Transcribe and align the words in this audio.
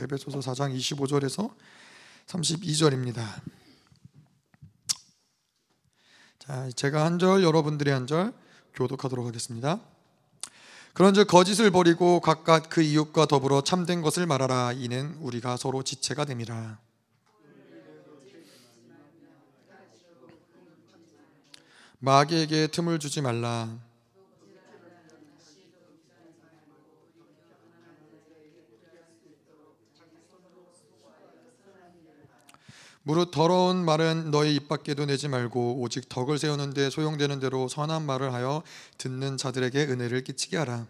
에베소서 0.00 0.38
4장 0.40 0.74
25절에서 0.76 1.54
32절입니다. 2.26 3.22
자, 6.38 6.70
제가 6.70 7.04
한 7.04 7.18
절, 7.18 7.42
여러분들이 7.42 7.90
한 7.90 8.06
절 8.06 8.32
교독하도록 8.74 9.26
하겠습니다. 9.26 9.80
그런즉 10.94 11.26
거짓을 11.26 11.70
버리고 11.70 12.20
각각 12.20 12.70
그 12.70 12.82
이웃과 12.82 13.26
더불어 13.26 13.62
참된 13.62 14.00
것을 14.00 14.26
말하라 14.26 14.72
이는 14.72 15.14
우리가 15.20 15.56
서로 15.58 15.82
지체가 15.82 16.24
됨이라. 16.24 16.78
마귀에게 21.98 22.68
틈을 22.68 22.98
주지 22.98 23.20
말라. 23.20 23.78
무릇 33.04 33.32
더러운 33.32 33.84
말은 33.84 34.30
너희 34.30 34.54
입 34.54 34.68
밖에도 34.68 35.04
내지 35.06 35.26
말고 35.26 35.80
오직 35.80 36.08
덕을 36.08 36.38
세우는데 36.38 36.88
소용되는 36.88 37.40
대로 37.40 37.66
선한 37.66 38.06
말을 38.06 38.32
하여 38.32 38.62
듣는 38.96 39.36
자들에게 39.36 39.86
은혜를 39.86 40.22
끼치게 40.22 40.56
하라. 40.56 40.86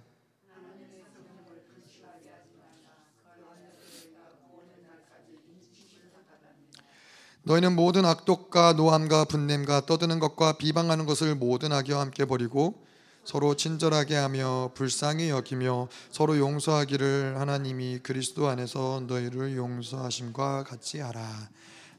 너희는 7.45 7.75
모든 7.75 8.05
악독과 8.05 8.75
노함과 8.75 9.25
분냄과 9.25 9.87
떠드는 9.87 10.21
것과 10.21 10.59
비방하는 10.59 11.07
것을 11.07 11.35
모든 11.35 11.73
악의와 11.73 12.01
함께 12.01 12.25
버리고 12.25 12.85
서로 13.25 13.57
친절하게 13.57 14.17
하며 14.17 14.71
불쌍히 14.75 15.31
여기며 15.31 15.89
서로 16.11 16.39
용서하기를 16.39 17.41
하나님이 17.41 18.01
그리스도 18.03 18.49
안에서 18.49 19.05
너희를 19.09 19.57
용서하심과 19.57 20.65
같이 20.65 21.01
하라. 21.01 21.49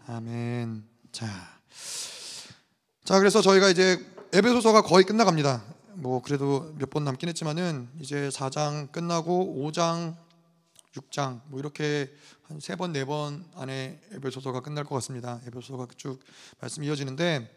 아멘. 0.07 0.83
자, 1.11 1.27
자 3.03 3.19
그래서 3.19 3.41
저희가 3.41 3.69
이제 3.69 4.03
에베소서가 4.33 4.81
거의 4.81 5.05
끝나갑니다. 5.05 5.63
뭐 5.95 6.21
그래도 6.21 6.73
몇 6.77 6.89
번 6.89 7.03
남긴 7.05 7.29
했지만은 7.29 7.87
이제 7.99 8.29
4장 8.29 8.91
끝나고 8.91 9.55
5장, 9.63 10.15
6장 10.95 11.41
뭐 11.45 11.59
이렇게 11.59 12.11
한 12.43 12.57
세 12.59 12.75
번 12.75 12.91
네 12.91 13.05
번 13.05 13.45
안에 13.55 14.01
에베소서가 14.11 14.61
끝날 14.61 14.83
것 14.83 14.95
같습니다. 14.95 15.39
에베소서가 15.47 15.87
쭉 15.97 16.19
말씀 16.59 16.83
이어지는데 16.83 17.49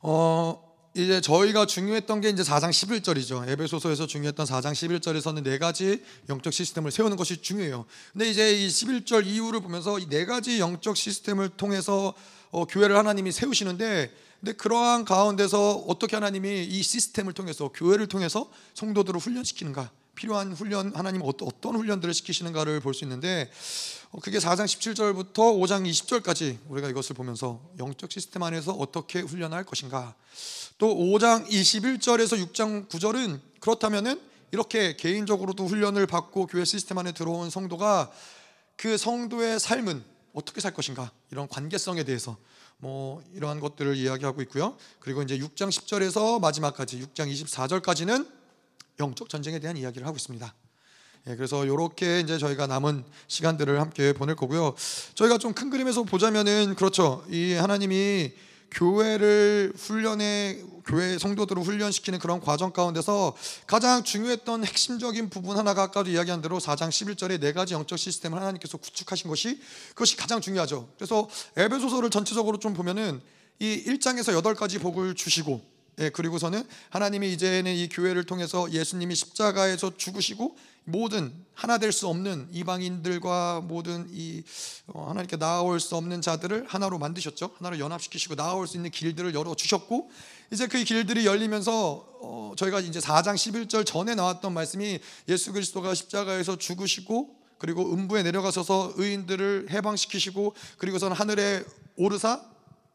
어 0.00 0.67
이제 0.98 1.20
저희가 1.20 1.64
중요했던 1.66 2.20
게 2.20 2.28
이제 2.28 2.42
4장 2.42 2.70
11절이죠. 2.70 3.48
에베소서에서 3.48 4.08
중요했던 4.08 4.46
4장 4.46 4.72
11절에서는 4.72 5.44
네 5.44 5.58
가지 5.58 6.02
영적 6.28 6.52
시스템을 6.52 6.90
세우는 6.90 7.16
것이 7.16 7.40
중요해요. 7.40 7.84
근데 8.12 8.28
이제 8.28 8.52
이 8.52 8.66
11절 8.68 9.24
이후를 9.26 9.60
보면서 9.60 9.98
이 10.00 10.08
네 10.08 10.24
가지 10.24 10.58
영적 10.58 10.96
시스템을 10.96 11.50
통해서 11.50 12.14
어, 12.50 12.64
교회를 12.64 12.96
하나님이 12.96 13.30
세우시는데 13.30 14.12
근데 14.40 14.52
그러한 14.54 15.04
가운데서 15.04 15.84
어떻게 15.86 16.16
하나님이 16.16 16.64
이 16.64 16.82
시스템을 16.82 17.32
통해서 17.32 17.68
교회를 17.72 18.06
통해서 18.08 18.50
성도들을 18.74 19.20
훈련시키는가 19.20 19.90
필요한 20.16 20.52
훈련 20.52 20.92
하나님 20.96 21.22
어떤 21.22 21.76
훈련들을 21.76 22.12
시키시는가를 22.12 22.80
볼 22.80 22.92
수 22.94 23.04
있는데 23.04 23.48
어, 24.10 24.18
그게 24.20 24.38
4장 24.38 24.64
17절부터 24.64 25.34
5장 25.34 25.88
20절까지 25.88 26.56
우리가 26.68 26.88
이것을 26.88 27.14
보면서 27.14 27.60
영적 27.78 28.10
시스템 28.10 28.42
안에서 28.42 28.72
어떻게 28.72 29.20
훈련할 29.20 29.62
것인가 29.64 30.16
또 30.78 30.94
5장 30.94 31.46
21절에서 31.48 32.52
6장 32.52 32.88
9절은 32.88 33.40
그렇다면은 33.60 34.20
이렇게 34.52 34.96
개인적으로도 34.96 35.66
훈련을 35.66 36.06
받고 36.06 36.46
교회 36.46 36.64
시스템 36.64 36.98
안에 36.98 37.12
들어온 37.12 37.50
성도가 37.50 38.10
그 38.76 38.96
성도의 38.96 39.58
삶은 39.58 40.04
어떻게 40.32 40.60
살 40.60 40.72
것인가 40.72 41.10
이런 41.32 41.48
관계성에 41.48 42.04
대해서 42.04 42.36
뭐 42.76 43.22
이러한 43.34 43.58
것들을 43.58 43.96
이야기하고 43.96 44.40
있고요. 44.42 44.76
그리고 45.00 45.22
이제 45.22 45.36
6장 45.36 45.68
10절에서 45.68 46.40
마지막까지 46.40 47.00
6장 47.00 47.30
24절까지는 47.32 48.28
영적 49.00 49.28
전쟁에 49.28 49.58
대한 49.58 49.76
이야기를 49.76 50.06
하고 50.06 50.16
있습니다. 50.16 50.54
예, 51.26 51.34
그래서 51.34 51.64
이렇게 51.64 52.20
이제 52.20 52.38
저희가 52.38 52.68
남은 52.68 53.04
시간들을 53.26 53.80
함께 53.80 54.12
보낼 54.12 54.36
거고요. 54.36 54.76
저희가 55.14 55.38
좀 55.38 55.54
큰 55.54 55.70
그림에서 55.70 56.04
보자면은 56.04 56.76
그렇죠. 56.76 57.24
이 57.28 57.54
하나님이 57.54 58.32
교회를 58.70 59.72
훈련해 59.76 60.62
교회 60.86 61.18
성도들을 61.18 61.62
훈련시키는 61.62 62.18
그런 62.18 62.40
과정 62.40 62.72
가운데서 62.72 63.36
가장 63.66 64.02
중요했던 64.02 64.64
핵심적인 64.64 65.28
부분 65.28 65.58
하나가 65.58 65.82
아까도 65.82 66.10
이야기한 66.10 66.40
대로 66.40 66.58
4장 66.58 66.88
11절에 66.88 67.40
네 67.40 67.52
가지 67.52 67.74
영적 67.74 67.98
시스템을 67.98 68.38
하나님께서 68.38 68.78
구축하신 68.78 69.28
것이 69.28 69.60
그것이 69.90 70.16
가장 70.16 70.40
중요하죠. 70.40 70.88
그래서 70.96 71.28
에베소서를 71.56 72.10
전체적으로 72.10 72.58
좀 72.58 72.72
보면은 72.72 73.20
이 73.58 73.84
1장에서 73.86 74.40
8가지 74.42 74.80
복을 74.80 75.14
주시고 75.14 75.77
예, 75.98 76.10
그리고서는 76.10 76.62
하나님이 76.90 77.32
이제는 77.32 77.74
이 77.74 77.88
교회를 77.88 78.24
통해서 78.24 78.70
예수님이 78.70 79.14
십자가에서 79.14 79.96
죽으시고 79.96 80.56
모든 80.84 81.32
하나 81.54 81.76
될 81.76 81.92
수 81.92 82.08
없는 82.08 82.48
이방인들과 82.52 83.62
모든 83.62 84.08
이 84.10 84.42
어, 84.86 85.08
하나님께 85.08 85.36
나아올 85.36 85.80
수 85.80 85.96
없는 85.96 86.22
자들을 86.22 86.66
하나로 86.68 86.98
만드셨죠. 86.98 87.50
하나로 87.58 87.78
연합시키시고 87.78 88.36
나아올 88.36 88.66
수 88.66 88.76
있는 88.76 88.90
길들을 88.90 89.34
열어 89.34 89.54
주셨고 89.54 90.10
이제 90.50 90.66
그 90.66 90.82
길들이 90.84 91.26
열리면서 91.26 92.06
어, 92.22 92.52
저희가 92.56 92.80
이제 92.80 93.00
4장 93.00 93.34
11절 93.34 93.84
전에 93.84 94.14
나왔던 94.14 94.54
말씀이 94.54 94.98
예수 95.28 95.52
그리스도가 95.52 95.94
십자가에서 95.94 96.56
죽으시고 96.56 97.36
그리고 97.58 97.92
음부에 97.92 98.22
내려가셔서 98.22 98.92
의인들을 98.96 99.66
해방시키시고 99.70 100.54
그리고선 100.78 101.12
하늘에 101.12 101.64
오르사 101.96 102.40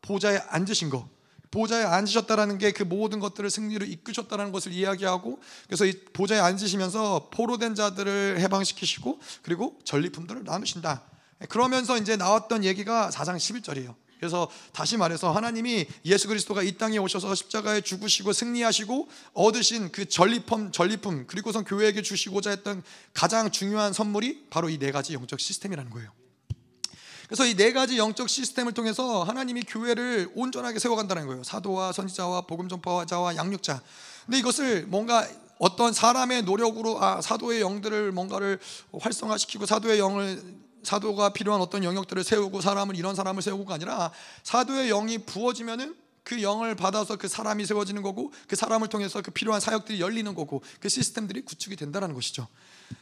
보좌에 0.01 0.39
앉으신 0.47 0.89
거 0.89 1.12
보좌에 1.53 1.83
앉으셨다라는 1.83 2.57
게 2.57 2.73
그 2.73 2.81
모든 2.81 3.19
것들을 3.19 3.47
승리로 3.51 3.85
이끄셨다라는 3.85 4.51
것을 4.51 4.73
이야기하고 4.73 5.39
그래서 5.67 5.85
이 5.85 5.93
보좌에 6.13 6.39
앉으시면서 6.39 7.29
포로된 7.31 7.75
자들을 7.75 8.39
해방시키시고 8.39 9.19
그리고 9.43 9.77
전리품들을 9.85 10.43
나누신다. 10.43 11.03
그러면서 11.49 11.97
이제 11.97 12.15
나왔던 12.15 12.63
얘기가 12.63 13.11
4장 13.11 13.35
11절이에요. 13.37 13.93
그래서 14.19 14.49
다시 14.71 14.95
말해서 14.97 15.31
하나님이 15.31 15.85
예수 16.05 16.27
그리스도가 16.29 16.63
이 16.63 16.77
땅에 16.77 16.97
오셔서 16.97 17.35
십자가에 17.35 17.81
죽으시고 17.81 18.31
승리하시고 18.33 19.09
얻으신 19.33 19.91
그 19.91 20.07
전리품 20.07 20.71
전리품 20.71 21.27
그리고선 21.27 21.65
교회에게 21.65 22.01
주시고자 22.01 22.49
했던 22.49 22.81
가장 23.13 23.51
중요한 23.51 23.93
선물이 23.93 24.47
바로 24.49 24.69
이 24.69 24.79
네 24.79 24.91
가지 24.91 25.13
영적 25.13 25.39
시스템이라는 25.39 25.91
거예요. 25.91 26.09
그래서 27.27 27.45
이 27.45 27.55
네 27.55 27.71
가지 27.71 27.97
영적 27.97 28.27
시스템을 28.29 28.73
통해서 28.73 29.23
하나님이 29.23 29.63
교회를 29.63 30.31
온전하게 30.35 30.79
세워간다는 30.79 31.27
거예요. 31.27 31.43
사도와 31.43 31.91
선지자와 31.93 32.41
복음 32.41 32.67
전파자와 32.67 33.35
양육자. 33.37 33.81
근데 34.25 34.39
이것을 34.39 34.85
뭔가 34.87 35.27
어떤 35.59 35.93
사람의 35.93 36.43
노력으로 36.43 37.01
아 37.01 37.21
사도의 37.21 37.61
영들을 37.61 38.11
뭔가를 38.11 38.59
활성화시키고 38.99 39.65
사도의 39.65 39.99
영을 39.99 40.41
사도가 40.83 41.29
필요한 41.31 41.61
어떤 41.61 41.83
영역들을 41.85 42.23
세우고 42.23 42.59
사람을 42.59 42.97
이런 42.97 43.15
사람을 43.15 43.41
세우고가 43.41 43.75
아니라 43.75 44.11
사도의 44.43 44.89
영이 44.89 45.19
부어지면은 45.19 45.95
그 46.23 46.41
영을 46.41 46.75
받아서 46.75 47.17
그 47.17 47.27
사람이 47.27 47.65
세워지는 47.65 48.01
거고 48.01 48.31
그 48.47 48.55
사람을 48.55 48.87
통해서 48.87 49.21
그 49.21 49.31
필요한 49.31 49.59
사역들이 49.59 49.99
열리는 49.99 50.33
거고 50.33 50.61
그 50.79 50.89
시스템들이 50.89 51.41
구축이 51.41 51.75
된다는 51.75 52.13
것이죠. 52.13 52.47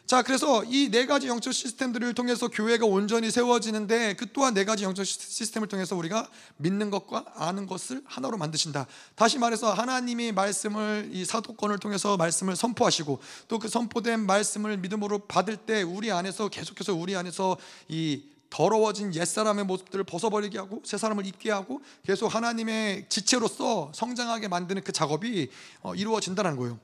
자, 0.05 0.23
그래서 0.23 0.63
이 0.65 0.89
네 0.91 1.05
가지 1.05 1.27
영적 1.27 1.53
시스템들을 1.53 2.13
통해서 2.13 2.47
교회가 2.47 2.85
온전히 2.85 3.31
세워지는데 3.31 4.15
그 4.15 4.31
또한 4.33 4.53
네 4.53 4.65
가지 4.65 4.83
영적 4.83 5.05
시스템을 5.05 5.67
통해서 5.67 5.95
우리가 5.95 6.27
믿는 6.57 6.89
것과 6.89 7.25
아는 7.35 7.65
것을 7.67 8.01
하나로 8.05 8.37
만드신다. 8.37 8.87
다시 9.15 9.37
말해서 9.37 9.71
하나님이 9.73 10.31
말씀을 10.31 11.09
이 11.13 11.23
사도권을 11.25 11.79
통해서 11.79 12.17
말씀을 12.17 12.55
선포하시고 12.55 13.19
또 13.47 13.59
그 13.61 13.67
선포된 13.69 14.25
말씀을 14.25 14.77
믿음으로 14.77 15.19
받을 15.19 15.55
때 15.55 15.83
우리 15.83 16.11
안에서 16.11 16.49
계속해서 16.49 16.95
우리 16.95 17.15
안에서 17.15 17.57
이 17.87 18.23
더러워진 18.51 19.15
옛사람의 19.15 19.65
모습들을 19.65 20.03
벗어버리게 20.03 20.59
하고 20.59 20.81
새 20.85 20.97
사람을 20.97 21.25
입게 21.25 21.49
하고 21.49 21.81
계속 22.05 22.27
하나님의 22.27 23.05
지체로서 23.09 23.91
성장하게 23.95 24.49
만드는 24.49 24.83
그 24.83 24.91
작업이 24.91 25.49
어, 25.81 25.95
이루어진다는 25.95 26.57
거예요. 26.57 26.79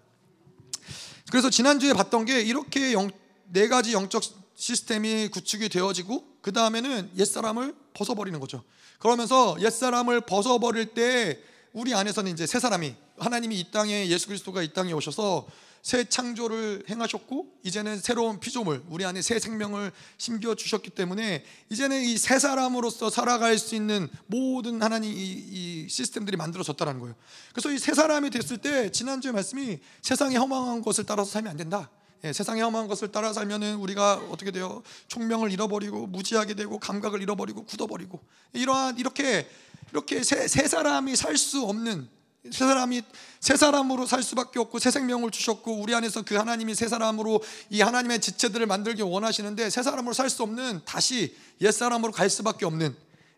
그래서 1.29 1.49
지난주에 1.49 1.93
봤던 1.93 2.25
게 2.25 2.41
이렇게 2.41 2.93
영, 2.93 3.11
네 3.51 3.67
가지 3.67 3.93
영적 3.93 4.23
시스템이 4.55 5.27
구축이 5.27 5.69
되어지고 5.69 6.23
그 6.41 6.53
다음에는 6.53 7.11
옛사람을 7.17 7.75
벗어버리는 7.93 8.39
거죠. 8.39 8.63
그러면서 8.97 9.57
옛사람을 9.59 10.21
벗어버릴 10.21 10.93
때 10.93 11.39
우리 11.73 11.93
안에서는 11.93 12.31
이제 12.31 12.47
새 12.47 12.59
사람이 12.59 12.95
하나님이 13.19 13.59
이 13.59 13.71
땅에 13.71 14.07
예수 14.07 14.27
그리스도가 14.27 14.61
이 14.61 14.73
땅에 14.73 14.93
오셔서 14.93 15.45
새 15.87 16.03
창조를 16.03 16.83
행하셨고 16.89 17.59
이제는 17.63 18.01
새로운 18.01 18.41
피조물 18.41 18.83
우리 18.89 19.05
안에 19.05 19.21
새 19.21 19.39
생명을 19.39 19.93
심겨 20.17 20.55
주셨기 20.55 20.89
때문에 20.89 21.45
이제는 21.69 22.03
이 22.03 22.17
새 22.17 22.39
사람으로서 22.39 23.09
살아갈 23.09 23.57
수 23.57 23.73
있는 23.73 24.09
모든 24.25 24.81
하나님 24.81 25.13
이, 25.13 25.15
이 25.15 25.87
시스템들이 25.87 26.35
만들어졌다는 26.35 26.99
거예요. 26.99 27.15
그래서 27.53 27.71
이 27.71 27.77
새 27.79 27.93
사람이 27.93 28.31
됐을 28.31 28.57
때 28.57 28.91
지난주에 28.91 29.31
말씀이 29.31 29.79
세상에 30.01 30.35
허망한 30.35 30.81
것을 30.81 31.05
따라서 31.05 31.31
살면 31.31 31.51
안 31.51 31.55
된다. 31.55 31.89
예, 32.25 32.33
세상의 32.33 32.63
험한 32.63 32.87
것을 32.89 33.13
따라 33.13 33.31
살면은 33.31 33.75
우리가 33.75 34.15
어떻게 34.29 34.51
돼요? 34.51 34.83
총명을 35.07 35.53
잃어버리고 35.53 36.07
무지하게 36.07 36.55
되고 36.55 36.79
감각을 36.79 37.21
잃어버리고 37.21 37.63
굳어버리고 37.63 38.19
이러한 38.51 38.97
이렇게 38.97 39.47
이렇게 39.93 40.21
세, 40.21 40.49
세 40.49 40.67
사람이 40.67 41.15
살 41.15 41.37
수 41.37 41.61
없는 41.63 42.09
세 42.51 42.65
사람이 42.65 43.01
세 43.39 43.55
사람으로 43.55 44.05
살 44.05 44.23
수밖에 44.23 44.59
없고 44.59 44.79
새 44.79 44.91
생명을 44.91 45.31
주셨고 45.31 45.79
우리 45.79 45.93
안에서 45.95 46.23
그 46.23 46.35
하나님이 46.35 46.75
세 46.75 46.87
사람으로 46.87 47.41
이 47.69 47.81
하나님의 47.81 48.19
지체들을 48.21 48.65
만들기 48.65 49.01
원하시는데 49.01 49.69
세 49.69 49.83
사람으로 49.83 50.13
살 50.13 50.29
수 50.29 50.43
없는 50.43 50.81
다시 50.85 51.35
옛 51.61 51.71
사람으로 51.71 52.11
갈 52.11 52.29
수밖에 52.29 52.65
없는 52.65 52.95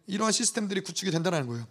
이러한 0.07 0.31
시스템들이 0.31 0.81
구축이 0.81 1.11
된다는 1.11 1.45
거예요. 1.47 1.67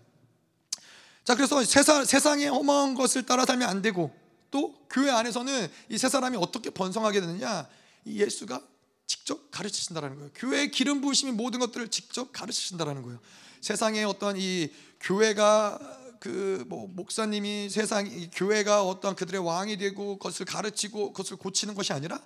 자 1.24 1.34
그래서 1.34 1.62
세상, 1.64 2.04
세상의 2.04 2.46
험한 2.48 2.94
것을 2.94 3.24
따라 3.26 3.44
살면 3.44 3.68
안 3.68 3.82
되고 3.82 4.14
또 4.50 4.74
교회 4.88 5.10
안에서는 5.10 5.68
이 5.90 5.98
세 5.98 6.08
사람이 6.08 6.36
어떻게 6.38 6.70
번성하게 6.70 7.20
되느냐 7.20 7.66
이 8.04 8.20
예수가 8.20 8.60
직접 9.06 9.50
가르치신다라는 9.50 10.16
거예요. 10.16 10.30
교회의 10.34 10.70
기름 10.70 11.00
부으심이 11.00 11.32
모든 11.32 11.60
것들을 11.60 11.88
직접 11.88 12.32
가르치신다라는 12.32 13.02
거예요. 13.02 13.18
세상에 13.60 14.04
어떤 14.04 14.36
이 14.38 14.68
교회가 15.00 15.78
그 16.20 16.64
뭐 16.68 16.88
목사님이 16.88 17.70
세상 17.70 18.06
이 18.06 18.28
교회가 18.32 18.84
어떤 18.84 19.14
그들의 19.14 19.40
왕이 19.44 19.76
되고 19.78 20.18
그것을 20.18 20.44
가르치고 20.46 21.12
그것을 21.12 21.36
고치는 21.36 21.74
것이 21.74 21.92
아니라 21.92 22.20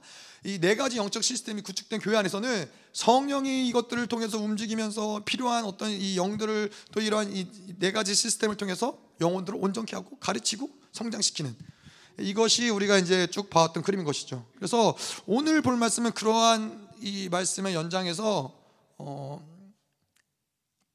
이 0.44 0.58
네 0.58 0.74
가지 0.74 0.96
영적 0.96 1.22
시스템이 1.22 1.62
구축된 1.62 2.00
교회 2.00 2.16
안에서는 2.16 2.68
성령이 2.92 3.68
이것들을 3.68 4.06
통해서 4.08 4.38
움직이면서 4.38 5.22
필요한 5.24 5.64
어떤 5.64 5.90
이 5.90 6.16
영들을 6.16 6.70
또 6.92 7.00
이러한 7.00 7.34
이 7.36 7.46
네 7.78 7.92
가지 7.92 8.14
시스템을 8.14 8.56
통해서 8.56 8.98
영혼들을 9.20 9.58
온전케 9.62 9.94
하고 9.96 10.16
가르치고 10.18 10.68
성장시키는 10.92 11.54
이것이 12.18 12.68
우리가 12.68 12.98
이제 12.98 13.26
쭉 13.28 13.48
봐왔던 13.50 13.82
그림인 13.82 14.04
것이죠. 14.04 14.44
그래서 14.56 14.96
오늘 15.26 15.62
볼 15.62 15.76
말씀은 15.76 16.12
그러한 16.12 16.88
이 17.00 17.28
말씀의 17.30 17.74
연장에서 17.74 18.54
어, 18.98 19.51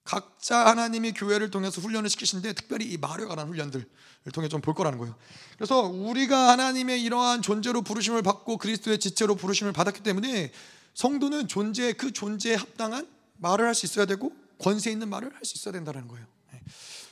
각자 0.07 0.65
하나님이 0.67 1.11
교회를 1.11 1.51
통해서 1.51 1.81
훈련을 1.81 2.09
시키신데 2.09 2.53
특별히 2.53 2.85
이 2.85 2.97
마려가라는 2.97 3.51
훈련들을 3.51 3.85
통해 4.33 4.47
좀 4.47 4.61
볼 4.61 4.73
거라는 4.73 4.97
거예요. 4.99 5.15
그래서 5.57 5.81
우리가 5.81 6.47
하나님의 6.51 7.03
이러한 7.03 7.41
존재로 7.41 7.81
부르심을 7.81 8.21
받고 8.23 8.57
그리스도의 8.57 8.99
지체로 8.99 9.35
부르심을 9.35 9.73
받았기 9.73 10.01
때문에 10.03 10.51
성도는 10.93 11.47
존재 11.49 11.91
그 11.93 12.13
존재에 12.13 12.55
합당한 12.55 13.05
말을 13.37 13.65
할 13.65 13.75
수 13.75 13.85
있어야 13.85 14.05
되고 14.05 14.31
권세 14.59 14.91
있는 14.91 15.09
말을 15.09 15.35
할 15.35 15.43
수 15.45 15.55
있어야 15.57 15.73
된다는 15.73 16.07
거예요. 16.07 16.25
네. 16.53 16.61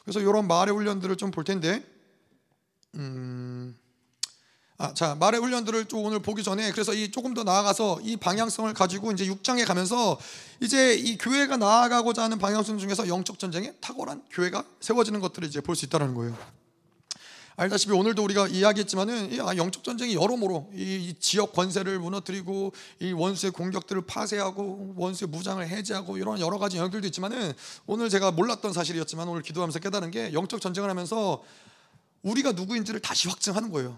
그래서 0.04 0.22
이런 0.22 0.48
말의 0.48 0.74
훈련들을 0.74 1.18
좀 1.18 1.32
볼 1.32 1.44
텐데, 1.44 1.84
음, 2.96 3.76
아, 4.78 4.94
자 4.94 5.16
말의 5.16 5.40
훈련들을 5.40 5.86
좀 5.86 6.04
오늘 6.04 6.20
보기 6.20 6.44
전에 6.44 6.72
그래서 6.72 6.94
이 6.94 7.10
조금 7.10 7.34
더 7.34 7.44
나아가서 7.44 8.02
이 8.02 8.18
방향성을 8.18 8.74
가지고 8.74 9.12
이제 9.14 9.26
6장에 9.26 9.66
가면서 9.66 10.20
이제 10.60 10.96
이 10.96 11.18
교회가 11.18 11.56
나아가고자 11.56 12.24
하는 12.24 12.38
방향성 12.38 12.78
중에서 12.78 13.08
영적 13.08 13.40
전쟁에 13.40 13.74
탁월한 13.80 14.24
교회가 14.30 14.66
세워지는 14.82 15.22
것들을 15.22 15.48
이제 15.48 15.62
볼 15.62 15.76
수 15.76 15.86
있다는 15.86 16.14
거예요. 16.14 16.38
알다시피 17.58 17.94
오늘도 17.94 18.22
우리가 18.22 18.48
이야기했지만은 18.50 19.32
이 19.32 19.40
아, 19.40 19.56
영적 19.56 19.82
전쟁이 19.82 20.14
여러모로 20.16 20.72
이 20.74 21.16
지역 21.22 21.54
권세를 21.54 22.00
무너뜨리고 22.00 22.74
이 23.00 23.14
원수의 23.14 23.54
공격들을 23.54 24.02
파쇄하고 24.06 24.96
원수의 24.98 25.30
무장을 25.30 25.66
해제하고 25.66 26.18
이런 26.18 26.42
여러 26.42 26.58
가지 26.58 26.76
영역들도 26.76 27.08
있지만은 27.08 27.54
오늘 27.86 28.10
제가 28.10 28.32
몰랐던 28.32 28.74
사실이었지만 28.74 29.30
오늘 29.30 29.42
기도하면서 29.42 29.80
깨달은 29.80 30.12
게 30.12 30.34
영적 30.34 30.60
전쟁을 30.60 30.90
하면서 30.90 31.42
우리가 32.24 32.52
누구인지를 32.52 33.00
다시 33.00 33.30
확증하는 33.30 33.72
거예요. 33.72 33.98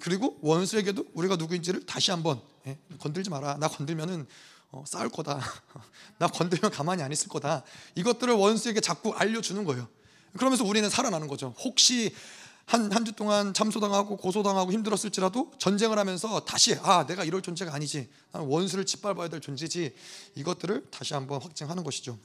그리고 0.00 0.38
원수에게도 0.42 1.06
우리가 1.14 1.36
누구인지를 1.36 1.86
다시 1.86 2.10
한번 2.10 2.40
예, 2.66 2.78
건들지 2.98 3.30
마라. 3.30 3.56
나 3.58 3.68
건들면은 3.68 4.26
어, 4.70 4.84
싸울 4.86 5.08
거다. 5.08 5.40
나 6.18 6.26
건들면 6.28 6.70
가만히 6.70 7.02
안 7.02 7.10
있을 7.12 7.28
거다. 7.28 7.62
이것들을 7.94 8.34
원수에게 8.34 8.80
자꾸 8.80 9.12
알려주는 9.12 9.64
거예요. 9.64 9.88
그러면서 10.36 10.64
우리는 10.64 10.88
살아나는 10.90 11.26
거죠. 11.26 11.54
혹시 11.64 12.14
한 12.66 12.92
한 12.92 13.04
주 13.06 13.12
동안 13.12 13.54
참소당하고 13.54 14.18
고소당하고 14.18 14.72
힘들었을지라도 14.72 15.52
전쟁을 15.58 15.98
하면서 15.98 16.40
다시 16.40 16.74
아 16.82 17.06
내가 17.06 17.24
이럴 17.24 17.40
존재가 17.40 17.72
아니지 17.72 18.10
원수를 18.32 18.84
짓밟아야 18.84 19.28
될 19.28 19.40
존재지 19.40 19.94
이것들을 20.34 20.88
다시 20.90 21.14
한번 21.14 21.40
확증하는 21.40 21.82
것이죠. 21.82 22.18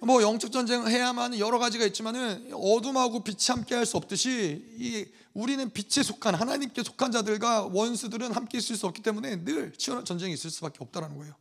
뭐 0.00 0.22
영적 0.22 0.52
전쟁 0.52 0.86
해야만 0.86 1.38
여러 1.38 1.58
가지가 1.58 1.84
있지만은 1.86 2.50
어둠하고 2.52 3.24
빛이 3.24 3.38
함께 3.48 3.74
할 3.74 3.86
수 3.86 3.96
없듯이 3.96 4.64
이 4.78 5.06
우리는 5.32 5.70
빛에 5.70 6.02
속한 6.02 6.34
하나님께 6.34 6.82
속한 6.82 7.12
자들과 7.12 7.68
원수들은 7.72 8.32
함께 8.32 8.58
있을 8.58 8.74
수 8.76 8.86
없기 8.86 9.02
때문에 9.02 9.44
늘 9.44 9.72
치열한 9.72 10.04
전쟁이 10.04 10.34
있을 10.34 10.50
수밖에 10.50 10.78
없다라는 10.80 11.16
거예요. 11.18 11.34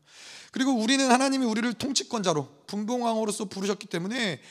그리고 0.52 0.74
우리는 0.74 1.10
하나님이 1.10 1.46
우리를 1.46 1.74
통치권자로 1.74 2.48
분봉왕으로서 2.68 3.46
부르셨기 3.46 3.88
때문에 3.88 4.42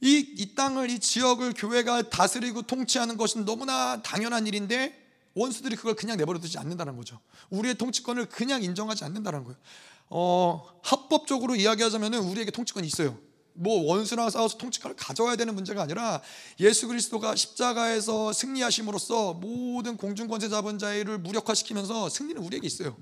이, 0.00 0.34
이 0.36 0.54
땅을 0.54 0.90
이 0.90 0.98
지역을 0.98 1.52
교회가 1.56 2.08
다스리고 2.10 2.62
통치하는 2.62 3.16
것은 3.16 3.44
너무나 3.44 4.02
당연한 4.02 4.46
일인데 4.46 4.98
원수들이 5.34 5.76
그걸 5.76 5.94
그냥 5.94 6.16
내버려 6.16 6.40
두지 6.40 6.58
않는다는 6.58 6.96
거죠. 6.96 7.20
우리의 7.50 7.76
통치권을 7.76 8.26
그냥 8.26 8.62
인정하지 8.62 9.04
않는다는 9.04 9.44
거예요. 9.44 9.56
어, 10.08 10.64
합법적으로 10.82 11.54
이야기하자면 11.54 12.14
우리에게 12.14 12.50
통치권이 12.50 12.86
있어요. 12.86 13.18
뭐 13.54 13.84
원수랑 13.84 14.30
싸워서 14.30 14.58
통치권을 14.58 14.96
가져와야 14.96 15.36
되는 15.36 15.54
문제가 15.54 15.82
아니라 15.82 16.20
예수 16.60 16.88
그리스도가 16.88 17.36
십자가에서 17.36 18.32
승리하심으로써 18.32 19.34
모든 19.34 19.96
공중 19.96 20.28
권세 20.28 20.48
잡은 20.48 20.78
자를 20.78 21.18
무력화시키면서 21.18 22.08
승리는 22.08 22.42
우리에게 22.42 22.66
있어요. 22.66 22.96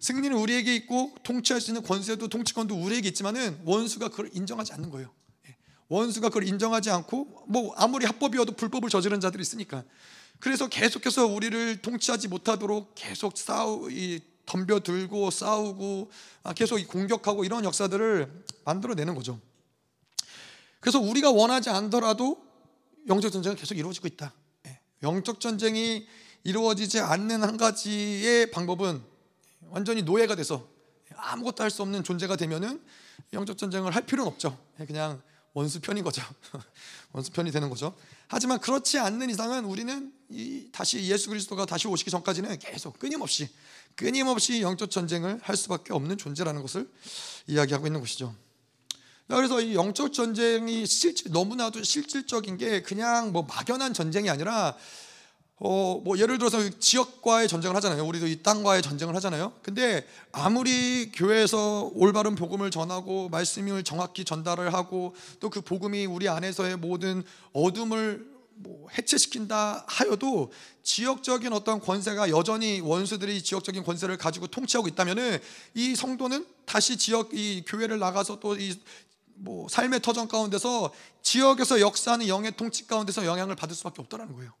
승리는 0.00 0.36
우리에게 0.36 0.74
있고 0.76 1.14
통치할 1.22 1.60
수 1.60 1.70
있는 1.70 1.82
권세도 1.82 2.28
통치권도 2.28 2.74
우리에게 2.74 3.08
있지만은 3.08 3.58
원수가 3.64 4.08
그걸 4.08 4.30
인정하지 4.34 4.72
않는 4.74 4.90
거예요. 4.90 5.10
예. 5.48 5.56
원수가 5.88 6.28
그걸 6.28 6.46
인정하지 6.46 6.90
않고 6.90 7.44
뭐 7.48 7.72
아무리 7.76 8.04
합법이어도 8.04 8.52
불법을 8.52 8.90
저지른 8.90 9.20
자들이 9.20 9.40
있으니까 9.40 9.84
그래서 10.40 10.68
계속해서 10.68 11.26
우리를 11.26 11.80
통치하지 11.80 12.28
못하도록 12.28 12.92
계속 12.94 13.38
싸우 13.38 13.90
이 13.90 14.20
덤벼 14.46 14.80
들고 14.80 15.30
싸우고 15.30 16.10
아, 16.42 16.52
계속 16.52 16.76
공격하고 16.86 17.44
이런 17.44 17.64
역사들을 17.64 18.44
만들어내는 18.64 19.14
거죠. 19.14 19.40
그래서 20.84 21.00
우리가 21.00 21.30
원하지 21.30 21.70
않더라도 21.70 22.44
영적 23.08 23.32
전쟁은 23.32 23.56
계속 23.56 23.78
이루어지고 23.78 24.06
있다. 24.06 24.34
예. 24.66 24.78
영적 25.02 25.40
전쟁이 25.40 26.06
이루어지지 26.42 27.00
않는 27.00 27.42
한 27.42 27.56
가지의 27.56 28.50
방법은 28.50 29.02
완전히 29.70 30.02
노예가 30.02 30.36
돼서 30.36 30.68
아무것도 31.16 31.62
할 31.62 31.70
수 31.70 31.80
없는 31.80 32.04
존재가 32.04 32.36
되면은 32.36 32.82
영적 33.32 33.56
전쟁을 33.56 33.94
할 33.94 34.04
필요는 34.04 34.30
없죠. 34.30 34.58
예, 34.78 34.84
그냥 34.84 35.22
원수 35.54 35.80
편인 35.80 36.04
거죠. 36.04 36.20
원수 37.12 37.30
편이 37.32 37.50
되는 37.50 37.70
거죠. 37.70 37.96
하지만 38.28 38.60
그렇지 38.60 38.98
않는 38.98 39.30
이상은 39.30 39.64
우리는 39.64 40.12
다시 40.70 41.02
예수 41.06 41.30
그리스도가 41.30 41.64
다시 41.64 41.88
오시기 41.88 42.10
전까지는 42.10 42.58
계속 42.58 42.98
끊임없이 42.98 43.48
끊임없이 43.96 44.60
영적 44.60 44.90
전쟁을 44.90 45.40
할 45.42 45.56
수밖에 45.56 45.94
없는 45.94 46.18
존재라는 46.18 46.60
것을 46.60 46.92
이야기하고 47.46 47.86
있는 47.86 48.00
것이죠. 48.00 48.34
그래서 49.28 49.60
이 49.60 49.74
영적 49.74 50.12
전쟁이 50.12 50.86
실질 50.86 51.32
너무나도 51.32 51.82
실질적인 51.82 52.58
게 52.58 52.82
그냥 52.82 53.32
뭐 53.32 53.42
막연한 53.42 53.94
전쟁이 53.94 54.28
아니라 54.30 54.76
어 55.60 56.00
뭐 56.04 56.18
예를 56.18 56.36
들어서 56.38 56.58
지역과의 56.78 57.48
전쟁을 57.48 57.74
하잖아요. 57.76 58.04
우리도 58.04 58.26
이 58.26 58.42
땅과의 58.42 58.82
전쟁을 58.82 59.14
하잖아요. 59.16 59.52
근데 59.62 60.06
아무리 60.32 61.10
교회에서 61.12 61.92
올바른 61.94 62.34
복음을 62.34 62.70
전하고 62.70 63.28
말씀을 63.30 63.84
정확히 63.84 64.24
전달을 64.24 64.74
하고 64.74 65.14
또 65.40 65.48
그 65.48 65.60
복음이 65.60 66.04
우리 66.06 66.28
안에서의 66.28 66.76
모든 66.76 67.22
어둠을 67.52 68.26
뭐 68.56 68.88
해체시킨다 68.98 69.84
하여도 69.88 70.52
지역적인 70.82 71.52
어떤 71.52 71.80
권세가 71.80 72.30
여전히 72.30 72.80
원수들이 72.80 73.42
지역적인 73.42 73.84
권세를 73.84 74.16
가지고 74.18 74.48
통치하고 74.48 74.88
있다면은 74.88 75.38
이 75.74 75.94
성도는 75.94 76.44
다시 76.66 76.96
지역 76.96 77.30
이 77.32 77.64
교회를 77.66 77.98
나가서 77.98 78.40
또 78.40 78.56
이 78.56 78.74
뭐 79.36 79.68
삶의 79.68 80.00
터전 80.02 80.28
가운데서 80.28 80.92
지역에서 81.22 81.80
역사하는 81.80 82.28
영의 82.28 82.56
통치 82.56 82.86
가운데서 82.86 83.26
영향을 83.26 83.56
받을 83.56 83.74
수밖에 83.74 84.02
없다라는 84.02 84.34
거예요. 84.34 84.52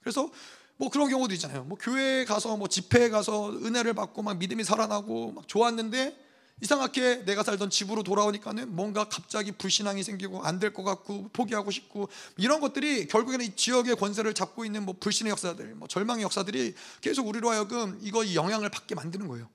그래서 0.00 0.30
뭐 0.76 0.90
그런 0.90 1.08
경우도 1.08 1.32
있잖아요. 1.34 1.64
뭐 1.64 1.78
교회에 1.78 2.24
가서 2.24 2.56
뭐 2.56 2.68
집회에 2.68 3.08
가서 3.08 3.50
은혜를 3.50 3.94
받고 3.94 4.22
막 4.22 4.36
믿음이 4.38 4.62
살아나고 4.64 5.32
막 5.32 5.48
좋았는데 5.48 6.24
이상하게 6.62 7.26
내가 7.26 7.42
살던 7.42 7.68
집으로 7.68 8.02
돌아오니까는 8.02 8.74
뭔가 8.74 9.04
갑자기 9.08 9.52
불신앙이 9.52 10.02
생기고 10.02 10.42
안 10.42 10.58
될 10.58 10.72
것 10.72 10.84
같고 10.84 11.28
포기하고 11.32 11.70
싶고 11.70 12.08
이런 12.38 12.60
것들이 12.60 13.08
결국에는 13.08 13.44
이 13.44 13.54
지역의 13.54 13.96
권세를 13.96 14.32
잡고 14.32 14.64
있는 14.64 14.84
뭐 14.86 14.94
불신의 14.98 15.30
역사들, 15.32 15.74
뭐 15.74 15.86
절망의 15.86 16.22
역사들이 16.24 16.74
계속 17.02 17.26
우리로 17.28 17.50
하여금 17.50 17.98
이거 18.02 18.34
영향을 18.34 18.70
받게 18.70 18.94
만드는 18.94 19.28
거예요. 19.28 19.50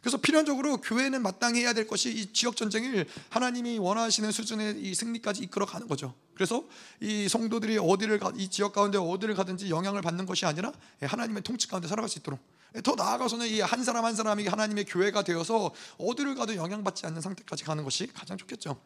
그래서 0.00 0.16
필연적으로 0.16 0.80
교회는 0.80 1.22
마땅히 1.22 1.60
해야 1.60 1.72
될 1.72 1.86
것이 1.86 2.10
이 2.12 2.32
지역 2.32 2.56
전쟁을 2.56 3.06
하나님이 3.30 3.78
원하시는 3.78 4.30
수준의 4.30 4.80
이 4.80 4.94
승리까지 4.94 5.42
이끌어 5.42 5.66
가는 5.66 5.88
거죠. 5.88 6.14
그래서 6.34 6.64
이 7.00 7.28
성도들이 7.28 7.78
어디를 7.78 8.18
가, 8.18 8.32
이 8.36 8.48
지역 8.48 8.72
가운데 8.72 8.96
어디를 8.96 9.34
가든지 9.34 9.70
영향을 9.70 10.00
받는 10.02 10.24
것이 10.26 10.46
아니라 10.46 10.72
하나님의 11.00 11.42
통치 11.42 11.66
가운데 11.66 11.88
살아갈 11.88 12.08
수 12.08 12.18
있도록 12.20 12.38
더 12.84 12.94
나아가서는 12.94 13.48
이 13.48 13.60
한 13.60 13.82
사람 13.82 14.04
한 14.04 14.14
사람이 14.14 14.46
하나님의 14.46 14.84
교회가 14.84 15.22
되어서 15.24 15.72
어디를 15.98 16.34
가도 16.36 16.54
영향받지 16.54 17.06
않는 17.06 17.20
상태까지 17.20 17.64
가는 17.64 17.82
것이 17.82 18.06
가장 18.12 18.36
좋겠죠. 18.36 18.80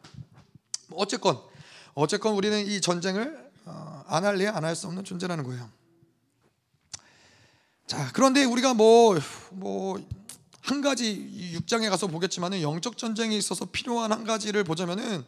뭐 0.87 0.99
어쨌건 0.99 1.39
어쨌건 1.93 2.33
우리는 2.33 2.65
이 2.65 2.81
전쟁을 2.81 3.51
어, 3.65 4.03
안 4.07 4.25
할래 4.25 4.47
안 4.47 4.63
할 4.65 4.75
수 4.75 4.87
없는 4.87 5.03
존재라는 5.03 5.43
거예요. 5.43 5.69
자 7.85 8.09
그런데 8.13 8.45
우리가 8.45 8.73
뭐뭐 8.73 9.99
한 10.63 10.81
가지 10.81 11.29
육장에 11.51 11.89
가서 11.89 12.07
보겠지만은 12.07 12.61
영적 12.61 12.97
전쟁에 12.97 13.35
있어서 13.35 13.65
필요한 13.65 14.13
한 14.13 14.23
가지를 14.23 14.63
보자면은 14.63 15.25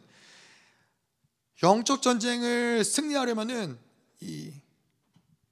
영적 1.62 2.00
전쟁을 2.00 2.84
승리하려면은 2.84 3.78
이 4.20 4.50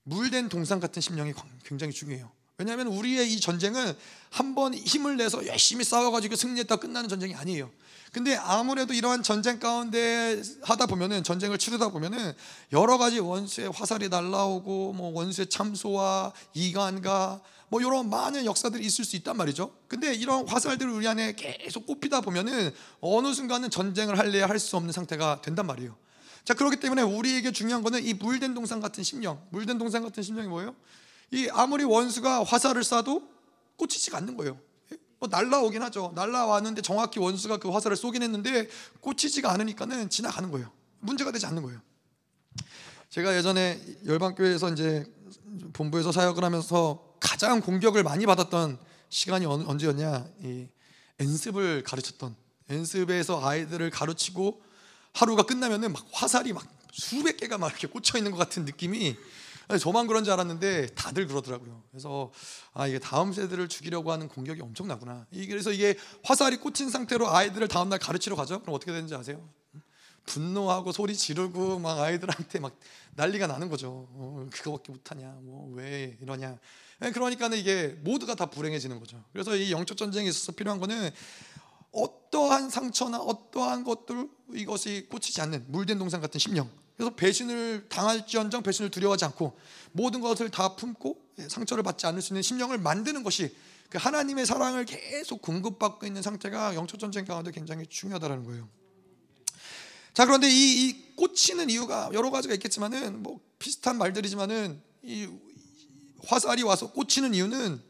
물된 0.05 0.49
동상 0.49 0.81
같은 0.81 1.03
심령이 1.03 1.35
굉장히 1.65 1.93
중요해요. 1.93 2.33
왜냐하면 2.57 2.87
우리의 2.87 3.33
이 3.33 3.41
전쟁은 3.41 3.95
한 4.31 4.55
번 4.55 4.75
힘을 4.75 5.17
내서 5.17 5.47
열심히 5.47 5.85
싸워가지고 5.85 6.37
승리했다 6.37 6.77
끝나는 6.77 7.09
전쟁이 7.09 7.35
아니에요. 7.35 7.71
근데 8.13 8.37
아무래도 8.37 8.95
이러한 8.95 9.23
전쟁 9.23 9.59
가운데 9.59 10.41
하다 10.63 10.87
보면은 10.87 11.25
전쟁을 11.25 11.59
치르다 11.59 11.89
보면은 11.89 12.33
여러 12.73 12.97
가지 12.97 13.19
원수의 13.19 13.71
화살이 13.73 14.09
날라오고 14.09 14.93
뭐 14.93 15.11
원수의 15.13 15.49
참소와 15.49 16.33
이간과 16.55 17.43
뭐 17.69 17.81
이런 17.81 18.09
많은 18.11 18.45
역사들이 18.45 18.85
있을 18.85 19.05
수 19.05 19.17
있단 19.17 19.37
말이죠. 19.37 19.75
근데 19.89 20.15
이런 20.15 20.47
화살들을 20.47 20.91
우리 20.93 21.09
안에 21.09 21.35
계속 21.35 21.87
꼽히다 21.87 22.21
보면은 22.21 22.73
어느 23.01 23.33
순간은 23.33 23.71
전쟁을 23.71 24.19
할래야 24.19 24.47
할 24.49 24.59
수 24.59 24.77
없는 24.77 24.93
상태가 24.93 25.41
된단 25.43 25.67
말이에요. 25.67 25.97
자 26.45 26.55
그렇기 26.55 26.77
때문에 26.77 27.03
우리에게 27.03 27.53
중요한 27.53 27.83
거는 27.83 28.05
이 28.05 28.15
물된 28.15 28.55
동상 28.55 28.81
같은 28.81 29.03
심령, 29.03 29.41
물된 29.51 29.79
동상 29.79 30.03
같은 30.03 30.23
심령이 30.23 30.49
뭐예요? 30.49 30.75
이 31.33 31.49
아무리 31.53 31.85
원수가 31.85 32.45
화살을 32.45 32.83
쏴도 32.83 33.27
꽂히지가 33.77 34.19
않는 34.19 34.37
거예요. 34.37 34.59
뭐 35.19 35.29
날라오긴 35.29 35.83
하죠. 35.83 36.13
날라왔는데 36.15 36.83
정확히 36.83 37.19
원수가 37.19 37.57
그 37.59 37.71
화살을 37.71 37.97
쏘긴 37.97 38.23
했는데 38.23 38.69
꽂히지가 39.01 39.51
않으니까는 39.53 40.11
지나가는 40.11 40.51
거예요. 40.51 40.71
문제가 41.01 41.33
되지 41.33 41.47
않는 41.47 41.63
거예요. 41.63 41.81
제가 43.11 43.37
예전에 43.37 43.81
열방교회에서 44.07 44.73
이제 44.73 45.05
본부에서 45.73 46.13
사역을 46.13 46.45
하면서 46.45 47.14
가장 47.25 47.63
공격을 47.63 48.03
많이 48.03 48.27
받았던 48.27 48.79
시간이 49.09 49.47
언제였냐? 49.47 50.27
이 50.43 50.69
연습을 51.19 51.83
가르쳤던 51.83 52.37
연습에서 52.69 53.45
아이들을 53.45 53.89
가르치고 53.91 54.63
하루가 55.15 55.45
끝나면은 55.45 55.93
막 55.93 56.07
화살이 56.13 56.53
막 56.53 56.67
수백 56.93 57.39
개가 57.39 57.57
막 57.57 57.71
이렇게 57.71 57.87
꽂혀 57.87 58.19
있는 58.19 58.31
것 58.31 58.37
같은 58.37 58.67
느낌이 58.67 59.17
저만 59.81 60.07
그런 60.07 60.23
줄 60.25 60.35
알았는데 60.35 60.89
다들 60.89 61.27
그러더라고요. 61.27 61.83
그래서 61.91 62.31
아 62.75 62.87
이게 62.87 62.99
다음 62.99 63.33
세대를 63.33 63.69
죽이려고 63.69 64.13
하는 64.13 64.29
공격이 64.29 64.61
엄청나구나. 64.61 65.27
그래서 65.31 65.73
이게 65.73 65.97
화살이 66.23 66.59
꽂힌 66.59 66.91
상태로 66.91 67.31
아이들을 67.35 67.67
다음 67.69 67.89
날 67.89 67.99
가르치러 67.99 68.37
가죠. 68.37 68.61
그럼 68.61 68.75
어떻게 68.77 68.93
되는지 68.93 69.15
아세요? 69.15 69.49
분노하고 70.27 70.93
소리 70.93 71.17
지르고 71.17 71.79
막 71.79 72.01
아이들한테 72.01 72.59
막 72.59 72.79
난리가 73.15 73.47
나는 73.47 73.71
거죠. 73.71 74.07
어, 74.11 74.47
그거밖에 74.53 74.93
못하냐? 74.93 75.27
뭐 75.41 75.75
왜 75.75 76.19
이러냐? 76.21 76.59
예, 77.03 77.11
그러니까는 77.11 77.59
이게 77.59 77.89
모두가 78.03 78.35
다 78.35 78.47
불행해지는 78.47 79.01
거죠. 79.01 79.23
그래서 79.33 79.57
이 79.57 79.73
영적 79.73 79.97
전쟁에 79.97 80.29
있어서 80.29 80.53
필요한 80.53 80.79
거는 80.79 81.11
어떠한 81.93 82.71
상처나 82.71 83.19
어떠한 83.19 83.85
것들 83.85 84.29
이것이 84.53 85.07
꽂히지 85.11 85.41
않는 85.41 85.67
물된 85.69 85.99
동상 85.99 86.21
같은 86.21 86.39
심령. 86.39 86.69
그래서 86.97 87.15
배신을 87.15 87.87
당할지언정 87.89 88.63
배신을 88.63 88.91
두려워하지 88.91 89.25
않고 89.27 89.59
모든 89.93 90.21
것을 90.21 90.51
다 90.51 90.77
품고 90.77 91.19
상처를 91.49 91.83
받지 91.83 92.07
않을 92.07 92.23
수 92.23 92.33
있는 92.33 92.43
심령을 92.43 92.79
만드는 92.79 93.23
것이 93.23 93.55
그 93.91 93.99
하나님의 93.99 94.47
사랑을 94.47 94.85
계속 94.85 95.43
공급받고 95.43 96.07
있는 96.07 96.23
상태가 96.23 96.75
영적 96.75 96.99
전쟁 96.99 97.25
가운데 97.25 97.51
굉장히 97.51 97.87
중요하다는 97.87 98.45
거예요. 98.45 98.69
자 100.15 100.27
그런데 100.27 100.49
이, 100.49 100.89
이 100.89 101.17
꽂히는 101.17 101.71
이유가 101.71 102.09
여러 102.13 102.31
가지가 102.31 102.55
있겠지만은 102.55 103.23
뭐 103.23 103.41
비슷한 103.59 103.99
말들이지만은 103.99 104.81
이 105.03 105.29
화살이 106.27 106.63
와서 106.63 106.91
꽂히는 106.93 107.35
이유는 107.35 107.83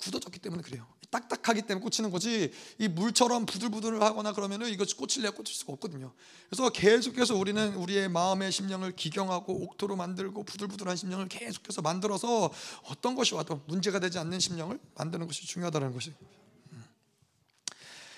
굳어졌기 0.00 0.38
때문에 0.38 0.62
그래요. 0.62 0.86
딱딱하기 1.10 1.62
때문에 1.62 1.82
꽂히는 1.82 2.10
거지 2.10 2.52
이 2.78 2.88
물처럼 2.88 3.46
부들부들하거나 3.46 4.32
그러면은 4.32 4.68
이것이 4.68 4.96
꽂힐래 4.96 5.30
꽂힐 5.30 5.54
수가 5.54 5.72
없거든요. 5.74 6.12
그래서 6.48 6.68
계속해서 6.70 7.36
우리는 7.36 7.74
우리의 7.74 8.08
마음의 8.08 8.52
심령을 8.52 8.94
기경하고 8.96 9.64
옥토로 9.64 9.96
만들고 9.96 10.44
부들부들한 10.44 10.96
심령을 10.96 11.28
계속해서 11.28 11.82
만들어서 11.82 12.52
어떤 12.84 13.14
것이 13.14 13.34
와도 13.34 13.62
문제가 13.66 14.00
되지 14.00 14.18
않는 14.18 14.40
심령을 14.40 14.78
만드는 14.96 15.26
것이 15.26 15.46
중요하다는 15.46 15.92
것이. 15.92 16.12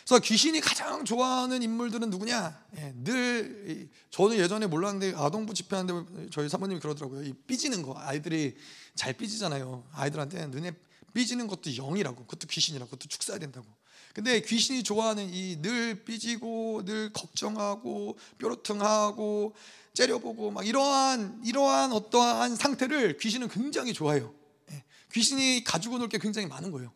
그래서 0.09 0.23
귀신이 0.23 0.63
가장 0.63 1.05
좋아하는 1.05 1.63
인물들은 1.63 2.09
누구냐? 2.09 2.59
예, 2.79 2.95
늘 3.05 3.91
저는 4.09 4.39
예전에 4.39 4.67
몰랐는데 4.67 5.15
아동부 5.15 5.53
집회하는데 5.53 6.31
저희 6.31 6.49
사모님이 6.49 6.81
그러더라고요. 6.81 7.25
이 7.25 7.35
삐지는 7.47 7.83
거 7.83 7.95
아이들이 7.95 8.57
잘 8.99 9.13
삐지잖아요. 9.13 9.85
아이들한테 9.93 10.49
눈에 10.49 10.73
삐지는 11.15 11.47
것도 11.47 11.71
영이라고 11.77 12.17
그것도 12.25 12.49
귀신이라고 12.49 12.91
그것도 12.91 13.09
축사해야 13.09 13.39
된다고 13.39 13.67
근데 14.13 14.41
귀신이 14.41 14.83
좋아하는 14.83 15.29
이 15.33 15.63
늘 15.63 16.05
삐지고 16.05 16.85
늘 16.85 17.13
걱정하고 17.13 18.19
뾰루퉁하고 18.39 19.55
째려보고 19.95 20.51
막 20.51 20.67
이러한 20.67 21.43
이러한 21.45 21.93
어떠한 21.93 22.57
상태를 22.57 23.19
귀신은 23.19 23.49
굉장히 23.49 23.93
좋아해요 23.95 24.35
예. 24.73 24.85
귀신이 25.13 25.63
가지고 25.65 25.99
놀 25.99 26.09
게 26.09 26.19
굉장히 26.19 26.49
많은 26.49 26.73
거예요 26.73 26.93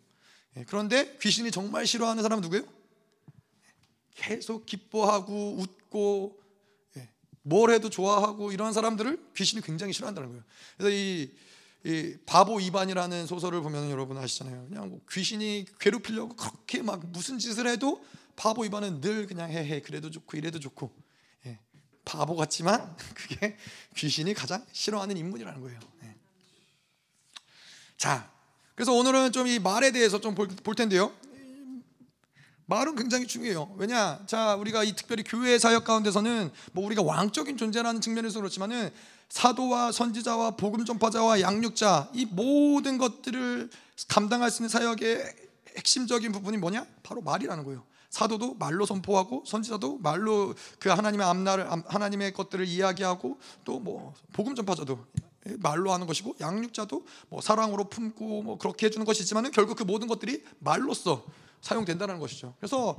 예. 0.56 0.64
그런데 0.64 1.16
귀신이 1.20 1.52
정말 1.52 1.86
싫어하는 1.86 2.22
사람은 2.22 2.42
누구예요? 2.42 2.64
계속 4.16 4.66
기뻐하고 4.66 5.56
웃고 5.58 6.40
예. 6.96 7.08
뭘 7.42 7.70
해도 7.70 7.88
좋아하고 7.90 8.50
이런 8.50 8.72
사람들을 8.72 9.30
귀신이 9.36 9.62
굉장히 9.62 9.92
싫어한다는 9.92 10.28
거예요 10.30 10.44
그래서 10.76 10.96
이 10.96 11.30
이 11.84 12.16
바보 12.26 12.60
이반이라는 12.60 13.26
소설을 13.26 13.60
보면 13.62 13.90
여러분 13.90 14.16
아시잖아요. 14.16 14.66
그냥 14.68 14.88
뭐 14.88 15.00
귀신이 15.10 15.66
괴롭히려고 15.80 16.36
그렇게 16.36 16.80
막 16.82 17.04
무슨 17.08 17.38
짓을 17.38 17.66
해도 17.66 18.04
바보 18.36 18.64
이반은 18.64 19.00
늘 19.00 19.26
그냥 19.26 19.50
해해 19.50 19.80
그래도 19.82 20.10
좋고 20.10 20.36
이래도 20.36 20.60
좋고 20.60 20.92
예. 21.46 21.58
바보 22.04 22.36
같지만 22.36 22.96
그게 23.14 23.56
귀신이 23.96 24.32
가장 24.34 24.64
싫어하는 24.72 25.16
인물이라는 25.16 25.60
거예요. 25.60 25.80
예. 26.04 26.14
자, 27.96 28.30
그래서 28.74 28.92
오늘은 28.92 29.32
좀 29.32 29.46
이 29.48 29.58
말에 29.58 29.90
대해서 29.90 30.20
좀 30.20 30.34
볼 30.34 30.74
텐데요. 30.76 31.12
말은 32.66 32.96
굉장히 32.96 33.26
중요해요. 33.26 33.74
왜냐? 33.76 34.20
자, 34.26 34.54
우리가 34.56 34.84
이 34.84 34.94
특별히 34.94 35.22
교회 35.24 35.58
사역 35.58 35.84
가운데서는 35.84 36.50
뭐 36.72 36.84
우리가 36.86 37.02
왕적인 37.02 37.56
존재라는 37.56 38.00
측면에서 38.00 38.40
그렇지만은 38.40 38.90
사도와 39.28 39.92
선지자와 39.92 40.52
복음 40.52 40.84
전파자와 40.84 41.40
양육자 41.40 42.10
이 42.12 42.26
모든 42.26 42.98
것들을 42.98 43.70
감당할 44.08 44.50
수 44.50 44.62
있는 44.62 44.68
사역의 44.68 45.34
핵심적인 45.76 46.32
부분이 46.32 46.58
뭐냐? 46.58 46.86
바로 47.02 47.20
말이라는 47.22 47.64
거예요. 47.64 47.84
사도도 48.10 48.54
말로 48.54 48.84
선포하고 48.84 49.42
선지자도 49.46 49.98
말로 49.98 50.54
그 50.78 50.90
하나님의 50.90 51.26
앞날을 51.26 51.66
하나님의 51.86 52.34
것들을 52.34 52.66
이야기하고 52.66 53.38
또 53.64 53.80
뭐 53.80 54.12
복음 54.34 54.54
전파자도 54.54 54.98
말로 55.58 55.92
하는 55.92 56.06
것이고 56.06 56.36
양육자도 56.38 57.06
뭐 57.30 57.40
사랑으로 57.40 57.88
품고 57.88 58.42
뭐 58.42 58.58
그렇게 58.58 58.86
해주는 58.86 59.04
것이지만은 59.04 59.50
결국 59.50 59.76
그 59.78 59.82
모든 59.82 60.06
것들이 60.08 60.44
말로써 60.58 61.24
사용된다는 61.62 62.18
것이죠. 62.18 62.54
그래서 62.58 62.98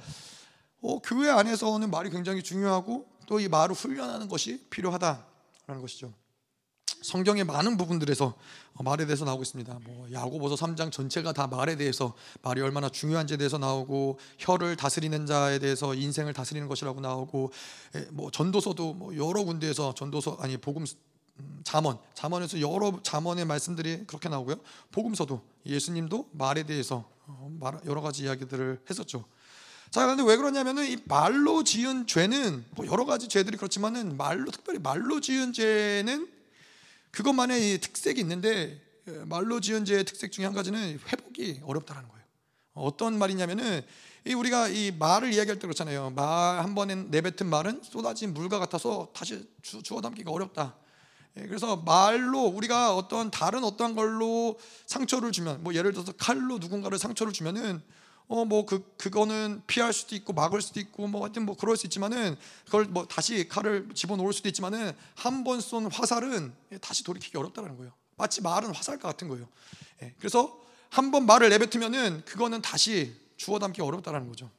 어, 0.81 0.99
교회 0.99 1.29
안에서는 1.29 1.89
말이 1.91 2.09
굉장히 2.09 2.41
중요하고 2.41 3.13
또 3.25 3.39
이 3.39 3.47
말을 3.47 3.75
훈련하는 3.75 4.27
것이 4.27 4.65
필요하다라는 4.69 5.81
것이죠. 5.81 6.13
성경의 7.01 7.43
많은 7.43 7.75
부분들에서 7.75 8.33
말에 8.79 9.05
대해서 9.05 9.25
나오고 9.25 9.43
있습니다. 9.43 9.79
뭐 9.83 10.11
야고보서 10.11 10.55
3장 10.55 10.89
전체가 10.91 11.33
다 11.33 11.47
말에 11.47 11.75
대해서 11.75 12.13
말이 12.41 12.61
얼마나 12.61 12.87
중요한지에 12.87 13.37
대해서 13.37 13.57
나오고 13.57 14.19
혀를 14.39 14.77
다스리는 14.77 15.25
자에 15.25 15.59
대해서 15.59 15.93
인생을 15.93 16.33
다스리는 16.33 16.67
것이라고 16.69 17.01
나오고 17.01 17.51
뭐 18.11 18.31
전도서도 18.31 18.93
뭐 18.93 19.15
여러 19.17 19.43
군데에서 19.43 19.93
전도서 19.93 20.37
아니 20.39 20.55
복음 20.57 20.83
음, 20.83 20.85
잠언 21.63 21.97
잠언에서 22.13 22.61
여러 22.61 22.99
잠언의 23.03 23.45
말씀들이 23.45 24.05
그렇게 24.05 24.29
나오고요. 24.29 24.57
복음서도 24.91 25.41
예수님도 25.65 26.29
말에 26.33 26.63
대해서 26.63 27.09
어, 27.25 27.49
여러 27.85 28.01
가지 28.01 28.23
이야기들을 28.23 28.81
했었죠. 28.89 29.25
자, 29.89 30.01
그런데 30.01 30.23
왜 30.23 30.37
그러냐면은 30.37 30.89
이 30.89 30.97
말로 31.05 31.63
지은 31.63 32.07
죄는 32.07 32.65
뭐 32.71 32.85
여러 32.87 33.05
가지 33.05 33.27
죄들이 33.27 33.57
그렇지만은 33.57 34.17
말로 34.17 34.51
특별히 34.51 34.79
말로 34.79 35.21
지은 35.21 35.53
죄는 35.53 36.27
그것만의 37.11 37.79
특색이 37.79 38.19
있는데 38.21 38.81
예, 39.07 39.11
말로 39.25 39.59
지은 39.59 39.85
죄의 39.85 40.05
특색 40.05 40.31
중에 40.31 40.45
한 40.45 40.53
가지는 40.53 40.99
회복이 41.07 41.61
어렵다는 41.63 42.07
거예요. 42.07 42.23
어떤 42.73 43.17
말이냐면은 43.19 43.81
이 44.25 44.33
우리가 44.33 44.69
이 44.69 44.91
말을 44.91 45.33
이야기할 45.33 45.59
때 45.59 45.67
그렇잖아요. 45.67 46.11
말 46.11 46.59
한 46.63 46.75
번에 46.75 46.95
내뱉은 46.95 47.49
말은 47.49 47.81
쏟아진 47.83 48.33
물과 48.33 48.57
같아서 48.59 49.09
다시 49.13 49.47
주, 49.61 49.83
주워 49.83 50.01
담기가 50.01 50.31
어렵다. 50.31 50.75
예, 51.37 51.47
그래서 51.47 51.75
말로 51.77 52.41
우리가 52.43 52.95
어떤 52.95 53.31
다른 53.31 53.63
어떤 53.63 53.95
걸로 53.95 54.59
상처를 54.85 55.31
주면 55.31 55.63
뭐 55.63 55.73
예를 55.73 55.91
들어서 55.93 56.11
칼로 56.13 56.57
누군가를 56.59 56.99
상처를 56.99 57.33
주면은 57.33 57.81
어 58.27 58.45
뭐 58.45 58.65
그 58.65 58.83
그거는 58.97 59.61
피할 59.67 59.91
수도 59.93 60.15
있고 60.15 60.31
막을 60.33 60.61
수도 60.61 60.79
있고 60.79 61.07
뭐 61.07 61.23
하여튼 61.23 61.45
뭐 61.45 61.55
그럴 61.57 61.75
수 61.75 61.85
있지만은 61.87 62.37
그걸 62.65 62.85
뭐 62.85 63.05
다시 63.05 63.47
칼을 63.47 63.89
집어넣을 63.93 64.31
수도 64.33 64.47
있지만은 64.47 64.93
한 65.15 65.43
번 65.43 65.59
쏜 65.59 65.91
화살은 65.91 66.53
다시 66.81 67.03
돌이키기 67.03 67.37
어렵다는 67.37 67.77
거예요. 67.77 67.91
마치 68.15 68.41
말은 68.41 68.73
화살과 68.73 69.07
같은 69.09 69.27
거예요. 69.27 69.47
예, 70.01 70.13
그래서 70.19 70.57
한 70.89 71.11
번 71.11 71.25
말을 71.25 71.49
내뱉으면은 71.49 72.23
그거는 72.25 72.61
다시 72.61 73.15
주워 73.35 73.59
담기 73.59 73.81
어렵다라는 73.81 74.27
거죠. 74.29 74.49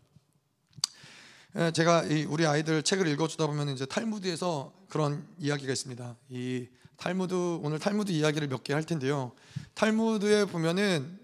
예, 1.57 1.71
제가 1.71 2.05
우리 2.29 2.47
아이들 2.47 2.83
책을 2.83 3.07
읽어주다 3.07 3.47
보면 3.47 3.69
이제 3.69 3.87
탈무드에서 3.87 4.73
그런 4.89 5.25
이야기가 5.39 5.73
있습니다. 5.73 6.17
이 6.31 6.67
탈무드 6.97 7.35
오늘 7.63 7.79
탈무드 7.79 8.11
이야기를 8.11 8.49
몇 8.49 8.65
개 8.65 8.73
할 8.75 8.83
텐데요. 8.85 9.33
탈무드에 9.75 10.47
보면은 10.47 11.19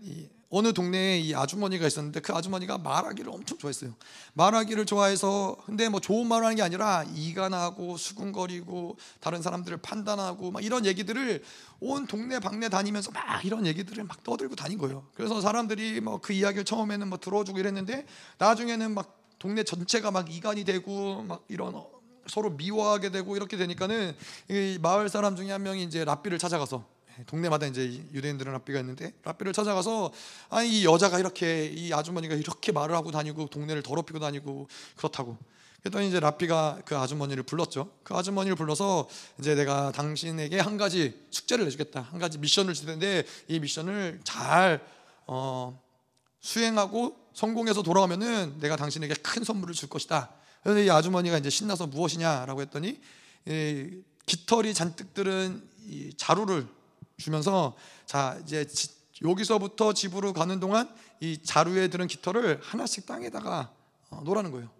어느 0.52 0.72
동네에 0.72 1.20
이 1.20 1.34
아주머니가 1.34 1.86
있었는데 1.86 2.20
그 2.20 2.32
아주머니가 2.32 2.78
말하기를 2.78 3.30
엄청 3.30 3.56
좋아했어요. 3.58 3.94
말하기를 4.34 4.84
좋아해서 4.86 5.56
근데 5.66 5.88
뭐 5.88 6.00
좋은 6.00 6.26
말을 6.26 6.44
하는 6.44 6.56
게 6.56 6.62
아니라 6.62 7.04
이간하고 7.14 7.96
수군거리고 7.96 8.98
다른 9.20 9.42
사람들을 9.42 9.78
판단하고 9.78 10.50
막 10.50 10.64
이런 10.64 10.86
얘기들을 10.86 11.42
온 11.80 12.06
동네 12.08 12.40
방네 12.40 12.68
다니면서 12.68 13.12
막 13.12 13.44
이런 13.44 13.64
얘기들을 13.66 14.02
막 14.04 14.22
떠들고 14.24 14.56
다닌 14.56 14.78
거예요. 14.78 15.06
그래서 15.14 15.40
사람들이 15.40 16.00
뭐 16.00 16.18
그 16.18 16.32
이야기를 16.32 16.64
처음에는 16.64 17.08
뭐 17.08 17.18
들어주고 17.18 17.58
이랬는데 17.58 18.06
나중에는 18.38 18.92
막 18.94 19.19
동네 19.40 19.64
전체가 19.64 20.10
막 20.10 20.32
이간이 20.32 20.64
되고 20.64 21.22
막 21.22 21.44
이런 21.48 21.74
서로 22.28 22.50
미워하게 22.50 23.10
되고 23.10 23.34
이렇게 23.36 23.56
되니까는 23.56 24.14
이 24.50 24.78
마을 24.80 25.08
사람 25.08 25.34
중에 25.34 25.50
한 25.50 25.62
명이 25.62 25.82
이제 25.82 26.04
랍비를 26.04 26.38
찾아가서 26.38 26.84
동네마다 27.26 27.66
이제 27.66 28.04
유대인들은 28.12 28.52
랍비가 28.52 28.78
있는데 28.80 29.14
랍비를 29.24 29.54
찾아가서 29.54 30.12
아니 30.50 30.68
이 30.68 30.84
여자가 30.84 31.18
이렇게 31.18 31.66
이 31.66 31.92
아주머니가 31.92 32.34
이렇게 32.34 32.70
말을 32.70 32.94
하고 32.94 33.10
다니고 33.10 33.46
동네를 33.46 33.82
더럽히고 33.82 34.20
다니고 34.20 34.68
그렇다고 34.96 35.38
그랬더니 35.80 36.08
이제 36.08 36.20
랍비가 36.20 36.82
그 36.84 36.98
아주머니를 36.98 37.42
불렀죠. 37.42 37.90
그 38.02 38.14
아주머니를 38.14 38.56
불러서 38.56 39.08
이제 39.38 39.54
내가 39.54 39.90
당신에게 39.92 40.60
한 40.60 40.76
가지 40.76 41.18
숙제를 41.30 41.64
내주겠다. 41.64 42.02
한 42.02 42.20
가지 42.20 42.36
미션을 42.36 42.74
줄 42.74 42.86
텐데 42.86 43.24
이 43.48 43.58
미션을 43.58 44.20
잘 44.22 44.84
어, 45.26 45.80
수행하고 46.40 47.16
성공해서 47.34 47.82
돌아오면은 47.82 48.58
내가 48.60 48.76
당신에게 48.76 49.14
큰 49.14 49.44
선물을 49.44 49.74
줄 49.74 49.88
것이다. 49.88 50.30
그래서 50.62 50.80
이 50.80 50.90
아주머니가 50.90 51.38
이제 51.38 51.50
신나서 51.50 51.86
무엇이냐라고 51.86 52.60
했더니 52.62 53.00
이 53.46 54.02
깃털이 54.26 54.74
잔뜩 54.74 55.14
들은 55.14 55.62
이 55.86 56.12
자루를 56.16 56.66
주면서 57.16 57.76
자 58.06 58.38
이제 58.42 58.66
여기서부터 59.22 59.92
집으로 59.92 60.32
가는 60.32 60.60
동안 60.60 60.88
이 61.20 61.42
자루에 61.42 61.88
들은 61.88 62.06
깃털을 62.06 62.60
하나씩 62.62 63.06
땅에다가 63.06 63.72
어, 64.10 64.22
놓으라는 64.24 64.50
거예요. 64.50 64.70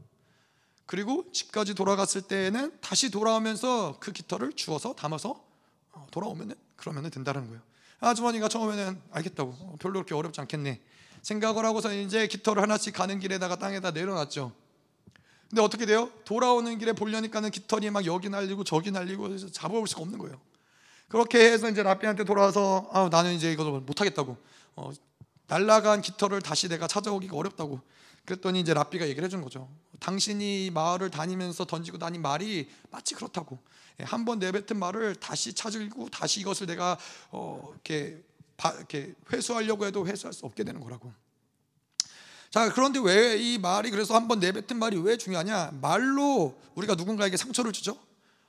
그리고 0.87 1.31
집까지 1.33 1.75
돌아갔을 1.75 2.23
때에는 2.23 2.79
다시 2.81 3.11
돌아오면서 3.11 3.99
그 4.01 4.13
깃털을 4.13 4.55
주워서 4.55 4.95
담아서 4.95 5.45
어, 5.93 6.07
돌아오면은 6.11 6.55
그러면은 6.77 7.11
된다는 7.11 7.47
거예요. 7.47 7.61
아주머니가 8.01 8.49
처음에는 8.49 9.01
알겠다고 9.11 9.51
어, 9.51 9.77
별로 9.79 9.95
그렇게 9.95 10.15
어렵지 10.15 10.41
않겠네 10.41 10.81
생각을 11.23 11.65
하고서 11.65 11.93
이제 11.93 12.27
깃털을 12.27 12.63
하나씩 12.63 12.95
가는 12.95 13.19
길에다가 13.19 13.57
땅에다 13.57 13.91
내려놨죠. 13.91 14.53
근데 15.49 15.63
어떻게 15.63 15.85
돼요? 15.85 16.11
돌아오는 16.25 16.79
길에 16.79 16.93
보려니까는 16.93 17.51
깃털이 17.51 17.91
막 17.91 18.07
여기 18.07 18.29
날리고 18.29 18.65
저기 18.65 18.91
날리고 18.91 19.51
잡아올 19.51 19.89
수가 19.89 20.03
없는 20.03 20.19
거예요. 20.19 20.41
그렇게 21.09 21.41
해서 21.51 21.69
이제 21.69 21.83
라비한테 21.83 22.25
돌아와서 22.25 22.89
아, 22.93 23.09
나는 23.11 23.35
이제 23.35 23.51
이거 23.51 23.65
못하겠다고 23.65 24.37
어, 24.77 24.93
날라간 25.49 26.03
깃털을 26.03 26.41
다시 26.41 26.69
내가 26.69 26.87
찾아오기가 26.87 27.37
어렵다고 27.37 27.81
그랬더니 28.25 28.61
이제 28.61 28.73
라비가 28.73 29.09
얘기를 29.09 29.25
해준 29.25 29.43
거죠. 29.43 29.69
당신이 29.99 30.71
마을을 30.71 31.11
다니면서 31.11 31.65
던지고 31.65 31.99
다닌 31.99 32.23
말이 32.23 32.71
마치 32.91 33.17
그렇다고 33.17 33.59
예, 33.99 34.05
한번 34.05 34.39
내뱉은 34.39 34.79
말을 34.79 35.17
다시 35.17 35.53
찾으고 35.53 36.09
다시 36.11 36.41
이것을 36.41 36.69
내가 36.69 36.97
어, 37.33 37.69
이렇게 37.73 38.23
바, 38.23 38.30
이렇게 38.69 39.15
회수하려고 39.33 39.87
해도 39.87 40.07
회수할 40.07 40.33
수 40.33 40.45
없게 40.45 40.65
되는 40.65 40.81
거라고. 40.81 41.13
자, 42.51 42.73
그런데 42.73 42.99
왜 42.99 43.39
이 43.39 43.59
말이 43.59 43.91
그래서 43.91 44.15
한번 44.15 44.41
내뱉은 44.41 44.79
말이 44.79 44.97
왜 44.99 45.17
중요하냐? 45.17 45.71
말로 45.81 46.59
우리가 46.75 46.95
누군가에게 46.97 47.37
상처를 47.37 47.73
주죠. 47.73 47.97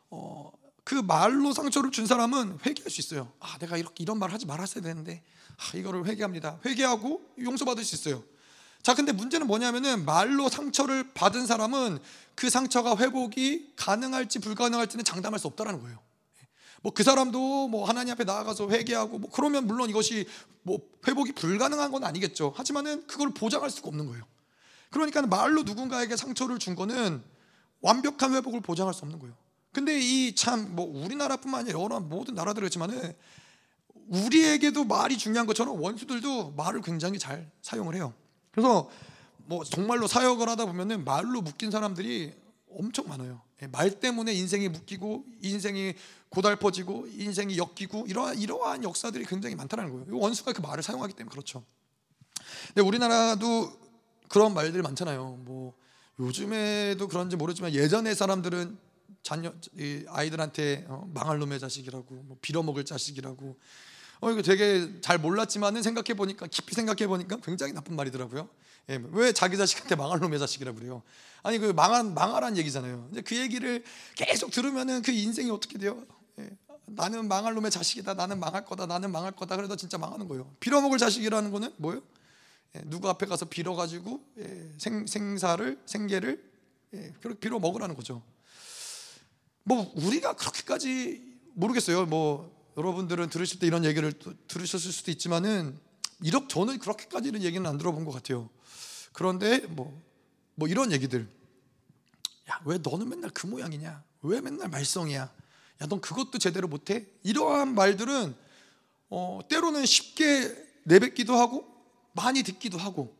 어, 0.10 0.52
그 0.84 0.96
말로 0.96 1.54
상처를 1.54 1.92
준 1.92 2.08
사람은 2.08 2.60
회개할 2.66 2.90
수 2.90 3.00
있어요. 3.00 3.32
아, 3.40 3.58
내가 3.60 3.78
이렇게 3.78 4.04
이런 4.04 4.18
말 4.18 4.32
하지 4.32 4.46
말았어야 4.46 4.84
되는데, 4.84 5.24
아, 5.58 5.78
이거를 5.78 6.06
회개합니다. 6.08 6.60
회개하고 6.66 7.22
용서받을 7.40 7.84
수 7.86 7.96
있어요. 7.96 8.24
자, 8.82 8.96
근데 8.96 9.12
문제는 9.12 9.46
뭐냐면은 9.46 10.04
말로 10.06 10.50
상처를 10.50 11.14
받은 11.14 11.46
사람은 11.46 12.00
그 12.34 12.50
상처가 12.50 12.98
회복이 12.98 13.74
가능할지 13.76 14.40
불가능할지는 14.40 15.06
장담할 15.06 15.40
수 15.40 15.46
없다라는 15.48 15.80
거예요. 15.82 16.00
뭐 16.82 16.94
그 16.94 17.04
사람도 17.04 17.68
뭐 17.68 17.86
하나님 17.88 18.14
앞에 18.14 18.24
나아가서 18.24 18.70
회개하고 18.70 19.20
뭐 19.20 19.30
그러면 19.32 19.68
물론 19.68 19.90
이것이 19.90 20.26
뭐 20.64 20.80
회복이 21.08 21.34
불가능한 21.34 21.92
건 21.92 22.04
아니겠죠. 22.04 22.54
하지만은 22.56 23.06
그걸 23.08 23.34
보장할 23.34 23.70
수가 23.70 23.90
없는 23.90 24.08
거예요. 24.08 24.24
그러니까 24.90 25.22
말로 25.22 25.64
누군가에게 25.64 26.16
상처를 26.18 26.60
준 26.60 26.76
거는 26.76 27.24
완벽한 27.82 28.34
회복을 28.34 28.62
보장할 28.62 28.94
수 28.94 29.02
없는 29.04 29.20
거예요. 29.20 29.36
근데 29.74 30.00
이 30.00 30.36
참 30.36 30.76
뭐 30.76 30.86
우리나라뿐만 31.06 31.62
아니라 31.62 31.80
여러 31.82 32.00
모든 32.00 32.34
나라들이지만은 32.36 33.14
우리에게도 34.08 34.84
말이 34.84 35.18
중요한 35.18 35.48
것처럼 35.48 35.82
원수들도 35.82 36.52
말을 36.52 36.82
굉장히 36.82 37.20
잘 37.20 37.50
사용을 37.62 37.96
해요. 37.96 38.14
그래서 38.52 38.90
뭐 39.38 39.64
정말로 39.64 40.08
사역을 40.08 40.50
하다 40.50 40.66
보면은 40.66 41.06
말로 41.06 41.42
묶인 41.42 41.72
사람들이 41.72 42.34
엄청 42.70 43.08
많아요. 43.08 43.42
예, 43.62 43.68
말 43.68 44.00
때문에 44.00 44.34
인생이 44.34 44.70
묶이고 44.70 45.26
인생이 45.42 45.94
고달퍼지고 46.32 47.08
인생이 47.18 47.58
엮이고 47.58 48.06
이러한 48.08 48.40
이러한 48.40 48.84
역사들이 48.84 49.26
굉장히 49.26 49.56
많다는 49.56 49.92
거예요. 49.92 50.06
원수가 50.18 50.54
그 50.54 50.62
말을 50.62 50.82
사용하기 50.82 51.14
때문에 51.14 51.30
그렇죠. 51.30 51.64
근데 52.68 52.82
우리나라도 52.82 53.72
그런 54.30 54.54
말들 54.54 54.82
많잖아요. 54.82 55.40
뭐 55.42 55.74
요즘에도 56.20 57.08
그런지 57.08 57.36
모르지만 57.36 57.74
예전에 57.74 58.16
사람들은 58.16 58.78
자녀 59.24 59.54
아이들한테 60.08 60.86
어, 60.88 61.10
망할 61.14 61.38
놈의 61.40 61.60
자식이라고 61.60 62.16
뭐 62.24 62.38
빌어먹을 62.42 62.86
자식이라고 62.86 63.58
어 64.22 64.32
이거 64.32 64.42
되게 64.42 65.02
잘 65.02 65.18
몰랐지만은 65.18 65.84
생각해 65.84 66.14
보니까 66.16 66.48
깊이 66.48 66.76
생각해 66.76 67.08
보니까 67.08 67.38
굉장히 67.44 67.74
나쁜 67.74 67.96
말이더라고요. 67.96 68.50
예, 68.90 69.02
왜 69.12 69.34
자기 69.34 69.58
자식한테 69.58 69.96
망할 69.96 70.20
놈의 70.20 70.40
자식이라 70.40 70.74
그래요? 70.74 71.04
아니 71.44 71.58
그 71.58 71.66
망한 71.66 72.14
망하란 72.14 72.56
얘기잖아요. 72.58 73.08
근데 73.08 73.22
그 73.22 73.36
얘기를 73.36 73.84
계속 74.16 74.52
들으면은 74.52 75.02
그 75.02 75.12
인생이 75.12 75.50
어떻게 75.52 75.78
돼요? 75.78 76.06
예, 76.40 76.58
나는 76.86 77.28
망할 77.28 77.54
놈의 77.54 77.72
자식이다. 77.72 78.14
나는 78.14 78.40
망할 78.40 78.66
거다. 78.66 78.86
나는 78.86 79.12
망할 79.12 79.32
거다. 79.32 79.56
그래도 79.56 79.76
진짜 79.76 79.98
망하는 79.98 80.28
거예요. 80.28 80.54
빌어먹을 80.60 80.98
자식이라는 80.98 81.52
거는 81.52 81.74
뭐예요? 81.78 82.02
예, 82.76 82.82
누구 82.86 83.10
앞에 83.10 83.26
가서 83.26 83.46
빌어가지고 83.46 84.22
예, 84.40 84.72
생, 84.78 85.06
생사를 85.08 85.82
생계를 85.86 86.52
예, 86.94 87.14
그렇게 87.22 87.40
빌어 87.40 87.60
먹으라는 87.60 87.96
거죠. 87.96 88.22
뭐 89.64 89.92
우리가 89.96 90.36
그렇게까지 90.36 91.40
모르겠어요. 91.54 92.06
뭐 92.06 92.52
여러분들은 92.78 93.30
들으실 93.30 93.60
때 93.60 93.68
이런 93.68 93.86
얘기를 93.86 94.14
들으셨을 94.48 94.92
수도 94.92 95.12
있지만은 95.12 95.78
이렇게 96.24 96.48
저는 96.48 96.80
그렇게까지는 96.80 97.44
얘기는 97.44 97.66
안 97.66 97.78
들어본 97.78 98.06
것 98.06 98.12
같아요. 98.12 98.50
그런데 99.12 99.60
뭐, 99.68 100.02
뭐 100.56 100.68
이런 100.68 100.92
얘기들. 100.92 101.28
야, 102.50 102.62
왜 102.66 102.78
너는 102.78 103.10
맨날 103.10 103.30
그 103.32 103.48
모양이냐? 103.48 104.04
왜 104.22 104.42
맨날 104.42 104.70
말썽이야? 104.70 105.32
야, 105.82 105.88
넌 105.88 106.00
그것도 106.00 106.38
제대로 106.38 106.68
못해? 106.68 107.06
이러한 107.24 107.74
말들은 107.74 108.36
어, 109.10 109.40
때로는 109.50 109.86
쉽게 109.86 110.56
내뱉기도 110.84 111.36
하고 111.36 111.66
많이 112.14 112.44
듣기도 112.44 112.78
하고 112.78 113.18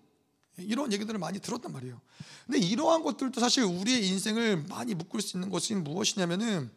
이런 0.58 0.94
얘기들을 0.94 1.20
많이 1.20 1.40
들었단 1.40 1.72
말이에요. 1.72 2.00
근데 2.46 2.60
이러한 2.60 3.04
것들도 3.04 3.40
사실 3.40 3.64
우리의 3.64 4.08
인생을 4.08 4.66
많이 4.70 4.94
묶을 4.94 5.22
수 5.22 5.38
있는 5.38 5.50
것이 5.50 5.74
무엇이냐면은 5.76 6.70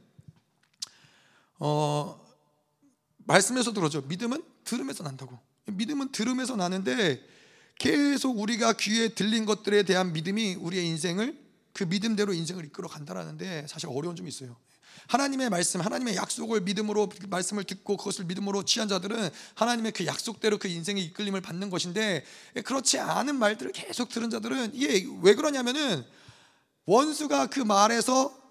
어, 1.59 2.21
말씀에서도 3.19 3.79
그러죠. 3.79 4.01
믿음은 4.03 4.43
들음에서 4.65 5.05
난다고. 5.05 5.39
믿음은 5.67 6.13
들음에서 6.13 6.57
나는데 6.57 7.23
계속 7.79 8.39
우리가 8.39 8.75
귀에 8.75 9.09
들린 9.09 9.45
것들에 9.45 9.83
대한 9.83 10.13
믿음이 10.13 10.55
우리의 10.55 10.87
인생을 10.87 11.39
그 11.73 11.85
믿음대로 11.85 12.33
인생을 12.33 12.65
이끌어 12.67 12.89
간다라는데 12.89 13.67
사실 13.67 13.89
어려운 13.89 14.15
점이 14.17 14.29
있어요. 14.29 14.57
하나님의 15.09 15.51
말씀, 15.51 15.81
하나님의 15.81 16.17
약속을 16.17 16.63
믿음으로 16.63 17.11
말씀을 17.29 17.65
듣고 17.65 17.97
그것을 17.97 18.25
믿음으로 18.25 18.65
취한 18.65 18.89
자들은 18.89 19.31
하나님의 19.55 19.93
그 19.93 20.07
약속대로 20.07 20.59
그 20.59 20.69
인생의 20.69 21.05
이끌림을 21.05 21.41
받는 21.41 21.71
것인데 21.71 22.25
그렇지 22.65 22.99
않은 22.99 23.37
말들을 23.37 23.73
계속 23.73 24.09
들은 24.09 24.31
자들은 24.31 24.73
이게 24.75 25.07
왜 25.23 25.35
그러냐면은 25.35 26.05
원수가 26.87 27.47
그 27.47 27.61
말에서 27.61 28.43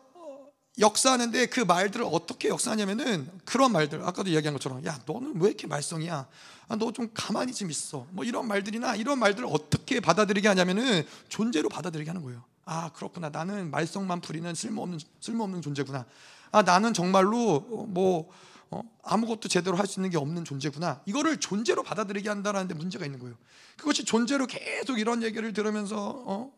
역사하는데 0.79 1.45
그 1.47 1.59
말들을 1.59 2.03
어떻게 2.11 2.49
역사하냐면은 2.49 3.29
그런 3.45 3.71
말들. 3.71 4.01
아까도 4.03 4.29
이야기한 4.31 4.53
것처럼 4.55 4.83
야 4.85 4.99
너는 5.05 5.39
왜 5.39 5.49
이렇게 5.49 5.67
말썽이야? 5.67 6.27
아, 6.67 6.75
너 6.77 6.91
좀 6.91 7.09
가만히 7.13 7.53
좀 7.53 7.69
있어. 7.69 8.07
뭐 8.09 8.25
이런 8.25 8.47
말들이나 8.47 8.95
이런 8.95 9.19
말들을 9.19 9.47
어떻게 9.51 9.99
받아들이게 9.99 10.47
하냐면은 10.47 11.05
존재로 11.29 11.69
받아들이게 11.69 12.09
하는 12.09 12.23
거예요 12.23 12.43
아 12.65 12.89
그렇구나. 12.93 13.29
나는 13.29 13.69
말썽만 13.69 14.21
부리는 14.21 14.55
쓸모없는 14.55 14.99
쓸모없는 15.19 15.61
존재구나 15.61 16.05
아 16.53 16.61
나는 16.61 16.93
정말로 16.93 17.59
뭐 17.89 18.29
어, 18.71 18.81
아무것도 19.03 19.49
제대로 19.49 19.75
할 19.75 19.85
수 19.85 19.99
있는 19.99 20.09
게 20.09 20.17
없는 20.17 20.45
존재구나 20.45 21.01
이거를 21.05 21.37
존재로 21.37 21.83
받아들이게 21.83 22.29
한다라는 22.29 22.69
데 22.69 22.73
문제가 22.73 23.05
있는 23.05 23.19
거예요 23.19 23.35
그것이 23.75 24.05
존재로 24.05 24.47
계속 24.47 24.97
이런 24.99 25.21
얘기를 25.21 25.51
들으면서 25.51 26.23
어? 26.25 26.53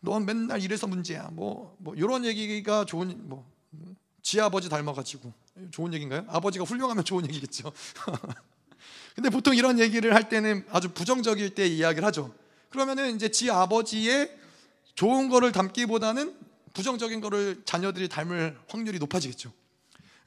넌 0.00 0.26
맨날 0.26 0.60
이래서 0.60 0.86
문제야 0.86 1.28
뭐, 1.32 1.74
뭐 1.78 1.94
이런 1.94 2.26
얘기가 2.26 2.84
좋은 2.84 3.28
뭐 3.28 3.56
지 4.26 4.40
아버지 4.40 4.68
닮아가지고 4.68 5.32
좋은 5.70 5.94
얘기인가요? 5.94 6.24
아버지가 6.26 6.64
훌륭하면 6.64 7.04
좋은 7.04 7.24
얘기겠죠. 7.26 7.72
근데 9.14 9.30
보통 9.30 9.54
이런 9.54 9.78
얘기를 9.78 10.12
할 10.16 10.28
때는 10.28 10.66
아주 10.68 10.88
부정적일 10.92 11.54
때 11.54 11.64
이야기를 11.64 12.04
하죠. 12.08 12.34
그러면은 12.68 13.14
이제 13.14 13.28
지 13.28 13.52
아버지의 13.52 14.36
좋은 14.96 15.28
거를 15.28 15.52
담기보다는 15.52 16.36
부정적인 16.76 17.22
거를 17.22 17.62
자녀들이 17.64 18.06
닮을 18.10 18.58
확률이 18.68 18.98
높아지겠죠. 18.98 19.50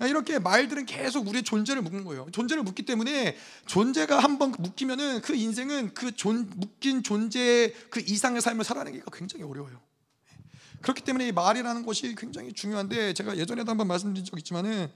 이렇게 0.01 0.39
말들은 0.39 0.87
계속 0.87 1.27
우리의 1.27 1.43
존재를 1.43 1.83
묻는 1.83 2.05
거예요. 2.05 2.27
존재를 2.31 2.63
묻기 2.63 2.83
때문에 2.83 3.37
존재가 3.67 4.17
한번 4.17 4.55
묶이면은 4.57 5.21
그 5.21 5.35
인생은 5.35 5.93
그 5.93 6.15
존, 6.15 6.49
묶인 6.55 7.03
존재의 7.03 7.75
그 7.91 7.99
이상의 7.99 8.41
삶을 8.41 8.65
살아내기가 8.65 9.11
굉장히 9.13 9.43
어려워요. 9.43 9.79
그렇기 10.81 11.03
때문에 11.03 11.27
이 11.27 11.31
말이라는 11.31 11.85
것이 11.85 12.15
굉장히 12.15 12.51
중요한데 12.53 13.13
제가 13.13 13.37
예전에도 13.37 13.69
한번 13.69 13.87
말씀드린 13.87 14.25
적 14.25 14.39
있지만은 14.39 14.89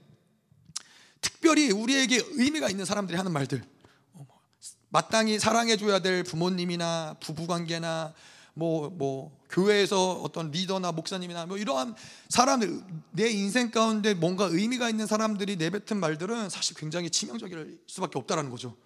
특별히 1.20 1.70
우리에게 1.70 2.20
의미가 2.32 2.68
있는 2.68 2.84
사람들이 2.84 3.16
하는 3.16 3.30
말들 3.30 3.62
어, 4.14 4.24
뭐, 4.26 4.40
마땅히 4.88 5.38
사랑해 5.38 5.76
줘야 5.76 6.00
될 6.00 6.24
부모님이나 6.24 7.16
부부 7.20 7.46
관계나 7.46 8.12
뭐, 8.54 8.88
뭐, 8.88 9.36
교회에서 9.50 10.12
어떤 10.14 10.50
리더나 10.50 10.92
목사님이나 10.92 11.46
뭐 11.46 11.58
이러한 11.58 11.94
사람들, 12.28 12.82
내 13.10 13.28
인생 13.28 13.70
가운데 13.70 14.14
뭔가 14.14 14.46
의미가 14.46 14.88
있는 14.88 15.06
사람들이 15.06 15.56
내뱉은 15.56 16.00
말들은 16.00 16.48
사실 16.48 16.76
굉장히 16.76 17.10
치명적일 17.10 17.80
수밖에 17.86 18.18
없다라는 18.18 18.50
거죠. 18.50 18.76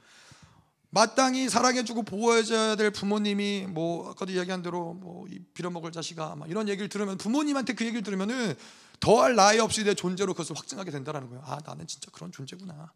마땅히 0.91 1.51
사랑해주고 1.51 2.03
보호해줘야 2.03 2.77
될 2.77 2.91
부모님이 2.91 3.67
뭐 3.69 4.11
아까도 4.11 4.33
이야기한 4.33 4.63
대로 4.63 4.95
뭐 4.95 5.27
빌어먹을 5.53 5.93
자식아 5.93 6.37
막 6.37 6.49
이런 6.49 6.69
얘기를 6.69 6.89
들으면 6.89 7.19
부모님한테 7.19 7.75
그 7.75 7.85
얘기를 7.85 8.03
들으면은 8.03 8.55
더할 8.99 9.35
나위 9.35 9.59
없이 9.59 9.85
내 9.85 9.95
존재로 9.95 10.33
그것을 10.33 10.57
확증하게 10.57 10.91
된다는 10.91 11.29
거예요. 11.29 11.43
아 11.45 11.59
나는 11.65 11.87
진짜 11.87 12.11
그런 12.11 12.33
존재구나. 12.33 12.91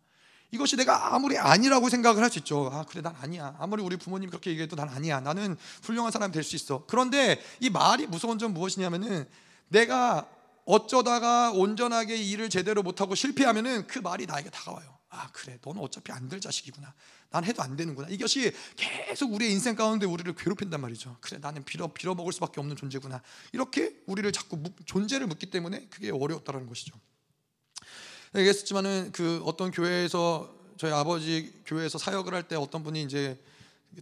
이것이 0.52 0.76
내가 0.76 1.14
아무리 1.14 1.38
아니라고 1.38 1.88
생각을 1.88 2.22
할 2.22 2.30
수 2.30 2.38
있죠. 2.40 2.70
아 2.72 2.84
그래 2.84 3.00
난 3.02 3.14
아니야. 3.20 3.54
아무리 3.58 3.82
우리 3.82 3.96
부모님 3.96 4.28
그렇게 4.30 4.50
얘기해도 4.50 4.76
난 4.76 4.88
아니야. 4.88 5.20
나는 5.20 5.56
훌륭한 5.82 6.12
사람이 6.12 6.32
될 6.32 6.42
수 6.44 6.56
있어. 6.56 6.84
그런데 6.86 7.40
이 7.60 7.70
말이 7.70 8.06
무서운 8.06 8.38
점 8.38 8.52
무엇이냐면은 8.54 9.26
내가 9.68 10.28
어쩌다가 10.64 11.50
온전하게 11.52 12.16
일을 12.16 12.48
제대로 12.50 12.82
못하고 12.82 13.14
실패하면은 13.14 13.86
그 13.86 13.98
말이 13.98 14.26
나에게 14.26 14.50
다가와요. 14.50 14.92
아 15.14 15.28
그래 15.32 15.58
너는 15.62 15.82
어차피 15.82 16.10
안 16.12 16.28
될 16.28 16.40
자식이구나 16.40 16.94
난 17.30 17.44
해도 17.44 17.62
안 17.62 17.76
되는구나 17.76 18.08
이것이 18.08 18.50
계속 18.76 19.32
우리의 19.34 19.52
인생 19.52 19.74
가운데 19.76 20.06
우리를 20.06 20.34
괴롭힌단 20.34 20.80
말이죠 20.80 21.18
그래 21.20 21.38
나는 21.38 21.64
빌어 21.64 21.88
빌어 21.92 22.14
먹을 22.14 22.32
수밖에 22.32 22.60
없는 22.60 22.76
존재구나 22.76 23.20
이렇게 23.52 23.94
우리를 24.06 24.32
자꾸 24.32 24.56
무, 24.56 24.70
존재를 24.86 25.26
묻기 25.26 25.50
때문에 25.50 25.88
그게 25.90 26.10
어려웠다는 26.10 26.66
것이죠 26.66 26.94
얘기했지만은 28.34 29.10
그 29.12 29.42
어떤 29.44 29.70
교회에서 29.70 30.52
저희 30.78 30.92
아버지 30.92 31.52
교회에서 31.66 31.98
사역을 31.98 32.34
할 32.34 32.42
때 32.48 32.56
어떤 32.56 32.82
분이 32.82 33.02
이제 33.02 33.38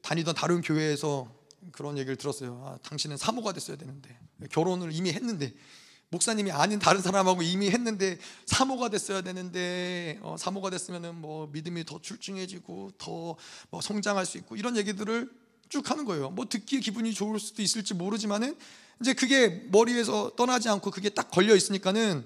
다니던 0.03 0.35
다른 0.35 0.61
교회에서 0.61 1.29
그런 1.73 1.99
얘기를 1.99 2.17
들었어요 2.17 2.63
아, 2.65 2.79
당신은 2.89 3.17
사모가 3.17 3.53
됐어야 3.53 3.77
되는데 3.77 4.17
결혼을 4.51 4.93
이미 4.93 5.13
했는데 5.13 5.53
목사님이 6.11 6.51
아닌 6.53 6.79
다른 6.79 7.03
사람하고 7.03 7.43
이미 7.43 7.71
했는데 7.71 8.19
사모가 8.47 8.89
됐어야 8.89 9.21
되는데 9.21 10.19
어, 10.23 10.37
사모가 10.39 10.71
됐으면은 10.71 11.15
뭐 11.17 11.49
믿음이 11.53 11.85
더 11.85 12.01
출중해지고 12.01 12.93
더 12.99 13.37
뭐 13.71 13.81
성장할 13.81 14.27
수 14.27 14.39
있고 14.39 14.57
이런 14.57 14.77
얘기들을 14.77 15.31
쭉 15.69 15.89
하는 15.89 16.05
거예요. 16.05 16.31
뭐 16.31 16.49
듣기에 16.49 16.81
기분이 16.81 17.15
좋을 17.15 17.39
수도 17.39 17.63
있을지 17.63 17.95
모르지만은 17.95 18.57
이제 19.01 19.13
그게 19.13 19.65
머리에서 19.71 20.33
떠나지 20.37 20.69
않고 20.69 20.91
그게 20.91 21.09
딱 21.11 21.31
걸려 21.31 21.55
있으니까는 21.55 22.25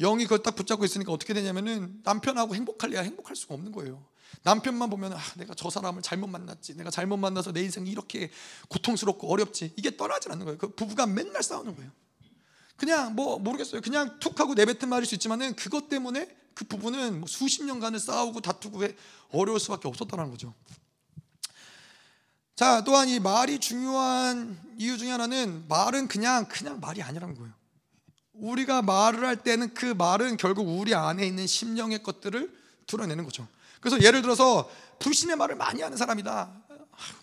영이 0.00 0.24
그걸 0.24 0.42
딱 0.42 0.54
붙잡고 0.54 0.84
있으니까 0.84 1.12
어떻게 1.12 1.34
되냐면은 1.34 2.00
남편하고 2.04 2.54
행복할래야 2.54 3.02
행복할 3.02 3.34
수가 3.36 3.54
없는 3.54 3.72
거예요. 3.72 4.04
남편만 4.42 4.90
보면 4.90 5.14
아, 5.14 5.18
내가 5.36 5.54
저 5.54 5.70
사람을 5.70 6.02
잘못 6.02 6.28
만났지. 6.28 6.76
내가 6.76 6.90
잘못 6.90 7.16
만나서 7.16 7.52
내 7.52 7.62
인생이 7.62 7.90
이렇게 7.90 8.30
고통스럽고 8.68 9.30
어렵지. 9.30 9.72
이게 9.76 9.96
떠나지 9.96 10.28
않는 10.30 10.44
거예요. 10.44 10.58
그 10.58 10.74
부부가 10.74 11.06
맨날 11.06 11.42
싸우는 11.42 11.74
거예요. 11.74 11.90
그냥 12.76 13.16
뭐 13.16 13.38
모르겠어요. 13.38 13.80
그냥 13.80 14.18
툭 14.20 14.38
하고 14.38 14.54
내뱉은 14.54 14.88
말일 14.88 15.06
수 15.06 15.14
있지만은 15.16 15.56
그것 15.56 15.88
때문에 15.88 16.28
그 16.54 16.64
부부는 16.64 17.20
뭐 17.20 17.28
수십 17.28 17.64
년간을 17.64 17.98
싸우고 17.98 18.40
다투고 18.40 18.82
어려울 19.30 19.58
수밖에 19.58 19.88
없었다는 19.88 20.30
거죠. 20.30 20.54
자, 22.54 22.82
또한 22.84 23.08
이 23.08 23.20
말이 23.20 23.58
중요한 23.58 24.60
이유 24.78 24.98
중에 24.98 25.10
하나는 25.10 25.66
말은 25.68 26.08
그냥 26.08 26.46
그냥 26.48 26.80
말이 26.80 27.02
아니라는 27.02 27.36
거예요. 27.36 27.52
우리가 28.38 28.82
말을 28.82 29.24
할 29.24 29.36
때는 29.36 29.74
그 29.74 29.86
말은 29.86 30.36
결국 30.36 30.68
우리 30.68 30.94
안에 30.94 31.26
있는 31.26 31.46
심령의 31.46 32.02
것들을 32.02 32.52
드러내는 32.86 33.24
거죠. 33.24 33.46
그래서 33.80 34.00
예를 34.02 34.22
들어서 34.22 34.70
불신의 34.98 35.36
말을 35.36 35.56
많이 35.56 35.82
하는 35.82 35.96
사람이다. 35.96 36.50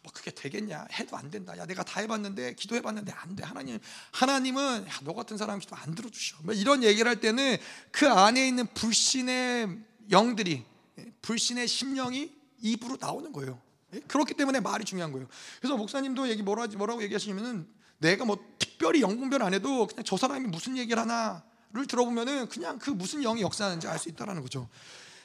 뭐 0.03 0.11
그게 0.13 0.31
되겠냐? 0.31 0.87
해도 0.93 1.17
안 1.17 1.29
된다. 1.29 1.57
야, 1.57 1.65
내가 1.65 1.83
다 1.83 1.99
해봤는데 1.99 2.55
기도해봤는데 2.55 3.11
안 3.11 3.35
돼. 3.35 3.43
하나님, 3.43 3.79
하나님은 4.11 4.87
야, 4.87 4.91
너 5.03 5.13
같은 5.13 5.37
사람 5.37 5.59
기도 5.59 5.75
안 5.75 5.93
들어주셔. 5.95 6.37
뭐 6.43 6.53
이런 6.53 6.83
얘기를 6.83 7.09
할 7.09 7.19
때는 7.19 7.57
그 7.91 8.07
안에 8.07 8.47
있는 8.47 8.67
불신의 8.73 9.77
영들이 10.11 10.63
불신의 11.21 11.67
심령이 11.67 12.31
입으로 12.61 12.97
나오는 12.99 13.31
거예요. 13.33 13.59
예? 13.93 13.99
그렇기 14.01 14.33
때문에 14.33 14.61
말이 14.61 14.85
중요한 14.85 15.11
거예요. 15.11 15.27
그래서 15.59 15.75
목사님도 15.75 16.29
얘기 16.29 16.41
뭐라 16.41 16.67
뭐라고 16.67 17.03
얘기하시면은 17.03 17.67
내가 17.99 18.25
뭐 18.25 18.37
특별히 18.59 19.01
영분별 19.01 19.41
안 19.41 19.53
해도 19.53 19.87
그냥 19.87 20.03
저 20.03 20.17
사람이 20.17 20.47
무슨 20.47 20.77
얘기를 20.77 21.01
하나를 21.01 21.87
들어보면은 21.87 22.49
그냥 22.49 22.77
그 22.79 22.89
무슨 22.89 23.21
영이 23.21 23.41
역사하는지 23.41 23.87
알 23.87 23.97
수 23.99 24.09
있다라는 24.09 24.41
거죠. 24.41 24.67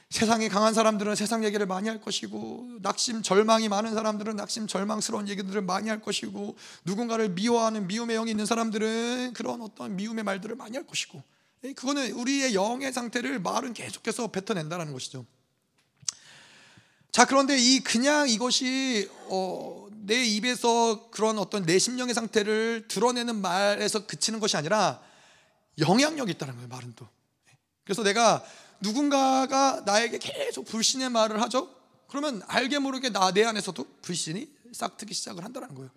세상에 0.09 0.49
강한 0.49 0.73
사람들은 0.73 1.15
세상 1.15 1.45
얘기를 1.45 1.65
많이 1.65 1.87
할 1.87 2.01
것이고 2.01 2.79
낙심 2.81 3.21
절망이 3.21 3.69
많은 3.69 3.93
사람들은 3.93 4.35
낙심 4.35 4.67
절망스러운 4.67 5.29
얘기들을 5.29 5.61
많이 5.61 5.87
할 5.87 6.01
것이고 6.01 6.57
누군가를 6.83 7.29
미워하는 7.29 7.87
미움의 7.87 8.17
영이 8.17 8.29
있는 8.29 8.45
사람들은 8.45 9.31
그런 9.33 9.61
어떤 9.61 9.95
미움의 9.95 10.25
말들을 10.25 10.57
많이 10.57 10.75
할 10.75 10.85
것이고 10.85 11.23
예, 11.63 11.73
그거는 11.73 12.11
우리의 12.11 12.55
영의 12.55 12.91
상태를 12.91 13.39
말은 13.39 13.73
계속해서 13.73 14.27
뱉어낸다는 14.27 14.91
것이죠. 14.91 15.25
자 17.11 17.25
그런데 17.25 17.57
이 17.57 17.81
그냥 17.81 18.29
이것이 18.29 19.09
어, 19.27 19.87
내 19.91 20.23
입에서 20.25 21.09
그런 21.11 21.37
어떤 21.37 21.65
내 21.65 21.77
심령의 21.77 22.13
상태를 22.13 22.85
드러내는 22.87 23.41
말에서 23.41 24.05
그치는 24.05 24.39
것이 24.39 24.57
아니라 24.57 25.01
영향력이 25.77 26.31
있다는 26.31 26.55
거예요 26.55 26.67
말은 26.69 26.93
또. 26.95 27.07
그래서 27.83 28.03
내가 28.03 28.43
누군가가 28.79 29.83
나에게 29.85 30.17
계속 30.19 30.65
불신의 30.65 31.09
말을 31.09 31.41
하죠. 31.41 31.69
그러면 32.07 32.41
알게 32.47 32.79
모르게 32.79 33.09
나 33.09 33.31
내 33.31 33.43
안에서도 33.43 33.85
불신이 34.01 34.49
싹트기 34.73 35.13
시작을 35.13 35.43
한다는 35.43 35.75
거예요. 35.75 35.89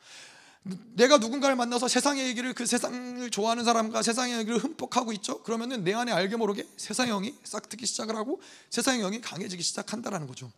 내가 0.95 1.19
누군가를 1.19 1.57
만나서 1.57 1.89
세상의 1.89 2.27
얘기를 2.27 2.55
그 2.55 2.65
세상을 2.67 3.31
좋아하는 3.31 3.65
사람과 3.65 4.03
세상의 4.03 4.39
얘기를 4.39 4.59
흠뻑 4.59 4.97
하고 4.97 5.13
있죠. 5.13 5.43
그러면은 5.43 5.85
내 5.85 5.93
안에 5.93 6.11
알게 6.11 6.37
모르게 6.37 6.67
세상의 6.77 7.13
영이 7.13 7.35
싹 7.45 7.69
트기 7.69 7.87
시작을 7.87 8.17
하고 8.17 8.41
세상의 8.71 9.01
영이 9.03 9.21
강해지기 9.21 9.63
시작한다라는 9.63 10.27
거죠. 10.27 10.51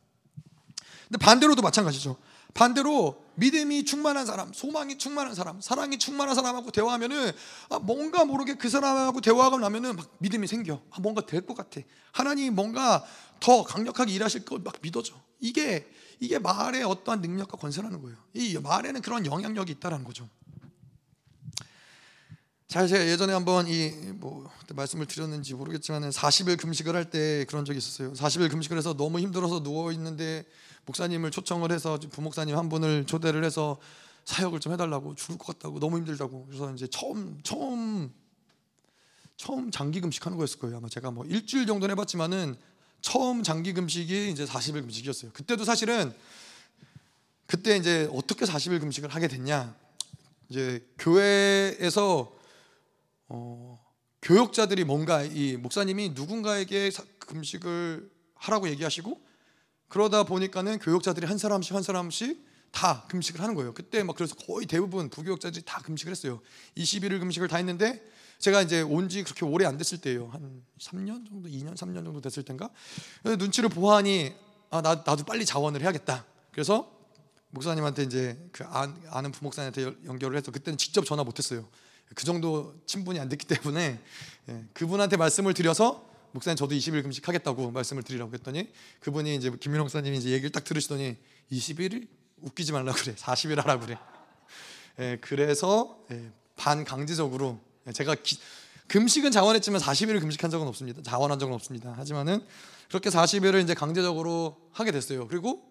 근데 1.09 1.19
반대로도 1.19 1.63
마찬가지죠. 1.63 2.17
반대로 2.55 3.23
믿음이 3.35 3.85
충만한 3.85 4.25
사람, 4.25 4.51
소망이 4.53 4.97
충만한 4.97 5.35
사람, 5.35 5.61
사랑이 5.61 5.99
충만한 5.99 6.35
사람하고 6.35 6.71
대화하면은 6.71 7.33
아, 7.69 7.79
뭔가 7.79 8.25
모르게 8.25 8.55
그 8.55 8.71
사람하고 8.71 9.21
대화가 9.21 9.59
나면은 9.59 9.97
막 9.97 10.11
믿음이 10.19 10.47
생겨. 10.47 10.81
아, 10.91 11.01
뭔가 11.01 11.21
될 11.27 11.45
것 11.45 11.55
같아. 11.55 11.81
하나님 12.13 12.55
뭔가 12.55 13.05
더 13.41 13.63
강력하게 13.63 14.13
일하실 14.15 14.45
것 14.47 14.61
막 14.63 14.75
믿어져. 14.81 15.15
이게 15.39 15.87
이게 16.19 16.39
말의 16.39 16.83
어떠한 16.85 17.21
능력과 17.21 17.59
권세라는 17.59 18.01
거예요. 18.01 18.17
이 18.33 18.57
말에는 18.59 19.03
그런 19.03 19.27
영향력이 19.27 19.73
있다라는 19.73 20.05
거죠. 20.07 20.27
잘 22.69 22.89
제가 22.89 23.07
예전에 23.07 23.33
한번 23.33 23.69
이 23.69 23.91
뭐 24.19 24.51
말씀을 24.75 25.07
드렸는지 25.07 25.55
모르겠지만은 25.55 26.11
40일 26.11 26.59
금식을 26.59 26.97
할 26.97 27.11
때 27.11 27.45
그런 27.49 27.65
적이 27.65 27.79
있었어요. 27.79 28.13
40일 28.15 28.51
금식을 28.51 28.77
해서 28.79 28.95
너무 28.97 29.21
힘들어서 29.21 29.63
누워 29.63 29.93
있는데 29.93 30.45
목사님을 30.87 31.31
초청을 31.31 31.73
해서 31.73 31.99
부목사님 31.99 32.57
한 32.57 32.69
분을 32.69 33.07
초대를 33.07 33.45
해서 33.45 33.79
사역을 34.25 34.61
좀 34.61 34.73
해달라고 34.73 35.15
죽을 35.15 35.39
것 35.39 35.47
같다고 35.47 35.79
너무 35.79 35.99
힘들다고 35.99 36.47
그래서 36.47 36.73
이제 36.73 36.87
처음 36.89 37.41
처음 37.43 38.13
처음 39.37 39.71
장기 39.71 40.01
금식 40.01 40.25
하는 40.27 40.37
거였을 40.39 40.59
거예요. 40.59 40.79
아마 40.79 40.89
제가 40.89 41.11
뭐 41.11 41.25
일주일 41.27 41.67
정도는 41.67 41.93
해봤지만은 41.93 42.57
처음 43.03 43.43
장기 43.43 43.73
금식이 43.73 44.31
이제 44.31 44.45
40일 44.45 44.83
금식이었어요. 44.83 45.33
그때도 45.33 45.65
사실은 45.65 46.15
그때 47.47 47.77
이제 47.77 48.09
어떻게 48.13 48.45
40일 48.45 48.81
금식을 48.81 49.11
하게 49.11 49.29
됐냐? 49.29 49.77
이제 50.49 50.85
교회에서 50.99 52.33
어, 53.29 53.85
교역자들이 54.23 54.85
뭔가 54.85 55.23
이 55.23 55.57
목사님이 55.57 56.11
누군가에게 56.11 56.91
금식을 57.21 58.11
하라고 58.35 58.69
얘기하시고 58.69 59.26
그러다 59.89 60.25
보니까는 60.25 60.79
교역자들이 60.79 61.27
한 61.27 61.39
사람씩 61.39 61.75
한 61.75 61.83
사람씩 61.83 62.45
다 62.73 63.05
금식을 63.09 63.41
하는 63.41 63.55
거예요. 63.55 63.73
그때 63.73 64.03
막 64.03 64.17
그래서 64.17 64.35
거의 64.35 64.67
대부분 64.67 65.09
부교역자들이 65.09 65.65
다 65.65 65.81
금식을 65.81 66.11
했어요. 66.11 66.41
21일 66.77 67.21
금식을 67.21 67.49
다 67.49 67.57
했는데 67.57 68.03
제가 68.39 68.61
이제 68.63 68.83
온 68.83 69.09
지 69.09 69.23
그렇게 69.23 69.47
오래 69.47 69.65
안 69.65 69.79
됐을 69.79 69.99
때예요. 69.99 70.29
한 70.29 70.63
3년 70.79 71.27
정도, 71.27 71.49
2년, 71.49 71.75
3년 71.75 72.05
정도 72.05 72.21
됐을 72.21 72.43
텐가. 72.43 72.69
눈치를 73.25 73.71
보아하니 73.71 74.35
아, 74.71 74.83
나, 74.83 74.97
나도 75.07 75.25
빨리 75.25 75.47
자원을 75.47 75.81
해야겠다. 75.81 76.27
그래서 76.51 76.93
목사님한테 77.51 78.03
이제 78.03 78.37
그 78.53 78.65
아는 78.65 79.33
부목사님한테 79.33 80.05
연결을 80.07 80.37
해서 80.37 80.51
그때는 80.51 80.77
직접 80.77 81.07
전화 81.07 81.25
못했어요. 81.25 81.67
그 82.15 82.25
정도 82.25 82.75
친분이 82.87 83.19
안 83.19 83.29
됐기 83.29 83.47
때문에 83.47 84.01
예, 84.49 84.65
그분한테 84.75 85.17
말씀을 85.17 85.55
드려서 85.55 86.06
목사님 86.37 86.57
저도 86.57 86.75
20일 86.75 87.03
금식하겠다고 87.03 87.71
말씀을 87.71 88.03
드리라고 88.03 88.33
했더니 88.35 88.71
그분이 89.01 89.37
이제 89.37 89.51
김민호 89.51 89.85
목사님이 89.85 90.19
이제 90.19 90.31
얘기를 90.31 90.51
딱 90.51 90.65
들으시더니 90.65 91.17
21일 91.51 92.09
웃기지 92.43 92.73
말라 92.73 92.93
그래 92.93 93.15
40일 93.15 93.57
하라 93.57 93.81
그래. 93.81 93.99
예, 94.99 95.19
그래서 95.21 95.99
예, 96.11 96.31
반강제적으로 96.57 97.59
예, 97.87 97.93
제가 97.93 98.15
기, 98.17 98.39
금식은 98.89 99.31
자원했지만 99.31 99.81
40일을 99.81 100.21
금식한 100.21 100.51
적은 100.51 100.67
없습니다. 100.69 101.03
자원한 101.03 101.39
적은 101.39 101.55
없습니다. 101.55 101.95
하지만은 101.97 102.45
그렇게 102.89 103.09
40일을 103.11 103.63
이제 103.65 103.75
강제적으로 103.75 104.57
하게 104.73 104.93
됐어요. 104.93 105.27
그리고 105.29 105.63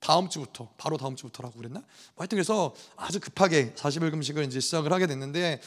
다음 0.00 0.28
주부터 0.28 0.70
바로 0.76 0.98
다음 0.98 1.16
주부터라고 1.16 1.56
그랬나? 1.56 1.80
뭐 1.80 1.88
하여튼 2.18 2.36
그래서 2.36 2.74
아주 2.96 3.20
급하게 3.20 3.72
40일 3.72 4.10
금식을 4.10 4.44
이제 4.44 4.60
시작을 4.60 4.92
하게 4.92 5.06
됐는데 5.06 5.60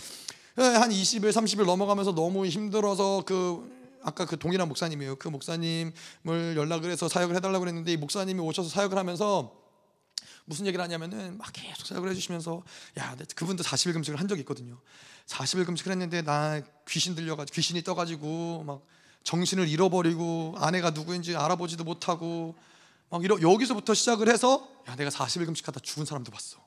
예, 0.60 0.62
한 0.62 0.92
20일, 0.92 1.32
30일 1.32 1.66
넘어가면서 1.66 2.14
너무 2.14 2.46
힘들어서 2.46 3.24
그 3.26 3.81
아까 4.04 4.26
그 4.26 4.38
동일한 4.38 4.68
목사님이에요. 4.68 5.16
그 5.18 5.28
목사님을 5.28 6.56
연락을 6.56 6.92
해서 6.92 7.08
사역을 7.08 7.36
해달라고 7.36 7.60
그랬는데 7.60 7.94
이 7.94 7.98
목사님이 7.98 8.40
오셔서 8.40 8.70
사역을 8.70 8.98
하면서 8.98 9.60
무슨 10.46 10.66
얘기를 10.66 10.84
하냐면은 10.84 11.38
막 11.38 11.52
계속 11.54 11.86
사역을 11.86 12.10
해주시면서 12.10 12.64
야 12.98 13.16
그분도 13.36 13.64
40일 13.64 13.94
금식을 13.94 14.20
한 14.20 14.28
적이 14.28 14.42
있거든요. 14.42 14.80
40일 15.28 15.66
금식을 15.66 15.92
했는데 15.92 16.22
나 16.22 16.62
귀신 16.88 17.16
들려가지고 17.16 17.54
귀신이 17.54 17.84
떠가지고 17.84 18.64
막 18.66 18.86
정신을 19.24 19.68
잃어버리고 19.68 20.56
아내가 20.58 20.90
누구인지 20.90 21.36
알아보지도 21.36 21.84
못하고 21.84 22.56
막 23.10 23.24
이러 23.24 23.40
여기서부터 23.42 23.94
시작을 23.94 24.30
해서 24.30 24.68
야 24.88 24.96
내가 24.96 25.10
40일 25.10 25.46
금식하다 25.46 25.80
죽은 25.82 26.06
사람도 26.06 26.32
봤어. 26.32 26.58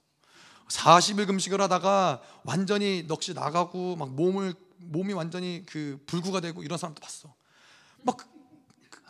40일 0.68 1.26
금식을 1.26 1.60
하다가 1.60 2.22
완전히 2.44 3.06
넋이 3.06 3.34
나가고 3.34 3.96
막 3.96 4.10
몸을 4.10 4.54
몸이 4.86 5.12
완전히 5.12 5.64
그 5.66 6.02
불구가 6.06 6.40
되고 6.40 6.62
이런 6.62 6.78
사람도 6.78 7.00
봤어. 7.00 7.34
막 8.02 8.16
그, 8.16 8.26
그, 8.90 9.00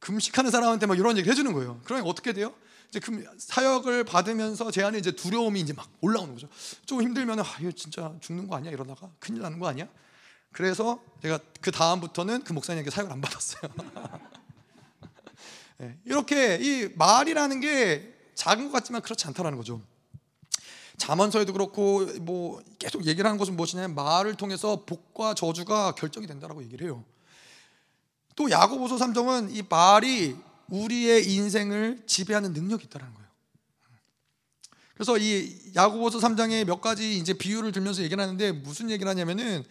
금식하는 0.00 0.50
사람한테 0.50 0.86
막 0.86 0.98
이런 0.98 1.18
얘기 1.18 1.28
해주는 1.28 1.52
거예요. 1.52 1.80
그러니까 1.84 2.08
어떻게 2.08 2.32
돼요? 2.32 2.54
이제 2.88 3.00
금 3.00 3.24
사역을 3.38 4.04
받으면서 4.04 4.70
제 4.70 4.82
안에 4.82 4.98
이제 4.98 5.12
두려움이 5.12 5.60
이제 5.60 5.72
막 5.72 5.88
올라오는 6.00 6.34
거죠. 6.34 6.48
좀 6.84 7.02
힘들면 7.02 7.40
아 7.40 7.44
이거 7.60 7.72
진짜 7.72 8.14
죽는 8.20 8.46
거 8.46 8.56
아니야 8.56 8.72
이러다가 8.72 9.10
큰일 9.18 9.42
나는 9.42 9.58
거 9.58 9.66
아니야? 9.66 9.88
그래서 10.52 11.02
제가 11.22 11.38
그 11.60 11.70
다음부터는 11.70 12.44
그 12.44 12.52
목사님에게 12.52 12.90
사역을 12.90 13.12
안 13.12 13.20
받았어요. 13.20 13.72
네, 15.78 15.98
이렇게 16.04 16.58
이 16.60 16.88
말이라는 16.94 17.60
게 17.60 18.14
작은 18.34 18.66
것 18.66 18.72
같지만 18.72 19.02
그렇지 19.02 19.26
않다라는 19.26 19.58
거죠. 19.58 19.82
잠언서에도 20.96 21.52
그렇고 21.52 22.06
뭐 22.20 22.62
계속 22.78 23.04
얘기를 23.06 23.26
하는 23.26 23.38
것은 23.38 23.56
무엇이냐면 23.56 23.94
말을 23.94 24.34
통해서 24.34 24.84
복과 24.86 25.34
저주가 25.34 25.92
결정이 25.92 26.26
된다라고 26.26 26.62
얘기를 26.62 26.86
해요. 26.86 27.04
또 28.34 28.50
야고보서 28.50 28.96
3장은 28.96 29.54
이 29.54 29.62
말이 29.68 30.36
우리의 30.68 31.30
인생을 31.32 32.02
지배하는 32.06 32.52
능력이 32.52 32.84
있다는 32.84 33.12
거예요. 33.14 33.26
그래서 34.94 35.18
이 35.18 35.54
야고보서 35.74 36.18
3장에 36.18 36.64
몇 36.64 36.80
가지 36.80 37.18
이제 37.18 37.34
비유를 37.34 37.72
들면서 37.72 38.02
얘기를 38.02 38.22
하는데 38.22 38.52
무슨 38.52 38.90
얘기를 38.90 39.08
하냐면은 39.08 39.64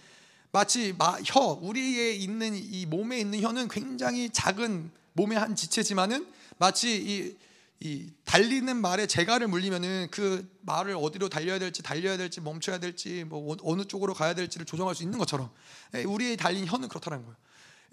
마치 0.52 0.96
혀 1.26 1.60
우리의 1.62 2.22
있는 2.24 2.56
이 2.56 2.86
몸에 2.86 3.20
있는 3.20 3.42
혀는 3.42 3.68
굉장히 3.68 4.30
작은 4.30 4.92
몸의 5.14 5.38
한 5.38 5.56
지체지만은 5.56 6.26
마치 6.58 6.96
이, 6.96 7.36
이 7.82 8.10
달리는 8.24 8.76
말에 8.78 9.06
재갈을 9.06 9.48
물리면은 9.48 10.08
그 10.10 10.50
말을 10.62 10.96
어디로 10.96 11.30
달려야 11.30 11.60
될지 11.60 11.84
달려야 11.84 12.18
될지 12.18 12.40
멈춰야 12.42 12.80
될지 12.80 13.26
뭐 13.26 13.56
어느 13.62 13.84
쪽으로 13.84 14.14
가야 14.14 14.34
될지를 14.34 14.66
조정할 14.66 14.96
수 14.96 15.04
있는 15.04 15.20
것처럼 15.20 15.52
예, 15.94 16.04
우리의 16.04 16.38
달린 16.38 16.66
혀는 16.66 16.88
그렇다는 16.88 17.24
거예요. 17.24 17.36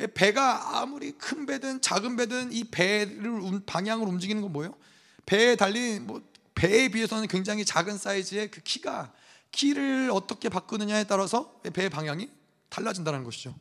예, 0.01 0.07
배가 0.07 0.79
아무리 0.81 1.13
큰 1.13 1.47
배든 1.47 1.81
작은 1.81 2.17
배든 2.17 2.53
이 2.53 2.65
배를 2.65 3.63
방향을 3.67 4.07
움직이는 4.07 4.43
건 4.43 4.53
뭐예요? 4.53 4.75
배에 5.27 5.57
달린 5.57 6.07
뭐 6.07 6.23
배에 6.55 6.89
비해서는 6.89 7.27
굉장히 7.27 7.65
작은 7.65 7.99
사이즈의 7.99 8.51
그 8.51 8.61
키가 8.63 9.13
키를 9.51 10.11
어떻게 10.13 10.49
바꾸느냐에 10.49 11.05
따라서 11.05 11.61
배의 11.73 11.91
방향이 11.91 12.31
달라진다는 12.69 13.25
것이죠. 13.25 13.55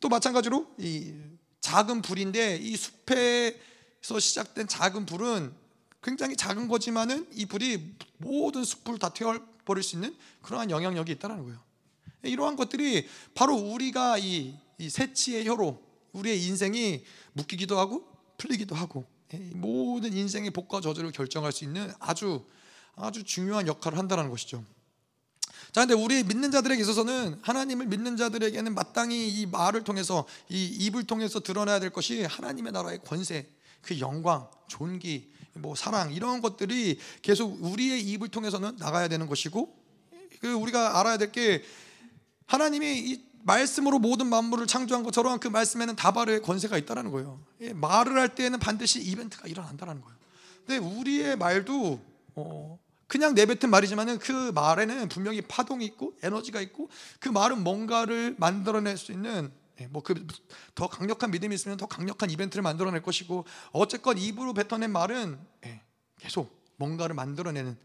또 0.00 0.08
마찬가지로 0.08 0.74
이 0.78 1.14
작은 1.60 2.02
불인데 2.02 2.56
이 2.56 2.76
숲에 2.76 3.58
서 4.06 4.20
시작된 4.20 4.68
작은 4.68 5.04
불은 5.04 5.52
굉장히 6.00 6.36
작은 6.36 6.68
거지만은 6.68 7.26
이 7.32 7.44
불이 7.44 7.96
모든 8.18 8.62
숲을 8.62 9.00
다 9.00 9.08
태워버릴 9.08 9.82
수 9.82 9.96
있는 9.96 10.14
그러한 10.42 10.70
영향력이 10.70 11.10
있다는 11.10 11.42
거예요. 11.42 11.58
이러한 12.22 12.54
것들이 12.54 13.08
바로 13.34 13.56
우리가 13.56 14.18
이, 14.18 14.54
이 14.78 14.90
새치의 14.90 15.48
혀로 15.48 15.82
우리의 16.12 16.40
인생이 16.40 17.02
묶이기도 17.32 17.80
하고 17.80 18.06
풀리기도 18.38 18.76
하고 18.76 19.04
모든 19.54 20.12
인생의 20.12 20.52
복과 20.52 20.80
저주를 20.80 21.10
결정할 21.10 21.50
수 21.50 21.64
있는 21.64 21.92
아주 21.98 22.44
아주 22.94 23.24
중요한 23.24 23.66
역할을 23.66 23.98
한다는 23.98 24.30
것이죠. 24.30 24.62
자, 25.72 25.84
근데 25.84 25.94
우리 25.94 26.22
믿는 26.22 26.52
자들에게 26.52 26.80
있어서는 26.80 27.40
하나님을 27.42 27.86
믿는 27.86 28.16
자들에게는 28.16 28.72
마땅히 28.72 29.28
이 29.28 29.46
말을 29.46 29.82
통해서 29.82 30.28
이 30.48 30.64
입을 30.64 31.08
통해서 31.08 31.40
드러나야 31.40 31.80
될 31.80 31.90
것이 31.90 32.22
하나님의 32.22 32.70
나라의 32.70 33.00
권세, 33.04 33.50
그 33.82 34.00
영광, 34.00 34.48
존귀, 34.68 35.32
뭐 35.54 35.74
사랑 35.74 36.12
이런 36.12 36.40
것들이 36.40 36.98
계속 37.22 37.62
우리의 37.62 38.02
입을 38.02 38.28
통해서는 38.28 38.76
나가야 38.76 39.08
되는 39.08 39.26
것이고 39.26 39.74
그 40.40 40.52
우리가 40.52 41.00
알아야 41.00 41.16
될 41.16 41.32
게 41.32 41.62
하나님이 42.46 42.98
이 42.98 43.24
말씀으로 43.42 43.98
모든 43.98 44.26
만물을 44.26 44.66
창조한 44.66 45.04
것처럼 45.04 45.38
그 45.38 45.48
말씀에는 45.48 45.94
다발의 45.94 46.42
권세가 46.42 46.78
있다라는 46.78 47.10
거예요. 47.12 47.40
말을 47.74 48.18
할 48.18 48.34
때에는 48.34 48.58
반드시 48.58 49.00
이벤트가 49.00 49.46
일어난다는 49.46 50.00
거예요. 50.00 50.16
근데 50.66 50.78
우리의 50.78 51.36
말도 51.36 52.00
어, 52.34 52.78
그냥 53.06 53.34
내뱉은 53.34 53.70
말이지만은 53.70 54.18
그 54.18 54.50
말에는 54.52 55.08
분명히 55.08 55.40
파동이 55.42 55.84
있고 55.84 56.14
에너지가 56.22 56.60
있고 56.60 56.88
그 57.20 57.28
말은 57.28 57.62
뭔가를 57.62 58.34
만들어낼 58.38 58.96
수 58.96 59.12
있는 59.12 59.44
예, 59.44 59.65
뭐 59.90 60.02
그 60.02 60.14
더 60.74 60.88
강력한 60.88 61.30
믿음이 61.30 61.54
있으면 61.54 61.76
더 61.76 61.86
강력한 61.86 62.30
이벤트를 62.30 62.62
만들어낼 62.62 63.02
것이고 63.02 63.44
어쨌건 63.72 64.18
입으로 64.18 64.52
뱉어낸 64.54 64.90
말은 64.90 65.38
예, 65.66 65.82
계속 66.18 66.64
뭔가를 66.76 67.14
만들어내는 67.14 67.76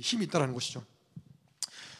힘이 0.00 0.24
있다라는 0.26 0.54
것이죠. 0.54 0.84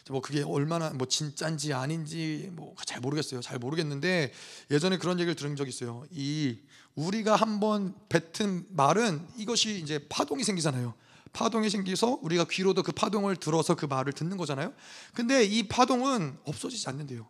뭐 0.09 0.21
그게 0.21 0.43
얼마나 0.43 0.91
뭐 0.91 1.07
진짜인지 1.07 1.73
아닌지 1.73 2.49
뭐 2.53 2.75
잘 2.85 3.01
모르겠어요. 3.01 3.41
잘 3.41 3.57
모르겠는데 3.57 4.31
예전에 4.71 4.97
그런 4.97 5.19
얘기를 5.19 5.35
들은 5.35 5.55
적이 5.55 5.69
있어요. 5.69 6.05
이 6.11 6.59
우리가 6.95 7.35
한번 7.35 7.95
뱉은 8.09 8.67
말은 8.69 9.27
이것이 9.37 9.79
이제 9.79 10.05
파동이 10.07 10.43
생기잖아요. 10.43 10.93
파동이 11.33 11.69
생기서 11.69 12.19
우리가 12.21 12.45
귀로도 12.49 12.83
그 12.83 12.91
파동을 12.91 13.35
들어서 13.35 13.75
그 13.75 13.85
말을 13.85 14.13
듣는 14.13 14.37
거잖아요. 14.37 14.73
근데 15.13 15.43
이 15.43 15.67
파동은 15.67 16.37
없어지지 16.45 16.87
않는데요. 16.87 17.27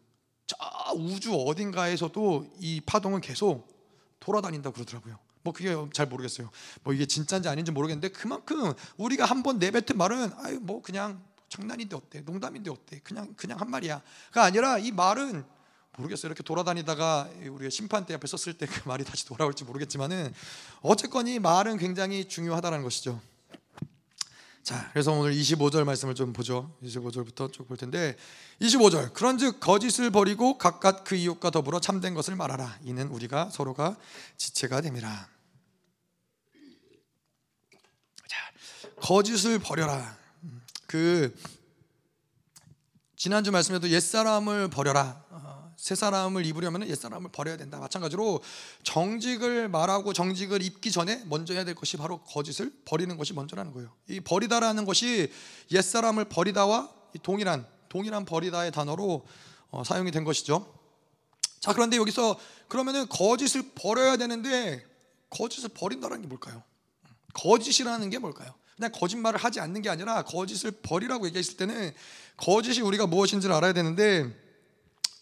저 0.48 0.56
우주 0.96 1.34
어딘가에서도 1.36 2.54
이 2.60 2.82
파동은 2.86 3.22
계속 3.22 3.68
돌아다닌다 4.20 4.72
그러더라고요. 4.72 5.18
뭐 5.44 5.54
그게 5.54 5.76
잘 5.94 6.08
모르겠어요. 6.08 6.50
뭐 6.84 6.94
이게 6.94 7.06
진짜인지 7.06 7.48
아닌지 7.50 7.72
모르겠는데 7.72 8.10
그만큼 8.10 8.74
우리가 8.98 9.26
한 9.26 9.44
번 9.44 9.60
내뱉은 9.60 9.98
말은 9.98 10.32
아유 10.38 10.60
뭐 10.62 10.82
그냥 10.82 11.24
장난인데 11.50 11.96
어때? 11.96 12.22
농담인데 12.22 12.72
어때? 12.72 13.00
그냥 13.04 13.34
그냥 13.36 13.60
한 13.60 13.70
말이야가 13.70 14.44
아니라 14.44 14.78
이 14.80 14.92
말은 14.92 15.46
모르겠어요. 15.98 16.30
이렇게 16.30 16.44
돌아다니다가 16.44 17.30
우리가 17.50 17.70
심판대 17.70 18.14
앞에 18.16 18.28
섰을 18.28 18.58
때 18.58 18.66
그 18.66 18.88
말이 18.88 19.04
다시 19.06 19.26
돌아올지 19.26 19.64
모르겠지만은 19.64 20.34
어쨌건 20.82 21.28
이 21.28 21.40
말은 21.40 21.78
굉장히 21.78 22.28
중요하다는 22.28 22.82
것이죠. 22.84 23.22
자, 24.66 24.90
그래서 24.94 25.12
오늘 25.12 25.32
25절 25.36 25.84
말씀을 25.84 26.16
좀 26.16 26.34
보죠. 26.34 26.76
25절부터 26.82 27.54
쭉 27.54 27.68
볼 27.68 27.78
텐데 27.78 28.18
25절. 28.62 29.14
그런즉 29.14 29.60
거짓을 29.60 30.10
버리고 30.10 30.58
각각 30.58 31.04
그 31.04 31.14
이웃과 31.16 31.52
더불어 31.52 31.80
참된 31.80 32.16
것을 32.16 32.36
말하라. 32.36 32.80
이는 32.82 33.08
우리가 33.10 33.52
서로가 33.52 33.96
지체가 34.38 34.82
됨이라. 34.82 35.30
자, 38.28 38.38
거짓을 39.02 39.60
버려라. 39.60 40.18
그 40.88 41.32
지난주 43.16 43.52
말씀에도 43.52 43.88
옛 43.92 44.00
사람을 44.00 44.72
버려라. 44.72 45.24
새 45.86 45.94
사람을 45.94 46.48
입으려면 46.48 46.90
옛 46.90 46.96
사람을 46.96 47.30
버려야 47.32 47.58
된다. 47.58 47.78
마찬가지로 47.78 48.42
정직을 48.82 49.70
말하고 49.70 50.14
정직을 50.14 50.64
입기 50.64 50.92
전에 50.92 51.22
먼저 51.26 51.54
해야 51.54 51.64
될 51.64 51.76
것이 51.76 51.96
바로 51.96 52.24
거짓을 52.24 52.74
버리는 52.86 53.16
것이 53.16 53.34
먼저라는 53.34 53.72
거예요. 53.72 53.92
이 54.08 54.20
버리다라는 54.20 54.86
것이 54.86 55.32
옛 55.70 55.82
사람을 55.84 56.26
버리다와 56.26 56.90
동일한 57.22 57.68
동일한 57.88 58.26
버리다의 58.26 58.72
단어로 58.72 59.28
어, 59.70 59.84
사용이 59.84 60.10
된 60.10 60.24
것이죠. 60.24 60.74
자 61.60 61.72
그런데 61.72 61.98
여기서 61.98 62.40
그러면은 62.68 63.08
거짓을 63.08 63.62
버려야 63.76 64.18
되는데 64.18 64.84
거짓을 65.30 65.70
버린다는 65.70 66.24
게 66.24 66.28
뭘까요? 66.28 66.64
거짓이라는 67.36 68.10
게 68.10 68.18
뭘까요? 68.18 68.56
그냥 68.76 68.92
거짓말을 68.92 69.40
하지 69.40 69.60
않는 69.60 69.84
게 69.84 69.90
아니라 69.92 70.24
거짓을 70.24 70.72
버리라고 70.72 71.28
얘기했을 71.28 71.58
때는 71.58 71.94
거짓이 72.38 72.82
우리가 72.82 73.06
무엇인지를 73.06 73.54
알아야 73.54 73.74
되는데 73.74 74.45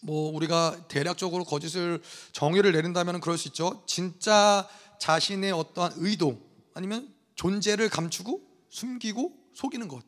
뭐 0.04 0.30
우리가 0.34 0.86
대략적으로 0.86 1.44
거짓을 1.44 2.02
정의를 2.32 2.72
내린다면 2.72 3.22
그럴 3.22 3.38
수 3.38 3.48
있죠. 3.48 3.82
진짜 3.86 4.68
자신의 5.00 5.52
어떠한 5.52 5.94
의도 5.96 6.38
아니면 6.74 7.12
존재를 7.36 7.88
감추고 7.88 8.42
숨기고 8.68 9.32
속이는 9.54 9.88
것, 9.88 10.02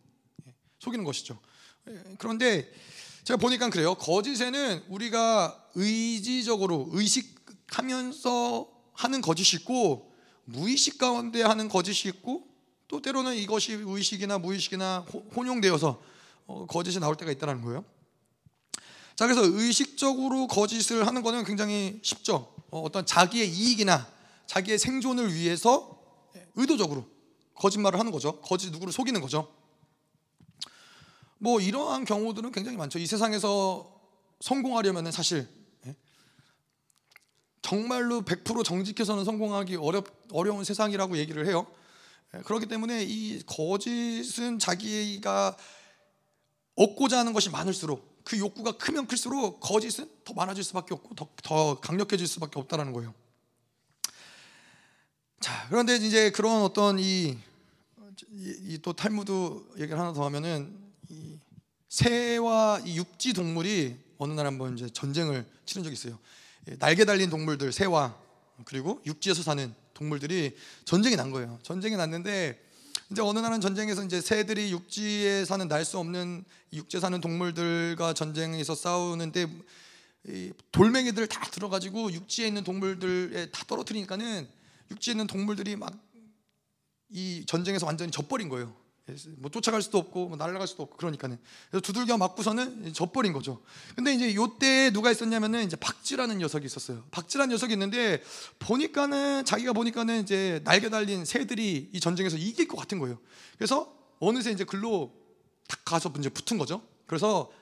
예, 0.47 0.55
속이는 0.81 1.03
것이죠. 1.03 1.39
예, 1.89 2.03
그런데 2.19 2.71
제가 3.25 3.39
보니까 3.39 3.71
그래요. 3.71 3.95
거짓에는 3.95 4.85
우리가 4.89 5.65
의지적으로 5.75 6.91
의식하면서 6.93 8.69
하는 8.93 9.21
거짓이 9.23 9.61
있고 9.61 10.13
무의식 10.45 10.99
가운데 10.99 11.43
하는 11.43 11.69
거짓이 11.71 12.11
있고 12.11 12.47
또 12.87 13.01
때로는 13.01 13.35
이것이 13.35 13.73
의식이나 13.73 14.39
무의식이나 14.39 15.07
혼용되어서 15.35 16.03
어, 16.47 16.67
거짓이 16.67 17.01
나올 17.01 17.17
때가 17.17 17.33
있다는 17.33 17.63
거예요. 17.63 17.85
자, 19.17 19.27
그래서 19.27 19.43
의식적으로 19.43 20.47
거짓을 20.47 21.07
하는 21.07 21.23
것은 21.23 21.45
굉장히 21.45 21.99
쉽죠. 22.03 22.55
어, 22.71 22.91
떤 22.93 23.07
자기의 23.07 23.49
이익이나 23.49 24.07
자기의 24.47 24.79
생존을 24.79 25.35
위해서 25.35 25.99
의도적으로 26.55 27.07
거짓말을 27.55 27.99
하는 27.99 28.13
거죠. 28.13 28.41
거짓 28.43 28.71
누구를 28.71 28.93
속이는 28.93 29.23
거죠. 29.23 29.51
뭐 31.39 31.61
이러한 31.61 32.05
경우들은 32.05 32.53
굉장히 32.53 32.77
많죠. 32.77 32.99
이 32.99 33.07
세상에서 33.07 33.91
성공하려면 34.41 35.11
사실 35.11 35.49
예, 35.87 35.97
정말로 37.63 38.21
100% 38.21 38.65
정직해서는 38.65 39.25
성공하기 39.25 39.77
어렵, 39.77 40.07
어려운 40.33 40.63
세상이라고 40.63 41.17
얘기를 41.17 41.47
해요. 41.47 41.67
예, 42.35 42.41
그렇기 42.41 42.67
때문에 42.67 43.03
이 43.05 43.43
거짓은 43.47 44.59
자기가 44.59 45.57
얻고자 46.75 47.19
하는 47.19 47.33
것이 47.33 47.49
많을수록 47.49 48.16
그 48.27 48.39
욕구가 48.39 48.73
크면 48.73 49.07
클수록 49.07 49.61
거짓은 49.61 50.11
더 50.25 50.35
많아질 50.35 50.63
수밖에 50.65 50.95
없고 50.95 51.15
더, 51.15 51.29
더 51.43 51.81
강력해질 51.81 52.27
수밖에 52.27 52.59
없다라는 52.59 52.93
거예요. 52.93 53.15
자, 55.41 55.67
그런데 55.71 55.97
이제 55.97 56.31
그런 56.31 56.63
어떤 56.63 56.99
이 56.99 57.39
또 58.83 58.93
탈무드 58.93 59.33
얘기를 59.79 59.99
하나 59.99 60.13
더 60.13 60.25
하면은 60.27 60.73
이 61.09 61.39
새와 61.89 62.81
이 62.85 62.97
육지 62.97 63.33
동물이 63.33 63.97
어느 64.19 64.33
날 64.33 64.47
한번 64.47 64.77
이제 64.77 64.89
전쟁을 64.89 65.45
치른 65.65 65.83
적이 65.83 65.95
있어요. 65.95 66.19
날개 66.79 67.05
달린 67.05 67.31
동물들 67.31 67.73
새와 67.73 68.17
그리고 68.65 69.01
육지에서 69.07 69.43
사는 69.43 69.75
동물들이 69.95 70.57
전쟁이 70.85 71.17
난 71.17 71.31
거예요. 71.31 71.59
전쟁이 71.63 71.97
났는데 71.97 72.61
이제 73.11 73.23
어느 73.23 73.39
날은 73.39 73.61
전쟁에서 73.61 74.05
이제 74.05 74.21
새들이 74.21 74.73
육지에 74.73 75.45
사는 75.45 75.67
날 75.69 75.85
수 75.85 75.99
없는 75.99 76.45
육지에 76.73 77.01
사는 77.01 77.21
동물들과 77.21 78.13
전쟁에서 78.15 78.75
싸우는데 78.75 79.47
돌멩이들 80.73 81.29
다 81.29 81.41
들어가지고 81.51 82.13
육지에 82.13 82.49
있는 82.49 82.65
동물들에 82.65 83.51
다 83.53 83.65
떨어뜨리니까는 83.69 84.49
육지에 84.91 85.13
있는 85.13 85.27
동물들이 85.27 85.77
막 85.77 86.07
이 87.09 87.45
전쟁에서 87.47 87.87
완전히 87.87 88.11
져버린 88.11 88.49
거예요. 88.49 88.75
뭐 89.39 89.51
쫓아갈 89.51 89.83
수도 89.83 89.99
없고 89.99 90.29
뭐 90.29 90.37
날아갈 90.37 90.67
수도 90.67 90.83
없고 90.83 90.97
그러니까는 90.97 91.39
그래서 91.71 91.81
두들겨 91.81 92.17
맞고서는 92.19 92.93
져버린 92.93 93.33
거죠. 93.33 93.63
근데 93.95 94.13
이제 94.13 94.35
요때 94.35 94.91
누가 94.91 95.13
있었냐면은 95.13 95.65
이제 95.65 95.77
박쥐라는 95.77 96.39
녀석이 96.39 96.67
있었어요. 96.67 97.05
박쥐라는 97.13 97.53
녀석이 97.53 97.73
있는데 97.75 98.21
보니까는 98.59 99.45
자기가 99.45 99.73
보니까는 99.75 100.23
이제 100.23 100.61
날개 100.65 100.91
달린 100.91 101.25
새들이 101.25 101.91
이 101.93 102.01
전쟁에서 102.01 102.37
이길 102.37 102.67
것 102.67 102.77
같은 102.77 102.99
거예요. 102.99 103.19
그래서 103.57 103.95
어느새 104.19 104.51
이제 104.51 104.65
글로 104.65 105.13
딱 105.69 105.85
가서 105.85 106.13
이제 106.19 106.29
붙은 106.29 106.59
거죠. 106.59 106.83
그래서 107.07 107.53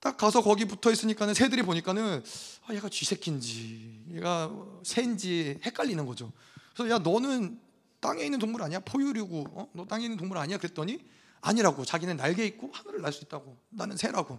딱 0.00 0.16
가서 0.16 0.42
거기 0.42 0.64
붙어 0.64 0.90
있으니까는 0.90 1.34
새들이 1.34 1.62
보니까는 1.62 2.24
아 2.66 2.74
얘가 2.74 2.88
쥐새끼인지 2.88 4.06
얘가 4.14 4.50
새인지 4.82 5.60
헷갈리는 5.64 6.04
거죠. 6.06 6.32
그래서 6.74 6.92
야 6.92 6.98
너는 6.98 7.60
땅에 8.00 8.24
있는 8.24 8.38
동물 8.38 8.62
아니야? 8.62 8.80
포유류고 8.80 9.44
어? 9.52 9.68
너 9.74 9.84
땅에 9.86 10.04
있는 10.04 10.16
동물 10.16 10.38
아니야? 10.38 10.58
그랬더니 10.58 11.04
아니라고 11.40 11.84
자기는 11.84 12.16
날개 12.16 12.44
있고 12.46 12.70
하늘을 12.72 13.00
날 13.02 13.12
수 13.12 13.24
있다고 13.24 13.56
나는 13.70 13.96
새라고 13.96 14.38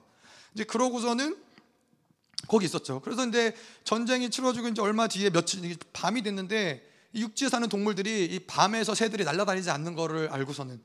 이제 0.54 0.64
그러고서는 0.64 1.38
거기 2.48 2.66
있었죠. 2.66 3.02
그래서 3.02 3.26
이제 3.28 3.56
전쟁이 3.84 4.30
치러지고 4.30 4.68
이제 4.70 4.82
얼마 4.82 5.08
뒤에 5.08 5.30
며칠 5.30 5.76
밤이 5.94 6.24
됐는데 6.24 6.88
육지에 7.14 7.50
사는 7.50 7.68
동물들이 7.70 8.26
이 8.26 8.40
밤에서 8.40 8.96
새들이 8.96 9.24
날아다니지 9.26 9.70
않는 9.70 9.96
거를 9.96 10.30
알고서는 10.30 10.82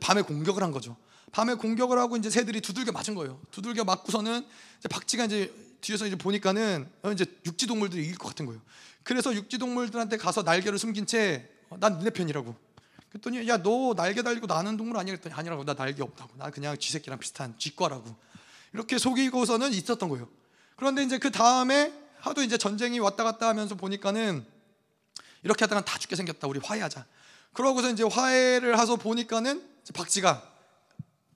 밤에 0.00 0.22
공격을 0.22 0.62
한 0.62 0.70
거죠. 0.70 0.96
밤에 1.32 1.54
공격을 1.54 1.98
하고 1.98 2.16
이제 2.16 2.30
새들이 2.30 2.60
두들겨 2.60 2.92
맞은 2.92 3.14
거예요. 3.14 3.40
두들겨 3.50 3.84
맞고서는 3.84 4.44
이제 4.78 4.88
박쥐가 4.88 5.24
이제 5.26 5.52
뒤에서 5.80 6.06
이제 6.06 6.16
보니까는 6.16 6.88
어, 7.02 7.12
이제 7.12 7.24
육지 7.46 7.66
동물들이 7.66 8.02
이길 8.02 8.18
것 8.18 8.28
같은 8.28 8.46
거예요. 8.46 8.60
그래서 9.02 9.34
육지 9.34 9.58
동물들한테 9.58 10.16
가서 10.16 10.42
날개를 10.42 10.78
숨긴 10.78 11.06
채 11.06 11.48
어, 11.48 11.59
난 11.78 11.98
니네 11.98 12.10
편이라고. 12.10 12.54
그랬더니 13.10 13.48
야 13.48 13.58
너 13.58 13.94
날개 13.94 14.22
달리고 14.22 14.46
나는 14.46 14.76
동물 14.76 14.96
아니야? 14.96 15.14
그랬더니 15.14 15.34
아니라고 15.34 15.64
나 15.64 15.74
날개 15.74 16.02
없다고. 16.02 16.36
나 16.36 16.50
그냥 16.50 16.76
쥐새끼랑 16.78 17.18
비슷한 17.18 17.54
쥐과라고. 17.58 18.16
이렇게 18.72 18.98
속이고서는 18.98 19.72
있었던 19.72 20.08
거예요. 20.08 20.28
그런데 20.76 21.02
이제 21.02 21.18
그 21.18 21.30
다음에 21.30 21.92
하도 22.20 22.42
이제 22.42 22.56
전쟁이 22.56 22.98
왔다 23.00 23.24
갔다 23.24 23.48
하면서 23.48 23.74
보니까는 23.74 24.44
이렇게 25.42 25.64
하다가 25.64 25.84
다 25.84 25.98
죽게 25.98 26.16
생겼다. 26.16 26.46
우리 26.46 26.60
화해하자. 26.62 27.04
그러고서 27.52 27.90
이제 27.90 28.04
화해를 28.04 28.78
해서 28.78 28.96
보니까는 28.96 29.62
박쥐가 29.94 30.48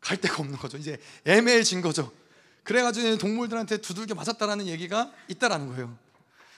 갈 0.01 0.20
데가 0.20 0.37
없는 0.38 0.59
거죠. 0.59 0.77
이제 0.77 1.01
애매해진 1.25 1.81
거죠. 1.81 2.12
그래가지고 2.62 3.18
동물들한테 3.18 3.79
두들겨 3.79 4.14
맞았다라는 4.14 4.66
얘기가 4.68 5.11
있다라는 5.29 5.68
거예요. 5.68 5.99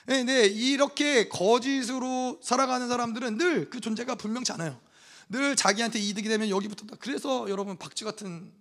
네, 0.06 0.22
네, 0.22 0.46
이렇게 0.46 1.28
거짓으로 1.28 2.38
살아가는 2.42 2.88
사람들은 2.88 3.38
늘 3.38 3.70
그 3.70 3.80
존재가 3.80 4.14
분명치 4.14 4.52
않아요. 4.52 4.80
늘 5.28 5.56
자기한테 5.56 5.98
이득이 5.98 6.28
되면 6.28 6.48
여기 6.48 6.68
붙었다. 6.68 6.96
그래서 7.00 7.48
여러분 7.50 7.76
박쥐 7.76 8.04
같은 8.04 8.52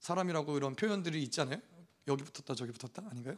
사람이라고 0.00 0.56
이런 0.56 0.74
표현들이 0.74 1.22
있잖아요. 1.24 1.58
여기 2.08 2.24
붙었다 2.24 2.54
저기 2.54 2.72
붙었다 2.72 3.02
아닌가요? 3.10 3.36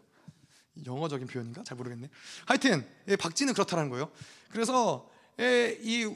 영어적인 0.87 1.27
표현인가? 1.27 1.63
잘 1.65 1.77
모르겠네. 1.77 2.09
하여튼 2.47 2.87
예, 3.09 3.17
박쥐는 3.17 3.53
그렇다는 3.53 3.91
거예요. 3.91 4.11
그래서 4.51 5.09
예, 5.39 5.79
이 5.83 6.11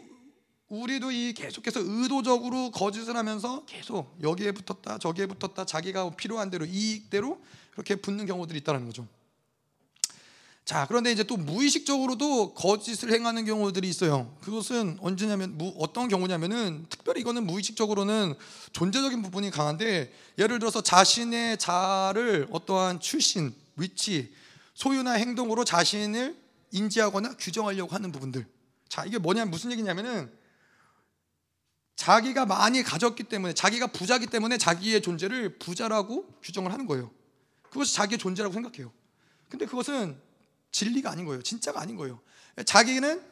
우리도 0.69 1.11
이 1.11 1.35
계속해서 1.35 1.81
의도적으로 1.83 2.71
거짓을 2.71 3.17
하면서 3.17 3.65
계속 3.67 4.17
여기에 4.23 4.53
붙었다 4.53 4.99
저기에 4.99 5.27
붙었다 5.27 5.67
자기가 5.67 6.11
필요한 6.17 6.49
대로 6.49 6.65
이익대로 6.65 7.43
그렇게 7.73 7.97
붙는 7.97 8.25
경우들이 8.27 8.59
있다는 8.61 8.87
거죠. 8.87 9.07
자, 10.71 10.87
그런데 10.87 11.11
이제 11.11 11.25
또 11.25 11.37
무의식적으로도 11.37 12.55
거짓을 12.55 13.13
행하는 13.13 13.45
경우들이 13.45 13.89
있어요. 13.89 14.33
그것은 14.41 14.99
언제냐면 15.01 15.59
무, 15.59 15.75
어떤 15.81 16.07
경우냐면은 16.07 16.87
특별히 16.89 17.23
이거는 17.23 17.45
무의식적으로는 17.45 18.35
존재적인 18.73 19.21
부분이 19.21 19.51
강한데 19.51 20.15
예를 20.39 20.61
들어서 20.61 20.81
자신의 20.81 21.59
자를 21.59 22.47
어떠한 22.53 23.01
출신, 23.01 23.53
위치, 23.75 24.33
소유나 24.75 25.15
행동으로 25.15 25.65
자신을 25.65 26.41
인지하거나 26.71 27.35
규정하려고 27.37 27.93
하는 27.93 28.13
부분들. 28.13 28.47
자, 28.89 29.05
이게 29.05 29.19
뭐냐 29.19 29.47
무슨 29.47 29.73
얘기냐면은 29.73 30.33
자기가 31.97 32.47
많이 32.47 32.85
가졌기 32.85 33.25
때문에 33.25 33.55
자기가 33.55 33.89
부자기 33.89 34.29
때문에 34.29 34.57
자기의 34.57 35.03
존재를 35.03 35.59
부자라고 35.59 36.33
규정을 36.45 36.73
하는 36.73 36.87
거예요. 36.87 37.11
그것이 37.71 37.93
자기의 37.93 38.19
존재라고 38.19 38.55
생각해요. 38.55 38.93
근데 39.49 39.67
그것은 39.67 40.30
진리가 40.73 41.11
아닌 41.11 41.25
거예요. 41.27 41.43
진짜가 41.43 41.81
아닌 41.81 41.97
거예요. 41.97 42.21
자기는 42.65 43.23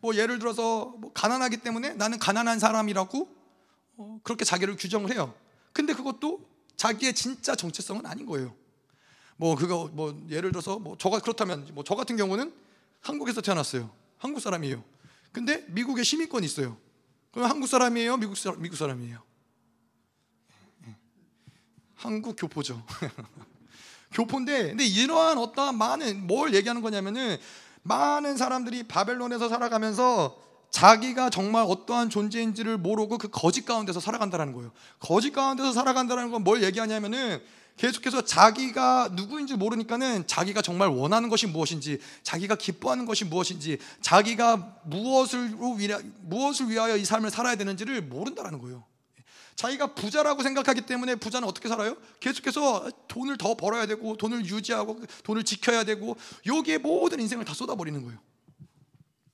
뭐 0.00 0.14
예를 0.14 0.38
들어서 0.38 0.86
뭐 0.98 1.12
가난하기 1.12 1.58
때문에 1.58 1.94
나는 1.94 2.18
가난한 2.18 2.58
사람이라고 2.58 3.28
어, 3.98 4.20
그렇게 4.22 4.44
자기를 4.44 4.76
규정을 4.76 5.12
해요. 5.12 5.34
근데 5.72 5.92
그것도 5.92 6.48
자기의 6.76 7.14
진짜 7.14 7.54
정체성은 7.54 8.06
아닌 8.06 8.24
거예요. 8.26 8.54
뭐 9.36 9.56
그거 9.56 9.90
뭐 9.92 10.18
예를 10.30 10.50
들어서 10.52 10.78
뭐 10.78 10.96
저가 10.96 11.18
그렇다면 11.20 11.68
뭐 11.72 11.84
저 11.84 11.94
같은 11.94 12.16
경우는 12.16 12.52
한국에서 13.00 13.40
태어났어요. 13.40 13.90
한국 14.18 14.40
사람이에요. 14.40 14.82
근데 15.32 15.64
미국에 15.68 16.02
시민권이 16.02 16.44
있어요. 16.46 16.76
그럼 17.32 17.48
한국 17.50 17.66
사람이에요? 17.66 18.16
미국 18.16 18.36
사람 18.36 18.60
미국 18.60 18.76
사람이에요? 18.76 19.22
한국 21.94 22.36
교포죠. 22.36 22.82
교포인데 24.12 24.68
근데 24.68 24.84
이러한 24.84 25.38
어떠한 25.38 25.76
많은 25.78 26.26
뭘 26.26 26.54
얘기하는 26.54 26.82
거냐면은 26.82 27.38
많은 27.82 28.36
사람들이 28.36 28.84
바벨론에서 28.84 29.48
살아가면서 29.48 30.36
자기가 30.70 31.30
정말 31.30 31.64
어떠한 31.66 32.10
존재인지를 32.10 32.78
모르고 32.78 33.18
그 33.18 33.28
거짓 33.28 33.64
가운데서 33.64 34.00
살아간다는 34.00 34.52
거예요. 34.52 34.70
거짓 35.00 35.32
가운데서 35.32 35.72
살아간다는 35.72 36.30
건 36.30 36.44
뭘 36.44 36.62
얘기하냐면은 36.62 37.40
계속해서 37.76 38.26
자기가 38.26 39.10
누구인지 39.14 39.56
모르니까는 39.56 40.26
자기가 40.26 40.60
정말 40.60 40.88
원하는 40.88 41.30
것이 41.30 41.46
무엇인지, 41.46 41.98
자기가 42.22 42.56
기뻐하는 42.56 43.06
것이 43.06 43.24
무엇인지, 43.24 43.78
자기가 44.02 44.80
무엇을 44.84 45.54
위하, 45.78 45.98
무엇을 46.20 46.68
위하여 46.68 46.96
이 46.98 47.04
삶을 47.06 47.30
살아야 47.30 47.56
되는지를 47.56 48.02
모른다는 48.02 48.58
거예요. 48.58 48.84
자기가 49.60 49.94
부자라고 49.94 50.42
생각하기 50.42 50.86
때문에 50.86 51.16
부자는 51.16 51.46
어떻게 51.46 51.68
살아요? 51.68 51.94
계속해서 52.18 52.90
돈을 53.08 53.36
더 53.36 53.54
벌어야 53.54 53.84
되고 53.84 54.16
돈을 54.16 54.46
유지하고 54.46 55.02
돈을 55.22 55.44
지켜야 55.44 55.84
되고 55.84 56.16
여기에 56.46 56.78
모든 56.78 57.20
인생을 57.20 57.44
다 57.44 57.52
쏟아버리는 57.52 58.02
거예요. 58.02 58.18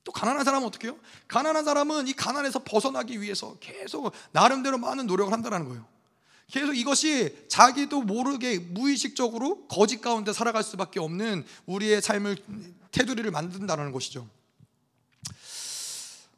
또 0.03 0.11
가난한 0.11 0.43
사람은 0.43 0.67
어떻게 0.67 0.89
해요? 0.89 0.97
가난한 1.29 1.63
사람은 1.63 2.09
이 2.09 2.13
가난에서 2.13 2.59
벗어나기 2.65 3.21
위해서 3.21 3.55
계속 3.61 4.11
나름대로 4.33 4.77
많은 4.77 5.07
노력을 5.07 5.31
한다는 5.31 5.69
거예요. 5.69 5.85
계속 6.51 6.73
이것이 6.73 7.45
자기도 7.47 8.01
모르게 8.01 8.59
무의식적으로 8.59 9.65
거짓 9.67 10.01
가운데 10.01 10.33
살아갈 10.33 10.61
수밖에 10.61 10.99
없는 10.99 11.45
우리의 11.67 12.01
삶을 12.01 12.37
테두리를 12.91 13.31
만든다는 13.31 13.93
것이죠. 13.93 14.27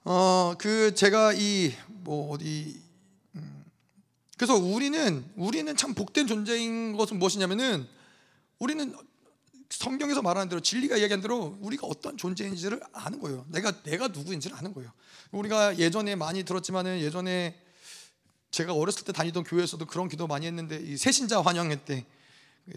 어, 0.04 0.54
그 0.60 0.94
제가 0.94 1.34
이 1.34 1.74
뭐 2.10 2.32
어디 2.32 2.89
그래서 4.40 4.56
우리는 4.56 5.26
우리는 5.36 5.76
참 5.76 5.94
복된 5.94 6.26
존재인 6.26 6.96
것은 6.96 7.20
무엇이냐면은 7.20 7.86
우리는 8.58 8.96
성경에서 9.70 10.22
말하는 10.22 10.48
대로 10.48 10.62
진리가 10.62 10.96
이야기한 10.96 11.20
대로 11.20 11.58
우리가 11.60 11.86
어떤 11.86 12.16
존재인지를 12.16 12.80
아는 12.94 13.20
거예요. 13.20 13.46
내가 13.50 13.84
내가 13.84 14.08
누구인지를 14.08 14.56
아는 14.56 14.74
거예요. 14.74 14.94
우리가 15.34 15.78
예전에 15.78 16.16
많이 16.16 16.44
들었지만은 16.44 17.02
예전에 17.02 17.62
제가 18.50 18.74
어렸을 18.74 19.04
때 19.04 19.12
다니던 19.12 19.44
교회에서도 19.44 19.86
그런 19.88 20.08
기도 20.08 20.26
많이 20.26 20.46
했는데 20.46 20.78
이 20.78 20.96
새신자 20.96 21.42
환영회 21.42 21.84
때 21.84 22.06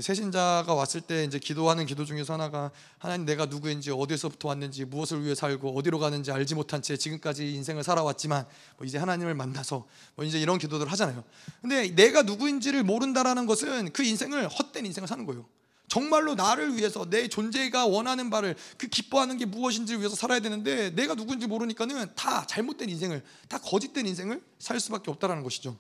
새신자가 0.01 0.75
왔을 0.75 1.01
때 1.01 1.25
이제 1.25 1.39
기도하는 1.39 1.87
기도 1.87 2.05
중에서 2.05 2.33
하나가 2.35 2.71
하나님 2.99 3.27
내가 3.27 3.47
누구인지 3.47 3.91
어디서부터 3.91 4.49
왔는지 4.49 4.85
무엇을 4.85 5.25
위해 5.25 5.35
살고 5.35 5.77
어디로 5.77 5.99
가는지 5.99 6.33
알지 6.33 6.55
못한 6.55 6.83
채 6.83 6.97
지금까지 6.97 7.53
인생을 7.55 7.83
살아왔지만 7.83 8.47
뭐 8.79 8.87
이제 8.87 8.99
하나님을 8.99 9.35
만나서 9.35 9.87
뭐 10.15 10.25
이제 10.25 10.41
이런 10.41 10.59
기도들 10.59 10.91
하잖아요. 10.93 11.23
근데 11.61 11.89
내가 11.95 12.23
누구인지를 12.23 12.83
모른다라는 12.85 13.47
것은 13.47 13.93
그 13.93 14.03
인생을 14.03 14.49
헛된 14.49 14.87
인생을 14.87 15.09
사는 15.09 15.27
거예요. 15.27 15.47
정말로 15.89 16.35
나를 16.35 16.79
위해서 16.79 17.05
내 17.11 17.29
존재가 17.29 17.85
원하는 17.85 18.31
바를 18.31 18.57
그 18.79 18.87
기뻐하는 18.87 19.37
게 19.37 19.45
무엇인지를 19.45 20.01
위해서 20.01 20.17
살아야 20.17 20.41
되는데 20.41 20.89
내가 20.91 21.15
누구인지 21.15 21.47
모르니까는 21.47 22.15
다 22.15 22.47
잘못된 22.47 22.89
인생을 22.89 23.23
다 23.49 23.59
거짓된 23.59 24.07
인생을 24.07 24.43
살 24.59 24.81
수밖에 24.81 25.11
없다라는 25.11 25.43
것이죠. 25.43 25.77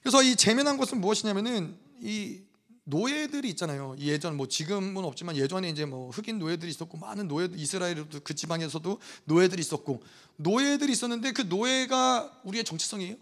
그래서 0.00 0.22
이 0.22 0.36
재미난 0.36 0.78
것은 0.78 1.02
무엇이냐면은 1.02 1.76
이 2.00 2.40
노예들이 2.84 3.48
있잖아요. 3.50 3.94
예전 3.98 4.36
뭐 4.36 4.48
지금은 4.48 5.04
없지만 5.04 5.36
예전에 5.36 5.70
이제 5.70 5.84
뭐 5.84 6.10
흑인 6.10 6.38
노예들이 6.38 6.70
있었고 6.70 6.98
많은 6.98 7.28
노예 7.28 7.48
이스라엘도 7.52 8.20
그 8.24 8.34
지방에서도 8.34 8.98
노예들이 9.24 9.60
있었고 9.60 10.02
노예들이 10.36 10.92
있었는데 10.92 11.32
그 11.32 11.42
노예가 11.42 12.40
우리의 12.44 12.64
정체성이에요? 12.64 13.16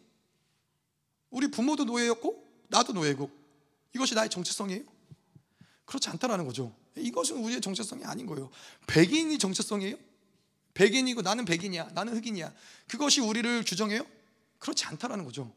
우리 1.30 1.50
부모도 1.50 1.84
노예였고 1.84 2.44
나도 2.68 2.92
노예고 2.94 3.30
이것이 3.94 4.14
나의 4.14 4.30
정체성이에요? 4.30 4.82
그렇지 5.84 6.08
않다라는 6.08 6.46
거죠. 6.46 6.74
이것은 6.96 7.36
우리의 7.38 7.60
정체성이 7.60 8.04
아닌 8.04 8.26
거예요. 8.26 8.50
백인이 8.86 9.36
정체성이에요? 9.38 9.96
백인이고 10.72 11.22
나는 11.22 11.44
백인이야. 11.44 11.90
나는 11.94 12.16
흑인이야. 12.16 12.52
그것이 12.88 13.20
우리를 13.20 13.64
규정해요? 13.64 14.06
그렇지 14.58 14.84
않다라는 14.86 15.24
거죠. 15.24 15.52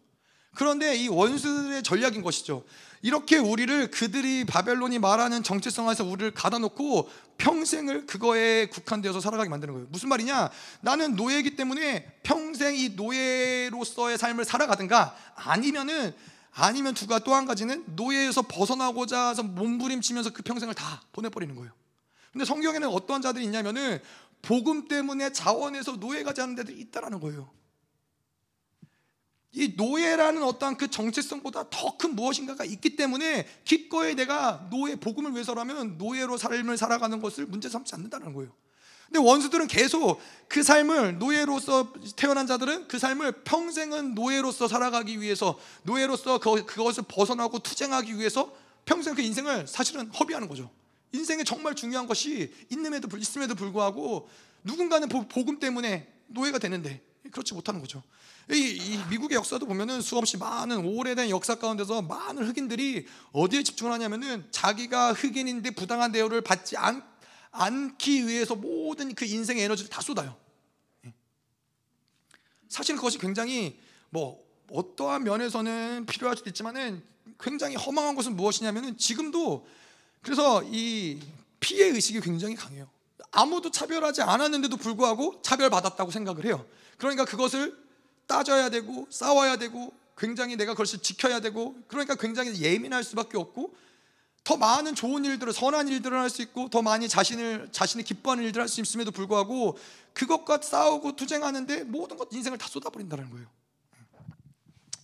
그런데 0.56 0.96
이 0.96 1.08
원수들의 1.08 1.84
전략인 1.84 2.22
것이죠. 2.22 2.64
이렇게 3.02 3.38
우리를 3.38 3.92
그들이 3.92 4.46
바벨론이 4.46 5.00
말하는 5.00 5.44
정체성에서 5.44 6.06
우리를 6.06 6.34
가다 6.34 6.60
놓고 6.60 7.10
평생을 7.38 8.06
그거에 8.06 8.68
국한되어서 8.68 9.20
살아가게 9.20 9.50
만드는 9.50 9.74
거예요. 9.74 9.88
무슨 9.90 10.08
말이냐? 10.10 10.50
나는 10.82 11.16
노예이기 11.16 11.56
때문에 11.58 12.20
평생 12.24 12.76
이 12.76 12.90
노예로서의 12.96 14.18
삶을 14.18 14.46
살아가든가 14.46 15.16
아니면은 15.36 16.14
아니면 16.56 16.94
두가 16.94 17.20
또 17.20 17.34
한 17.34 17.46
가지는 17.46 17.84
노예에서 17.88 18.44
벗어나고자 18.44 19.30
해서 19.30 19.44
몸부림치면서 19.44 20.30
그 20.30 20.44
평생을 20.44 20.74
다 20.76 21.02
보내버리는 21.12 21.54
거예요. 21.56 21.72
근데 22.32 22.46
성경에는 22.46 22.88
어떠한 22.88 23.22
자들이 23.22 23.44
있냐면은 23.44 24.00
복음 24.42 24.88
때문에 24.88 25.32
자원에서 25.34 25.94
노예가 25.94 26.34
되는 26.34 26.56
데들이 26.56 26.80
있다라는 26.80 27.20
거예요. 27.20 27.50
이 29.56 29.74
노예라는 29.76 30.42
어떠한 30.44 30.78
그 30.78 30.90
정체성보다 30.90 31.70
더 31.70 31.98
큰 31.98 32.16
무엇인가가 32.16 32.66
있기 32.66 32.96
때문에 32.96 33.48
기꺼이 33.64 34.16
내가 34.16 34.68
노예 34.70 34.96
복음을 34.96 35.32
위해서라면 35.34 35.98
노예로 35.98 36.38
삶을 36.38 36.76
살아가는 36.76 37.22
것을 37.22 37.46
문제 37.46 37.70
삼지 37.70 37.96
않는다는 37.96 38.34
거예요. 38.34 38.52
근데 39.06 39.20
원수들은 39.20 39.68
계속 39.68 40.20
그 40.48 40.64
삶을 40.64 41.20
노예로서 41.20 41.94
태어난 42.16 42.48
자들은 42.48 42.88
그 42.88 42.98
삶을 42.98 43.44
평생은 43.44 44.16
노예로서 44.16 44.68
살아가기 44.68 45.22
위해서 45.22 45.60
노예로서 45.84 46.40
그것을 46.40 47.04
벗어나고 47.08 47.60
투쟁하기 47.60 48.18
위해서 48.18 48.52
평생 48.86 49.14
그 49.14 49.22
인생을 49.22 49.68
사실은 49.68 50.08
허비하는 50.08 50.48
거죠. 50.48 50.72
인생에 51.12 51.44
정말 51.44 51.76
중요한 51.76 52.08
것이 52.08 52.52
있음에도 52.70 53.56
불구하고 53.56 54.28
누군가는 54.64 55.08
복음 55.08 55.60
때문에 55.60 56.12
노예가 56.28 56.58
되는데 56.58 57.02
그렇지 57.34 57.54
못하는 57.54 57.82
거죠. 57.82 58.02
이, 58.52 58.56
이, 58.56 59.04
미국의 59.10 59.36
역사도 59.36 59.66
보면은 59.66 60.02
수없이 60.02 60.38
많은 60.38 60.86
오래된 60.86 61.30
역사 61.30 61.56
가운데서 61.56 62.02
많은 62.04 62.48
흑인들이 62.48 63.08
어디에 63.32 63.64
집중을 63.64 63.92
하냐면은 63.92 64.46
자기가 64.52 65.14
흑인인데 65.14 65.72
부당한 65.72 66.12
대우를 66.12 66.42
받지 66.42 66.78
않, 66.78 67.04
않기 67.52 68.28
위해서 68.28 68.56
모든 68.56 69.14
그 69.16 69.26
인생의 69.26 69.64
에너지를 69.64 69.90
다 69.90 70.02
쏟아요. 70.02 70.36
예. 71.06 71.14
사실 72.70 72.96
그것이 72.96 73.18
굉장히 73.18 73.80
뭐 74.10 74.44
어떠한 74.72 75.24
면에서는 75.24 76.06
필요할 76.06 76.38
수도 76.38 76.50
있지만은 76.50 77.04
굉장히 77.40 77.76
허망한 77.76 78.16
것은 78.16 78.36
무엇이냐면은 78.36 78.98
지금도 78.98 79.66
그래서 80.22 80.64
이 80.66 81.20
피해 81.60 81.88
의식이 81.88 82.22
굉장히 82.22 82.56
강해요. 82.56 82.90
아무도 83.32 83.72
차별하지 83.72 84.22
않았는데도 84.22 84.78
불구하고 84.78 85.42
차별받았다고 85.42 86.12
생각을 86.12 86.46
해요. 86.46 86.66
그러니까 87.04 87.26
그것을 87.26 87.78
따져야 88.28 88.70
되고 88.70 89.08
싸워야 89.10 89.58
되고 89.58 89.94
굉장히 90.18 90.56
내가 90.56 90.74
그것을 90.74 91.00
지켜야 91.00 91.40
되고 91.40 91.76
그러니까 91.88 92.16
굉장히 92.16 92.62
예민할 92.62 93.04
수밖에 93.04 93.38
없고 93.38 93.76
더 94.44 94.58
많은 94.58 94.94
좋은 94.96 95.24
일들을 95.24 95.54
선한 95.54 95.88
일들을 95.88 96.18
할 96.18 96.30
수 96.30 96.42
있고 96.42 96.70
더 96.70 96.82
많이 96.82 97.08
자신을 97.08 97.70
자신이 97.72 98.04
기뻐하는 98.04 98.44
일들을 98.44 98.62
할 98.62 98.68
수 98.68 98.82
있음에도 98.82 99.12
불구하고 99.12 99.78
그것과 100.14 100.60
싸우고 100.62 101.16
투쟁하는데 101.16 101.86
모든 101.86 102.18
것 102.18 102.28
인생을 102.32 102.58
다 102.58 102.68
쏟아버린다는 102.68 103.30
거예요. 103.30 103.48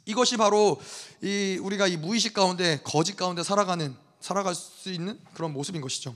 이것이 0.05 0.37
바로 0.37 0.81
이 1.21 1.59
우리가 1.61 1.87
이 1.87 1.95
무의식 1.97 2.33
가운데 2.33 2.81
거짓 2.83 3.15
가운데 3.15 3.43
살아가는 3.43 3.95
살아갈 4.19 4.55
수 4.55 4.91
있는 4.91 5.19
그런 5.33 5.53
모습인 5.53 5.81
것이죠. 5.81 6.15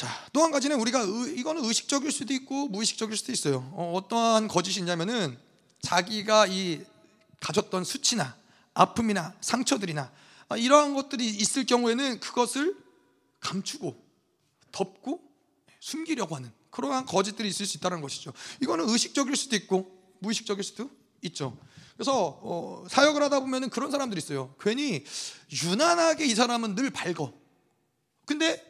자, 0.00 0.08
또 0.32 0.42
한 0.42 0.50
가지는 0.50 0.80
우리가 0.80 1.00
의, 1.02 1.38
이거는 1.38 1.62
의식적일 1.62 2.10
수도 2.10 2.32
있고 2.32 2.68
무의식적일 2.68 3.18
수도 3.18 3.32
있어요. 3.32 3.70
어, 3.74 4.00
떠한 4.08 4.48
거짓이 4.48 4.78
있냐면은 4.78 5.38
자기가 5.82 6.46
이 6.46 6.80
가졌던 7.38 7.84
수치나 7.84 8.34
아픔이나 8.72 9.34
상처들이나 9.42 10.10
아, 10.48 10.56
이러한 10.56 10.94
것들이 10.94 11.26
있을 11.26 11.66
경우에는 11.66 12.18
그것을 12.20 12.78
감추고 13.40 13.94
덮고 14.72 15.20
숨기려고 15.80 16.34
하는 16.34 16.50
그러한 16.70 17.04
거짓들이 17.04 17.50
있을 17.50 17.66
수 17.66 17.76
있다는 17.76 18.00
것이죠. 18.00 18.32
이거는 18.62 18.88
의식적일 18.88 19.36
수도 19.36 19.54
있고 19.56 20.14
무의식적일 20.20 20.64
수도 20.64 20.90
있죠. 21.24 21.58
그래서 21.94 22.40
어, 22.40 22.86
사역을 22.88 23.22
하다 23.24 23.40
보면은 23.40 23.68
그런 23.68 23.90
사람들이 23.90 24.16
있어요. 24.18 24.54
괜히 24.58 25.04
유난하게 25.62 26.24
이 26.24 26.34
사람은 26.34 26.74
늘 26.74 26.88
밝어. 26.88 27.34
근데 28.24 28.69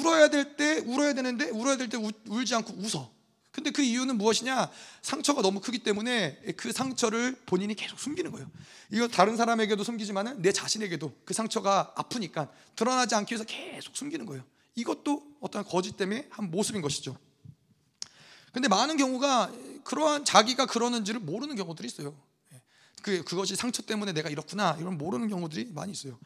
울어야 0.00 0.28
될 0.28 0.56
때 0.56 0.78
울어야 0.78 1.14
되는데 1.14 1.50
울어야 1.50 1.76
될 1.76 1.88
때 1.88 1.98
울지 2.28 2.54
않고 2.54 2.74
웃어. 2.74 3.10
근데 3.50 3.70
그 3.70 3.82
이유는 3.82 4.16
무엇이냐? 4.16 4.70
상처가 5.02 5.42
너무 5.42 5.60
크기 5.60 5.78
때문에 5.78 6.40
그 6.56 6.72
상처를 6.72 7.36
본인이 7.44 7.74
계속 7.74 8.00
숨기는 8.00 8.30
거예요. 8.32 8.50
이거 8.90 9.08
다른 9.08 9.36
사람에게도 9.36 9.84
숨기지만은 9.84 10.40
내 10.40 10.52
자신에게도 10.52 11.12
그 11.26 11.34
상처가 11.34 11.92
아프니까 11.94 12.50
드러나지 12.76 13.14
않기 13.14 13.34
위해서 13.34 13.44
계속 13.44 13.94
숨기는 13.94 14.24
거예요. 14.24 14.42
이것도 14.74 15.22
어떤 15.40 15.64
거짓 15.64 15.98
때문에 15.98 16.28
한 16.30 16.50
모습인 16.50 16.80
것이죠. 16.80 17.16
근데 18.52 18.68
많은 18.68 18.96
경우가 18.96 19.52
그러한 19.84 20.24
자기가 20.24 20.64
그러는지를 20.66 21.20
모르는 21.20 21.54
경우들이 21.56 21.86
있어요. 21.88 22.14
그 23.02 23.22
그것이 23.24 23.56
상처 23.56 23.82
때문에 23.82 24.12
내가 24.12 24.30
이렇구나 24.30 24.76
이런 24.80 24.96
모르는 24.96 25.28
경우들이 25.28 25.72
많이 25.72 25.92
있어요. 25.92 26.18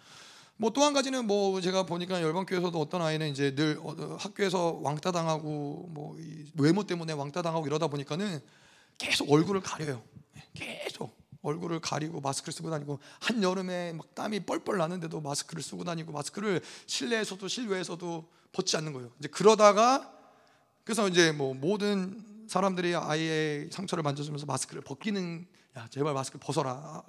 뭐 0.59 0.71
또 0.71 0.83
한 0.83 0.95
가지는 0.95 1.27
뭐 1.27 1.61
제가 1.61 1.85
보니까 1.85 2.23
열방교에서도 2.23 2.81
어떤 2.81 3.03
아이는 3.03 3.29
이제 3.29 3.55
늘 3.55 3.79
어, 3.83 3.95
학교에서 4.19 4.81
왕따 4.83 5.13
당하고 5.13 5.89
뭐 5.91 6.17
외모 6.59 6.85
때문에 6.85 7.13
왕따 7.13 7.43
당하고 7.43 7.67
이러다 7.67 7.89
보니까는 7.89 8.41
계속 8.97 9.31
얼굴을 9.31 9.61
가려요. 9.61 10.03
계속 10.55 11.15
얼굴을 11.43 11.81
가리고 11.81 12.21
마스크를 12.21 12.53
쓰고 12.53 12.71
다니고 12.71 12.99
한 13.21 13.43
여름에 13.43 13.93
막 13.93 14.15
땀이 14.15 14.41
뻘뻘 14.41 14.79
나는데도 14.79 15.21
마스크를 15.21 15.63
쓰고 15.63 15.85
다니고 15.85 16.13
마스크를 16.13 16.63
실내에서도 16.87 17.47
실외에서도 17.47 18.29
벗지 18.53 18.77
않는 18.79 18.95
거예요. 18.95 19.11
이제 19.19 19.29
그러다가 19.29 20.11
그래서 20.85 21.07
이제 21.09 21.33
뭐 21.33 21.53
모든 21.53 22.25
사람들이 22.49 22.95
아이의 22.95 23.69
상처를 23.71 24.03
만져주면서 24.03 24.47
마스크를 24.47 24.83
벗기는 24.83 25.47
야 25.77 25.87
제발 25.91 26.15
마스크 26.15 26.39
벗어라. 26.39 27.05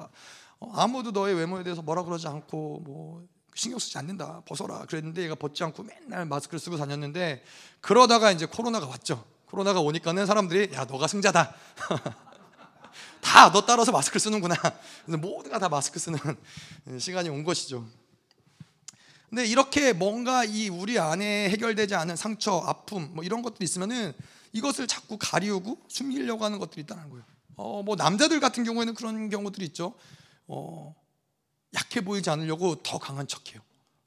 어, 0.60 0.72
아무도 0.74 1.12
너의 1.12 1.36
외모에 1.36 1.64
대해서 1.64 1.82
뭐라 1.82 2.04
그러지 2.04 2.28
않고 2.28 2.82
뭐 2.84 3.28
신경 3.58 3.80
쓰지 3.80 3.98
않는다. 3.98 4.44
벗어라. 4.46 4.86
그랬는데 4.86 5.24
얘가 5.24 5.34
벗지 5.34 5.64
않고 5.64 5.84
맨날 5.84 6.26
마스크를 6.26 6.60
쓰고 6.60 6.78
다녔는데 6.78 7.44
그러다가 7.82 8.32
이제 8.32 8.46
코로나가 8.46 8.86
왔죠. 8.86 9.26
코로나가 9.48 9.80
오니까는 9.80 10.26
사람들이 10.26 10.74
야 10.76 10.86
너가 10.86 11.08
승자다 11.08 11.56
다 13.22 13.52
너 13.52 13.66
따라서 13.66 13.92
마스크를 13.92 14.20
쓰는구나. 14.20 14.56
그래서 15.06 15.18
모두가 15.18 15.58
다 15.58 15.70
마스크 15.70 16.00
쓰는 16.00 16.20
시간이 17.00 17.30
온 17.30 17.44
것이죠. 17.44 17.84
근데 19.30 19.46
이렇게 19.46 19.92
뭔가 19.92 20.46
이 20.46 20.70
우리 20.70 21.00
안에 21.00 21.50
해결되지 21.50 21.96
않은 21.96 22.16
상처 22.16 22.60
아픔 22.60 23.10
뭐 23.16 23.24
이런 23.24 23.42
것들이 23.42 23.66
있으면은 23.66 24.14
이것을 24.54 24.88
자꾸 24.88 25.18
가리우고 25.20 25.80
숨기려고 25.88 26.46
하는 26.46 26.60
것들이 26.60 26.84
있다는 26.84 27.10
거예요. 27.10 27.26
어, 27.56 27.82
뭐 27.84 27.96
남자들 27.96 28.40
같은 28.40 28.64
경우에는 28.64 28.94
그런 28.94 29.30
경우들이 29.30 29.66
있죠. 29.66 29.96
어, 30.48 30.96
약해 31.74 32.02
보이지 32.02 32.30
않으려고 32.30 32.76
더 32.84 32.98
강한 32.98 33.28
척해요. 33.28 33.62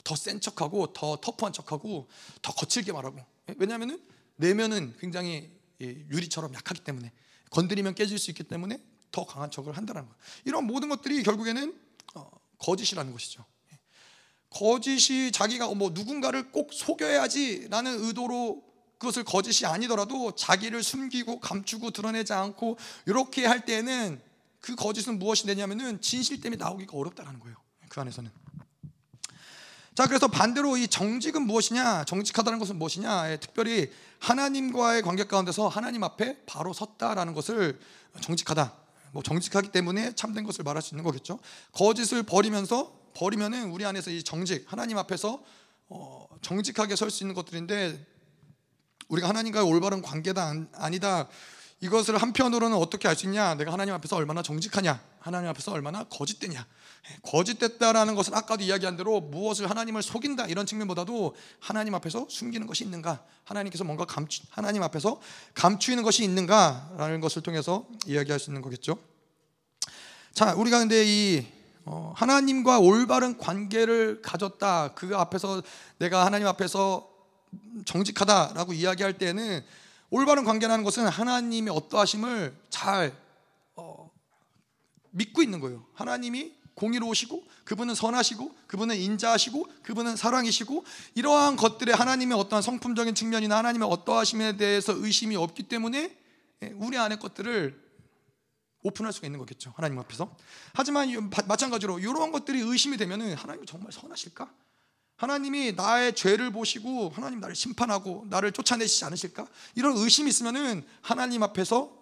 더 0.04 0.16
센 0.16 0.40
척하고 0.40 0.92
더 0.92 1.16
터프한 1.20 1.52
척하고 1.52 2.08
더 2.42 2.52
거칠게 2.52 2.92
말하고. 2.92 3.18
왜냐하면 3.58 4.00
내면은 4.36 4.94
굉장히 4.98 5.50
예, 5.82 5.86
유리처럼 5.86 6.54
약하기 6.54 6.82
때문에 6.84 7.12
건드리면 7.50 7.94
깨질 7.94 8.18
수 8.18 8.30
있기 8.30 8.44
때문에 8.44 8.78
더 9.10 9.24
강한 9.24 9.50
척을 9.50 9.76
한다는 9.76 10.02
거예요. 10.02 10.16
이런 10.44 10.64
모든 10.66 10.88
것들이 10.88 11.22
결국에는 11.22 11.78
어, 12.14 12.30
거짓이라는 12.58 13.12
것이죠. 13.12 13.44
예. 13.72 13.78
거짓이 14.50 15.32
자기가 15.32 15.72
뭐 15.74 15.90
누군가를 15.90 16.52
꼭 16.52 16.72
속여야지라는 16.72 18.04
의도로 18.04 18.64
그것을 18.98 19.24
거짓이 19.24 19.66
아니더라도 19.66 20.34
자기를 20.34 20.82
숨기고 20.82 21.40
감추고 21.40 21.90
드러내지 21.90 22.32
않고 22.34 22.78
이렇게 23.06 23.46
할 23.46 23.64
때는 23.64 24.20
그 24.60 24.74
거짓은 24.74 25.18
무엇이 25.18 25.46
되냐면은 25.46 26.00
진실 26.00 26.40
때문에 26.40 26.62
나오기가 26.62 26.96
어렵다라는 26.96 27.40
거예요. 27.40 27.56
그 27.88 28.00
안에서는. 28.00 28.30
자, 29.94 30.06
그래서 30.06 30.28
반대로 30.28 30.76
이 30.76 30.86
정직은 30.86 31.42
무엇이냐? 31.42 32.04
정직하다는 32.04 32.58
것은 32.58 32.76
무엇이냐? 32.76 33.32
예, 33.32 33.36
특별히 33.38 33.90
하나님과의 34.20 35.02
관계 35.02 35.24
가운데서 35.24 35.68
하나님 35.68 36.04
앞에 36.04 36.44
바로 36.46 36.72
섰다라는 36.72 37.34
것을 37.34 37.78
정직하다. 38.20 38.72
뭐 39.12 39.22
정직하기 39.22 39.72
때문에 39.72 40.14
참된 40.14 40.44
것을 40.44 40.62
말할 40.62 40.82
수 40.82 40.94
있는 40.94 41.04
거겠죠. 41.04 41.38
거짓을 41.72 42.22
버리면서 42.22 42.98
버리면은 43.14 43.70
우리 43.70 43.84
안에서 43.84 44.10
이 44.10 44.22
정직, 44.22 44.64
하나님 44.70 44.96
앞에서 44.98 45.42
어, 45.88 46.26
정직하게 46.40 46.94
설 46.94 47.10
수 47.10 47.24
있는 47.24 47.34
것들인데 47.34 48.06
우리가 49.08 49.28
하나님과의 49.28 49.66
올바른 49.66 50.02
관계다 50.02 50.54
아니다 50.74 51.28
이것을 51.82 52.18
한편으로는 52.18 52.76
어떻게 52.76 53.08
알 53.08 53.16
수 53.16 53.24
있냐? 53.26 53.54
내가 53.54 53.72
하나님 53.72 53.94
앞에서 53.94 54.16
얼마나 54.16 54.42
정직하냐? 54.42 55.00
하나님 55.18 55.48
앞에서 55.48 55.72
얼마나 55.72 56.04
거짓되냐? 56.04 56.58
예, 56.60 57.18
거짓됐다라는 57.22 58.14
것은 58.14 58.34
아까도 58.34 58.62
이야기한 58.62 58.98
대로 58.98 59.20
무엇을 59.20 59.70
하나님을 59.70 60.02
속인다 60.02 60.46
이런 60.46 60.66
측면보다도 60.66 61.34
하나님 61.58 61.94
앞에서 61.94 62.26
숨기는 62.28 62.66
것이 62.66 62.84
있는가? 62.84 63.24
하나님께서 63.44 63.84
뭔가 63.84 64.04
감추 64.04 64.42
하나님 64.50 64.82
앞에서 64.82 65.20
감추이는 65.54 66.04
것이 66.04 66.22
있는가라는 66.22 67.20
것을 67.20 67.42
통해서 67.42 67.86
이야기할 68.06 68.38
수 68.38 68.50
있는 68.50 68.60
거겠죠. 68.60 68.98
자, 70.34 70.52
우리가 70.54 70.80
근데 70.80 71.04
이 71.06 71.46
어, 71.86 72.12
하나님과 72.14 72.78
올바른 72.78 73.38
관계를 73.38 74.20
가졌다. 74.22 74.92
그 74.94 75.16
앞에서 75.16 75.62
내가 75.98 76.26
하나님 76.26 76.46
앞에서 76.46 77.08
정직하다라고 77.86 78.74
이야기할 78.74 79.16
때는 79.16 79.64
올바른 80.10 80.44
관계라는 80.44 80.84
것은 80.84 81.06
하나님의 81.06 81.74
어떠하심을 81.74 82.56
잘 82.68 83.16
어, 83.76 84.10
믿고 85.10 85.42
있는 85.42 85.60
거예요. 85.60 85.86
하나님이 85.94 86.54
공의로우시고 86.74 87.44
그분은 87.64 87.94
선하시고 87.94 88.56
그분은 88.66 88.96
인자하시고 88.96 89.66
그분은 89.82 90.16
사랑이시고 90.16 90.84
이러한 91.14 91.56
것들의 91.56 91.94
하나님의 91.94 92.36
어떠한 92.38 92.62
성품적인 92.62 93.14
측면이나 93.14 93.58
하나님의 93.58 93.88
어떠하심에 93.88 94.56
대해서 94.56 94.94
의심이 94.96 95.36
없기 95.36 95.64
때문에 95.64 96.16
예, 96.62 96.72
우리 96.76 96.98
안의 96.98 97.18
것들을 97.18 97.90
오픈할 98.82 99.12
수가 99.12 99.26
있는 99.26 99.38
거겠죠. 99.38 99.72
하나님 99.76 99.98
앞에서. 99.98 100.34
하지만 100.72 101.30
마찬가지로 101.46 101.98
이러한 101.98 102.32
것들이 102.32 102.60
의심이 102.60 102.96
되면은 102.96 103.34
하나님 103.34 103.66
정말 103.66 103.92
선하실까? 103.92 104.50
하나님이 105.20 105.72
나의 105.72 106.14
죄를 106.14 106.50
보시고 106.50 107.10
하나님 107.14 107.40
나를 107.40 107.54
심판하고 107.54 108.24
나를 108.30 108.52
쫓아내시지 108.52 109.04
않으실까? 109.04 109.46
이런 109.74 109.94
의심이 109.98 110.30
있으면은 110.30 110.82
하나님 111.02 111.42
앞에서 111.42 111.92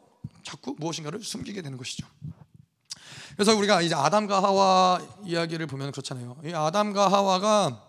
자꾸 0.45 0.77
무엇인가를 0.79 1.21
숨기게 1.21 1.63
되는 1.63 1.77
것이죠. 1.77 2.07
그래서 3.35 3.57
우리가 3.57 3.83
이제 3.83 3.97
아담과 3.97 4.41
하와 4.41 5.01
이야기를 5.25 5.67
보면 5.67 5.91
그렇잖아요. 5.91 6.41
이 6.45 6.53
아담과 6.53 7.11
하와가 7.11 7.83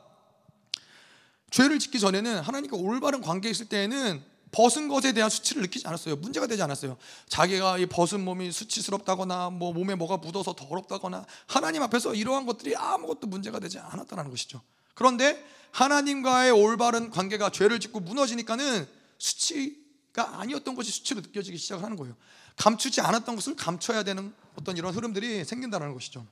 죄를 1.51 1.77
짓기 1.77 1.99
전에는 1.99 2.39
하나님과 2.39 2.77
올바른 2.77 3.21
관계에 3.21 3.51
있을 3.51 3.69
때에는 3.69 4.23
벗은 4.51 4.87
것에 4.87 5.13
대한 5.13 5.29
수치를 5.29 5.61
느끼지 5.61 5.87
않았어요. 5.87 6.15
문제가 6.15 6.47
되지 6.47 6.63
않았어요. 6.63 6.97
자기가 7.27 7.77
이 7.77 7.85
벗은 7.85 8.25
몸이 8.25 8.51
수치스럽다거나 8.51 9.51
뭐 9.51 9.73
몸에 9.73 9.93
뭐가 9.93 10.17
묻어서 10.17 10.55
더럽다거나 10.55 11.23
하나님 11.45 11.83
앞에서 11.83 12.15
이러한 12.15 12.47
것들이 12.47 12.75
아무것도 12.75 13.27
문제가 13.27 13.59
되지 13.59 13.77
않았다는 13.77 14.31
것이죠. 14.31 14.63
그런데 14.93 15.45
하나님과의 15.71 16.51
올바른 16.51 17.09
관계가 17.09 17.51
죄를 17.51 17.79
짓고 17.79 17.99
무너지니까는 17.99 18.87
수치가 19.17 20.39
아니었던 20.39 20.75
것이 20.75 20.91
수치로 20.91 21.21
느껴지기 21.21 21.57
시작하는 21.57 21.95
거예요. 21.95 22.15
감추지 22.57 23.01
않았던 23.01 23.35
것을 23.35 23.55
감춰야 23.55 24.03
되는 24.03 24.33
어떤 24.55 24.77
이런 24.77 24.93
흐름들이 24.93 25.45
생긴다는 25.45 25.93
것이죠. 25.93 26.25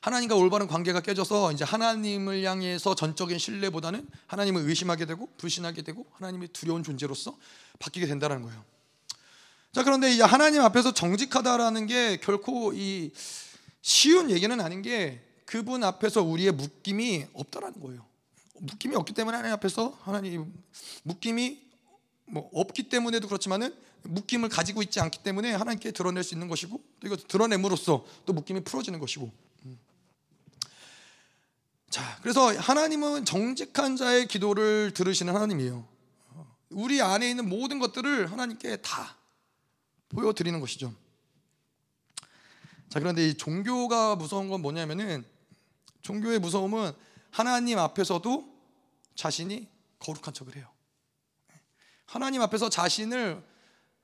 하나님과 0.00 0.36
올바른 0.36 0.68
관계가 0.68 1.00
깨져서 1.00 1.52
이제 1.52 1.64
하나님을 1.64 2.44
향해서 2.44 2.94
전적인 2.94 3.38
신뢰보다는 3.38 4.08
하나님을 4.26 4.62
의심하게 4.68 5.06
되고 5.06 5.28
불신하게 5.38 5.82
되고 5.82 6.06
하나님의 6.12 6.48
두려운 6.52 6.84
존재로서 6.84 7.36
바뀌게 7.80 8.06
된다는 8.06 8.42
거예요. 8.42 8.64
자 9.72 9.82
그런데 9.82 10.12
이제 10.12 10.22
하나님 10.22 10.62
앞에서 10.62 10.94
정직하다라는 10.94 11.86
게 11.86 12.18
결코 12.18 12.72
이 12.74 13.10
쉬운 13.82 14.30
얘기는 14.30 14.60
아닌 14.60 14.82
게 14.82 15.27
그분 15.48 15.82
앞에서 15.82 16.22
우리의 16.22 16.52
묶임이 16.52 17.26
없다라는 17.32 17.80
거예요. 17.80 18.04
묶임이 18.60 18.94
없기 18.96 19.14
때문에 19.14 19.34
하나님 19.34 19.54
앞에서 19.54 19.98
하나님 20.02 20.52
묶임이 21.04 21.58
뭐 22.26 22.50
없기 22.52 22.90
때문에도 22.90 23.28
그렇지만은 23.28 23.74
묶임을 24.02 24.50
가지고 24.50 24.82
있지 24.82 25.00
않기 25.00 25.22
때문에 25.22 25.54
하나님께 25.54 25.92
드러낼 25.92 26.22
수 26.22 26.34
있는 26.34 26.48
것이고 26.48 26.82
또 27.00 27.06
이거 27.06 27.16
드러냄으로써 27.16 28.04
또 28.26 28.34
묶임이 28.34 28.60
풀어지는 28.60 28.98
것이고. 28.98 29.32
음. 29.64 29.78
자, 31.88 32.18
그래서 32.20 32.52
하나님은 32.52 33.24
정직한 33.24 33.96
자의 33.96 34.28
기도를 34.28 34.92
들으시는 34.92 35.34
하나님이에요. 35.34 35.88
우리 36.68 37.00
안에 37.00 37.30
있는 37.30 37.48
모든 37.48 37.78
것들을 37.78 38.30
하나님께 38.30 38.82
다 38.82 39.16
보여드리는 40.10 40.60
것이죠. 40.60 40.92
자, 42.90 43.00
그런데 43.00 43.26
이 43.26 43.34
종교가 43.34 44.16
무서운 44.16 44.50
건 44.50 44.60
뭐냐면은 44.60 45.24
종교의 46.02 46.38
무서움은 46.38 46.92
하나님 47.30 47.78
앞에서도 47.78 48.58
자신이 49.14 49.68
거룩한 49.98 50.32
척을 50.32 50.56
해요. 50.56 50.70
하나님 52.06 52.40
앞에서 52.42 52.68
자신을 52.70 53.44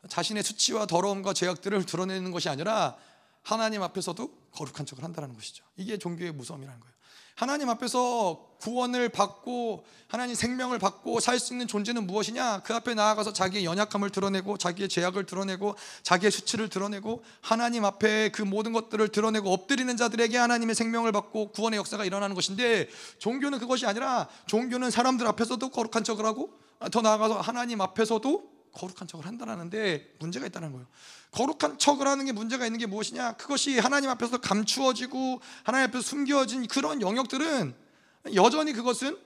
자신의 0.09 0.43
수치와 0.43 0.87
더러움과 0.87 1.33
죄악들을 1.33 1.87
드러내는 1.87 2.31
것이 2.31 2.49
아니라 2.49 2.97
하나님 3.43 3.83
앞에서도 3.83 4.51
거룩한 4.53 4.87
척을 4.87 5.05
한다는 5.05 5.35
것이죠. 5.35 5.65
이게 5.77 5.99
종교의 5.99 6.33
무서움이라는 6.33 6.81
거예요. 6.81 6.94
하나님 7.35 7.69
앞에서 7.69 8.55
구원을 8.61 9.09
받고 9.09 9.85
하나님 10.07 10.35
생명을 10.35 10.79
받고 10.79 11.21
살 11.21 11.39
수 11.41 11.53
있는 11.53 11.67
존재는 11.67 12.07
무엇이냐? 12.07 12.63
그 12.65 12.73
앞에 12.75 12.95
나아가서 12.95 13.33
자기의 13.33 13.65
연약함을 13.65 14.11
드러내고 14.11 14.57
자기의 14.57 14.89
죄악을 14.89 15.27
드러내고 15.27 15.75
자기의 16.03 16.31
수치를 16.31 16.69
드러내고 16.69 17.25
하나님 17.41 17.85
앞에 17.85 18.31
그 18.31 18.43
모든 18.43 18.73
것들을 18.73 19.09
드러내고 19.09 19.53
엎드리는 19.53 19.95
자들에게 19.97 20.39
하나님의 20.39 20.75
생명을 20.77 21.13
받고 21.13 21.51
구원의 21.51 21.79
역사가 21.79 22.05
일어나는 22.05 22.35
것인데 22.35 22.89
종교는 23.19 23.59
그것이 23.59 23.85
아니라 23.87 24.29
종교는 24.47 24.91
사람들 24.91 25.27
앞에서도 25.27 25.69
거룩한 25.69 26.05
척을 26.05 26.25
하고 26.25 26.55
더 26.93 27.01
나아가서 27.01 27.41
하나님 27.41 27.81
앞에서도 27.81 28.55
거룩한 28.73 29.09
척을 29.09 29.27
한다는데 29.27 30.15
문제가 30.19 30.47
있다는 30.47 30.73
거예요. 30.73 30.87
거룩한 31.35 31.79
척을 31.79 32.07
하는 32.07 32.25
게 32.25 32.33
문제가 32.33 32.65
있는 32.65 32.79
게 32.79 32.87
무엇이냐? 32.87 33.33
그것이 33.33 33.79
하나님 33.81 34.09
앞에서 34.09 34.39
감추어지고 34.39 35.41
하나님 35.65 35.89
앞에서 35.89 36.03
숨겨진 36.03 36.69
그런 36.69 37.03
영역들은 37.03 37.75
여전히 38.35 38.73
그것은 38.73 39.19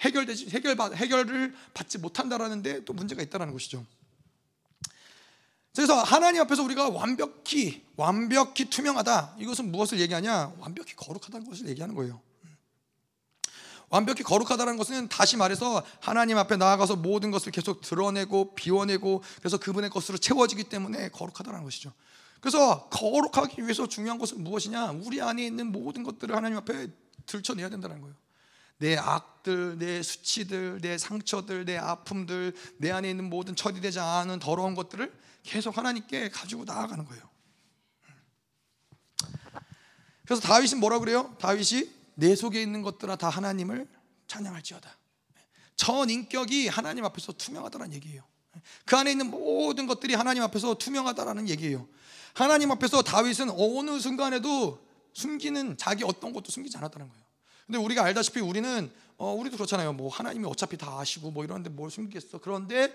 해결되지 0.00 0.50
해결 0.50 0.76
해결을 0.94 1.54
받지 1.72 1.98
못한다라는데 1.98 2.84
또 2.84 2.92
문제가 2.92 3.22
있다는 3.22 3.52
것이죠. 3.52 3.86
그래서 5.72 6.02
하나님 6.02 6.42
앞에서 6.42 6.64
우리가 6.64 6.88
완벽히 6.88 7.86
완벽히 7.94 8.68
투명하다. 8.68 9.36
이것은 9.38 9.70
무엇을 9.70 10.00
얘기하냐? 10.00 10.54
완벽히 10.58 10.96
거룩하다는 10.96 11.48
것을 11.48 11.68
얘기하는 11.68 11.94
거예요. 11.94 12.20
완벽히 13.90 14.22
거룩하다는 14.22 14.76
것은 14.76 15.08
다시 15.08 15.36
말해서 15.36 15.84
하나님 16.00 16.38
앞에 16.38 16.56
나아가서 16.56 16.96
모든 16.96 17.30
것을 17.30 17.52
계속 17.52 17.80
드러내고 17.80 18.54
비워내고 18.54 19.22
그래서 19.40 19.58
그분의 19.58 19.90
것으로 19.90 20.16
채워지기 20.16 20.64
때문에 20.64 21.08
거룩하다는 21.10 21.64
것이죠. 21.64 21.92
그래서 22.40 22.88
거룩하기 22.88 23.62
위해서 23.62 23.86
중요한 23.86 24.18
것은 24.18 24.42
무엇이냐? 24.42 24.92
우리 24.92 25.20
안에 25.20 25.44
있는 25.44 25.72
모든 25.72 26.04
것들을 26.04 26.34
하나님 26.34 26.56
앞에 26.58 26.88
들춰내야 27.26 27.68
된다는 27.68 28.00
거예요. 28.00 28.14
내 28.78 28.96
악들, 28.96 29.76
내 29.78 30.02
수치들, 30.02 30.80
내 30.80 30.96
상처들, 30.96 31.66
내 31.66 31.76
아픔들, 31.76 32.54
내 32.78 32.90
안에 32.90 33.10
있는 33.10 33.28
모든 33.28 33.54
처리되지 33.54 34.00
않은 34.00 34.38
더러운 34.38 34.74
것들을 34.74 35.12
계속 35.42 35.76
하나님께 35.76 36.30
가지고 36.30 36.64
나아가는 36.64 37.04
거예요. 37.04 37.22
그래서 40.24 40.40
다윗은 40.42 40.78
뭐라 40.78 41.00
그래요? 41.00 41.34
다윗이 41.40 41.99
내 42.20 42.36
속에 42.36 42.62
있는 42.62 42.82
것들아 42.82 43.16
다 43.16 43.28
하나님을 43.28 43.88
찬양할지어다. 44.28 44.96
전 45.74 46.10
인격이 46.10 46.68
하나님 46.68 47.04
앞에서 47.06 47.32
투명하다는 47.32 47.94
얘기예요. 47.94 48.22
그 48.84 48.96
안에 48.96 49.10
있는 49.10 49.30
모든 49.30 49.86
것들이 49.86 50.14
하나님 50.14 50.42
앞에서 50.42 50.74
투명하다라는 50.74 51.48
얘기예요. 51.48 51.88
하나님 52.34 52.70
앞에서 52.70 53.02
다윗은 53.02 53.50
어느 53.50 53.98
순간에도 53.98 54.86
숨기는 55.14 55.76
자기 55.78 56.04
어떤 56.04 56.32
것도 56.32 56.50
숨기지 56.50 56.76
않았다는 56.76 57.08
거예요. 57.08 57.24
근데 57.66 57.78
우리가 57.78 58.04
알다시피 58.04 58.40
우리는 58.40 58.92
어, 59.16 59.32
우리도 59.32 59.56
그렇잖아요. 59.56 59.92
뭐 59.94 60.10
하나님이 60.10 60.46
어차피 60.46 60.76
다 60.76 60.98
아시고 60.98 61.30
뭐 61.30 61.44
이런데 61.44 61.70
뭘 61.70 61.90
숨기겠어. 61.90 62.38
그런데 62.38 62.94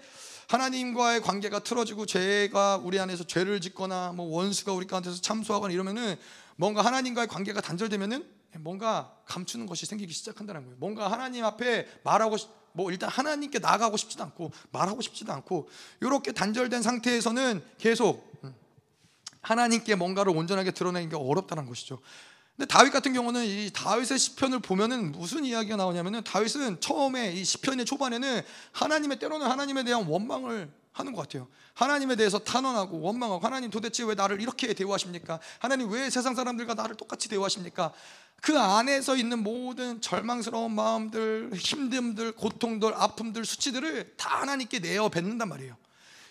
하나님과의 0.50 1.22
관계가 1.22 1.60
틀어지고 1.60 2.06
죄가 2.06 2.78
우리 2.84 3.00
안에서 3.00 3.24
죄를 3.24 3.62
짓거나 3.62 4.12
뭐 4.14 4.28
원수가 4.38 4.74
우리 4.74 4.86
가운데서 4.86 5.22
참소하거나 5.22 5.74
이러면은 5.74 6.16
뭔가 6.58 6.84
하나님과의 6.84 7.28
관계가 7.28 7.62
단절되면은 7.62 8.35
뭔가 8.60 9.16
감추는 9.26 9.66
것이 9.66 9.86
생기기 9.86 10.14
시작한다는 10.14 10.64
거예요. 10.64 10.78
뭔가 10.80 11.12
하나님 11.12 11.46
앞에 11.46 11.88
말하고 12.04 12.38
뭐 12.74 12.92
일단 12.92 13.10
하나님께 13.10 13.60
나가고 13.60 13.98
싶지도 13.98 14.24
않고 14.24 14.52
말하고 14.72 15.02
싶지도 15.02 15.32
않고 15.34 15.70
이렇게 16.02 16.32
단절된 16.32 16.82
상태에서는 16.82 17.64
계속 17.78 18.34
하나님께 19.42 19.96
뭔가를 19.96 20.36
온전하게 20.36 20.72
드러내는 20.72 21.10
게 21.10 21.16
어렵다는 21.16 21.66
것이죠. 21.68 22.02
근데 22.58 22.68
다윗 22.68 22.92
같은 22.92 23.14
경우는 23.14 23.46
이 23.46 23.70
다윗의 23.74 24.18
시편을 24.18 24.60
보면은 24.60 25.12
무슨 25.12 25.44
이야기가 25.44 25.76
나오냐면은 25.76 26.24
다윗은 26.24 26.80
처음에 26.80 27.34
이 27.34 27.44
시편의 27.44 27.86
초반에는 27.86 28.42
하나님의 28.72 29.20
때로는 29.20 29.46
하나님에 29.46 29.84
대한 29.84 30.06
원망을 30.06 30.72
하는 30.94 31.12
것 31.14 31.22
같아요. 31.22 31.50
하나님에 31.74 32.16
대해서 32.16 32.40
탄원하고 32.40 33.02
원망하고 33.02 33.46
하나님 33.46 33.70
도대체 33.70 34.04
왜 34.06 34.16
나를 34.16 34.42
이렇게 34.42 34.74
대우하십니까? 34.74 35.42
하나님 35.60 35.90
왜 35.90 36.10
세상 36.10 36.34
사람들과 36.34 36.74
나를 36.74 36.96
똑같이 36.96 37.28
대우하십니까? 37.28 37.92
그 38.46 38.60
안에서 38.60 39.16
있는 39.16 39.42
모든 39.42 40.00
절망스러운 40.02 40.72
마음들, 40.76 41.50
힘듦들, 41.50 42.36
고통들, 42.36 42.94
아픔들, 42.94 43.44
수치들을 43.44 44.14
다 44.18 44.40
하나님께 44.42 44.78
내어 44.78 45.10
뱉는단 45.10 45.50
말이에요. 45.50 45.76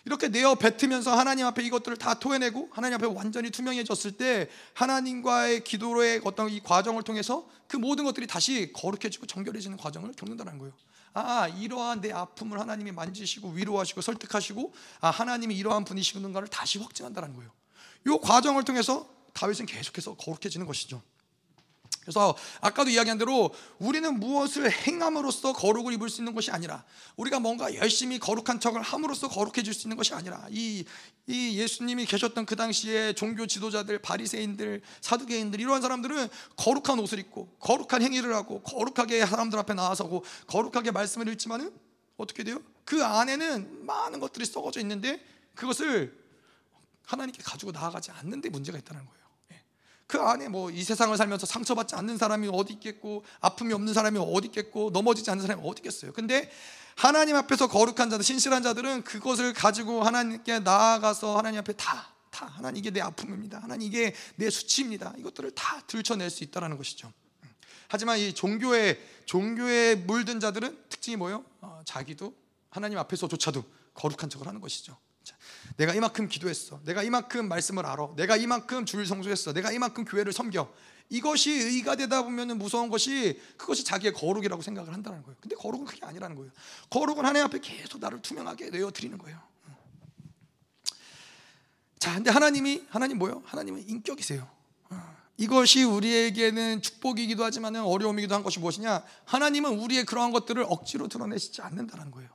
이렇게 0.05 0.29
내어 0.29 0.55
뱉으면서 0.55 1.13
하나님 1.13 1.45
앞에 1.45 1.65
이것들을 1.65 1.97
다 1.97 2.15
토해내고 2.15 2.69
하나님 2.71 2.95
앞에 2.95 3.07
완전히 3.07 3.51
투명해졌을 3.51 4.13
때 4.13 4.49
하나님과의 4.75 5.65
기도로의 5.65 6.21
어떤 6.23 6.51
이 6.51 6.61
과정을 6.61 7.03
통해서 7.03 7.49
그 7.67 7.77
모든 7.77 8.05
것들이 8.05 8.29
다시 8.29 8.73
거룩해지고 8.73 9.27
정결해지는 9.27 9.77
과정을 9.77 10.13
겪는다는 10.13 10.59
거예요. 10.59 10.73
아, 11.15 11.49
이러한 11.49 12.01
내 12.01 12.13
아픔을 12.13 12.61
하나님이 12.61 12.93
만지시고 12.93 13.51
위로하시고 13.51 14.03
설득하시고 14.03 14.73
아, 15.01 15.11
하나님이 15.11 15.57
이러한 15.57 15.85
분이시는가를 15.85 16.47
다시 16.47 16.79
확증한다는 16.79 17.35
거예요. 17.35 17.51
이 18.07 18.17
과정을 18.23 18.63
통해서 18.63 19.13
다윗은 19.33 19.67
계속해서 19.67 20.15
거룩해지는 20.15 20.65
것이죠. 20.65 21.03
그래서 22.05 22.37
아까도 22.61 22.91
이야기한 22.91 23.19
대로 23.19 23.51
우리는 23.79 24.21
무엇을 24.21 24.71
행함으로써 24.71 25.55
거룩을 25.55 25.95
입을 25.95 26.11
수 26.11 26.21
있는 26.21 26.35
것이 26.35 26.51
아니라 26.51 26.85
우리가 27.17 27.41
뭔가 27.41 27.75
열심히 27.75 28.19
거룩한 28.19 28.61
척을 28.61 28.83
함으로써 28.83 29.29
거룩해질 29.29 29.73
수 29.73 29.87
있는 29.87 29.97
것이 29.97 30.13
아니라 30.15 30.47
이, 30.51 30.85
이 31.27 31.59
예수님이 31.59 32.05
계셨던 32.05 32.45
그 32.45 32.57
당시에 32.57 33.15
종교 33.15 33.47
지도자들, 33.47 33.99
바리새인들, 34.01 34.83
사두개인들 35.01 35.61
이러한 35.61 35.81
사람들은 35.81 36.29
거룩한 36.57 36.99
옷을 36.99 37.19
입고 37.19 37.57
거룩한 37.59 38.03
행위를 38.03 38.35
하고 38.35 38.61
거룩하게 38.63 39.25
사람들 39.25 39.59
앞에 39.61 39.75
나와서고 39.75 40.25
거룩하게 40.47 40.91
말씀을 40.91 41.29
읽지만은 41.29 41.73
어떻게 42.17 42.45
돼요? 42.45 42.61
그 42.85 43.03
안에는 43.03 43.87
많은 43.87 44.21
것들이 44.21 44.45
썩어져 44.45 44.81
있는데 44.81 45.25
그것을 45.55 46.23
하나님께 47.07 47.43
가지고 47.43 47.73
나아가지 47.73 48.11
않는 48.11 48.41
데 48.41 48.49
문제가 48.49 48.79
있다는 48.79 49.05
거예요. 49.05 49.24
그 50.07 50.21
안에 50.21 50.49
뭐 50.49 50.71
이 50.71 50.83
세상을 50.83 51.17
살면서 51.17 51.47
상처받지 51.47 51.95
않는 51.95 52.19
사람이 52.19 52.49
어디 52.53 52.75
있겠고 52.75 53.25
아픔이 53.41 53.73
없는 53.73 53.95
사람이 53.95 54.19
어디 54.19 54.49
있겠고 54.49 54.91
넘어지지 54.93 55.31
않는 55.31 55.43
사람이 55.43 55.63
어디 55.65 55.81
있겠어요. 55.81 56.13
근데 56.13 56.51
하나님 56.97 57.35
앞에서 57.37 57.67
거룩한 57.67 58.11
자들, 58.11 58.23
신실한 58.23 58.63
자들은 58.63 59.03
그것을 59.03 59.53
가지고 59.53 60.03
하나님께 60.03 60.61
나아가서 60.61 61.37
하나님 61.37 61.59
앞에 61.61 61.73
다, 61.73 62.09
다 62.31 62.47
하나님 62.47 62.79
이게 62.79 62.91
내 62.91 63.01
아픔입니다. 63.01 63.59
하나님 63.61 63.89
이게 63.89 64.15
내 64.37 64.49
수치입니다. 64.51 65.15
이것들을 65.19 65.51
다 65.53 65.81
들춰낼 65.87 66.31
수 66.31 66.45
있다라는 66.45 66.77
것이죠. 66.77 67.13
하지만 67.89 68.19
이 68.19 68.33
종교에 68.33 69.01
종교에 69.27 69.95
물든 69.97 70.41
자들은 70.41 70.77
특징이 70.89 71.17
뭐예요? 71.17 71.45
어, 71.61 71.83
자기도 71.85 72.35
하나님 72.71 72.99
앞에서조차도 72.99 73.65
거룩한 73.95 74.31
척을 74.31 74.47
하는 74.47 74.61
것이죠. 74.61 74.97
내가 75.77 75.95
이만큼 75.95 76.29
기도했어. 76.29 76.81
내가 76.85 77.03
이만큼 77.03 77.49
말씀을 77.49 77.87
알아. 77.87 78.15
내가 78.17 78.37
이만큼 78.37 78.85
주일 78.85 79.07
성수했어. 79.07 79.53
내가 79.53 79.73
이만큼 79.73 80.05
교회를 80.05 80.33
섬겨. 80.33 80.73
이것이 81.11 81.51
의가 81.51 81.97
되다 81.97 82.23
보면 82.23 82.59
무서운 82.59 82.89
것이 82.89 83.41
그것이 83.57 83.85
자기의 83.85 84.15
거룩이라고 84.15 84.63
생각을 84.63 84.93
한다는 84.93 85.23
거예요. 85.23 85.37
근데 85.41 85.55
거룩은 85.57 85.85
그게 85.85 86.05
아니라는 86.05 86.37
거예요. 86.37 86.51
거룩은 86.91 87.19
하나님 87.19 87.45
앞에 87.47 87.59
계속 87.61 88.01
나를 88.01 88.23
투명하게 88.23 88.71
내어 88.71 88.91
드리는 88.91 89.19
거예요. 89.19 89.39
자, 91.99 92.15
근데 92.15 92.31
하나님이 92.31 92.85
하나님 92.89 93.19
뭐요? 93.19 93.43
하나님은 93.47 93.89
인격이세요. 93.89 94.49
이것이 95.37 95.83
우리에게는 95.83 96.81
축복이기도 96.81 97.43
하지만 97.45 97.75
어려움이기도 97.77 98.35
한 98.35 98.43
것이 98.43 98.61
무엇이냐? 98.61 99.03
하나님은 99.25 99.79
우리의 99.81 100.05
그러한 100.05 100.31
것들을 100.31 100.65
억지로 100.69 101.09
드러내시지 101.09 101.61
않는다는 101.61 102.11
거예요. 102.11 102.31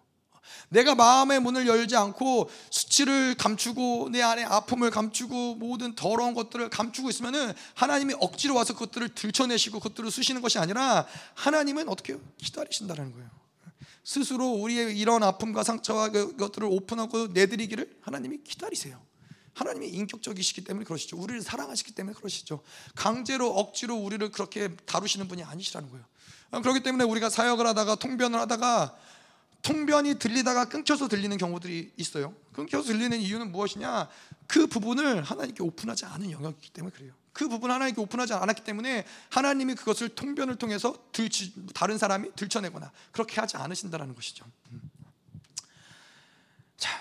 내가 0.70 0.96
마음의 0.96 1.42
문을 1.42 1.68
열지 1.68 1.96
않고 1.96 2.50
수치를 2.70 3.36
감추고 3.36 4.10
내 4.12 4.22
안에 4.22 4.44
아픔을 4.44 4.92
감추고 4.92 5.56
모든 5.56 5.96
더러운 5.96 6.34
것들을 6.34 6.70
감추고 6.70 7.10
있으면은 7.10 7.54
하나님이 7.74 8.16
억지로 8.20 8.56
와서 8.56 8.74
그것들을 8.74 9.10
들춰내시고 9.16 9.80
그것들을 9.80 10.10
쓰시는 10.12 10.42
것이 10.42 10.60
아니라 10.60 11.06
하나님은 11.34 11.90
어떻게 11.90 12.14
해요? 12.14 12.22
기다리신다는 12.38 13.12
거예요. 13.14 13.30
스스로 14.04 14.50
우리의 14.50 14.98
이런 14.98 15.24
아픔과 15.24 15.64
상처와 15.64 16.10
그것들을 16.10 16.68
오픈하고 16.68 17.28
내드리기를 17.28 17.98
하나님이 18.02 18.40
기다리세요. 18.44 19.00
하나님이 19.54 19.90
인격적이시기 19.90 20.64
때문에 20.64 20.86
그러시죠. 20.86 21.18
우리를 21.18 21.42
사랑하시기 21.42 21.94
때문에 21.94 22.16
그러시죠. 22.16 22.64
강제로 22.96 23.50
억지로 23.50 23.96
우리를 23.98 24.32
그렇게 24.32 24.76
다루시는 24.86 25.28
분이 25.28 25.44
아니시라는 25.44 25.90
거예요. 25.90 26.06
그렇기 26.62 26.82
때문에 26.82 27.04
우리가 27.04 27.30
사역을 27.30 27.68
하다가 27.68 27.96
통변을 27.96 28.40
하다가 28.40 28.96
통변이 29.62 30.16
들리다가 30.16 30.66
끊겨서 30.66 31.08
들리는 31.08 31.38
경우들이 31.38 31.94
있어요. 31.98 32.34
끊겨서 32.54 32.88
들리는 32.88 33.20
이유는 33.20 33.52
무엇이냐? 33.52 34.08
그 34.48 34.68
부분을 34.68 35.24
하나님께 35.24 35.64
오픈하지 35.64 36.06
않은 36.06 36.32
영역이기 36.32 36.70
때문에 36.72 36.94
그래요. 36.96 37.14
그 37.34 37.48
부분 37.48 37.72
하나님께 37.72 38.02
오픈하지 38.02 38.34
않았기 38.34 38.64
때문에 38.64 39.06
하나님이 39.30 39.76
그것을 39.76 40.10
통변을 40.10 40.58
통해서 40.58 40.96
들치, 41.12 41.54
다른 41.74 41.98
사람이 41.98 42.32
들춰내거나 42.36 42.92
그렇게 43.12 43.40
하지 43.40 43.58
않으신다라는 43.58 44.16
것이죠. 44.16 44.46
자, 46.78 47.00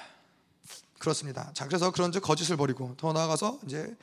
그렇습니다. 0.98 1.50
자, 1.54 1.66
그래서 1.66 1.90
그런즉 1.90 2.22
거짓을 2.22 2.56
버리고 2.56 2.94
더 2.98 3.12
나아가서 3.12 3.60
이제 3.64 3.96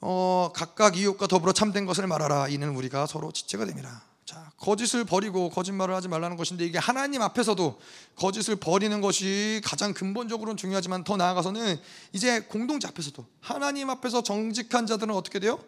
어, 0.00 0.50
각각 0.54 0.96
이웃과 0.96 1.26
더불어 1.26 1.52
참된 1.52 1.86
것을 1.86 2.06
말하라. 2.06 2.48
이는 2.48 2.74
우리가 2.74 3.06
서로 3.06 3.30
지체가 3.32 3.64
됩니다. 3.64 4.02
자, 4.28 4.52
거짓을 4.58 5.06
버리고 5.06 5.48
거짓말을 5.48 5.94
하지 5.94 6.06
말라는 6.06 6.36
것인데 6.36 6.66
이게 6.66 6.76
하나님 6.76 7.22
앞에서도 7.22 7.80
거짓을 8.14 8.56
버리는 8.56 9.00
것이 9.00 9.62
가장 9.64 9.94
근본적으로는 9.94 10.58
중요하지만 10.58 11.02
더 11.02 11.16
나아가서는 11.16 11.80
이제 12.12 12.40
공동체 12.40 12.86
앞에서도 12.88 13.24
하나님 13.40 13.88
앞에서 13.88 14.22
정직한 14.22 14.84
자들은 14.86 15.14
어떻게 15.14 15.38
돼요? 15.38 15.58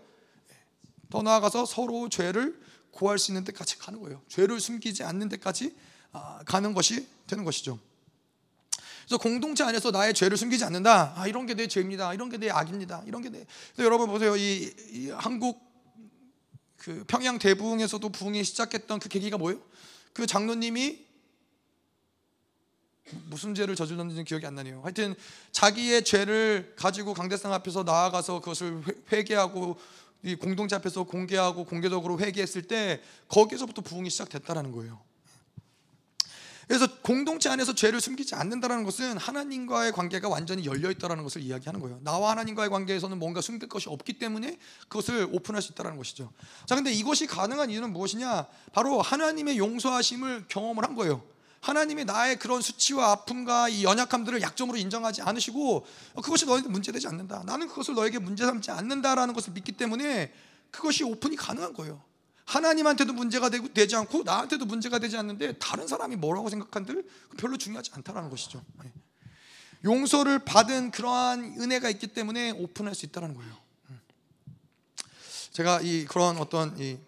더 1.09 1.23
나아가서 1.23 1.65
서로 1.65 2.11
죄를 2.11 2.61
고할 2.91 3.19
수 3.19 3.31
있는 3.31 3.45
데까지 3.45 3.79
가는 3.79 3.99
거예요. 3.99 4.21
죄를 4.29 4.61
숨기지 4.61 5.05
않는 5.05 5.31
데까지 5.31 5.75
아, 6.13 6.41
가는 6.45 6.75
것이 6.75 7.09
되는 7.29 7.45
것이죠. 7.47 7.79
그래서 9.07 9.17
공동체 9.17 9.65
안에서 9.65 9.91
나의 9.91 10.13
죄를 10.13 10.37
숨기지 10.37 10.65
않는다. 10.65 11.15
아, 11.17 11.27
이런 11.27 11.47
게 11.47 11.55
내 11.55 11.67
죄입니다. 11.67 12.13
이런 12.13 12.29
게 12.29 12.37
내 12.37 12.51
악입니다. 12.51 13.05
이런 13.07 13.23
게 13.23 13.31
내. 13.31 13.47
여러분 13.79 14.11
보세요. 14.11 14.37
이, 14.37 14.71
이 14.93 15.09
한국 15.17 15.70
그 16.81 17.05
평양 17.07 17.39
대부흥에서도 17.39 18.09
부흥이 18.09 18.43
시작했던 18.43 19.01
그 19.01 19.09
계기가 19.11 19.37
뭐예요? 19.37 19.61
그 20.14 20.26
장로님이 20.26 21.05
무슨 23.26 23.55
죄를 23.55 23.76
저질렀는지 23.76 24.24
기억이 24.24 24.47
안 24.47 24.55
나네요. 24.55 24.81
하여튼 24.83 25.14
자기의 25.53 26.05
죄를 26.05 26.72
가지고 26.76 27.12
강대상 27.12 27.53
앞에서 27.53 27.83
나아가서 27.83 28.41
그것을 28.41 28.83
회개하고 29.12 29.78
이 30.22 30.35
공동체 30.37 30.74
앞에서 30.76 31.03
공개하고 31.05 31.64
공개적으로 31.64 32.18
회개했을 32.18 32.62
때 32.62 33.03
거기서부터 33.28 33.83
부흥이 33.83 34.09
시작됐다라는 34.09 34.72
거예요. 34.72 35.03
그래서 36.71 36.87
공동체 37.03 37.49
안에서 37.49 37.75
죄를 37.75 38.01
숨기지 38.01 38.37
않는다는 38.37 38.85
것은 38.85 39.16
하나님과의 39.16 39.91
관계가 39.91 40.29
완전히 40.29 40.64
열려 40.66 40.89
있다는 40.93 41.25
것을 41.25 41.43
이야기하는 41.43 41.81
거예요. 41.81 41.99
나와 42.05 42.31
하나님과의 42.31 42.71
관계에서는 42.71 43.18
뭔가 43.18 43.41
숨길 43.41 43.68
것이 43.68 43.89
없기 43.89 44.21
때문에 44.21 44.57
그것을 44.87 45.29
오픈할 45.33 45.62
수 45.62 45.73
있다는 45.73 45.97
것이죠. 45.97 46.31
자, 46.66 46.77
근데 46.77 46.93
이것이 46.93 47.27
가능한 47.27 47.71
이유는 47.71 47.93
무엇이냐? 47.93 48.47
바로 48.73 49.03
하나님의 49.03 49.59
용서하심을 49.59 50.45
경험을 50.47 50.85
한 50.85 50.95
거예요. 50.95 51.25
하나님이 51.61 52.05
나의 52.05 52.39
그런 52.39 52.62
수치와 52.62 53.11
아픔과 53.11 53.68
이 53.68 53.83
연약함들을 53.83 54.41
약점으로 54.41 54.79
인정하지 54.79 55.23
않으시고 55.23 55.85
그것이 56.23 56.47
너에게 56.47 56.68
문제되지 56.68 57.09
않는다. 57.09 57.43
나는 57.47 57.66
그것을 57.66 57.95
너에게 57.95 58.21
문제 58.21 58.47
삼지 58.47 58.71
않는다라는 58.71 59.35
것을 59.35 59.55
믿기 59.55 59.73
때문에 59.73 60.33
그것이 60.71 61.03
오픈이 61.03 61.35
가능한 61.35 61.73
거예요. 61.73 62.01
하나님한테도 62.51 63.13
문제가 63.13 63.49
되지 63.49 63.95
않고 63.95 64.25
나한테도 64.25 64.67
문제가 64.67 64.99
되지 64.99 65.17
않는데 65.17 65.53
다른 65.59 65.87
사람이 65.87 66.17
뭐라고 66.17 66.51
생각한들 66.51 67.09
별로 67.39 67.57
중요하지 67.57 67.93
않다라는 67.95 68.29
것이죠. 68.29 68.61
네. 68.83 68.93
용서를 69.85 70.41
받은 70.41 70.91
그러한 70.91 71.55
은혜가 71.61 71.89
있기 71.91 72.09
때문에 72.09 72.51
오픈할 72.51 72.97
수 72.97 73.07
있다는 73.07 73.35
거예요. 73.35 73.57
음. 73.91 74.01
제가 75.53 75.81
이 75.83 76.05
그런 76.07 76.39
어떤 76.39 76.77
이 76.81 76.99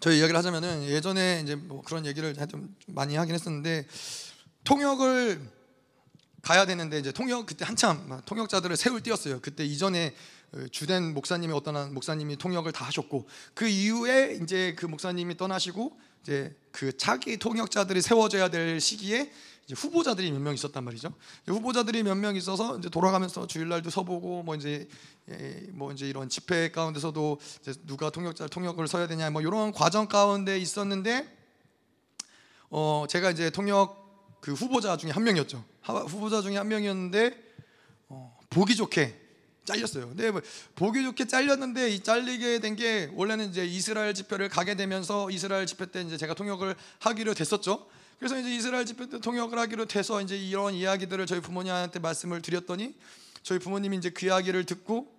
저희 0.00 0.18
이야기를 0.18 0.38
하자면은 0.38 0.84
예전에 0.84 1.42
이제 1.42 1.54
뭐 1.54 1.82
그런 1.82 2.06
얘기를 2.06 2.34
좀 2.48 2.74
많이 2.86 3.14
하긴 3.14 3.34
했었는데 3.34 3.86
통역을 4.64 5.56
가야 6.40 6.64
되는데 6.64 6.98
이제 6.98 7.12
통역 7.12 7.44
그때 7.44 7.66
한참 7.66 8.22
통역자들을 8.24 8.74
세울 8.76 9.02
때였어요. 9.02 9.40
그때 9.42 9.66
이전에 9.66 10.10
그 10.10 10.16
주된 10.70 11.14
목사님이 11.14 11.52
어떤 11.52 11.92
목사님이 11.94 12.36
통역을 12.36 12.72
다 12.72 12.84
하셨고 12.86 13.26
그 13.54 13.66
이후에 13.66 14.38
이제 14.42 14.74
그 14.76 14.86
목사님이 14.86 15.36
떠나시고 15.36 15.98
이제 16.22 16.56
그 16.72 16.96
차기 16.96 17.36
통역자들이 17.36 18.00
세워져야 18.02 18.48
될 18.48 18.80
시기에 18.80 19.30
후보자들이 19.74 20.30
몇 20.30 20.40
명 20.40 20.54
있었단 20.54 20.84
말이죠. 20.84 21.12
후보자들이 21.46 22.04
몇 22.04 22.16
명 22.16 22.36
있어서 22.36 22.78
이제 22.78 22.88
돌아가면서 22.88 23.46
주일날도 23.48 23.90
서보고 23.90 24.44
뭐 24.44 24.54
이제 24.54 24.88
예, 25.28 25.66
뭐 25.72 25.90
이제 25.92 26.08
이런 26.08 26.28
집회 26.28 26.70
가운데서도 26.70 27.40
누가 27.84 28.10
통역자 28.10 28.46
통역을 28.46 28.86
서야 28.86 29.08
되냐 29.08 29.30
뭐 29.30 29.42
이런 29.42 29.72
과정 29.72 30.06
가운데 30.06 30.56
있었는데 30.58 31.36
어 32.70 33.06
제가 33.08 33.32
이제 33.32 33.50
통역 33.50 34.38
그 34.40 34.52
후보자 34.52 34.96
중에 34.96 35.10
한 35.10 35.24
명이었죠. 35.24 35.64
후보자 36.08 36.42
중에 36.42 36.56
한 36.56 36.68
명이었는데 36.68 37.36
어, 38.08 38.38
보기 38.50 38.76
좋게 38.76 39.25
잘렸어요. 39.66 40.08
근데 40.08 40.30
뭐 40.30 40.40
보기 40.74 41.02
좋게 41.02 41.26
잘렸는데 41.26 41.90
이 41.90 42.00
잘리게 42.00 42.60
된 42.60 42.76
게 42.76 43.10
원래는 43.14 43.48
이제 43.50 43.64
이스라엘 43.64 44.12
집회를 44.14 44.48
가게 44.48 44.74
되면서 44.74 45.30
이스라엘 45.30 45.66
집회 45.66 45.86
때 45.86 46.02
이제 46.02 46.16
제가 46.16 46.34
통역을 46.34 46.74
하기로 47.00 47.34
됐었죠. 47.34 47.86
그래서 48.18 48.38
이제 48.38 48.54
이스라엘 48.54 48.84
집회 48.86 49.08
때 49.08 49.18
통역을 49.20 49.58
하기로 49.58 49.86
돼서 49.86 50.20
이제 50.20 50.36
이런 50.36 50.74
이야기들을 50.74 51.26
저희 51.26 51.40
부모님한테 51.40 51.98
말씀을 52.00 52.42
드렸더니 52.42 52.94
저희 53.42 53.58
부모님이 53.58 53.96
이제 53.96 54.10
그 54.10 54.26
이야기를 54.26 54.64
듣고 54.64 55.10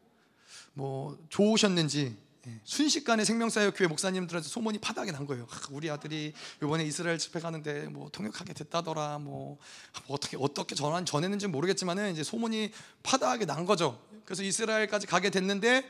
뭐 0.74 1.18
좋으셨는지 1.30 2.16
예, 2.48 2.62
순식간에 2.64 3.26
생명사역 3.26 3.74
교회 3.76 3.88
목사님들한테 3.88 4.48
소문이 4.48 4.78
파닥이 4.78 5.12
난 5.12 5.26
거예요. 5.26 5.48
아, 5.52 5.60
우리 5.72 5.90
아들이 5.90 6.34
이번에 6.64 6.86
이스라엘 6.86 7.18
집회 7.18 7.40
가는데 7.40 7.88
뭐 7.88 8.10
통역하게 8.10 8.54
됐다더라. 8.54 9.20
뭐, 9.20 9.58
뭐 10.06 10.16
어떻게 10.16 10.38
어떻게 10.40 10.74
전환 10.76 11.06
전했는지 11.06 11.48
모르겠지만은 11.48 12.14
이제 12.14 12.24
소문이 12.24 12.72
파닥이 13.04 13.46
난 13.46 13.66
거죠. 13.66 14.00
그래서 14.28 14.44
이스라엘까지 14.44 15.08
가게 15.08 15.30
됐는데 15.30 15.90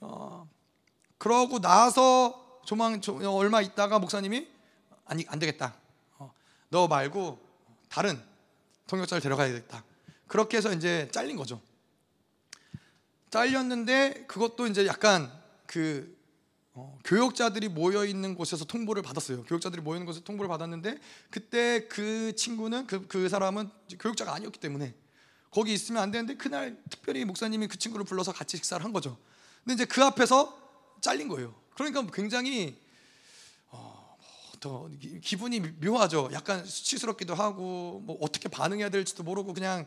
어, 0.00 0.48
그러고 1.18 1.60
나서 1.60 2.62
조만 2.64 2.98
얼마 3.26 3.60
있다가 3.60 3.98
목사님이 3.98 4.48
아니 5.04 5.26
안 5.28 5.38
되겠다. 5.38 5.76
어, 6.16 6.32
너 6.70 6.88
말고 6.88 7.38
다른 7.90 8.18
통역자를 8.86 9.20
데려가야겠다. 9.20 9.84
그렇게 10.26 10.56
해서 10.56 10.72
이제 10.72 11.10
잘린 11.12 11.36
거죠. 11.36 11.60
잘렸는데 13.28 14.24
그것도 14.28 14.66
이제 14.66 14.86
약간 14.86 15.30
그 15.66 16.16
어, 16.72 16.98
교역자들이 17.04 17.68
모여 17.68 18.06
있는 18.06 18.34
곳에서 18.34 18.64
통보를 18.64 19.02
받았어요. 19.02 19.44
교역자들이 19.44 19.82
모여 19.82 19.96
있는 19.96 20.06
곳에서 20.06 20.24
통보를 20.24 20.48
받았는데 20.48 20.98
그때 21.28 21.86
그 21.88 22.34
친구는 22.34 22.86
그, 22.86 23.06
그 23.06 23.28
사람은 23.28 23.68
교역자가 23.98 24.32
아니었기 24.32 24.58
때문에 24.58 24.94
거기 25.54 25.72
있으면 25.72 26.02
안 26.02 26.10
되는데 26.10 26.34
그날 26.34 26.76
특별히 26.90 27.24
목사님이 27.24 27.68
그 27.68 27.78
친구를 27.78 28.04
불러서 28.04 28.32
같이 28.32 28.56
식사를 28.56 28.84
한 28.84 28.92
거죠. 28.92 29.16
근데 29.62 29.74
이제 29.74 29.84
그 29.84 30.02
앞에서 30.02 30.58
잘린 31.00 31.28
거예요. 31.28 31.54
그러니까 31.74 32.04
굉장히 32.12 32.76
어, 33.70 34.16
더 34.58 34.90
기분이 35.22 35.60
묘하죠. 35.60 36.30
약간 36.32 36.64
수치스럽기도 36.64 37.36
하고 37.36 38.02
뭐 38.04 38.18
어떻게 38.20 38.48
반응해야 38.48 38.88
될지도 38.88 39.22
모르고 39.22 39.54
그냥 39.54 39.86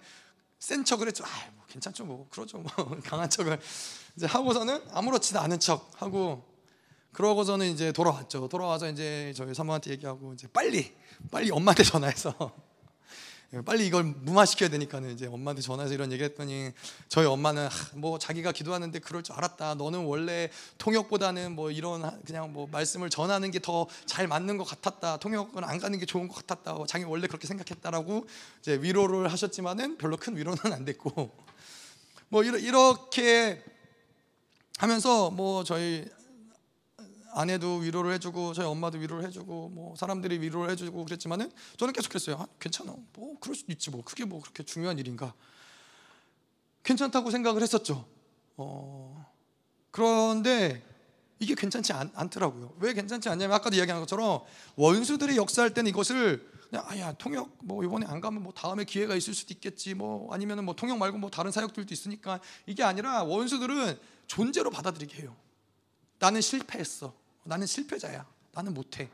센 0.58 0.86
척을 0.86 1.06
했죠. 1.08 1.26
아, 1.26 1.52
뭐 1.56 1.66
괜찮죠, 1.68 2.06
뭐 2.06 2.28
그러죠, 2.30 2.60
뭐 2.60 2.72
강한 3.04 3.30
척을 3.30 3.60
이제 4.16 4.26
하고서는 4.26 4.82
아무렇지도 4.92 5.42
않은 5.42 5.60
척 5.60 5.92
하고 6.02 6.46
그러고서는 7.12 7.68
이제 7.68 7.92
돌아왔죠. 7.92 8.48
돌아와서 8.48 8.90
이제 8.90 9.34
저희 9.36 9.54
사모한테 9.54 9.92
얘기하고 9.92 10.34
이제 10.34 10.48
빨리 10.48 10.96
빨리 11.30 11.52
엄마한테 11.52 11.84
전화해서 11.84 12.34
예, 12.40 12.67
빨리 13.66 13.88
이걸 13.88 14.04
무마시켜야 14.04 14.70
되니까는 14.70 15.14
이제 15.14 15.26
엄마한테 15.26 15.62
전화해서 15.62 15.94
이런 15.94 16.12
얘기했더니 16.12 16.72
저희 17.08 17.26
엄마는 17.26 17.70
뭐 17.96 18.20
자기가 18.20 18.52
기도하는데 18.52 19.00
그럴 19.00 19.24
줄 19.24 19.36
알았다. 19.36 19.76
너는 19.76 20.04
원래 20.04 20.50
통역보다는 20.78 21.54
뭐 21.54 21.72
이런 21.72 22.22
그냥 22.26 22.52
뭐 22.52 22.68
말씀을 22.70 23.10
전하는 23.10 23.50
게 23.52 23.60
더 23.60 23.88
잘 24.06 24.28
맞는 24.28 24.58
것 24.58 24.66
같았다. 24.66 25.18
통역은 25.18 25.64
안 25.64 25.80
가는 25.80 25.98
게 25.98 26.06
좋은 26.06 26.28
것 26.28 26.46
같았다. 26.46 26.78
자기 26.88 27.06
원래 27.06 27.28
그렇게 27.28 27.48
생각했다라고 27.48 28.28
이제 28.60 28.80
위로를 28.82 29.32
하셨지만은 29.32 29.98
별로 29.98 30.18
큰 30.18 30.36
위로는 30.36 30.74
안 30.74 30.84
됐고 30.84 31.32
뭐 32.30 32.44
이렇게 32.44 33.64
하면서 34.78 35.32
뭐 35.32 35.64
저희 35.64 36.06
아내도 37.38 37.78
위로를 37.78 38.14
해주고 38.14 38.54
저희 38.54 38.66
엄마도 38.66 38.98
위로를 38.98 39.26
해주고 39.26 39.70
뭐 39.70 39.96
사람들이 39.96 40.40
위로를 40.40 40.72
해주고 40.72 41.06
그랬지만은 41.06 41.52
저는 41.78 41.94
계속했어요. 41.94 42.36
아, 42.38 42.48
괜찮아. 42.60 42.96
뭐 43.14 43.36
그럴 43.40 43.56
수도 43.56 43.72
있지 43.72 43.92
뭐 43.92 44.04
그게 44.04 44.26
뭐 44.26 44.42
그렇게 44.42 44.64
중요한 44.64 44.98
일인가? 44.98 45.34
괜찮다고 46.84 47.30
생각을 47.30 47.62
했었죠. 47.62 48.06
어, 48.56 49.32
그런데 49.92 50.84
이게 51.40 51.54
괜찮지 51.54 51.94
않, 51.94 52.10
않더라고요. 52.16 52.74
왜 52.80 52.94
괜찮지 52.94 53.30
않냐면 53.30 53.56
아까도 53.56 53.76
이야기한 53.76 54.02
것처럼 54.02 54.42
원수들이 54.76 55.38
역사할 55.38 55.74
때는 55.74 55.90
이것을 55.92 56.58
그냥 56.70 56.86
아야 56.88 57.14
통역 57.14 57.56
뭐 57.62 57.84
이번에 57.84 58.08
안 58.08 58.20
가면 58.20 58.42
뭐 58.42 58.52
다음에 58.52 58.84
기회가 58.84 59.16
있을 59.16 59.36
수도 59.36 59.54
있겠지 59.54 59.94
뭐 59.94 60.34
아니면은 60.34 60.66
뭐 60.66 60.76
통역 60.76 60.98
말고 60.98 61.20
뭐 61.20 61.30
다른 61.30 61.52
사역들도 61.52 61.94
있으니까 61.94 62.40
이게 62.66 62.84
아니라 62.84 63.24
원수들은 63.24 64.00
존재로 64.26 64.72
받아들이게 64.72 65.22
해요. 65.22 65.36
나는 66.20 66.42
실패했어. 66.42 67.27
나는 67.48 67.66
실패자야. 67.66 68.26
나는 68.54 68.74
못해. 68.74 69.10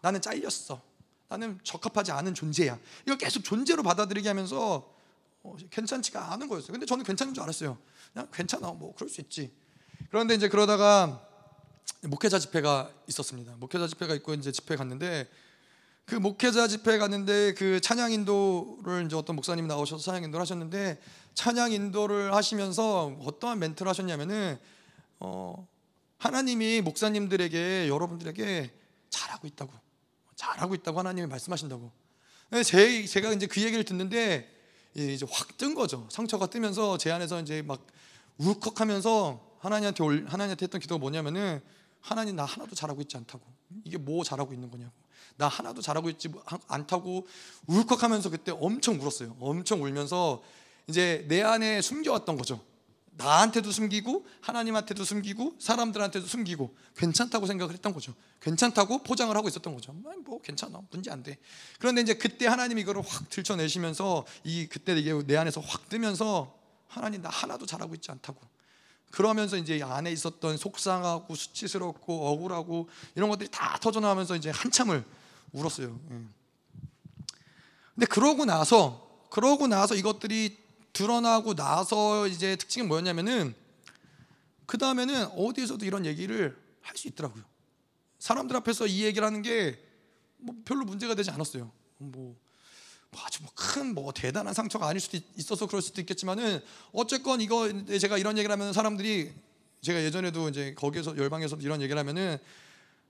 나는 0.00 0.20
잘렸어. 0.20 0.80
나는 1.28 1.58
적합하지 1.62 2.12
않은 2.12 2.34
존재야. 2.34 2.78
이걸 3.04 3.18
계속 3.18 3.42
존재로 3.42 3.82
받아들이게 3.82 4.28
하면서 4.28 4.94
어, 5.42 5.56
괜찮지가 5.70 6.32
않은 6.32 6.48
거였어요. 6.48 6.72
근데 6.72 6.86
저는 6.86 7.04
괜찮은 7.04 7.34
줄 7.34 7.42
알았어요. 7.42 7.78
그냥 8.12 8.28
괜찮아. 8.32 8.72
뭐 8.72 8.94
그럴 8.94 9.08
수 9.08 9.20
있지. 9.20 9.52
그런데 10.10 10.34
이제 10.34 10.48
그러다가 10.48 11.26
목회자 12.02 12.38
집회가 12.38 12.90
있었습니다. 13.08 13.54
목회자 13.56 13.86
집회가 13.88 14.14
있고 14.14 14.34
이제 14.34 14.52
집회 14.52 14.76
갔는데 14.76 15.28
그 16.04 16.14
목회자 16.14 16.68
집회 16.68 16.96
갔는데 16.98 17.54
그 17.54 17.80
찬양 17.80 18.12
인도를 18.12 19.04
이제 19.04 19.16
어떤 19.16 19.36
목사님이 19.36 19.68
나오셔서 19.68 20.02
찬양 20.02 20.24
인도를 20.24 20.40
하셨는데 20.42 21.00
찬양 21.34 21.72
인도를 21.72 22.34
하시면서 22.34 23.18
어떠한 23.22 23.58
멘트를 23.58 23.88
하셨냐면은 23.90 24.58
어 25.20 25.66
하나님이 26.18 26.80
목사님들에게 26.82 27.88
여러분들에게 27.88 28.70
잘하고 29.10 29.46
있다고 29.46 29.72
잘하고 30.36 30.74
있다고 30.74 30.98
하나님이 30.98 31.26
말씀하신다고. 31.26 31.90
제 32.64 33.04
제가 33.04 33.32
이제 33.32 33.46
그 33.46 33.60
얘기를 33.60 33.84
듣는데 33.84 34.48
이제 34.94 35.26
확 35.30 35.56
뜬 35.58 35.74
거죠. 35.74 36.08
상처가 36.10 36.46
뜨면서 36.46 36.96
제 36.98 37.10
안에서 37.10 37.40
이제 37.40 37.62
막 37.62 37.86
울컥하면서 38.38 39.56
하나님한테 39.58 40.04
올, 40.04 40.24
하나님한테 40.28 40.64
했던 40.64 40.80
기도가 40.80 40.98
뭐냐면은 40.98 41.60
하나님 42.00 42.36
나 42.36 42.44
하나도 42.44 42.74
잘하고 42.74 43.00
있지 43.02 43.16
않다고. 43.16 43.44
이게 43.84 43.98
뭐 43.98 44.24
잘하고 44.24 44.54
있는 44.54 44.70
거냐고. 44.70 44.92
나 45.36 45.46
하나도 45.48 45.82
잘하고 45.82 46.08
있지 46.10 46.30
않다고 46.68 47.26
울컥하면서 47.66 48.30
그때 48.30 48.52
엄청 48.52 49.00
울었어요. 49.00 49.36
엄청 49.40 49.82
울면서 49.82 50.42
이제 50.86 51.24
내 51.28 51.42
안에 51.42 51.82
숨겨왔던 51.82 52.36
거죠. 52.36 52.64
나한테도 53.18 53.72
숨기고 53.72 54.26
하나님한테도 54.40 55.04
숨기고 55.04 55.56
사람들한테도 55.58 56.26
숨기고 56.26 56.74
괜찮다고 56.96 57.46
생각을 57.46 57.74
했던 57.74 57.92
거죠. 57.92 58.14
괜찮다고 58.40 59.02
포장을 59.02 59.36
하고 59.36 59.48
있었던 59.48 59.74
거죠. 59.74 59.92
뭐 60.24 60.40
괜찮아 60.40 60.80
문제 60.90 61.10
안 61.10 61.24
돼. 61.24 61.36
그런데 61.80 62.00
이제 62.00 62.14
그때 62.14 62.46
하나님 62.46 62.78
이거를 62.78 63.02
확 63.04 63.28
들춰내시면서 63.28 64.24
이 64.44 64.68
그때 64.68 64.96
이게 64.96 65.12
내 65.26 65.36
안에서 65.36 65.60
확 65.60 65.88
뜨면서 65.88 66.56
하나님 66.86 67.20
나 67.20 67.28
하나도 67.28 67.66
잘하고 67.66 67.94
있지 67.96 68.10
않다고. 68.12 68.40
그러면서 69.10 69.56
이제 69.56 69.82
안에 69.82 70.12
있었던 70.12 70.56
속상하고 70.56 71.34
수치스럽고 71.34 72.28
억울하고 72.28 72.88
이런 73.16 73.30
것들이 73.30 73.48
다 73.50 73.78
터져나오면서 73.80 74.36
이제 74.36 74.50
한참을 74.50 75.04
울었어요. 75.52 75.98
예. 76.12 76.20
근데 77.94 78.06
그러고 78.06 78.44
나서 78.44 79.26
그러고 79.30 79.66
나서 79.66 79.96
이것들이 79.96 80.67
드러나고 80.92 81.54
나서 81.54 82.26
이제 82.26 82.56
특징이 82.56 82.86
뭐였냐면은 82.86 83.54
그 84.66 84.78
다음에는 84.78 85.26
어디에서도 85.36 85.84
이런 85.84 86.06
얘기를 86.06 86.56
할 86.82 86.96
수 86.96 87.06
있더라고요. 87.08 87.44
사람들 88.18 88.56
앞에서 88.56 88.86
이 88.86 89.04
얘기를 89.04 89.26
하는 89.26 89.42
게 89.42 89.88
뭐 90.38 90.54
별로 90.64 90.84
문제가 90.84 91.14
되지 91.14 91.30
않았어요. 91.30 91.70
뭐, 91.98 92.36
뭐 93.10 93.22
아주 93.24 93.42
뭐 93.42 93.50
큰뭐 93.54 93.92
뭐 93.92 94.12
대단한 94.12 94.54
상처가 94.54 94.86
아닐 94.86 95.00
수도 95.00 95.18
있어서 95.36 95.66
그럴 95.66 95.82
수도 95.82 96.00
있겠지만은 96.00 96.60
어쨌건 96.92 97.40
이거 97.40 97.68
제가 97.98 98.18
이런 98.18 98.38
얘기를 98.38 98.52
하면 98.52 98.72
사람들이 98.72 99.32
제가 99.80 100.02
예전에도 100.02 100.48
이제 100.48 100.74
거기에서 100.74 101.16
열방에서 101.16 101.56
이런 101.60 101.82
얘기를 101.82 101.98
하면은 101.98 102.38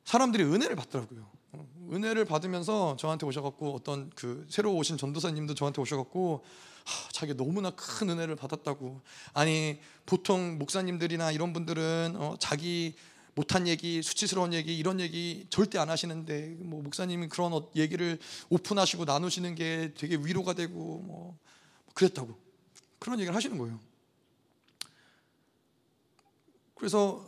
사람들이 0.05 0.45
은혜를 0.45 0.77
받더라고요. 0.77 1.27
어, 1.53 1.69
은혜를 1.93 2.25
받으면서 2.25 2.97
저한테 2.99 3.27
오셔갖고 3.27 3.75
어떤 3.75 4.11
그 4.15 4.47
새로 4.49 4.75
오신 4.75 4.97
전도사님도 4.97 5.55
저한테 5.55 5.81
오셔갖고 5.81 6.45
하, 6.78 6.78
자기 7.13 7.35
너무나 7.35 7.71
큰 7.71 8.11
은혜를 8.11 8.37
받았다고. 8.37 9.01
아니 9.35 9.81
보통 10.07 10.59
목사님들이나 10.59 11.33
이런 11.33 11.53
분들은 11.53 12.17
어, 12.17 12.37
자기 12.39 12.95
못한 13.35 13.69
얘기, 13.69 14.03
수치스러운 14.03 14.53
얘기 14.53 14.77
이런 14.77 14.99
얘기 14.99 15.47
절대 15.49 15.79
안 15.79 15.91
하시는데 15.91 16.57
뭐 16.59 16.83
목사님이 16.83 17.29
그런 17.29 17.53
어, 17.53 17.71
얘기를 17.77 18.19
오픈하시고 18.49 19.05
나누시는 19.05 19.55
게 19.55 19.93
되게 19.97 20.17
위로가 20.17 20.55
되고 20.55 20.75
뭐 20.75 21.39
그랬다고 21.95 22.37
그런 22.99 23.19
얘기를 23.21 23.35
하시는 23.35 23.57
거예요. 23.59 23.79
그래서 26.75 27.25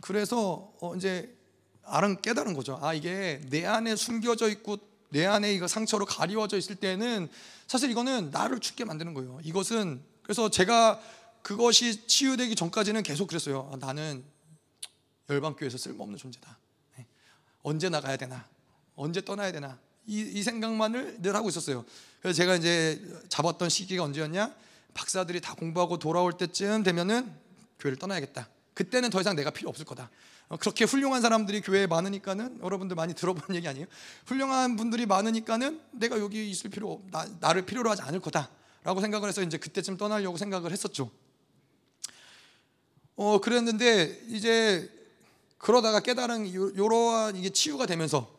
그래서 0.00 0.72
어 0.80 0.94
이제 0.96 1.34
알은 1.84 2.20
깨달은 2.20 2.54
거죠. 2.54 2.78
아 2.82 2.94
이게 2.94 3.40
내 3.48 3.64
안에 3.64 3.96
숨겨져 3.96 4.48
있고 4.48 4.78
내 5.08 5.24
안에 5.24 5.52
이거 5.52 5.68
상처로 5.68 6.04
가리워져 6.04 6.56
있을 6.56 6.76
때는 6.76 7.28
사실 7.66 7.90
이거는 7.90 8.30
나를 8.30 8.60
죽게 8.60 8.84
만드는 8.84 9.14
거예요. 9.14 9.40
이것은 9.42 10.02
그래서 10.22 10.50
제가 10.50 11.00
그것이 11.42 12.06
치유되기 12.06 12.56
전까지는 12.56 13.02
계속 13.02 13.28
그랬어요. 13.28 13.70
아, 13.72 13.76
나는 13.76 14.24
열방교회에서 15.28 15.78
쓸모없는 15.78 16.18
존재다. 16.18 16.58
네. 16.96 17.06
언제 17.62 17.88
나가야 17.88 18.16
되나? 18.16 18.46
언제 18.94 19.20
떠나야 19.20 19.52
되나? 19.52 19.78
이, 20.06 20.20
이 20.20 20.42
생각만을 20.42 21.22
늘 21.22 21.34
하고 21.34 21.48
있었어요. 21.48 21.84
그래서 22.20 22.36
제가 22.36 22.56
이제 22.56 23.00
잡았던 23.28 23.68
시기가 23.68 24.04
언제였냐? 24.04 24.54
박사들이 24.94 25.40
다 25.40 25.54
공부하고 25.54 25.98
돌아올 25.98 26.32
때쯤 26.38 26.82
되면은 26.82 27.32
교회를 27.78 27.98
떠나야겠다. 27.98 28.48
그때는 28.74 29.10
더 29.10 29.20
이상 29.20 29.36
내가 29.36 29.50
필요 29.50 29.68
없을 29.68 29.84
거다. 29.84 30.10
어, 30.48 30.56
그렇게 30.56 30.84
훌륭한 30.84 31.22
사람들이 31.22 31.60
교회에 31.60 31.86
많으니까는 31.86 32.60
여러분들 32.62 32.94
많이 32.94 33.14
들어본 33.14 33.56
얘기 33.56 33.66
아니에요? 33.66 33.86
훌륭한 34.26 34.76
분들이 34.76 35.06
많으니까는 35.06 35.80
내가 35.92 36.20
여기 36.20 36.48
있을 36.50 36.70
필요 36.70 37.02
나, 37.10 37.26
나를 37.40 37.66
필요로 37.66 37.90
하지 37.90 38.02
않을 38.02 38.20
거다라고 38.20 39.00
생각을 39.00 39.28
해서 39.28 39.42
이제 39.42 39.58
그때쯤 39.58 39.96
떠나려고 39.96 40.36
생각을 40.36 40.70
했었죠. 40.70 41.10
어 43.16 43.40
그랬는데 43.40 44.20
이제 44.28 44.92
그러다가 45.58 46.00
깨달은 46.00 46.46
이러한 46.46 47.34
이게 47.34 47.48
치유가 47.48 47.86
되면서 47.86 48.30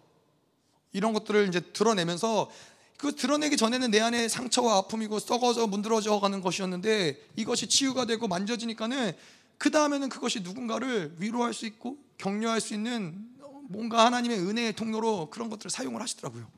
이런 0.94 1.14
것들을 1.14 1.48
이제 1.50 1.60
드러내면서 1.60 2.50
그 2.98 3.16
드러내기 3.16 3.58
전에는 3.58 3.92
내 3.92 4.00
안에 4.00 4.28
상처와 4.28 4.78
아픔이고 4.78 5.20
썩어져 5.20 5.68
문드러져 5.68 6.20
가는 6.20 6.42
것이었는데 6.42 7.20
이것이 7.36 7.68
치유가 7.68 8.06
되고 8.06 8.28
만져지니까는 8.28 9.14
그 9.58 9.72
다음에는 9.72 10.10
그것이 10.10 10.42
누군가를 10.42 11.16
위로할 11.18 11.54
수 11.54 11.66
있고 11.66 11.98
격려할 12.18 12.62
수 12.62 12.74
있는 12.74 13.30
뭔가 13.70 14.06
하나님의 14.06 14.40
은혜의 14.40 14.74
통로로 14.74 15.30
그런 15.30 15.50
것들을 15.50 15.70
사용을 15.70 16.02
하시더라고요. 16.02 16.50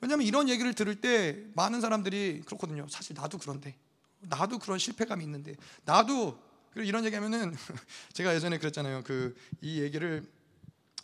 왜냐하면 0.00 0.26
이런 0.26 0.48
얘기를 0.48 0.74
들을 0.74 1.00
때 1.00 1.44
많은 1.54 1.80
사람들이 1.80 2.42
그렇거든요. 2.44 2.86
사실 2.88 3.14
나도 3.14 3.38
그런데 3.38 3.76
나도 4.20 4.58
그런 4.58 4.78
실패감이 4.78 5.24
있는데 5.24 5.54
나도 5.84 6.38
이런 6.76 7.04
얘기하면은 7.04 7.54
제가 8.12 8.34
예전에 8.34 8.58
그랬잖아요. 8.58 9.02
그 9.04 9.34
이 9.60 9.80
얘기를 9.80 10.24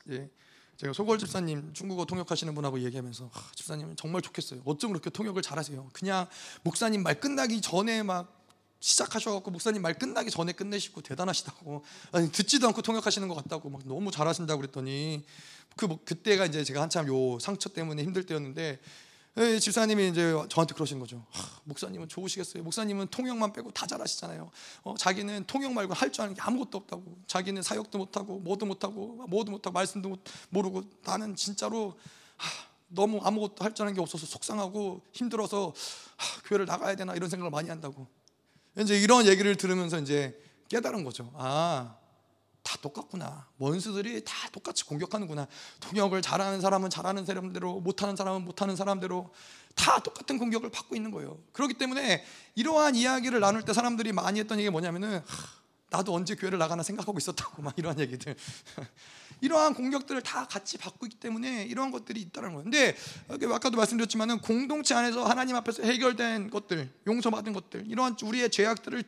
예, 0.09 0.29
제가 0.77 0.93
소골 0.93 1.19
집사님 1.19 1.73
중국어 1.73 2.05
통역하시는 2.05 2.55
분하고 2.55 2.81
얘기하면서 2.81 3.31
아, 3.33 3.51
집사님 3.55 3.95
정말 3.97 4.23
좋겠어요. 4.23 4.63
어쩜 4.65 4.93
그렇게 4.93 5.11
통역을 5.11 5.43
잘하세요? 5.43 5.91
그냥 5.93 6.27
목사님 6.63 7.03
말 7.03 7.21
끝나기 7.21 7.61
전에 7.61 8.03
막 8.03 8.40
시작하셔갖고 8.81 9.51
목사님 9.51 9.83
말 9.83 9.95
끝나기 9.95 10.31
전에 10.31 10.53
끝내시고 10.53 11.03
대단하시다고 11.03 11.85
아니 12.13 12.33
듣지도 12.33 12.67
않고 12.69 12.83
통역하시는 12.83 13.29
것 13.29 13.35
같다고 13.35 13.71
막 13.71 13.83
너무 13.85 14.11
잘하신다고 14.11 14.61
그랬더니 14.61 15.25
그 15.77 15.85
뭐, 15.85 15.99
그때가 16.05 16.47
이제 16.47 16.65
제가 16.65 16.83
한참 16.83 17.07
요 17.09 17.39
상처 17.39 17.69
때문에 17.69 18.03
힘들 18.03 18.25
때였는데 18.25 18.81
예, 19.37 19.59
집사님이 19.61 20.09
이제 20.09 20.35
저한테 20.49 20.75
그러신 20.75 20.99
거죠. 20.99 21.25
목사님은 21.65 22.09
좋으시겠어요. 22.09 22.65
목사님은 22.65 23.07
통역만 23.09 23.53
빼고 23.53 23.71
다 23.71 23.87
잘하시잖아요. 23.87 24.51
어, 24.83 24.95
자기는 24.99 25.45
통역 25.47 25.73
말고 25.73 25.95
할 25.95 26.11
줄 26.11 26.23
아는 26.23 26.35
게 26.35 26.41
아무것도 26.41 26.77
없다고. 26.79 27.17
자기는 27.29 27.63
사역도 27.63 27.97
못하고 27.97 28.41
뭐도 28.41 28.67
못하고 28.67 29.25
뭐도 29.29 29.53
못하고 29.53 29.73
말씀도 29.73 30.09
못, 30.09 30.21
모르고 30.49 30.83
나는 31.05 31.37
진짜로 31.37 31.97
하, 32.37 32.67
너무 32.89 33.21
아무것도 33.23 33.65
할 33.65 33.73
줄 33.73 33.85
아는 33.85 33.95
게 33.95 34.01
없어서 34.01 34.27
속상하고 34.27 35.01
힘들어서 35.13 35.73
하, 36.17 36.43
교회를 36.43 36.67
나가야 36.67 36.97
되나 36.97 37.15
이런 37.15 37.31
생각을 37.31 37.53
많이 37.53 37.69
한다고. 37.69 38.09
이제 38.81 38.99
이런 38.99 39.27
얘기를 39.27 39.57
들으면서 39.57 39.99
이제 39.99 40.41
깨달은 40.69 41.05
거죠. 41.05 41.31
아, 41.37 41.97
다 42.63 42.79
똑같구나. 42.81 43.47
원수들이 43.59 44.25
다 44.25 44.35
똑같이 44.53 44.85
공격하는구나. 44.85 45.47
통역을 45.81 46.23
잘하는 46.23 46.61
사람은 46.61 46.91
잘하는 46.91 47.25
사람대로, 47.25 47.81
못하는 47.81 48.17
사람은 48.17 48.45
못하는 48.45 48.77
사람대로 48.77 49.31
다 49.75 50.01
똑같은 50.01 50.39
공격을 50.39 50.71
받고 50.71 50.95
있는 50.95 51.11
거예요. 51.11 51.39
그렇기 51.53 51.75
때문에 51.75 52.25
이러한 52.55 52.95
이야기를 52.95 53.41
나눌 53.41 53.63
때 53.63 53.73
사람들이 53.73 54.13
많이 54.13 54.41
했던 54.41 54.59
얘기가 54.59 54.71
뭐냐면은 54.71 55.23
하, 55.27 55.60
나도 55.91 56.15
언제 56.15 56.37
교회를 56.37 56.59
나가나 56.59 56.83
생각하고 56.83 57.19
있었다고 57.19 57.63
막 57.63 57.75
이런 57.77 57.99
얘기들. 57.99 58.37
이러한 59.43 59.75
공격들을 59.75 60.23
다 60.23 60.47
같이 60.47 60.79
받고 60.79 61.07
있기 61.07 61.19
때문에 61.19 61.65
이러한 61.65 61.91
것들이 61.91 62.21
있다는 62.21 62.55
거예요. 62.55 62.65
근데 62.65 62.97
아까도 63.53 63.77
말씀드렸지만은 63.77 64.39
공동체 64.41 64.95
안에서 64.95 65.25
하나님 65.25 65.57
앞에서 65.57 65.83
해결된 65.83 66.51
것들, 66.51 66.91
용서받은 67.07 67.53
것들, 67.53 67.87
이러한 67.89 68.17
우리의 68.23 68.51
죄악들을 68.51 69.03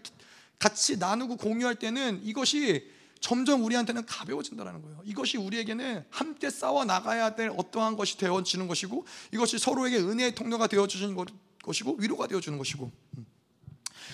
같이 0.58 0.96
나누고 0.96 1.36
공유할 1.36 1.76
때는 1.76 2.20
이것이 2.24 2.90
점점 3.20 3.62
우리한테는 3.64 4.04
가벼워진다는 4.04 4.82
거예요. 4.82 5.00
이것이 5.04 5.36
우리에게는 5.36 6.04
함께 6.10 6.50
싸워 6.50 6.84
나가야 6.84 7.36
될 7.36 7.52
어떠한 7.56 7.96
것이 7.96 8.18
되어지는 8.18 8.66
것이고 8.66 9.06
이것이 9.32 9.58
서로에게 9.58 9.98
은혜의 9.98 10.34
통로가 10.34 10.66
되어주는 10.66 11.16
것이고 11.62 11.96
위로가 11.98 12.26
되어주는 12.26 12.58
것이고. 12.58 12.90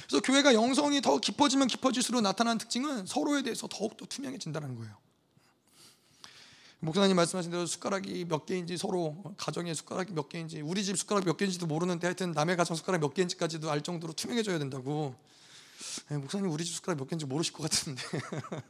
음. 0.09 0.21
그래서 0.21 0.23
교회가 0.23 0.55
영성이 0.55 1.01
더 1.03 1.19
깊어지면 1.19 1.69
깊어질수록 1.69 2.23
나타나는 2.23 2.59
특징은 2.59 3.07
서로에 3.07 3.43
대해서 3.43 3.69
더욱더 3.69 4.07
투명해진다는 4.07 4.77
거예요. 4.77 4.97
목사님 6.81 7.17
말씀하신 7.17 7.51
대로 7.51 7.67
숟가락이 7.67 8.25
몇 8.29 8.47
개인지 8.47 8.77
서로 8.79 9.23
가정의 9.37 9.75
숟가락이 9.75 10.13
몇 10.13 10.29
개인지 10.29 10.61
우리 10.61 10.85
집 10.85 10.97
숟가락 10.97 11.25
몇 11.25 11.37
개인지도 11.37 11.67
모르는데 11.67 12.07
하여튼 12.07 12.31
남의 12.33 12.57
가정 12.57 12.77
숟가락 12.77 13.01
몇 13.01 13.15
개인지까지도 13.15 13.69
알 13.71 13.83
정도로 13.83 14.13
투명해져야 14.13 14.59
된다고. 14.59 15.15
네, 16.09 16.17
목사님 16.19 16.49
우리 16.51 16.65
집 16.65 16.77
숟가락 16.77 16.99
몇 16.99 17.09
개인지 17.09 17.27
모르실 17.27 17.53
것 17.53 17.65
같은데. 17.65 18.03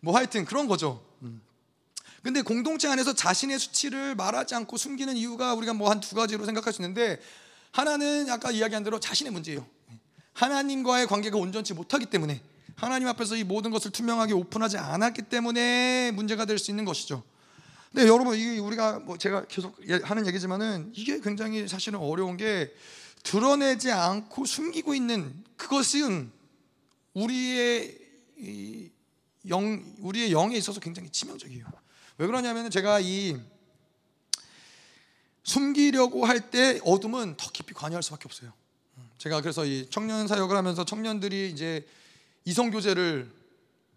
뭐 0.00 0.14
하여튼 0.16 0.44
그런 0.44 0.68
거죠. 0.68 1.02
음. 1.22 1.40
근데 2.22 2.42
공동체 2.42 2.86
안에서 2.88 3.14
자신의 3.14 3.58
수치를 3.58 4.14
말하지 4.14 4.54
않고 4.54 4.76
숨기는 4.76 5.16
이유가 5.16 5.54
우리가 5.54 5.72
뭐 5.72 5.88
한 5.88 6.00
두 6.00 6.14
가지로 6.14 6.44
생각할 6.44 6.74
수 6.74 6.82
있는데 6.82 7.18
하나는 7.72 8.28
아까 8.28 8.50
이야기한 8.50 8.84
대로 8.84 9.00
자신의 9.00 9.32
문제예요. 9.32 9.66
하나님과의 10.40 11.06
관계가 11.06 11.36
온전치 11.36 11.74
못하기 11.74 12.06
때문에 12.06 12.40
하나님 12.74 13.08
앞에서 13.08 13.36
이 13.36 13.44
모든 13.44 13.70
것을 13.70 13.90
투명하게 13.90 14.32
오픈하지 14.32 14.78
않았기 14.78 15.22
때문에 15.22 16.12
문제가 16.12 16.46
될 16.46 16.58
수 16.58 16.70
있는 16.70 16.86
것이죠. 16.86 17.22
근데 17.92 18.08
여러분 18.08 18.34
이게 18.38 18.58
우리가 18.58 19.00
뭐 19.00 19.18
제가 19.18 19.44
계속 19.48 19.76
하는 20.04 20.26
얘기지만은 20.26 20.92
이게 20.94 21.20
굉장히 21.20 21.68
사실은 21.68 21.98
어려운 21.98 22.38
게 22.38 22.72
드러내지 23.22 23.90
않고 23.90 24.46
숨기고 24.46 24.94
있는 24.94 25.44
그것은 25.58 26.32
우리의 27.12 27.98
영 29.48 29.84
우리의 29.98 30.32
영에 30.32 30.56
있어서 30.56 30.80
굉장히 30.80 31.10
치명적이에요. 31.10 31.66
왜 32.16 32.26
그러냐면 32.26 32.70
제가 32.70 33.00
이 33.00 33.36
숨기려고 35.42 36.24
할 36.24 36.50
때 36.50 36.80
어둠은 36.84 37.36
더 37.36 37.50
깊이 37.50 37.74
관여할 37.74 38.02
수밖에 38.02 38.24
없어요. 38.24 38.59
제가 39.20 39.42
그래서 39.42 39.66
이 39.66 39.86
청년 39.90 40.26
사역을 40.26 40.56
하면서 40.56 40.82
청년들이 40.82 41.50
이제 41.50 41.86
이성 42.46 42.70
교제를 42.70 43.30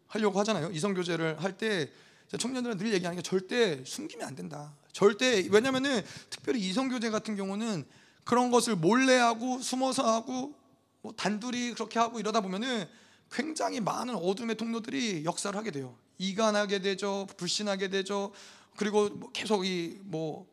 하려고 0.10 0.38
하잖아요. 0.42 0.70
이성 0.72 0.94
교제를 0.94 1.42
할 1.42 1.58
때 1.58 1.90
청년들은 2.38 2.78
늘 2.78 2.94
얘기하는 2.94 3.16
게 3.16 3.22
절대 3.22 3.82
숨기면 3.86 4.28
안 4.28 4.36
된다. 4.36 4.76
절대 4.92 5.48
왜냐면은 5.50 6.04
특별히 6.30 6.60
이성 6.60 6.90
교제 6.90 7.10
같은 7.10 7.38
경우는 7.38 7.86
그런 8.26 8.52
것을 8.52 8.76
몰래 8.76 9.16
하고 9.16 9.60
숨어서 9.62 10.04
하고 10.14 10.56
뭐 11.02 11.14
단둘이 11.14 11.74
그렇게 11.74 12.00
하고 12.00 12.20
이러다 12.20 12.42
보면은 12.42 12.86
굉장히 13.32 13.80
많은 13.80 14.16
어둠의 14.16 14.58
통로들이 14.58 15.24
역사를 15.24 15.58
하게 15.58 15.72
돼요. 15.72 15.96
이간하게 16.18 16.80
되죠, 16.80 17.28
불신하게 17.38 17.88
되죠. 17.88 18.34
그리고 18.76 19.08
뭐 19.10 19.32
계속 19.32 19.66
이 19.66 20.00
뭐 20.04 20.53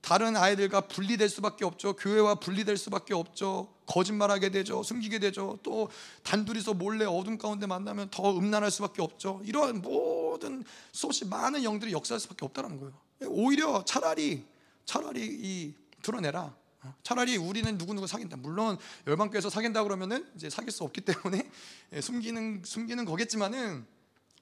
다른 0.00 0.36
아이들과 0.36 0.82
분리될 0.82 1.28
수밖에 1.28 1.64
없죠. 1.64 1.94
교회와 1.94 2.36
분리될 2.36 2.76
수밖에 2.76 3.14
없죠. 3.14 3.74
거짓말하게 3.86 4.50
되죠. 4.50 4.82
숨기게 4.82 5.18
되죠. 5.18 5.58
또 5.62 5.88
단둘이서 6.22 6.74
몰래 6.74 7.04
어둠 7.04 7.38
가운데 7.38 7.66
만나면 7.66 8.08
더 8.10 8.36
음란할 8.36 8.70
수밖에 8.70 9.02
없죠. 9.02 9.40
이러한 9.44 9.82
모든 9.82 10.64
수없이 10.92 11.24
많은 11.26 11.64
영들이 11.64 11.92
역사할 11.92 12.20
수밖에 12.20 12.44
없다는 12.44 12.78
거예요. 12.78 12.92
오히려 13.26 13.84
차라리 13.84 14.44
차라리 14.84 15.26
이 15.26 15.74
드러내라. 16.02 16.54
차라리 17.02 17.36
우리는 17.36 17.76
누구누구 17.76 18.06
사귄다. 18.06 18.36
물론 18.36 18.78
열방교에서 19.06 19.50
사귄다 19.50 19.82
그러면은 19.82 20.26
이제 20.36 20.48
사귈 20.48 20.70
수 20.70 20.84
없기 20.84 21.02
때문에 21.02 21.50
예, 21.92 22.00
숨기는 22.00 22.62
숨기는 22.64 23.04
거겠지만은 23.04 23.84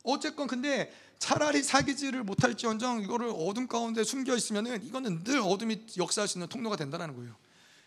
어쨌건 0.06 0.46
근데 0.46 0.92
차라리 1.18 1.62
사귀지를 1.62 2.24
못할지언정 2.24 3.02
이거를 3.02 3.32
어둠 3.34 3.66
가운데 3.66 4.04
숨겨 4.04 4.36
있으면은 4.36 4.84
이거는 4.84 5.24
늘 5.24 5.40
어둠이 5.40 5.86
역사할 5.96 6.28
수 6.28 6.38
있는 6.38 6.48
통로가 6.48 6.76
된다는 6.76 7.16
거예요. 7.16 7.34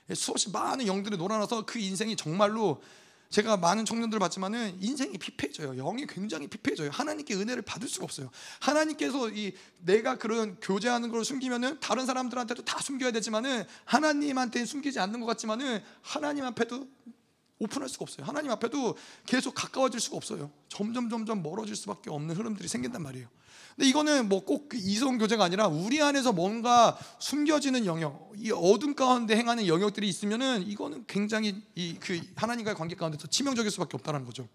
예, 0.10 0.16
수없이 0.16 0.50
많은 0.50 0.88
영들이 0.88 1.18
놀아나서 1.18 1.66
그 1.66 1.80
인생이 1.80 2.16
정말로 2.16 2.82
제가 3.30 3.58
많은 3.58 3.86
청년들을 3.86 4.20
봤지만은 4.20 4.78
인생이 4.82 5.20
피폐해져요. 5.20 5.76
영이 5.76 6.08
굉장히 6.08 6.48
피폐해져요. 6.48 6.90
하나님께 6.90 7.36
은혜를 7.36 7.62
받을 7.62 7.88
수가 7.88 8.06
없어요. 8.06 8.32
하나님께서 8.60 9.30
이 9.30 9.54
내가 9.78 10.18
그런 10.18 10.58
교제하는 10.60 11.10
걸 11.10 11.24
숨기면은 11.24 11.80
다른 11.80 12.08
사람들한테도 12.08 12.66
다 12.66 12.82
숨겨야 12.82 13.12
되지만은 13.12 13.66
하나님한테 13.86 14.66
숨기지 14.66 15.00
않는 15.00 15.20
것 15.20 15.28
같지만은 15.28 15.84
하나님 16.02 16.44
앞에도 16.44 16.88
오픈할 17.60 17.90
수가 17.90 18.04
없어요. 18.04 18.26
하나님 18.26 18.52
앞에도 18.52 18.96
계속 19.26 19.54
가까워질 19.54 20.00
수가 20.00 20.18
없어요. 20.18 20.50
점점 20.70 21.10
점점 21.10 21.44
멀어질 21.44 21.76
수밖에 21.76 22.10
없는 22.10 22.36
흐름들이 22.36 22.68
생긴단 22.68 23.02
말이에요. 23.04 23.28
근데 23.76 23.90
이거는 23.90 24.28
뭐 24.30 24.42
꼭 24.42 24.72
이성 24.74 25.18
교제가 25.18 25.44
아니라 25.44 25.68
우리 25.68 26.02
안에서 26.02 26.32
뭔가 26.34 26.98
숨겨지는 27.20 27.86
영역, 27.86 28.32
이 28.38 28.52
어둠 28.52 28.96
가운데 28.96 29.36
행하는 29.36 29.68
영역들이 29.68 30.08
있으면은 30.08 30.68
이거는 30.68 31.06
굉장히 31.08 31.62
이 31.76 31.98
그 32.00 32.20
하나님과의 32.36 32.76
관계 32.76 32.96
가운데서 32.96 33.28
치명적일 33.28 33.72
수밖에 33.72 33.96
없다는 33.96 34.26
거죠. 34.26 34.48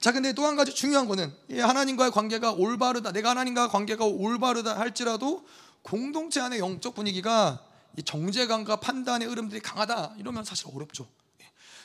자, 0.00 0.10
근데 0.10 0.32
또 0.32 0.44
한 0.46 0.56
가지 0.56 0.74
중요한 0.74 1.06
거는 1.06 1.32
하나님과의 1.50 2.10
관계가 2.10 2.52
올바르다. 2.52 3.12
내가 3.12 3.30
하나님과 3.30 3.68
관계가 3.68 4.04
올바르다 4.04 4.78
할지라도 4.78 5.44
공동체 5.82 6.40
안의 6.40 6.58
영적 6.58 6.94
분위기가 6.94 7.64
정제감과 8.04 8.76
판단의 8.76 9.28
흐름들이 9.28 9.60
강하다. 9.60 10.14
이러면 10.18 10.44
사실 10.44 10.66
어렵죠. 10.74 11.06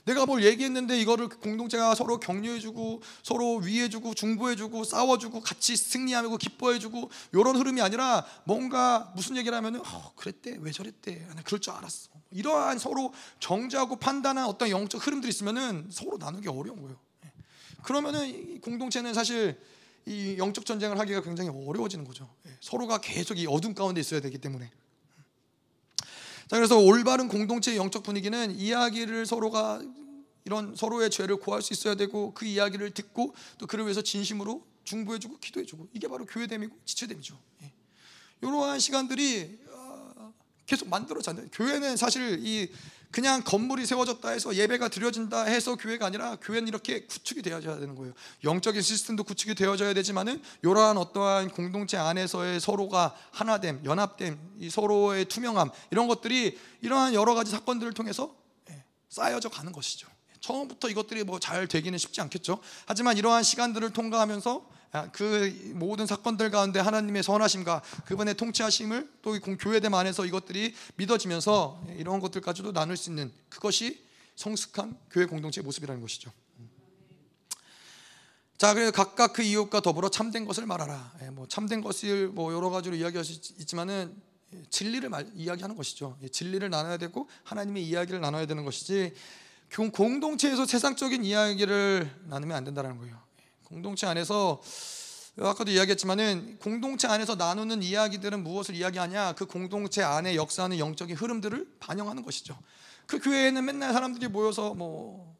내가 0.07 0.25
뭘 0.25 0.41
얘기했는데 0.43 0.97
이거를 1.01 1.27
공동체가 1.27 1.93
서로 1.93 2.17
격려해주고 2.17 3.01
서로 3.23 3.57
위해주고 3.57 4.13
중보해주고 4.13 4.85
싸워주고 4.85 5.41
같이 5.41 5.75
승리하고 5.75 6.37
기뻐해주고 6.37 7.09
이런 7.33 7.57
흐름이 7.57 7.81
아니라 7.81 8.25
뭔가 8.45 9.11
무슨 9.15 9.35
얘기를 9.35 9.55
하면은 9.57 9.81
어, 9.81 10.13
그랬대 10.15 10.57
왜 10.61 10.71
저랬대 10.71 11.27
그럴 11.43 11.59
줄 11.59 11.73
알았어 11.73 12.09
이러한 12.31 12.79
서로 12.79 13.13
정죄하고 13.41 13.97
판단한 13.97 14.45
어떤 14.45 14.69
영적 14.69 15.05
흐름들이 15.05 15.29
있으면은 15.29 15.89
서로 15.91 16.17
나누기 16.17 16.47
어려운 16.47 16.81
거예요. 16.81 16.97
예. 17.25 17.31
그러면은 17.83 18.61
공동체는 18.61 19.13
사실 19.13 19.59
이 20.05 20.37
영적 20.37 20.65
전쟁을 20.65 20.99
하기가 20.99 21.21
굉장히 21.21 21.49
어려워지는 21.49 22.05
거죠. 22.05 22.29
예. 22.45 22.51
서로가 22.61 22.99
계속 22.99 23.37
이 23.37 23.45
어둠 23.45 23.73
가운데 23.73 23.99
있어야 23.99 24.21
되기 24.21 24.37
때문에. 24.37 24.71
자, 26.47 26.55
그래서 26.55 26.79
올바른 26.79 27.27
공동체의 27.27 27.77
영적 27.77 28.03
분위기는 28.03 28.57
이야기를 28.57 29.25
서로가 29.25 29.81
이런 30.45 30.75
서로의 30.77 31.09
죄를 31.09 31.35
고할 31.35 31.61
수 31.61 31.73
있어야 31.73 31.95
되고 31.95 32.33
그 32.33 32.45
이야기를 32.45 32.91
듣고 32.91 33.35
또 33.57 33.67
그를 33.67 33.83
위해서 33.83 34.01
진심으로 34.01 34.65
중보해주고 34.85 35.39
기도해주고 35.39 35.89
이게 35.91 36.07
바로 36.07 36.25
교회됨이고 36.25 36.73
지체됨이죠. 36.85 37.37
예. 37.63 37.73
이러한 38.41 38.79
시간들이 38.79 39.59
어, 39.71 40.33
계속 40.65 40.87
만들어져요. 40.87 41.47
교회는 41.51 41.97
사실 41.97 42.39
이 42.45 42.71
그냥 43.11 43.41
건물이 43.43 43.85
세워졌다 43.85 44.29
해서 44.29 44.53
예배가 44.55 44.89
드려진다 44.89 45.43
해서 45.43 45.75
교회가 45.75 46.05
아니라 46.05 46.35
교회는 46.41 46.67
이렇게 46.67 47.05
구축이 47.05 47.41
되어져야 47.41 47.79
되는 47.79 47.95
거예요. 47.95 48.13
영적인 48.43 48.81
시스템도 48.81 49.23
구축이 49.23 49.55
되어져야 49.55 49.93
되지만은 49.93 50.41
이러한 50.63 50.97
어떠한 50.97 51.49
공동체 51.51 51.97
안에서의 51.97 52.59
서로가 52.59 53.15
하나됨, 53.31 53.81
연합됨, 53.85 54.39
이 54.59 54.69
서로의 54.69 55.25
투명함 55.25 55.71
이런 55.91 56.07
것들이 56.07 56.57
이러한 56.81 57.13
여러 57.13 57.33
가지 57.33 57.51
사건들을 57.51 57.93
통해서 57.93 58.35
예, 58.69 58.83
쌓여져 59.09 59.49
가는 59.49 59.71
것이죠. 59.71 60.07
처음부터 60.39 60.89
이것들이 60.89 61.23
뭐 61.23 61.39
잘 61.39 61.67
되기는 61.67 61.97
쉽지 61.97 62.21
않겠죠. 62.21 62.59
하지만 62.85 63.17
이러한 63.17 63.43
시간들을 63.43 63.91
통과하면서 63.91 64.65
아, 64.69 64.76
그 65.11 65.73
모든 65.75 66.05
사건들 66.05 66.49
가운데 66.49 66.79
하나님의 66.79 67.23
선하심과 67.23 67.81
그분의 68.05 68.35
통치하심을 68.35 69.11
또 69.21 69.39
교회됨 69.39 69.93
안에서 69.93 70.25
이것들이 70.25 70.73
믿어지면서 70.95 71.83
이런 71.97 72.19
것들까지도 72.19 72.71
나눌 72.73 72.97
수 72.97 73.09
있는 73.09 73.31
그것이 73.49 74.03
성숙한 74.35 74.97
교회 75.11 75.25
공동체의 75.25 75.63
모습이라는 75.63 76.01
것이죠. 76.01 76.31
자, 78.57 78.73
그래서 78.73 78.91
각각 78.91 79.33
그 79.33 79.43
이웃과 79.43 79.81
더불어 79.81 80.09
참된 80.09 80.45
것을 80.45 80.65
말하라. 80.65 81.13
예, 81.21 81.29
뭐 81.29 81.47
참된 81.47 81.81
것을 81.81 82.29
뭐 82.29 82.51
여러 82.53 82.71
가지로 82.71 82.95
이야기할 82.95 83.23
수 83.23 83.33
있지만은 83.59 84.15
진리를 84.71 85.07
말, 85.09 85.29
이야기하는 85.35 85.75
것이죠. 85.75 86.17
예, 86.23 86.27
진리를 86.27 86.67
나눠야 86.67 86.97
되고 86.97 87.29
하나님의 87.43 87.83
이야기를 87.83 88.19
나눠야 88.19 88.47
되는 88.47 88.65
것이지 88.65 89.13
공동체에서 89.93 90.65
세상적인 90.65 91.23
이야기를 91.23 92.09
나누면 92.29 92.57
안 92.57 92.63
된다는 92.63 92.97
거예요. 92.97 93.26
공동체 93.67 94.07
안에서 94.07 94.61
아까도 95.39 95.71
이야기했지만은 95.71 96.57
공동체 96.59 97.07
안에서 97.07 97.35
나누는 97.35 97.83
이야기들은 97.83 98.41
무엇을 98.41 98.75
이야기하냐? 98.75 99.33
그 99.33 99.45
공동체 99.45 100.01
안에 100.01 100.35
역사하는 100.35 100.79
영적인 100.79 101.17
흐름들을 101.17 101.75
반영하는 101.81 102.23
것이죠. 102.23 102.57
그 103.05 103.19
교회에는 103.19 103.65
맨날 103.65 103.91
사람들이 103.91 104.29
모여서 104.29 104.73
뭐 104.73 105.35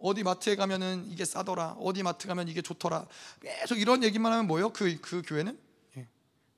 어디 0.00 0.22
마트에 0.22 0.54
가면은 0.54 1.04
이게 1.10 1.24
싸더라, 1.24 1.76
어디 1.80 2.04
마트 2.04 2.28
가면 2.28 2.46
이게 2.46 2.62
좋더라, 2.62 3.06
계속 3.42 3.80
이런 3.80 4.04
얘기만 4.04 4.30
하면 4.32 4.46
뭐요? 4.46 4.72
그, 4.72 4.96
그 5.00 5.22
교회는 5.26 5.58
예. 5.96 6.06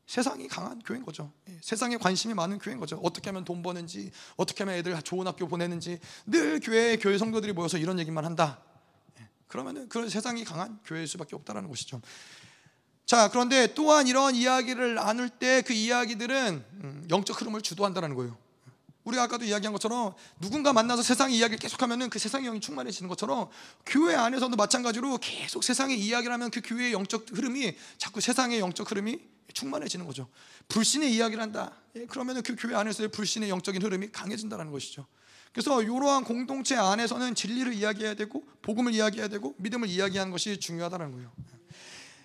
세상이 0.07 0.49
강한 0.49 0.81
교회인 0.81 1.03
거죠. 1.07 1.33
예. 1.49 1.57
세상에 1.63 1.97
관심이 1.97 2.35
많은 2.35 2.59
교회인 2.59 2.79
거죠. 2.79 3.01
어떻게 3.03 3.31
하면 3.31 3.47
돈 3.47 3.63
버는지, 3.63 4.13
어떻게 4.37 4.65
하면 4.65 4.79
애들 4.79 5.01
좋은 5.01 5.27
학교 5.27 5.49
보내는지 5.49 5.99
늘 6.27 6.61
교회 6.61 6.99
교회 6.99 7.17
성도들이 7.17 7.55
모여서 7.55 7.79
이런 7.79 7.99
얘기만 7.99 8.27
한다. 8.27 8.63
그러면은 9.51 9.89
그런 9.89 10.09
세상이 10.09 10.45
강한 10.45 10.79
교회일 10.85 11.07
수밖에 11.07 11.37
없다라는 11.37 11.69
것이죠. 11.69 12.01
자, 13.05 13.29
그런데 13.29 13.75
또한 13.75 14.07
이런 14.07 14.37
이야기를 14.37 14.95
나눌 14.95 15.29
때 15.29 15.63
그 15.63 15.73
이야기들은 15.73 16.65
음, 16.85 17.07
영적 17.11 17.41
흐름을 17.41 17.61
주도한다는 17.61 18.15
거예요. 18.15 18.39
우리가 19.03 19.25
아까도 19.25 19.45
이야기한 19.45 19.73
것처럼 19.73 20.15
누군가 20.41 20.73
만나서 20.73 21.03
세상의 21.03 21.37
이야기를 21.37 21.59
계속하면은 21.59 22.11
그 22.11 22.19
세상의 22.19 22.47
영이 22.47 22.61
충만해지는 22.61 23.09
것처럼 23.09 23.49
교회 23.85 24.15
안에서도 24.15 24.55
마찬가지로 24.55 25.19
계속 25.19 25.65
세상의 25.65 25.99
이야기를 25.99 26.33
하면 26.33 26.51
그 26.51 26.61
교회의 26.63 26.93
영적 26.93 27.27
흐름이 27.33 27.77
자꾸 27.99 28.21
세상의 28.21 28.61
영적 28.61 28.91
흐름이 28.91 29.19
충만해지는 29.53 30.07
거죠. 30.07 30.29
불신의 30.69 31.13
이야기를 31.13 31.43
한다. 31.43 31.73
예, 31.97 32.07
그러면은 32.07 32.43
그 32.43 32.55
교회 32.57 32.77
안에서의 32.77 33.09
불신의 33.09 33.51
영적인 33.51 33.83
흐름이 33.83 34.13
강해진다는 34.13 34.71
것이죠. 34.71 35.07
그래서 35.53 35.83
이러한 35.83 36.25
공동체 36.25 36.77
안에서는 36.77 37.35
진리를 37.35 37.75
이야기해야 37.75 38.15
되고 38.15 38.47
복음을 38.63 38.95
이야기해야 38.95 39.29
되고 39.29 39.55
믿음을 39.59 39.89
이야기하는 39.89 40.31
것이 40.31 40.61
중요하다는 40.61 41.13
거예요. 41.13 41.33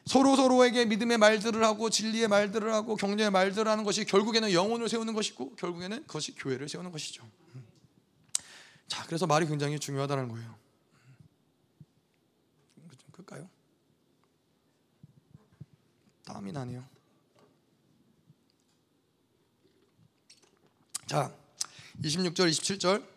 서로 0.06 0.36
서로에게 0.36 0.86
믿음의 0.86 1.18
말들을 1.18 1.64
하고 1.64 1.90
진리의 1.90 2.28
말들을 2.28 2.72
하고 2.72 2.96
격려의 2.96 3.32
말들을 3.32 3.70
하는 3.70 3.84
것이 3.84 4.06
결국에는 4.06 4.52
영혼을 4.52 4.88
세우는 4.88 5.14
것이고 5.16 5.56
결국에는 5.56 6.06
그것이 6.06 6.36
교회를 6.36 6.70
세우는 6.70 6.92
것이죠. 6.92 7.28
자, 8.88 9.04
그래서 9.08 9.26
말이 9.26 9.48
굉장히 9.48 9.80
중요하다는 9.80 10.30
거예요. 10.30 10.56
좀 12.76 13.12
끌까요? 13.12 13.50
땀이 16.26 16.52
나네요. 16.52 16.86
자, 21.08 21.34
26절, 22.04 22.50
27절. 22.50 23.15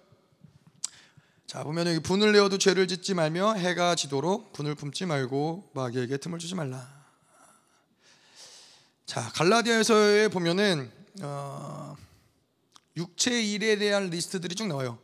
자, 1.49 1.65
보면 1.65 1.87
여기 1.87 1.99
분을 1.99 2.33
내어도 2.33 2.59
죄를 2.59 2.87
짓지 2.87 3.15
말며 3.15 3.55
해가 3.55 3.95
지도록 3.95 4.53
분을 4.53 4.75
품지 4.75 5.07
말고 5.07 5.71
마귀에게 5.73 6.19
틈을 6.19 6.39
주지 6.39 6.55
말라. 6.55 6.87
자, 9.07 9.23
갈라디아에서에 9.33 10.29
보면은 10.29 10.93
어, 11.23 11.97
육체의 12.99 13.51
일에 13.51 13.79
대한 13.79 14.11
리스트들이 14.11 14.57
쭉 14.57 14.67
나와요. 14.67 14.99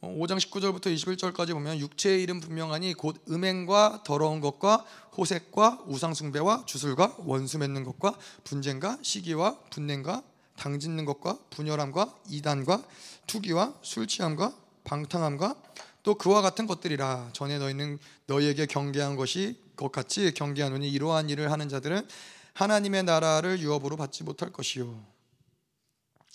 5장 0.00 0.38
19절부터 0.38 0.86
21절까지 0.94 1.52
보면 1.52 1.78
육체의 1.78 2.22
일은 2.22 2.40
분명하니 2.40 2.94
곧 2.94 3.22
음행과 3.28 4.02
더러운 4.02 4.40
것과 4.40 4.86
호색과 5.18 5.82
우상숭배와 5.88 6.64
주술과 6.64 7.16
원수 7.18 7.58
맺는 7.58 7.84
것과 7.84 8.16
분쟁과 8.44 9.00
시기와 9.02 9.58
분냄과 9.68 10.22
당짓는 10.56 11.04
것과 11.04 11.38
분열함과 11.50 12.20
이단과 12.30 12.82
투기와 13.26 13.74
술 13.82 14.06
취함과 14.06 14.61
방탕함과 14.84 15.56
또 16.02 16.14
그와 16.16 16.42
같은 16.42 16.66
것들이라 16.66 17.30
전에 17.32 17.58
너희는 17.58 17.98
너희에게 18.26 18.66
경계한 18.66 19.16
것이 19.16 19.60
것 19.76 19.92
같이 19.92 20.32
경계하노니 20.34 20.90
이러한 20.90 21.30
일을 21.30 21.50
하는 21.50 21.68
자들은 21.68 22.06
하나님의 22.54 23.04
나라를 23.04 23.60
유업으로 23.60 23.96
받지 23.96 24.24
못할 24.24 24.50
것이요. 24.50 25.02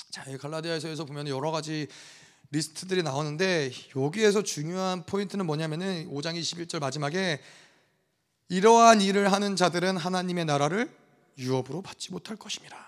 자, 0.10 0.24
이 0.30 0.38
갈라디아에서 0.38 1.06
보면 1.06 1.28
여러 1.28 1.52
가지 1.52 1.88
리스트들이 2.52 3.04
나오는데 3.04 3.72
여기에서 3.96 4.42
중요한 4.42 5.06
포인트는 5.06 5.46
뭐냐면은 5.46 6.10
5장 6.10 6.40
21절 6.40 6.80
마지막에 6.80 7.42
이러한 8.50 9.02
일을 9.02 9.32
하는 9.32 9.56
자들은 9.58 9.98
하나님의 9.98 10.46
나라를 10.46 10.90
유업으로 11.38 11.82
받지 11.82 12.12
못할 12.12 12.38
것입니다. 12.38 12.87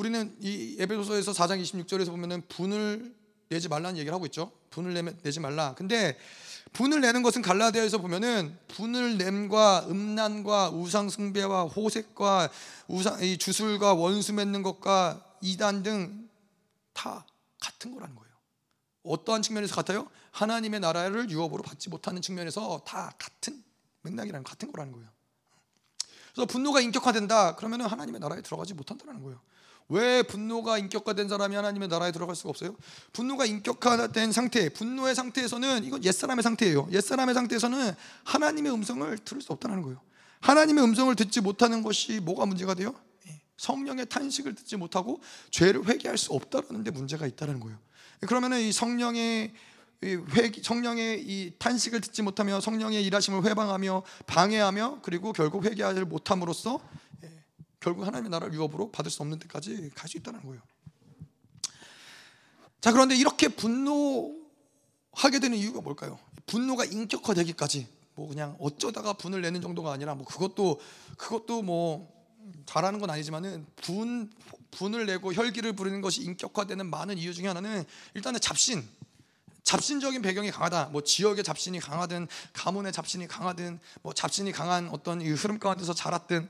자, 0.00 0.02
우리는 0.02 0.34
이 0.40 0.76
에베소서에서 0.78 1.32
4장 1.32 1.62
26절에서 1.62 2.06
보면은 2.06 2.42
분을 2.48 3.14
내지 3.48 3.68
말라는 3.68 3.98
얘기를 3.98 4.14
하고 4.14 4.24
있죠. 4.26 4.50
분을 4.70 4.94
내, 4.94 5.02
내지 5.02 5.40
말라. 5.40 5.74
근데 5.76 6.16
분을 6.72 7.00
내는 7.00 7.22
것은 7.22 7.42
갈라디아에서 7.42 7.98
보면은 7.98 8.56
분을 8.68 9.18
냄과 9.18 9.86
음란과 9.88 10.70
우상 10.70 11.10
숭배와 11.10 11.64
호색과 11.64 12.50
우상 12.88 13.22
이 13.22 13.36
주술과 13.36 13.94
원수 13.94 14.32
맺는 14.32 14.62
것과 14.62 15.22
이단 15.42 15.82
등 15.82 16.30
다 16.92 17.26
같은 17.60 17.94
거라는 17.94 18.14
거예요. 18.14 18.34
어떠한 19.04 19.42
측면에서 19.42 19.74
같아요? 19.74 20.08
하나님의 20.32 20.80
나라를 20.80 21.30
유업으로 21.30 21.62
받지 21.62 21.88
못하는 21.88 22.20
측면에서 22.20 22.82
다 22.86 23.14
같은 23.18 23.62
맥락이라는 24.02 24.44
같은 24.44 24.70
거라는 24.70 24.92
거예요. 24.92 25.08
그래서 26.34 26.46
분노가 26.46 26.80
인격화된다. 26.80 27.56
그러면 27.56 27.82
하나님의 27.82 28.20
나라에 28.20 28.42
들어가지 28.42 28.74
못한다는 28.74 29.22
거예요. 29.22 29.40
왜 29.90 30.22
분노가 30.22 30.78
인격화된 30.78 31.28
사람이 31.28 31.54
하나님의 31.56 31.88
나라에 31.88 32.12
들어갈 32.12 32.36
수가 32.36 32.50
없어요? 32.50 32.76
분노가 33.12 33.44
인격화된 33.44 34.32
상태, 34.32 34.68
분노의 34.68 35.14
상태에서는 35.16 35.84
이건 35.84 36.04
옛사람의 36.04 36.42
상태예요. 36.42 36.88
옛사람의 36.92 37.34
상태에서는 37.34 37.92
하나님의 38.24 38.72
음성을 38.72 39.18
들을 39.18 39.42
수 39.42 39.52
없다는 39.52 39.82
거예요. 39.82 40.00
하나님의 40.40 40.84
음성을 40.84 41.14
듣지 41.16 41.40
못하는 41.40 41.82
것이 41.82 42.20
뭐가 42.20 42.46
문제가 42.46 42.74
돼요? 42.74 42.94
예, 43.26 43.40
성령의 43.56 44.06
탄식을 44.06 44.54
듣지 44.54 44.76
못하고 44.76 45.20
죄를 45.50 45.86
회개할 45.86 46.16
수 46.16 46.32
없다라는 46.32 46.84
데 46.84 46.92
문제가 46.92 47.26
있다는 47.26 47.58
거예요. 47.60 47.76
그러면은 48.20 48.60
이 48.60 48.72
성령의 48.72 49.52
회개, 50.02 50.62
성령의 50.62 51.20
이 51.20 51.52
탄식을 51.58 52.00
듣지 52.00 52.22
못하며 52.22 52.60
성령의 52.60 53.04
일하심을 53.04 53.44
회방하며 53.44 54.02
방해하며 54.26 55.00
그리고 55.02 55.32
결국 55.32 55.64
회개하지 55.64 56.02
못함으로써 56.02 56.80
결국 57.80 58.06
하나님의 58.06 58.30
나라를 58.30 58.54
유업으로 58.54 58.90
받을 58.90 59.10
수 59.10 59.22
없는 59.22 59.38
데까지 59.40 59.90
갈 59.94 60.08
수 60.08 60.18
있다는 60.18 60.40
거예요. 60.42 60.60
자 62.80 62.92
그런데 62.92 63.16
이렇게 63.16 63.48
분노하게 63.48 65.38
되는 65.40 65.56
이유가 65.56 65.80
뭘까요? 65.80 66.18
분노가 66.46 66.84
인격화되기까지 66.84 67.86
뭐 68.14 68.28
그냥 68.28 68.56
어쩌다가 68.58 69.12
분을 69.14 69.40
내는 69.42 69.60
정도가 69.60 69.92
아니라 69.92 70.14
뭐 70.14 70.26
그것도 70.26 70.80
그것도 71.16 71.62
뭐 71.62 72.12
잘하는 72.66 72.98
건 72.98 73.10
아니지만은 73.10 73.66
분 73.76 74.30
분을 74.70 75.06
내고 75.06 75.32
혈기를 75.32 75.74
부리는 75.74 76.00
것이 76.00 76.22
인격화되는 76.22 76.86
많은 76.86 77.18
이유 77.18 77.34
중에 77.34 77.46
하나는 77.46 77.84
일단은 78.14 78.40
잡신 78.40 78.86
잡신적인 79.62 80.22
배경이 80.22 80.50
강하다. 80.50 80.86
뭐 80.86 81.02
지역의 81.02 81.44
잡신이 81.44 81.78
강하든 81.78 82.26
가문의 82.52 82.92
잡신이 82.92 83.28
강하든 83.28 83.78
뭐 84.02 84.12
잡신이 84.12 84.52
강한 84.52 84.88
어떤 84.88 85.20
이 85.20 85.28
흐름 85.30 85.58
가운데서 85.58 85.94
자랐든 85.94 86.48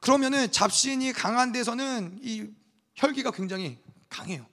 그러면은 0.00 0.50
잡신이 0.50 1.12
강한 1.12 1.52
데서는 1.52 2.18
이 2.22 2.48
혈기가 2.96 3.30
굉장히 3.30 3.78
강해요. 4.08 4.46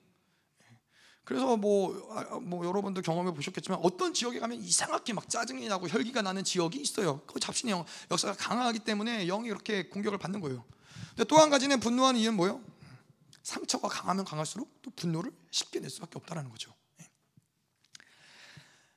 그래서 1.24 1.58
뭐, 1.58 2.16
아, 2.16 2.40
뭐 2.40 2.66
여러분도 2.66 3.02
경험해 3.02 3.34
보셨겠지만 3.34 3.80
어떤 3.84 4.14
지역에 4.14 4.40
가면 4.40 4.60
이상하게 4.62 5.12
막 5.12 5.30
짜증이 5.30 5.68
나고 5.68 5.90
혈기가 5.90 6.22
나는 6.22 6.44
지역이 6.46 6.80
있어요. 6.80 7.22
그 7.28 7.40
잡신의 7.40 7.84
역사가 8.10 8.36
강하기 8.36 8.80
때문에 8.80 9.26
영이 9.26 9.50
그렇게 9.50 9.90
공격을 9.90 10.18
받는 10.20 10.40
거예요. 10.40 10.64
근데 11.10 11.26
또 11.26 11.38
한 11.38 11.50
가지는 11.50 11.80
분노하는 11.82 12.20
이유는 12.20 12.38
뭐예요? 12.38 12.62
상처가 13.44 13.90
강하면 13.90 14.24
강할수록 14.24 14.82
또 14.82 14.92
분노를 14.92 15.32
쉽게 15.52 15.80
낼 15.80 15.90
수밖에 15.90 16.14
없다는 16.16 16.50
거죠. 16.50 16.74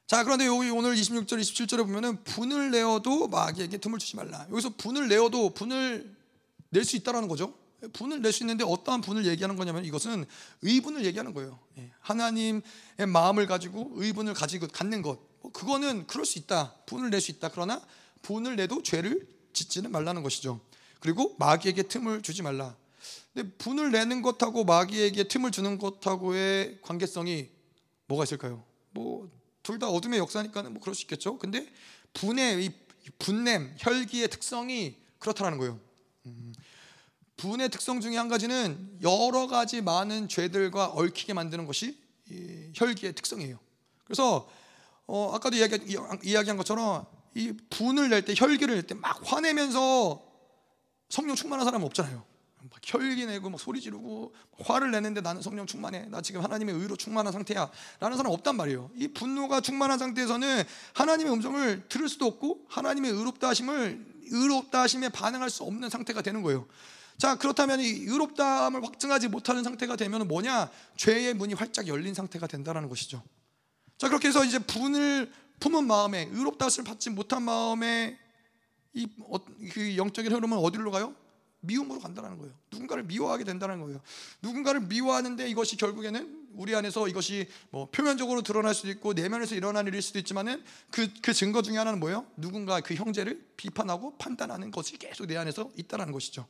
자 0.06 0.24
그런데 0.24 0.46
여기 0.46 0.70
오늘 0.70 0.94
26절 0.96 1.40
27절에 1.40 1.78
보면은 1.78 2.22
분을 2.24 2.70
내어도 2.72 3.28
마귀에게 3.28 3.78
틈을 3.78 3.98
주지 3.98 4.16
말라. 4.16 4.46
여기서 4.50 4.70
분을 4.76 5.08
내어도 5.08 5.50
분을 5.50 6.19
낼 6.70 6.84
수 6.84 6.96
있다라는 6.96 7.28
거죠. 7.28 7.54
분을 7.92 8.20
낼 8.22 8.32
수 8.32 8.42
있는데 8.42 8.64
어떠한 8.64 9.00
분을 9.00 9.26
얘기하는 9.26 9.56
거냐면 9.56 9.84
이것은 9.84 10.26
의분을 10.62 11.04
얘기하는 11.06 11.32
거예요. 11.32 11.58
예, 11.78 11.90
하나님의 12.00 12.62
마음을 13.08 13.46
가지고 13.46 13.92
의분을 13.94 14.34
가지고 14.34 14.68
갖는 14.68 15.02
것. 15.02 15.18
뭐 15.40 15.50
그거는 15.52 16.06
그럴 16.06 16.26
수 16.26 16.38
있다. 16.38 16.74
분을 16.86 17.10
낼 17.10 17.20
수 17.20 17.30
있다. 17.30 17.48
그러나 17.50 17.80
분을 18.22 18.56
내도 18.56 18.82
죄를 18.82 19.26
짓지는 19.52 19.90
말라는 19.90 20.22
것이죠. 20.22 20.60
그리고 21.00 21.34
마귀에게 21.38 21.84
틈을 21.84 22.22
주지 22.22 22.42
말라. 22.42 22.76
근데 23.32 23.50
분을 23.56 23.90
내는 23.92 24.20
것하고 24.22 24.64
마귀에게 24.64 25.28
틈을 25.28 25.50
주는 25.50 25.78
것하고의 25.78 26.80
관계성이 26.82 27.48
뭐가 28.06 28.24
있을까요? 28.24 28.62
뭐 28.90 29.30
둘 29.62 29.78
다 29.78 29.88
어둠의 29.88 30.18
역사니까는 30.18 30.72
뭐 30.72 30.80
그럴 30.80 30.94
수 30.94 31.02
있겠죠. 31.02 31.38
근데 31.38 31.66
분의 32.14 32.64
이 32.64 32.70
분냄, 33.18 33.74
혈기의 33.78 34.28
특성이 34.28 34.96
그렇다라는 35.18 35.58
거예요. 35.58 35.78
분의 37.40 37.70
특성 37.70 38.00
중에 38.00 38.16
한 38.16 38.28
가지는 38.28 38.98
여러 39.02 39.46
가지 39.46 39.80
많은 39.80 40.28
죄들과 40.28 40.88
얽히게 40.88 41.32
만드는 41.32 41.66
것이 41.66 41.98
혈기의 42.74 43.14
특성이에요. 43.14 43.58
그래서 44.04 44.48
어, 45.06 45.32
아까도 45.34 45.56
이야기, 45.56 45.76
이야기 46.22 46.48
한 46.50 46.56
것처럼 46.56 47.06
이 47.34 47.52
분을 47.70 48.10
낼 48.10 48.24
때 48.24 48.34
혈기를 48.36 48.74
낼 48.74 48.86
때 48.86 48.94
막 48.94 49.20
화내면서 49.24 50.22
성령 51.08 51.34
충만한 51.34 51.64
사람은 51.64 51.84
없잖아요. 51.86 52.24
막 52.70 52.80
혈기 52.84 53.24
내고 53.26 53.48
막 53.48 53.58
소리 53.58 53.80
지르고 53.80 54.34
화를 54.60 54.90
내는데 54.90 55.22
나는 55.22 55.40
성령 55.40 55.66
충만해. 55.66 56.06
나 56.10 56.20
지금 56.20 56.44
하나님의 56.44 56.74
의로 56.74 56.94
충만한 56.94 57.32
상태야. 57.32 57.70
라는 58.00 58.16
사람 58.16 58.32
없단 58.32 58.54
말이에요. 58.56 58.90
이 58.96 59.08
분노가 59.08 59.60
충만한 59.62 59.98
상태에서는 59.98 60.62
하나님의 60.94 61.32
음성을 61.32 61.88
들을 61.88 62.08
수도 62.08 62.26
없고 62.26 62.66
하나님의 62.68 63.10
의롭다 63.12 63.48
하심을 63.48 64.06
의롭다 64.30 64.82
하심에 64.82 65.08
반응할 65.08 65.48
수 65.50 65.64
없는 65.64 65.88
상태가 65.88 66.20
되는 66.22 66.42
거예요. 66.42 66.68
자 67.20 67.36
그렇다면 67.36 67.80
이 67.80 67.84
의롭다함을 67.84 68.82
확증하지 68.82 69.28
못하는 69.28 69.62
상태가 69.62 69.94
되면 69.94 70.26
뭐냐 70.26 70.70
죄의 70.96 71.34
문이 71.34 71.52
활짝 71.52 71.86
열린 71.86 72.14
상태가 72.14 72.46
된다는 72.46 72.88
것이죠. 72.88 73.22
자 73.98 74.08
그렇게 74.08 74.28
해서 74.28 74.42
이제 74.42 74.58
분을 74.58 75.30
품은 75.60 75.86
마음에 75.86 76.30
의롭다함을 76.32 76.84
받지 76.86 77.10
못한 77.10 77.42
마음에 77.42 78.18
이 78.94 79.06
어, 79.28 79.36
그 79.72 79.98
영적인 79.98 80.32
흐름은 80.32 80.56
어디로 80.56 80.90
가요? 80.90 81.14
미움으로 81.60 82.00
간다는 82.00 82.38
거예요. 82.38 82.54
누군가를 82.72 83.02
미워하게 83.02 83.44
된다는 83.44 83.80
거예요. 83.80 84.00
누군가를 84.40 84.80
미워하는데 84.80 85.46
이것이 85.46 85.76
결국에는 85.76 86.48
우리 86.54 86.74
안에서 86.74 87.06
이것이 87.06 87.48
뭐 87.68 87.90
표면적으로 87.90 88.40
드러날 88.40 88.74
수도 88.74 88.88
있고 88.88 89.12
내면에서 89.12 89.54
일어난 89.54 89.86
일일 89.86 90.00
수도 90.00 90.18
있지만은 90.18 90.64
그, 90.90 91.06
그 91.20 91.34
증거 91.34 91.60
중에 91.60 91.76
하나는 91.76 92.00
뭐예요? 92.00 92.26
누군가 92.38 92.80
그 92.80 92.94
형제를 92.94 93.46
비판하고 93.58 94.16
판단하는 94.16 94.70
것이 94.70 94.96
계속 94.96 95.26
내 95.26 95.36
안에서 95.36 95.70
있다는 95.76 96.12
것이죠. 96.12 96.46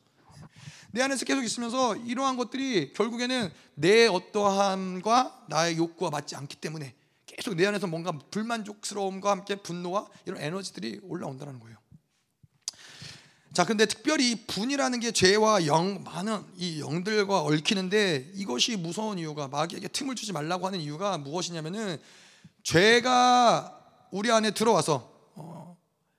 내 0.91 1.01
안에서 1.01 1.25
계속 1.25 1.43
있으면서 1.43 1.95
이러한 1.95 2.37
것들이 2.37 2.93
결국에는 2.93 3.51
내 3.75 4.07
어떠함과 4.07 5.45
나의 5.47 5.77
욕구와 5.77 6.09
맞지 6.11 6.35
않기 6.35 6.57
때문에 6.57 6.93
계속 7.25 7.55
내 7.55 7.65
안에서 7.65 7.87
뭔가 7.87 8.11
불만족스러움과 8.11 9.31
함께 9.31 9.55
분노와 9.55 10.07
이런 10.25 10.41
에너지들이 10.41 10.99
올라온다는 11.03 11.59
거예요. 11.59 11.77
자, 13.53 13.65
근데 13.65 13.85
특별히 13.85 14.31
이 14.31 14.35
분이라는 14.45 14.99
게 15.01 15.11
죄와 15.11 15.65
영 15.65 16.03
많은 16.03 16.41
이 16.55 16.79
영들과 16.79 17.41
얽히는데 17.41 18.31
이것이 18.35 18.77
무서운 18.77 19.19
이유가 19.19 19.49
마귀에게 19.49 19.89
틈을 19.89 20.15
주지 20.15 20.31
말라고 20.31 20.67
하는 20.67 20.79
이유가 20.79 21.17
무엇이냐면은 21.17 21.99
죄가 22.63 24.07
우리 24.11 24.31
안에 24.31 24.51
들어와서 24.51 24.95
어, 24.95 25.10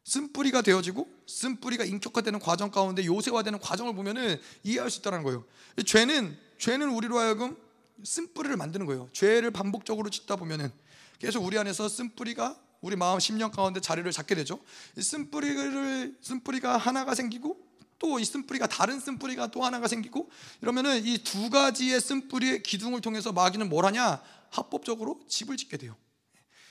쓴뿌리가 0.05 0.63
되어지고 0.63 1.09
쓴뿌리가 1.27 1.85
인격화되는 1.85 2.39
과정 2.41 2.71
가운데 2.71 3.05
요새화되는 3.05 3.59
과정을 3.61 3.95
보면은 3.95 4.41
이해할 4.65 4.91
수 4.91 5.01
있다는 5.01 5.23
거예요. 5.23 5.45
죄는 5.87 6.37
죄는 6.59 6.91
우리로 6.91 7.19
하여금 7.19 7.57
쓴뿌리를 8.05 8.57
만드는 8.57 8.87
거예요. 8.87 9.09
죄를 9.13 9.51
반복적으로 9.51 10.11
짓다 10.11 10.37
보면은 10.37 10.71
계속 11.19 11.45
우리 11.45 11.57
안에서 11.59 11.89
쓴뿌리가 11.89 12.59
우리 12.81 12.97
마음 12.97 13.21
심령 13.21 13.53
가운데 13.53 13.81
자리를 13.81 14.11
잡게 14.11 14.35
되죠. 14.35 14.59
이 14.97 15.03
쓴뿌리를 15.03 16.19
쓴뿌리가 16.21 16.77
하나가 16.77 17.15
생기고 17.15 17.57
또 18.01 18.19
이 18.19 18.25
쓴뿌리가 18.25 18.67
다른 18.67 18.99
쓴뿌리가 18.99 19.53
또 19.53 19.65
하나가 19.65 19.87
생기고 19.87 20.29
이러면은 20.61 21.05
이 21.05 21.19
두 21.23 21.49
가지의 21.49 22.01
쓴뿌리의 22.01 22.65
기둥을 22.65 23.01
통해서 23.01 23.33
마귀는 23.33 23.69
뭘 23.69 23.85
하냐? 23.87 24.21
합법적으로 24.51 25.21
집을 25.29 25.57
짓게 25.57 25.77
돼요. 25.77 25.97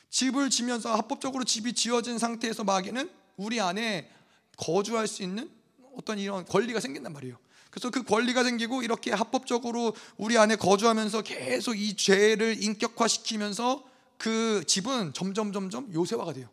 집을 0.10 0.50
지면서 0.50 0.94
합법적으로 0.94 1.46
집이 1.46 1.72
지어진 1.72 2.18
상태에서 2.18 2.66
마귀는 2.66 3.10
우리 3.42 3.60
안에 3.60 4.10
거주할 4.58 5.08
수 5.08 5.24
있는 5.24 5.50
어떤 5.98 6.20
이런 6.20 6.46
권리가 6.46 6.80
생긴단 6.80 7.12
말이에요. 7.12 7.38
그래서 7.72 7.90
그 7.90 8.04
권리가 8.04 8.44
생기고 8.44 8.84
이렇게 8.84 9.12
합법적으로 9.12 9.96
우리 10.18 10.38
안에 10.38 10.58
거주하면서 10.58 11.22
계속 11.24 11.76
이 11.76 11.96
죄를 11.96 12.62
인격화시키면서 12.62 13.84
그 14.18 14.64
집은 14.68 15.14
점점 15.14 15.52
점점 15.52 15.92
요새화가 15.94 16.34
돼요. 16.34 16.50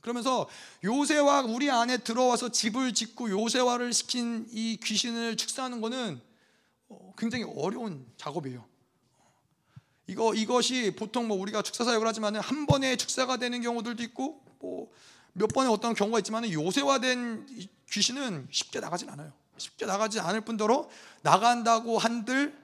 그러면서 0.00 0.48
요새화 0.82 1.42
우리 1.42 1.70
안에 1.70 1.98
들어와서 1.98 2.50
집을 2.50 2.94
짓고 2.94 3.30
요새화를 3.30 3.92
시킨 3.92 4.46
이 4.50 4.78
귀신을 4.82 5.36
축사하는 5.36 5.80
것은 5.80 6.20
어, 6.88 7.12
굉장히 7.18 7.44
어려운 7.56 8.06
작업이에요. 8.16 8.64
이거 10.06 10.34
이것이 10.34 10.92
보통 10.96 11.28
뭐 11.28 11.36
우리가 11.36 11.62
축사 11.62 11.84
사역을 11.84 12.06
하지만 12.06 12.36
한 12.36 12.66
번에 12.66 12.96
축사가 12.96 13.36
되는 13.36 13.60
경우들도 13.60 14.02
있고 14.04 14.42
뭐 14.58 14.90
몇 15.32 15.48
번의 15.48 15.72
어떤 15.72 15.94
경우가 15.94 16.18
있지만 16.18 16.50
요새화된 16.50 17.46
귀신은 17.90 18.48
쉽게 18.50 18.80
나가진 18.80 19.08
않아요. 19.10 19.32
쉽게 19.56 19.86
나가지 19.86 20.20
않을 20.20 20.40
뿐더러 20.42 20.88
나간다고 21.22 21.98
한들 21.98 22.56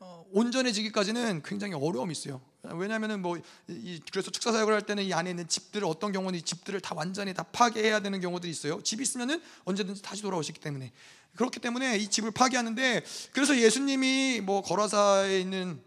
어, 0.00 0.24
온전해지기까지는 0.32 1.42
굉장히 1.42 1.74
어려움이 1.74 2.12
있어요. 2.12 2.40
왜냐하면은 2.62 3.22
뭐 3.22 3.38
이, 3.68 4.00
그래서 4.10 4.30
축사 4.30 4.52
사역을 4.52 4.74
할 4.74 4.82
때는 4.82 5.04
이 5.04 5.14
안에 5.14 5.30
있는 5.30 5.48
집들을 5.48 5.86
어떤 5.86 6.12
경우는 6.12 6.38
이 6.38 6.42
집들을 6.42 6.80
다 6.80 6.94
완전히 6.94 7.32
다 7.32 7.42
파괴해야 7.44 8.00
되는 8.00 8.20
경우들이 8.20 8.50
있어요. 8.50 8.82
집이 8.82 9.02
있으면은 9.02 9.40
언제든지 9.64 10.02
다시 10.02 10.22
돌아오시기 10.22 10.60
때문에 10.60 10.92
그렇기 11.36 11.60
때문에 11.60 11.96
이 11.96 12.08
집을 12.08 12.32
파괴하는데 12.32 13.04
그래서 13.32 13.56
예수님이 13.56 14.40
뭐 14.42 14.62
거라사에 14.62 15.40
있는 15.40 15.82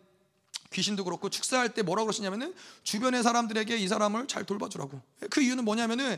귀신도 0.74 1.06
그렇고 1.06 1.30
축사할 1.30 1.74
때 1.74 1.82
뭐라고 1.82 2.08
그러시냐면은 2.08 2.54
주변의 2.84 3.24
사람들에게 3.24 3.78
이 3.78 3.88
사람을 3.88 4.28
잘 4.28 4.44
돌봐주라고. 4.44 5.02
그 5.30 5.42
이유는 5.42 5.64
뭐냐면은 5.64 6.18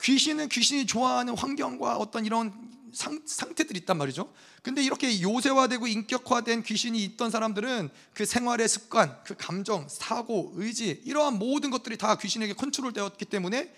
귀신은 0.00 0.48
귀신이 0.48 0.86
좋아하는 0.86 1.36
환경과 1.36 1.96
어떤 1.96 2.24
이런 2.24 2.52
상, 2.92 3.20
상태들이 3.26 3.80
있단 3.80 3.98
말이죠. 3.98 4.32
근데 4.62 4.82
이렇게 4.82 5.20
요새화되고 5.20 5.86
인격화된 5.86 6.62
귀신이 6.62 7.02
있던 7.04 7.30
사람들은 7.30 7.90
그 8.14 8.24
생활의 8.24 8.68
습관, 8.68 9.16
그 9.24 9.34
감정, 9.36 9.86
사고, 9.88 10.52
의지 10.56 11.02
이러한 11.04 11.38
모든 11.38 11.70
것들이 11.70 11.98
다 11.98 12.16
귀신에게 12.16 12.54
컨트롤되었기 12.54 13.24
때문에 13.26 13.72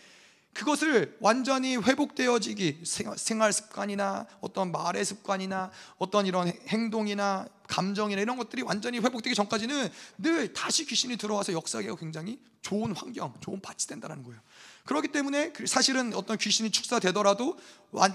그것을 0.53 1.17
완전히 1.21 1.77
회복되어지기 1.77 2.83
생활 2.85 3.53
습관이나 3.53 4.27
어떤 4.41 4.73
말의 4.73 5.05
습관이나 5.05 5.71
어떤 5.99 6.27
이런 6.27 6.53
행동이나 6.69 7.47
감정이나 7.69 8.21
이런 8.21 8.37
것들이 8.37 8.63
완전히 8.63 8.99
회복되기 8.99 9.35
전까지는 9.35 9.89
늘 10.19 10.53
다시 10.53 10.85
귀신이 10.85 11.17
들어와서 11.17 11.53
역사하기가 11.53 11.97
굉장히 11.97 12.41
좋은 12.63 12.95
환경, 12.95 13.33
좋은 13.41 13.61
밭이 13.61 13.87
된다는 13.89 14.23
거예요. 14.25 14.41
그렇기 14.85 15.09
때문에 15.09 15.53
그 15.53 15.67
사실은 15.67 16.13
어떤 16.15 16.37
귀신이 16.37 16.71
축사되더라도 16.71 17.57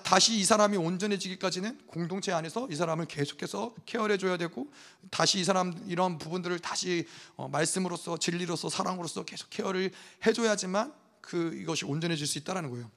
다시 0.04 0.38
이 0.38 0.44
사람이 0.44 0.76
온전해지기까지는 0.78 1.80
공동체 1.88 2.34
안에서 2.34 2.68
이 2.70 2.76
사람을 2.76 3.06
계속해서 3.06 3.74
케어해 3.86 4.18
줘야 4.18 4.36
되고 4.36 4.68
다시 5.10 5.40
이 5.40 5.44
사람 5.46 5.74
이런 5.88 6.18
부분들을 6.18 6.60
다시 6.60 7.08
어, 7.38 7.48
말씀으로서 7.48 8.18
진리로서 8.18 8.70
사랑으로서 8.70 9.24
계속 9.24 9.50
케어를 9.50 9.92
해줘야지만 10.26 10.94
그 11.26 11.56
이것이 11.56 11.86
온전해질 11.86 12.26
수 12.26 12.38
있다라는 12.38 12.70
거예요. 12.70 12.90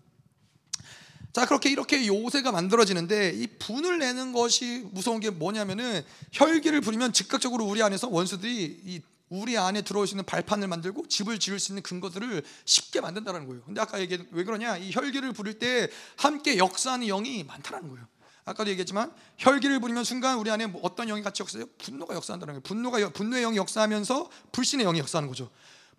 자 1.33 1.47
그렇게 1.47 1.71
이렇게 1.71 2.07
요새가 2.07 2.53
만들어지는데 2.53 3.33
이 3.35 3.47
분을 3.59 3.99
내는 3.99 4.33
것이 4.33 4.87
무서운 4.93 5.21
게 5.21 5.31
뭐냐면은 5.31 6.03
혈기를 6.33 6.81
부리면 6.81 7.13
즉각적으로 7.13 7.65
우리 7.65 7.83
안에서 7.83 8.09
원수들이 8.09 8.81
이 8.85 9.03
우리 9.29 9.59
안에 9.59 9.83
들어올 9.83 10.07
수 10.07 10.15
있는 10.15 10.25
발판을 10.25 10.69
만들고 10.69 11.07
집을 11.07 11.39
지을 11.39 11.59
수 11.59 11.73
있는 11.73 11.83
근거들을 11.83 12.43
쉽게 12.65 13.03
만든다는 13.03 13.47
거예요. 13.47 13.63
근데 13.63 13.81
아까 13.81 14.01
얘기한 14.01 14.27
왜 14.31 14.45
그러냐? 14.45 14.79
이 14.79 14.91
혈기를 14.91 15.33
부릴 15.33 15.59
때 15.59 15.91
함께 16.17 16.57
역사하는 16.57 17.07
영이 17.07 17.45
많다는 17.45 17.91
거예요. 17.91 18.07
아까도 18.47 18.71
얘기했지만 18.71 19.13
혈기를 19.37 19.81
부리면 19.81 20.05
순간 20.05 20.39
우리 20.39 20.51
안에 20.51 20.67
뭐 20.67 20.81
어떤 20.83 21.09
영이 21.09 21.23
같이 21.23 21.43
역사해요? 21.43 21.67
분노가 21.77 22.15
역사한다는 22.15 22.55
거예요. 22.55 22.63
분노가 22.63 23.11
분노의 23.11 23.43
영이 23.43 23.59
역사하면서 23.59 24.31
불신의 24.53 24.85
영이 24.87 24.99
역사하는 25.01 25.29
거죠. 25.29 25.51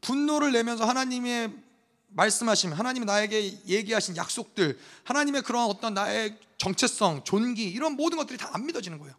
분노를 0.01 0.51
내면서 0.51 0.85
하나님의 0.85 1.68
말씀하심, 2.09 2.73
하나님이 2.73 3.05
나에게 3.05 3.65
얘기하신 3.67 4.17
약속들, 4.17 4.77
하나님의 5.03 5.43
그런 5.43 5.65
어떤 5.65 5.93
나의 5.93 6.37
정체성, 6.57 7.23
존귀 7.23 7.63
이런 7.63 7.93
모든 7.93 8.17
것들이 8.17 8.37
다 8.37 8.49
안 8.53 8.65
믿어지는 8.65 8.99
거예요. 8.99 9.15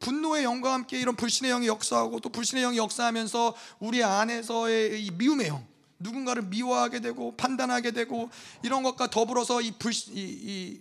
분노의 0.00 0.44
영과 0.44 0.74
함께 0.74 1.00
이런 1.00 1.16
불신의 1.16 1.50
영이 1.50 1.66
역사하고 1.68 2.20
또 2.20 2.28
불신의 2.28 2.62
영이 2.62 2.76
역사하면서 2.76 3.56
우리 3.78 4.04
안에서의 4.04 5.02
이 5.04 5.10
미움의 5.12 5.48
영, 5.48 5.66
누군가를 5.98 6.42
미워하게 6.42 7.00
되고 7.00 7.34
판단하게 7.36 7.92
되고 7.92 8.28
이런 8.62 8.82
것과 8.82 9.08
더불어서 9.08 9.62
이 9.62 9.70
불신 9.72 10.14
이, 10.14 10.20
이 10.20 10.80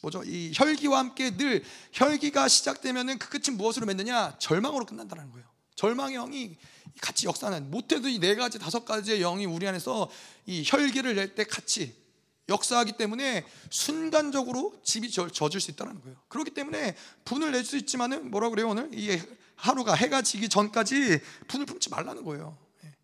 뭐죠? 0.00 0.22
이 0.24 0.52
혈기와 0.54 0.98
함께 1.00 1.36
늘 1.36 1.62
혈기가 1.92 2.48
시작되면은 2.48 3.18
그 3.18 3.28
끝이 3.28 3.54
무엇으로 3.54 3.84
맺느냐? 3.84 4.36
절망으로 4.38 4.86
끝난다는 4.86 5.30
거예요. 5.32 5.46
절망의 5.78 6.16
영이 6.16 6.56
같이 7.00 7.26
역사는 7.28 7.70
못해도 7.70 8.08
이 8.08 8.18
네 8.18 8.34
가지 8.34 8.58
다섯 8.58 8.84
가지의 8.84 9.20
영이 9.20 9.46
우리 9.46 9.66
안에서 9.68 10.10
이 10.46 10.64
혈기를 10.66 11.14
낼 11.14 11.36
때 11.36 11.44
같이 11.44 11.94
역사하기 12.48 12.92
때문에 12.96 13.44
순간적으로 13.70 14.80
집이 14.82 15.10
젖을 15.10 15.60
수 15.60 15.70
있다는 15.70 16.00
거예요. 16.00 16.16
그렇기 16.28 16.50
때문에 16.50 16.96
분을 17.24 17.52
낼 17.52 17.64
수 17.64 17.76
있지만은 17.76 18.30
뭐라 18.30 18.48
그래요 18.48 18.70
오늘 18.70 18.90
이 18.92 19.20
하루가 19.54 19.94
해가 19.94 20.22
지기 20.22 20.48
전까지 20.48 21.20
분을 21.46 21.66
품지 21.66 21.90
말라는 21.90 22.24
거예요. 22.24 22.58
예. 22.84 22.94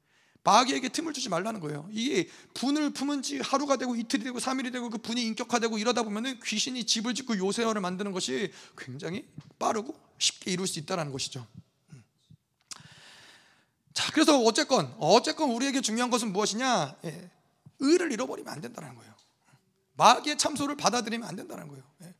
마귀에게 0.42 0.88
틈을 0.88 1.12
주지 1.12 1.28
말라는 1.28 1.60
거예요. 1.60 1.88
이게 1.92 2.28
분을 2.54 2.90
품은 2.90 3.22
지 3.22 3.38
하루가 3.38 3.76
되고 3.76 3.94
이틀이 3.94 4.24
되고 4.24 4.38
3일이 4.38 4.72
되고 4.72 4.90
그 4.90 4.98
분이 4.98 5.22
인격화되고 5.22 5.78
이러다 5.78 6.02
보면은 6.02 6.40
귀신이 6.42 6.84
집을 6.84 7.14
짓고 7.14 7.36
요새화를 7.38 7.80
만드는 7.80 8.10
것이 8.12 8.50
굉장히 8.76 9.24
빠르고 9.60 9.94
쉽게 10.18 10.50
이룰 10.52 10.66
수 10.66 10.78
있다는 10.80 11.12
것이죠. 11.12 11.46
자, 13.94 14.10
그래서 14.12 14.38
어쨌건 14.40 14.92
어쨌건 14.98 15.50
우리에게 15.50 15.80
중요한 15.80 16.10
것은 16.10 16.32
무엇이냐? 16.32 16.96
예, 17.04 17.30
의를 17.78 18.12
잃어버리면 18.12 18.52
안 18.52 18.60
된다는 18.60 18.94
거예요. 18.96 19.14
마귀의 19.96 20.36
참소를 20.36 20.76
받아들이면 20.76 21.26
안 21.26 21.36
된다는 21.36 21.68
거예요. 21.68 21.84
예. 22.02 22.14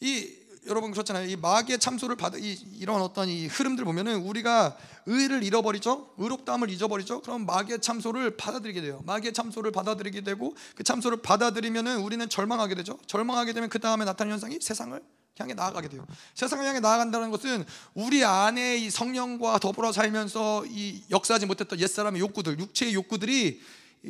이 0.00 0.44
여러분 0.66 0.90
그렇잖아요. 0.90 1.28
이 1.28 1.36
마귀의 1.36 1.78
참소를 1.78 2.16
받아 2.16 2.38
이, 2.38 2.52
이런 2.78 3.00
어떤 3.00 3.28
이 3.28 3.46
흐름들 3.46 3.84
보면은 3.84 4.22
우리가 4.22 4.76
의를 5.06 5.44
잃어버리죠. 5.44 6.14
의롭다함을 6.16 6.70
잊어버리죠. 6.70 7.20
그럼 7.20 7.46
마귀의 7.46 7.80
참소를 7.80 8.36
받아들이게 8.36 8.80
돼요. 8.80 9.02
마귀의 9.04 9.34
참소를 9.34 9.70
받아들이게 9.70 10.22
되고 10.22 10.56
그 10.74 10.82
참소를 10.82 11.22
받아들이면은 11.22 11.98
우리는 11.98 12.26
절망하게 12.28 12.74
되죠. 12.76 12.98
절망하게 13.06 13.52
되면 13.52 13.68
그 13.68 13.78
다음에 13.78 14.04
나타나는 14.04 14.32
현상이 14.32 14.58
세상을 14.60 15.00
향해 15.38 15.52
나아가게 15.54 15.88
돼요. 15.88 16.06
세상을 16.34 16.64
향해 16.64 16.80
나아간다는 16.80 17.30
것은 17.30 17.64
우리 17.94 18.24
안에 18.24 18.76
이 18.76 18.90
성령과 18.90 19.58
더불어 19.58 19.90
살면서 19.90 20.64
이 20.66 21.02
역사하지 21.10 21.46
못했던 21.46 21.78
옛사람의 21.80 22.20
욕구들, 22.20 22.58
육체의 22.58 22.94
욕구들이 22.94 23.60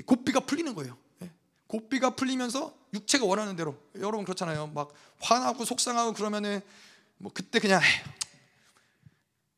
고삐가 0.04 0.40
풀리는 0.40 0.74
거예요. 0.74 0.98
예. 1.22 1.30
고삐가 1.66 2.10
풀리면서 2.10 2.74
육체가 2.92 3.24
원하는 3.24 3.56
대로 3.56 3.74
여러분 3.96 4.24
그렇잖아요. 4.24 4.66
막 4.68 4.92
화나고 5.20 5.64
속상하고 5.64 6.12
그러면은 6.12 6.60
뭐 7.16 7.32
그때 7.32 7.58
그냥 7.58 7.80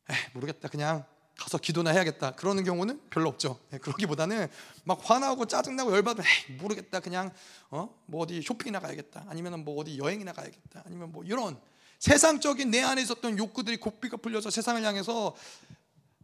에이, 0.09 0.15
모르겠다 0.33 0.69
그냥 0.69 1.05
가서 1.37 1.57
기도나 1.59 1.91
해야겠다 1.91 2.31
그러는 2.31 2.63
경우는 2.63 2.99
별로 3.09 3.29
없죠. 3.29 3.59
예, 3.73 3.77
그러기보다는 3.77 4.47
막 4.83 4.99
화나고 5.03 5.45
짜증나고 5.45 5.91
열받으면 5.93 6.25
모르겠다 6.59 6.99
그냥 6.99 7.31
어 7.69 7.89
뭐 8.09 8.23
어디 8.23 8.41
쇼핑이나 8.41 8.79
가야겠다 8.79 9.25
아니면은 9.27 9.65
뭐 9.65 9.75
어디 9.79 9.97
여행이나 9.97 10.31
가야겠다 10.31 10.83
아니면 10.85 11.11
뭐 11.11 11.23
이런 11.23 11.59
세상적인 11.99 12.71
내 12.71 12.81
안에 12.81 13.01
있었던 13.01 13.37
욕구들이 13.37 13.77
고삐가 13.77 14.17
풀려서 14.17 14.49
세상을 14.49 14.81
향해서 14.83 15.35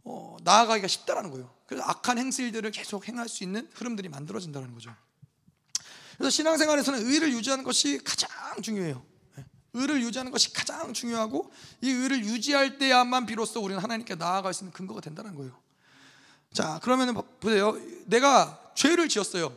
어, 0.04 0.36
나아가기가 0.42 0.86
쉽다라는 0.88 1.30
거예요. 1.30 1.52
그래서 1.66 1.84
악한 1.86 2.18
행실들을 2.18 2.70
계속 2.70 3.08
행할 3.08 3.28
수 3.28 3.42
있는 3.42 3.68
흐름들이 3.74 4.08
만들어진다는 4.08 4.72
거죠. 4.74 4.94
그래서 6.16 6.30
신앙생활에서는 6.30 7.06
의를 7.06 7.32
유지하는 7.32 7.64
것이 7.64 7.98
가장 8.04 8.28
중요해요. 8.62 9.04
예. 9.74 9.78
의를 9.78 10.02
유지하는 10.02 10.30
것이 10.32 10.52
가장 10.52 10.92
중요하고 10.92 11.50
이 11.80 11.90
의를 11.90 12.24
유지할 12.24 12.78
때야만 12.78 13.26
비로소 13.26 13.60
우리는 13.60 13.82
하나님께 13.82 14.14
나아갈 14.14 14.54
수 14.54 14.64
있는 14.64 14.72
근거가 14.72 15.00
된다는 15.00 15.34
거예요. 15.34 15.52
자, 16.52 16.78
그러면 16.82 17.14
보세요. 17.40 17.76
내가 18.06 18.72
죄를 18.74 19.08
지었어요. 19.08 19.56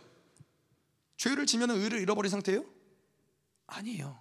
죄를 1.18 1.46
지면 1.46 1.72
의를 1.72 2.00
잃어버린 2.00 2.30
상태예요? 2.30 2.66
아니에요. 3.68 4.20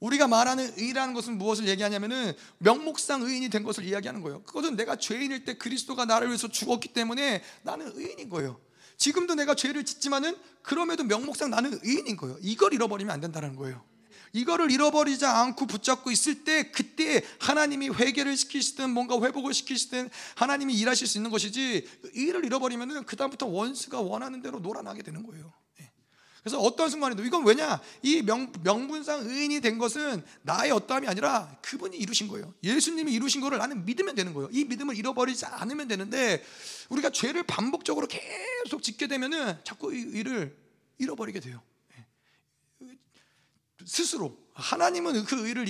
우리가 0.00 0.28
말하는 0.28 0.74
의라는 0.76 1.14
것은 1.14 1.38
무엇을 1.38 1.68
얘기하냐면은 1.68 2.34
명목상 2.58 3.22
의인이 3.22 3.48
된 3.48 3.62
것을 3.62 3.84
이야기하는 3.84 4.20
거예요. 4.20 4.42
그것은 4.42 4.76
내가 4.76 4.96
죄인일 4.96 5.46
때 5.46 5.54
그리스도가 5.54 6.04
나를 6.04 6.28
위해서 6.28 6.48
죽었기 6.48 6.88
때문에 6.88 7.42
나는 7.62 7.90
의인인 7.94 8.28
거예요. 8.28 8.60
지금도 8.98 9.34
내가 9.34 9.54
죄를 9.54 9.84
짓지만은 9.84 10.36
그럼에도 10.62 11.04
명목상 11.04 11.50
나는 11.50 11.78
의인인 11.82 12.16
거예요. 12.18 12.36
이걸 12.40 12.74
잃어버리면 12.74 13.12
안 13.12 13.20
된다는 13.20 13.56
거예요. 13.56 13.82
이거를 14.36 14.70
잃어버리지 14.70 15.24
않고 15.24 15.66
붙잡고 15.66 16.10
있을 16.10 16.44
때 16.44 16.70
그때 16.70 17.22
하나님이 17.40 17.88
회개를 17.88 18.36
시키시든 18.36 18.90
뭔가 18.90 19.20
회복을 19.20 19.54
시키시든 19.54 20.10
하나님이 20.34 20.74
일하실 20.74 21.06
수 21.06 21.18
있는 21.18 21.30
것이지 21.30 21.88
의를 22.14 22.44
잃어버리면은 22.44 23.04
그다음부터 23.04 23.46
원수가 23.46 24.00
원하는 24.00 24.42
대로 24.42 24.60
놀아나게 24.60 25.02
되는 25.02 25.22
거예요. 25.22 25.52
그래서 26.46 26.60
어떤 26.60 26.88
순간에도 26.88 27.24
이건 27.24 27.44
왜냐? 27.44 27.80
이 28.02 28.22
명, 28.22 28.52
명분상 28.62 29.28
의인이 29.28 29.60
된 29.62 29.78
것은 29.78 30.22
나의 30.42 30.70
어떠함이 30.70 31.08
아니라 31.08 31.58
그분이 31.60 31.96
이루신 31.96 32.28
거예요. 32.28 32.54
예수님이 32.62 33.12
이루신 33.14 33.40
거를 33.40 33.58
나는 33.58 33.84
믿으면 33.84 34.14
되는 34.14 34.32
거예요. 34.32 34.48
이 34.52 34.62
믿음을 34.62 34.96
잃어버리지 34.96 35.44
않으면 35.44 35.88
되는데 35.88 36.44
우리가 36.88 37.10
죄를 37.10 37.42
반복적으로 37.42 38.06
계속 38.06 38.80
짓게 38.80 39.08
되면은 39.08 39.58
자꾸 39.64 39.92
이 39.92 39.98
의를 39.98 40.56
잃어버리게 40.98 41.40
돼요. 41.40 41.60
예. 43.86 43.90
스스로 43.90 44.36
하나님은 44.54 45.24
그 45.24 45.46
의를 45.46 45.66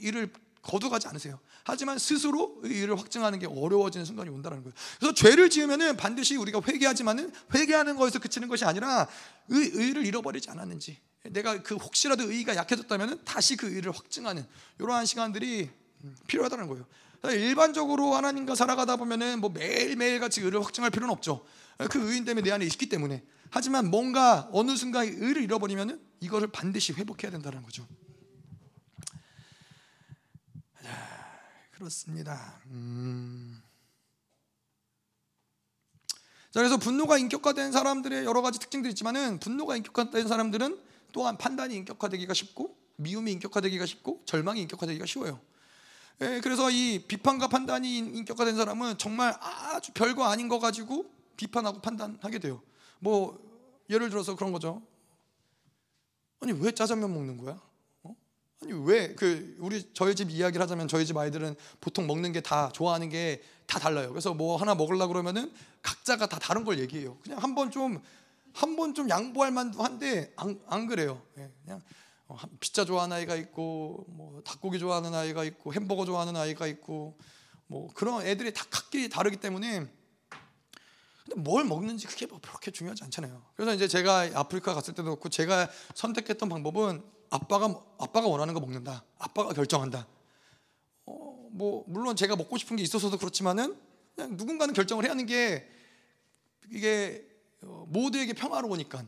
의를 0.00 0.30
거두가지 0.62 1.08
않으세요. 1.08 1.38
하지만 1.64 1.98
스스로 1.98 2.58
의를 2.62 2.98
확증하는 2.98 3.38
게 3.38 3.46
어려워지는 3.46 4.06
순간이 4.06 4.30
온다는 4.30 4.62
거예요. 4.62 4.74
그래서 4.98 5.14
죄를 5.14 5.50
지으면은 5.50 5.96
반드시 5.96 6.36
우리가 6.36 6.60
회개하지만은 6.66 7.32
회개하는 7.54 7.96
거에서 7.96 8.18
그치는 8.18 8.48
것이 8.48 8.64
아니라 8.64 9.06
의, 9.48 9.70
의를 9.74 10.06
잃어버리지 10.06 10.50
않았는지 10.50 10.98
내가 11.24 11.62
그 11.62 11.74
혹시라도 11.74 12.30
의가 12.30 12.56
약해졌다면은 12.56 13.24
다시 13.24 13.56
그 13.56 13.68
의를 13.74 13.92
확증하는 13.92 14.46
이러한 14.78 15.04
시간들이 15.04 15.70
필요하다는 16.26 16.68
거예요. 16.68 16.86
일반적으로 17.24 18.14
하나님과 18.14 18.54
살아가다 18.54 18.96
보면은 18.96 19.40
뭐 19.40 19.50
매일매일 19.50 20.20
같이 20.20 20.40
의를 20.40 20.64
확증할 20.64 20.90
필요는 20.90 21.12
없죠. 21.12 21.44
그 21.90 22.10
의인 22.10 22.24
때문에 22.24 22.44
내 22.44 22.52
안에 22.52 22.64
있기 22.64 22.88
때문에. 22.88 23.22
하지만 23.50 23.90
뭔가 23.90 24.48
어느 24.52 24.76
순간 24.76 25.06
의를 25.06 25.42
잃어버리면은 25.42 26.07
이거를 26.20 26.48
반드시 26.48 26.92
회복해야 26.92 27.30
된다는 27.30 27.62
거죠. 27.62 27.86
그렇습니다. 31.72 32.60
음. 32.66 33.62
자, 36.50 36.60
그래서 36.60 36.76
분노가 36.76 37.18
인격화된 37.18 37.70
사람들의 37.72 38.24
여러 38.24 38.42
가지 38.42 38.58
특징들이 38.58 38.90
있지만은 38.92 39.38
분노가 39.38 39.76
인격화된 39.76 40.26
사람들은 40.26 40.80
또한 41.12 41.38
판단이 41.38 41.76
인격화되기가 41.76 42.34
쉽고 42.34 42.76
미움이 42.96 43.30
인격화되기가 43.32 43.86
쉽고 43.86 44.22
절망이 44.24 44.60
인격화되기가 44.62 45.06
쉬워요. 45.06 45.40
예, 46.20 46.40
그래서 46.42 46.68
이 46.70 47.04
비판과 47.06 47.46
판단이 47.46 47.98
인격화된 47.98 48.56
사람은 48.56 48.98
정말 48.98 49.36
아주 49.40 49.92
별거 49.92 50.24
아닌 50.24 50.48
거 50.48 50.58
가지고 50.58 51.08
비판하고 51.36 51.80
판단하게 51.80 52.40
돼요. 52.40 52.60
뭐 52.98 53.38
예를 53.88 54.10
들어서 54.10 54.34
그런 54.34 54.50
거죠. 54.50 54.82
아니 56.40 56.52
왜 56.52 56.70
짜장면 56.72 57.12
먹는 57.12 57.36
거야? 57.38 57.60
아니 58.62 58.72
왜 58.72 59.14
그 59.14 59.56
우리 59.60 59.88
저희 59.94 60.14
집 60.14 60.30
이야기를 60.30 60.62
하자면 60.62 60.88
저희 60.88 61.06
집 61.06 61.16
아이들은 61.16 61.54
보통 61.80 62.06
먹는 62.06 62.32
게 62.32 62.40
다 62.40 62.70
좋아하는 62.72 63.08
게 63.08 63.40
다 63.66 63.78
달라요. 63.78 64.08
그래서 64.08 64.32
뭐 64.32 64.56
하나 64.56 64.74
먹으려 64.74 65.06
그러면은 65.08 65.52
각자가 65.82 66.26
다 66.26 66.38
다른 66.38 66.64
걸 66.64 66.78
얘기해요. 66.78 67.18
그냥 67.18 67.38
한번 67.42 67.70
좀 67.70 68.00
한 68.54 68.76
번 68.76 68.94
좀 68.94 69.08
양보할 69.10 69.52
만도 69.52 69.84
한데 69.84 70.32
안, 70.36 70.58
안 70.66 70.86
그래요. 70.86 71.20
예, 71.36 71.50
그냥 71.62 71.82
어, 72.26 72.36
피자 72.60 72.84
좋아하는 72.86 73.14
아이가 73.16 73.36
있고 73.36 74.06
뭐 74.08 74.40
닭고기 74.42 74.78
좋아하는 74.78 75.14
아이가 75.14 75.44
있고 75.44 75.74
햄버거 75.74 76.06
좋아하는 76.06 76.34
아이가 76.34 76.66
있고 76.66 77.16
뭐 77.66 77.88
그런 77.94 78.26
애들이 78.26 78.52
다 78.54 78.64
각기 78.70 79.08
다르기 79.10 79.36
때문에 79.36 79.86
근데 81.28 81.42
뭘 81.42 81.64
먹는지 81.64 82.06
그게 82.06 82.24
뭐 82.26 82.40
그렇게 82.40 82.70
중요하지 82.70 83.04
않잖아요. 83.04 83.42
그래서 83.54 83.74
이제 83.74 83.86
제가 83.86 84.30
아프리카 84.34 84.72
갔을 84.72 84.94
때도 84.94 85.10
그렇고 85.10 85.28
제가 85.28 85.68
선택했던 85.94 86.48
방법은 86.48 87.02
아빠가 87.28 87.78
아빠가 87.98 88.26
원하는 88.26 88.54
거 88.54 88.60
먹는다. 88.60 89.04
아빠가 89.18 89.52
결정한다. 89.52 90.06
어, 91.04 91.48
뭐 91.52 91.84
물론 91.86 92.16
제가 92.16 92.34
먹고 92.34 92.56
싶은 92.56 92.76
게 92.76 92.82
있어서도 92.82 93.18
그렇지만은 93.18 93.76
그냥 94.14 94.36
누군가는 94.38 94.72
결정을 94.72 95.04
해야 95.04 95.10
하는 95.10 95.26
게 95.26 95.68
이게 96.72 97.26
어, 97.62 97.84
모두에게 97.88 98.32
평화로우니까 98.32 99.04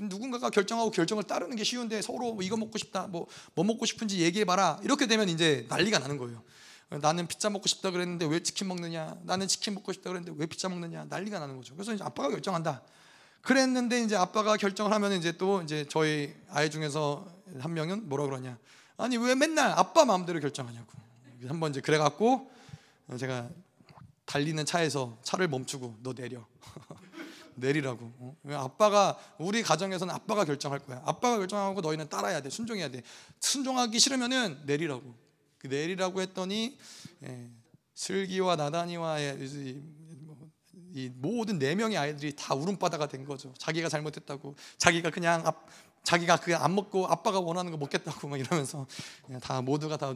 누군가가 0.00 0.48
결정하고 0.48 0.90
결정을 0.90 1.24
따르는 1.24 1.56
게 1.56 1.64
쉬운데 1.64 2.00
서로 2.00 2.32
뭐 2.32 2.42
이거 2.42 2.56
먹고 2.56 2.78
싶다, 2.78 3.06
뭐, 3.08 3.26
뭐 3.54 3.66
먹고 3.66 3.84
싶은지 3.84 4.20
얘기해봐라 4.20 4.80
이렇게 4.82 5.06
되면 5.06 5.28
이제 5.28 5.66
난리가 5.68 5.98
나는 5.98 6.16
거예요. 6.16 6.42
나는 6.90 7.26
피자 7.26 7.50
먹고 7.50 7.68
싶다 7.68 7.90
그랬는데 7.90 8.24
왜 8.26 8.42
치킨 8.42 8.68
먹느냐? 8.68 9.18
나는 9.24 9.46
치킨 9.46 9.74
먹고 9.74 9.92
싶다 9.92 10.08
그랬는데 10.10 10.38
왜 10.40 10.46
피자 10.46 10.68
먹느냐? 10.68 11.04
난리가 11.08 11.38
나는 11.38 11.56
거죠. 11.56 11.74
그래서 11.74 11.92
이제 11.92 12.02
아빠가 12.02 12.30
결정한다. 12.30 12.82
그랬는데 13.42 14.02
이제 14.02 14.16
아빠가 14.16 14.56
결정을 14.56 14.92
하면 14.92 15.12
이제 15.12 15.32
또 15.32 15.62
이제 15.62 15.86
저희 15.88 16.34
아이 16.50 16.70
중에서 16.70 17.26
한 17.60 17.74
명은 17.74 18.08
뭐라 18.08 18.24
그러냐? 18.24 18.58
아니 18.96 19.16
왜 19.18 19.34
맨날 19.34 19.70
아빠 19.70 20.04
마음대로 20.04 20.40
결정하냐고. 20.40 20.86
한번 21.46 21.70
이제 21.70 21.80
그래 21.80 21.98
갖고 21.98 22.50
제가 23.18 23.48
달리는 24.24 24.64
차에서 24.64 25.18
차를 25.22 25.48
멈추고 25.48 25.98
너 26.02 26.14
내려. 26.14 26.44
내리라고. 27.54 28.12
어? 28.18 28.36
아빠가 28.52 29.18
우리 29.38 29.62
가정에서는 29.62 30.14
아빠가 30.14 30.44
결정할 30.44 30.78
거야. 30.78 31.02
아빠가 31.04 31.38
결정하고 31.38 31.80
너희는 31.80 32.08
따라야 32.08 32.40
돼. 32.40 32.50
순종해야 32.50 32.90
돼. 32.90 33.02
순종하기 33.40 33.98
싫으면은 33.98 34.62
내리라고. 34.64 35.27
그 35.58 35.66
내리라고 35.66 36.20
했더니 36.20 36.78
예, 37.24 37.50
슬기와 37.94 38.56
나단이와의 38.56 39.38
이 40.94 41.10
모든 41.14 41.58
네 41.58 41.74
명의 41.74 41.96
아이들이 41.98 42.34
다 42.34 42.54
울음바다가 42.54 43.08
된 43.08 43.24
거죠. 43.24 43.52
자기가 43.58 43.88
잘못했다고, 43.88 44.54
자기가 44.78 45.10
그냥 45.10 45.46
앞, 45.46 45.66
자기가 46.02 46.38
그 46.40 46.54
안 46.54 46.74
먹고 46.74 47.06
아빠가 47.06 47.40
원하는 47.40 47.70
거 47.70 47.76
먹겠다고 47.76 48.28
막 48.28 48.38
이러면서 48.38 48.86
다 49.42 49.60
모두가 49.60 49.96
다 49.96 50.14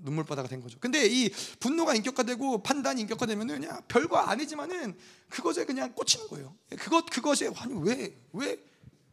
눈물바다가 0.00 0.48
된 0.48 0.60
거죠. 0.60 0.78
근데 0.80 1.06
이 1.06 1.30
분노가 1.60 1.94
인격화되고 1.94 2.62
판단이 2.62 3.00
인격화되면은 3.02 3.60
그냥 3.60 3.80
별거 3.88 4.18
아니지만은 4.18 4.96
그것에 5.30 5.64
그냥 5.64 5.94
꽂히는 5.94 6.28
거예요. 6.28 6.54
그것 6.78 7.06
그것이 7.06 7.48
아니 7.56 7.74
왜 7.74 8.14
왜 8.34 8.58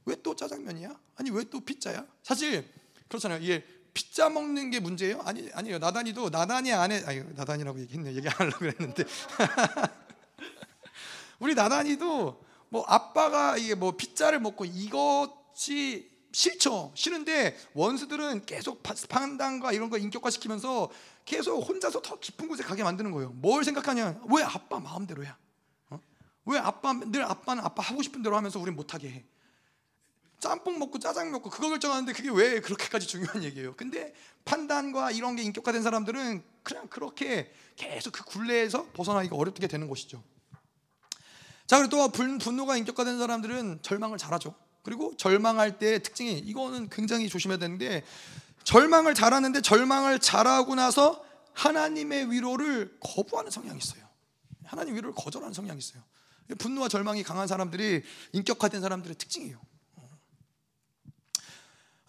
왜 0.05 0.15
또 0.23 0.35
짜장면이야? 0.35 0.99
아니 1.15 1.29
왜 1.29 1.43
또 1.43 1.59
피자야? 1.59 2.05
사실 2.23 2.67
그렇잖아요. 3.07 3.39
이게 3.43 3.63
피자 3.93 4.29
먹는 4.29 4.71
게 4.71 4.79
문제예요? 4.79 5.21
아니 5.25 5.49
아니요. 5.53 5.79
나단이도 5.79 6.29
나단이 6.29 6.73
안에 6.73 7.03
아니 7.05 7.23
나단이라고 7.35 7.79
얘기했네. 7.81 8.15
얘기 8.15 8.27
안 8.27 8.35
하려고 8.35 8.59
그랬는데 8.59 9.03
우리 11.39 11.55
나단이도 11.55 12.43
뭐 12.69 12.83
아빠가 12.87 13.57
이게 13.57 13.75
뭐 13.75 13.91
피자를 13.91 14.39
먹고 14.39 14.65
이것이 14.65 16.09
싫죠. 16.31 16.91
싫은데 16.95 17.57
원수들은 17.73 18.45
계속 18.45 18.83
판단과 18.83 19.71
이런 19.71 19.89
거 19.89 19.97
인격화시키면서 19.97 20.89
계속 21.25 21.59
혼자서 21.61 22.01
더 22.01 22.19
깊은 22.19 22.47
곳에 22.47 22.63
가게 22.63 22.83
만드는 22.83 23.11
거예요. 23.11 23.31
뭘 23.31 23.63
생각하냐? 23.63 24.21
왜 24.31 24.43
아빠 24.43 24.79
마음대로야? 24.79 25.37
어? 25.89 25.99
왜 26.45 26.59
아빠 26.59 26.93
늘 26.93 27.23
아빠는 27.23 27.63
아빠 27.63 27.81
하고 27.81 28.01
싶은 28.01 28.21
대로 28.21 28.35
하면서 28.35 28.59
우린 28.59 28.75
못하게 28.75 29.09
해? 29.09 29.25
짬뽕 30.39 30.79
먹고 30.79 30.99
짜장 30.99 31.31
먹고 31.31 31.49
그거 31.49 31.69
결정하는데 31.69 32.13
그게 32.13 32.29
왜 32.29 32.61
그렇게까지 32.61 33.07
중요한 33.07 33.43
얘기예요? 33.43 33.75
근데 33.75 34.13
판단과 34.45 35.11
이런 35.11 35.35
게 35.35 35.43
인격화된 35.43 35.83
사람들은 35.83 36.43
그냥 36.63 36.87
그렇게 36.87 37.51
계속 37.75 38.11
그 38.11 38.23
굴레에서 38.23 38.87
벗어나기가 38.93 39.35
어렵게 39.35 39.67
되는 39.67 39.87
것이죠. 39.87 40.23
자 41.67 41.77
그리고 41.77 41.89
또 41.89 42.09
분노가 42.09 42.77
인격화된 42.77 43.19
사람들은 43.19 43.79
절망을 43.81 44.17
잘하죠. 44.17 44.55
그리고 44.81 45.15
절망할 45.17 45.77
때 45.77 45.99
특징이 45.99 46.39
이거는 46.39 46.89
굉장히 46.89 47.27
조심해야 47.27 47.59
되는데 47.59 48.03
절망을 48.63 49.13
잘하는데 49.13 49.61
절망을 49.61 50.19
잘하고 50.19 50.75
나서 50.75 51.23
하나님의 51.53 52.31
위로를 52.31 52.97
거부하는 53.01 53.51
성향이 53.51 53.77
있어요. 53.77 54.07
하나님 54.63 54.95
위로를 54.95 55.13
거절하는 55.15 55.53
성향이 55.53 55.79
있어요. 55.79 56.01
분노와 56.57 56.87
절망이 56.87 57.23
강한 57.23 57.47
사람들이 57.47 58.03
인격화된 58.31 58.81
사람들의 58.81 59.17
특징이에요. 59.17 59.59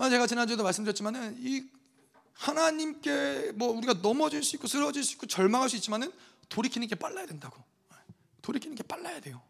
아, 0.01 0.09
제가 0.09 0.27
지난주에도 0.27 0.63
말씀드렸지만은 0.63 1.37
이 1.41 1.63
하나님께 2.33 3.53
뭐 3.55 3.69
우리가 3.69 4.01
넘어질 4.01 4.43
수 4.43 4.57
있고 4.57 4.67
쓰러질 4.67 5.05
수 5.05 5.13
있고 5.13 5.27
절망할 5.27 5.69
수 5.69 5.77
있지만은 5.77 6.11
돌이키는 6.49 6.89
게 6.89 6.95
빨라야 6.95 7.27
된다고. 7.27 7.63
돌이키는 8.41 8.77
게 8.77 8.83
빨라야 8.83 9.21
돼요. 9.21 9.43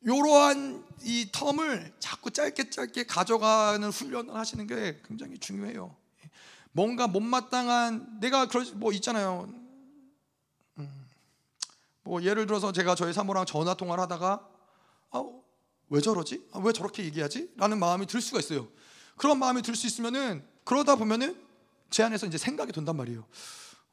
이러한 0.00 0.82
이 1.02 1.28
텀을 1.30 1.92
자꾸 1.98 2.30
짧게 2.30 2.70
짧게 2.70 3.04
가져가는 3.04 3.86
훈련을 3.90 4.34
하시는 4.34 4.66
게 4.66 4.98
굉장히 5.06 5.36
중요해요. 5.36 5.94
뭔가 6.72 7.06
못마땅한 7.06 8.20
내가 8.20 8.46
그럴 8.46 8.64
뭐 8.76 8.92
있잖아요. 8.94 9.52
음, 10.78 11.06
뭐 12.02 12.22
예를 12.22 12.46
들어서 12.46 12.72
제가 12.72 12.94
저희 12.94 13.12
사모랑 13.12 13.44
전화 13.44 13.74
통화를 13.74 14.00
하다가 14.04 14.48
아, 15.10 15.24
왜 15.90 16.00
저러지? 16.00 16.48
아, 16.52 16.60
왜 16.60 16.72
저렇게 16.72 17.04
얘기하지? 17.04 17.52
라는 17.56 17.78
마음이 17.78 18.06
들 18.06 18.22
수가 18.22 18.38
있어요. 18.38 18.68
그런 19.18 19.38
마음이 19.38 19.62
들 19.62 19.74
수 19.76 19.86
있으면은 19.86 20.42
그러다 20.64 20.96
보면은 20.96 21.36
제 21.90 22.02
안에서 22.02 22.26
이제 22.26 22.38
생각이 22.38 22.72
돈단 22.72 22.96
말이에요. 22.96 23.24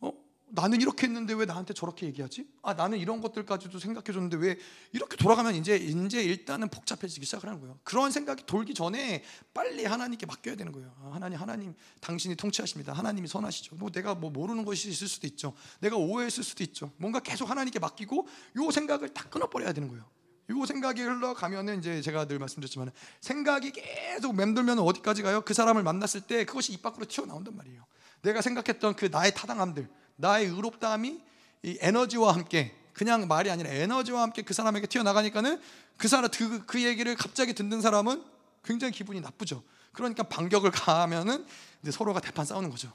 어? 0.02 0.12
나는 0.50 0.82
이렇게 0.82 1.08
했는데 1.08 1.34
왜 1.34 1.46
나한테 1.46 1.74
저렇게 1.74 2.06
얘기하지? 2.08 2.46
아 2.62 2.74
나는 2.74 2.98
이런 3.00 3.22
것들까지도 3.22 3.80
생각해 3.80 4.06
줬는데 4.06 4.38
왜 4.38 4.58
이렇게 4.92 5.16
돌아가면 5.18 5.56
이제 5.56 5.76
이제 5.78 6.22
일단은 6.22 6.70
복잡해지기 6.70 7.26
시작하는 7.26 7.60
거예요. 7.62 7.80
그런 7.84 8.12
생각이 8.12 8.44
돌기 8.46 8.74
전에 8.74 9.24
빨리 9.54 9.86
하나님께 9.86 10.26
맡겨야 10.26 10.56
되는 10.56 10.72
거예요. 10.72 10.94
아, 11.02 11.12
하나님 11.14 11.40
하나님 11.40 11.74
당신이 12.02 12.36
통치하십니다. 12.36 12.94
하나님이 12.94 13.28
선하시죠. 13.28 13.78
뭐 13.78 13.90
내가 13.90 14.16
뭐 14.16 14.30
모르는 14.30 14.66
것이 14.66 14.90
있을 14.90 15.08
수도 15.08 15.26
있죠. 15.28 15.54
내가 15.80 15.96
오해했을 15.96 16.44
수도 16.44 16.64
있죠. 16.64 16.92
뭔가 16.98 17.20
계속 17.20 17.50
하나님께 17.50 17.80
맡기고 17.80 18.28
요 18.58 18.72
생각을 18.72 19.14
다 19.14 19.28
끊어버려야 19.30 19.72
되는 19.74 19.88
거예요. 19.88 20.04
요 20.50 20.66
생각이 20.66 21.02
흘러가면은 21.02 21.80
이제 21.80 22.02
제가 22.02 22.26
늘 22.26 22.40
말씀드렸지만 22.40 22.92
생각이 23.22 23.72
계속 23.72 24.36
맴돌면 24.36 24.80
어디까지 24.80 25.24
가요? 25.24 25.42
그 25.42 25.54
사람을 25.54 25.84
만났을 25.84 26.22
때 26.22 26.46
그것이 26.46 26.74
입 26.74 26.82
밖으로 26.82 27.06
튀어나온단 27.06 27.56
말이에요. 27.56 27.86
내가 28.22 28.42
생각했던 28.42 28.96
그 28.96 29.06
나의 29.06 29.34
타당함들, 29.34 29.88
나의 30.18 30.48
의롭다함이 30.48 31.22
이 31.64 31.78
에너지와 31.82 32.34
함께 32.34 32.76
그냥 32.94 33.28
말이 33.28 33.50
아니라 33.50 33.70
에너지와 33.70 34.22
함께 34.22 34.42
그 34.42 34.54
사람에게 34.54 34.88
튀어나가니까는 34.88 35.60
그 35.98 36.08
사람 36.08 36.30
그, 36.32 36.66
그 36.66 36.84
얘기를 36.84 37.16
갑자기 37.16 37.54
듣는 37.54 37.82
사람은 37.82 38.24
굉장히 38.64 38.94
기분이 38.94 39.22
나쁘죠. 39.22 39.64
그러니까 39.92 40.24
반격을 40.24 40.72
가하면은 40.72 41.46
이제 41.82 41.92
서로가 41.92 42.20
대판 42.20 42.46
싸우는 42.46 42.70
거죠. 42.70 42.92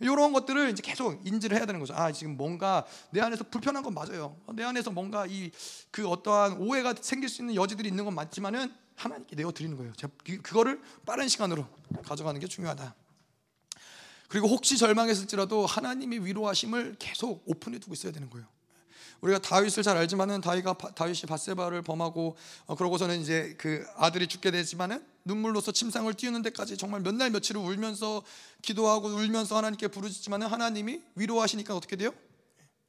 이런 0.00 0.32
것들을 0.32 0.70
이제 0.70 0.82
계속 0.82 1.24
인지를 1.26 1.56
해야 1.56 1.66
되는 1.66 1.78
거죠. 1.78 1.94
아 1.94 2.10
지금 2.10 2.36
뭔가 2.36 2.84
내 3.10 3.20
안에서 3.20 3.44
불편한 3.44 3.82
건 3.82 3.94
맞아요. 3.94 4.36
내 4.54 4.64
안에서 4.64 4.90
뭔가 4.90 5.26
이 5.26 5.50
그 5.90 6.08
어떠한 6.08 6.58
오해가 6.58 6.94
생길 7.00 7.28
수 7.28 7.42
있는 7.42 7.54
여지들이 7.54 7.88
있는 7.88 8.04
건 8.04 8.14
맞지만은 8.14 8.72
하나님께 8.96 9.34
내어 9.36 9.50
드리는 9.52 9.76
거예요. 9.76 9.92
그, 10.24 10.40
그거를 10.42 10.80
빠른 11.04 11.26
시간으로 11.28 11.66
가져가는 12.04 12.38
게 12.40 12.46
중요하다. 12.46 12.94
그리고 14.28 14.46
혹시 14.46 14.76
절망했을지라도 14.78 15.66
하나님이 15.66 16.20
위로하심을 16.20 16.96
계속 16.98 17.42
오픈해 17.46 17.78
두고 17.80 17.94
있어야 17.94 18.12
되는 18.12 18.30
거예요. 18.30 18.46
우리가 19.20 19.38
다윗을 19.38 19.82
잘 19.82 19.96
알지만은 19.96 20.40
다윗가 20.40 20.74
다윗이 20.94 21.22
바세바를 21.28 21.82
범하고 21.82 22.36
어, 22.66 22.74
그러고서는 22.74 23.20
이제 23.20 23.54
그 23.58 23.84
아들이 23.96 24.26
죽게 24.26 24.50
되지만은 24.50 25.04
눈물로서 25.24 25.72
침상을 25.72 26.12
띄우는 26.14 26.42
데까지 26.42 26.76
정말 26.76 27.00
몇 27.02 27.14
날 27.14 27.30
며칠을 27.30 27.60
울면서 27.60 28.22
기도하고 28.62 29.08
울면서 29.08 29.56
하나님께 29.56 29.88
부르짖지만은 29.88 30.46
하나님이 30.46 31.02
위로하시니까 31.16 31.76
어떻게 31.76 31.96
돼요? 31.96 32.12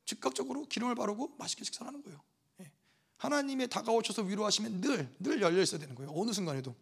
즉각적으로 0.06 0.66
기름을 0.68 0.96
바르고 0.96 1.34
맛있게 1.38 1.64
식사하는 1.66 2.02
거예요. 2.04 2.22
예. 2.62 2.72
하나님의 3.18 3.68
다가오셔서 3.70 4.22
위로하시면 4.24 4.82
늘 4.82 5.10
늘 5.20 5.42
열려 5.42 5.62
있어야 5.62 5.80
되는 5.80 5.96
거예요. 5.96 6.12
어느 6.16 6.32
순간에도. 6.32 6.74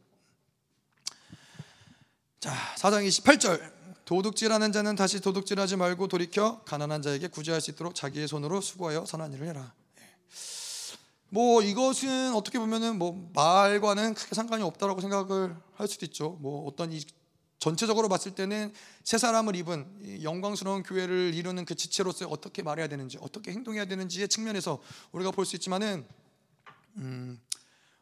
자, 2.40 2.54
4장 2.78 3.06
28절. 3.08 3.79
도둑질하는 4.10 4.72
자는 4.72 4.95
다시 4.95 5.19
도둑질하지 5.19 5.76
말고 5.76 6.07
돌이켜 6.07 6.61
가난한 6.61 7.03
자에게 7.03 7.27
구제할 7.27 7.61
수 7.61 7.69
있도록 7.69 7.94
자기의 7.94 8.27
손으로 8.27 8.60
수고하여 8.60 9.06
선한 9.06 9.34
일을 9.34 9.45
해라. 9.45 9.72
예. 9.99 10.03
뭐 11.30 11.61
이것은 11.61 12.34
어떻게 12.34 12.57
보면은 12.57 12.98
뭐 12.98 13.30
말과는 13.36 14.15
크게 14.15 14.34
상관이 14.34 14.64
없다라고 14.64 14.99
생각을 15.02 15.56
할 15.76 15.88
수도 15.88 16.07
있죠. 16.07 16.40
뭐 16.41 16.65
어떤 16.68 16.91
이 16.91 17.03
전체적으로 17.60 18.10
봤을 18.10 18.34
때는 18.34 18.73
새 19.03 19.19
사람을 19.19 19.56
입은 19.57 20.23
영광스러운 20.23 20.81
교회를 20.81 21.36
이루는 21.36 21.65
그 21.65 21.76
지체로서 21.76 22.27
어떻게 22.30 22.64
말해야 22.64 22.88
되는지, 22.88 23.19
어떻게 23.22 23.52
행동해야 23.52 23.86
되는지의 23.86 24.27
측면에서 24.27 24.81
우리가 25.11 25.30
볼 25.30 25.45
수 25.45 25.56
있지만은 25.56 26.03
음, 26.98 27.40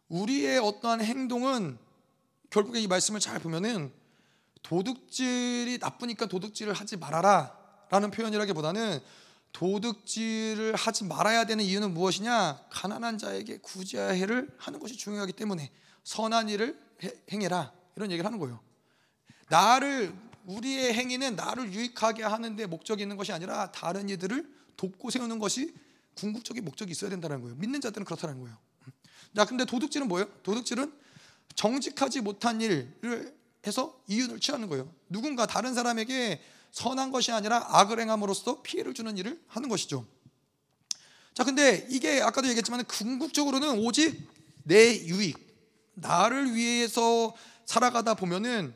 우리의 0.08 0.60
어떠한 0.60 1.02
행동은 1.02 1.78
결국에 2.50 2.80
이 2.80 2.88
말씀을 2.88 3.20
잘 3.20 3.40
보면은 3.40 3.92
도둑질이 4.68 5.78
나쁘니까 5.80 6.26
도둑질을 6.26 6.74
하지 6.74 6.98
말아라 6.98 7.56
라는 7.90 8.12
표현이라기보다는 8.12 9.00
도둑질을 9.54 10.76
하지 10.76 11.06
말아야 11.06 11.46
되는 11.46 11.64
이유는 11.64 11.94
무엇이냐? 11.94 12.66
가난한 12.70 13.18
자에게 13.18 13.60
구제해를 13.60 14.54
하는 14.58 14.80
것이 14.80 14.98
중요하기 14.98 15.34
때문에 15.34 15.72
선한 16.04 16.50
일을 16.50 16.78
행해라 17.32 17.72
이런 17.96 18.12
얘기를 18.12 18.26
하는 18.26 18.40
거예요. 18.40 18.60
나를 19.50 20.14
우리의 20.46 20.94
행위는 20.94 21.38
나를 21.38 21.72
유익하게 21.72 22.24
하는데 22.24 22.66
목적이 22.66 23.04
있는 23.04 23.16
것이 23.16 23.32
아니라 23.32 23.72
다른 23.72 24.10
이들을 24.10 24.54
돕고 24.76 25.12
세우는 25.12 25.40
것이 25.40 25.74
궁극적인 26.16 26.66
목적이 26.66 26.92
있어야 26.92 27.10
된다는 27.10 27.42
거예요. 27.42 27.56
믿는 27.56 27.80
자들은 27.80 28.04
그렇다는 28.04 28.40
거예요. 28.42 28.58
자, 29.34 29.46
근데 29.46 29.64
도둑질은 29.64 30.10
뭐예요? 30.10 30.28
도둑질은 30.44 30.94
정직하지 31.56 32.22
못한 32.22 32.60
일을 32.60 33.38
해서 33.68 34.00
이윤을 34.08 34.40
취하는 34.40 34.68
거예요. 34.68 34.92
누군가 35.10 35.46
다른 35.46 35.74
사람에게 35.74 36.42
선한 36.72 37.12
것이 37.12 37.32
아니라 37.32 37.66
악을 37.70 38.00
행함으로써 38.00 38.62
피해를 38.62 38.94
주는 38.94 39.18
일을 39.18 39.42
하는 39.48 39.70
것이죠. 39.70 40.06
자, 41.34 41.44
근데 41.44 41.88
이게 41.90 42.22
아까도 42.22 42.48
얘기했지만 42.48 42.84
궁극적으로는 42.86 43.80
오직 43.86 44.28
내 44.64 45.06
유익, 45.06 45.38
나를 45.94 46.56
위해서 46.56 47.36
살아가다 47.66 48.16
보면은 48.16 48.74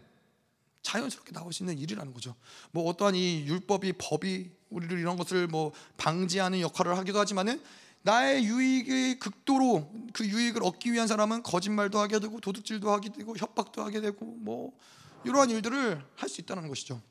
자연스럽게 0.81 1.31
나올 1.31 1.53
수 1.53 1.63
있는 1.63 1.77
일이라는 1.77 2.13
거죠. 2.13 2.35
뭐 2.72 2.89
어떠한 2.89 3.15
이 3.15 3.45
율법이 3.45 3.93
법이 3.93 4.51
우리를 4.69 4.99
이런 4.99 5.18
것을 5.18 5.47
뭐 5.47 5.72
방지하는 5.97 6.61
역할을 6.61 6.97
하기도 6.97 7.19
하지만은 7.19 7.61
나의 8.03 8.45
유익의 8.45 9.19
극도로 9.19 9.91
그 10.14 10.26
유익을 10.26 10.64
얻기 10.64 10.91
위한 10.91 11.07
사람은 11.07 11.44
거짓말도 11.44 11.99
하게 11.99 12.19
되고 12.19 12.40
도둑질도 12.40 12.91
하게 12.91 13.10
되고 13.10 13.36
협박도 13.38 13.84
하게 13.84 14.02
되고 14.02 14.26
뭐 14.26 14.73
이러한 15.23 15.49
일들을 15.52 16.03
할 16.15 16.30
수 16.30 16.41
있다는 16.41 16.68
것이죠. 16.68 17.02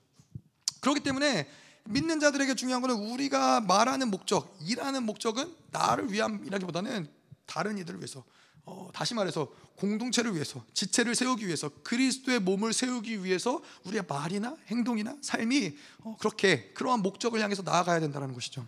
그렇기 0.80 1.00
때문에 1.00 1.48
믿는 1.84 2.20
자들에게 2.20 2.54
중요한 2.54 2.82
것은 2.82 2.96
우리가 2.96 3.60
말하는 3.60 4.10
목적, 4.10 4.56
일하는 4.62 5.04
목적은 5.04 5.54
나를 5.70 6.12
위함이라기보다는 6.12 7.08
다른 7.46 7.78
이들을 7.78 8.00
위해서 8.00 8.24
어, 8.64 8.88
다시 8.92 9.14
말해서 9.14 9.48
공동체를 9.76 10.34
위해서 10.34 10.64
지체를 10.74 11.14
세우기 11.14 11.46
위해서 11.46 11.70
그리스도의 11.82 12.40
몸을 12.40 12.72
세우기 12.72 13.24
위해서 13.24 13.62
우리의 13.84 14.04
말이나 14.06 14.56
행동이나 14.68 15.16
삶이 15.22 15.76
어, 16.00 16.16
그렇게 16.18 16.72
그러한 16.74 17.00
목적을 17.00 17.40
향해서 17.40 17.62
나아가야 17.62 18.00
된다는 18.00 18.32
것이죠. 18.34 18.66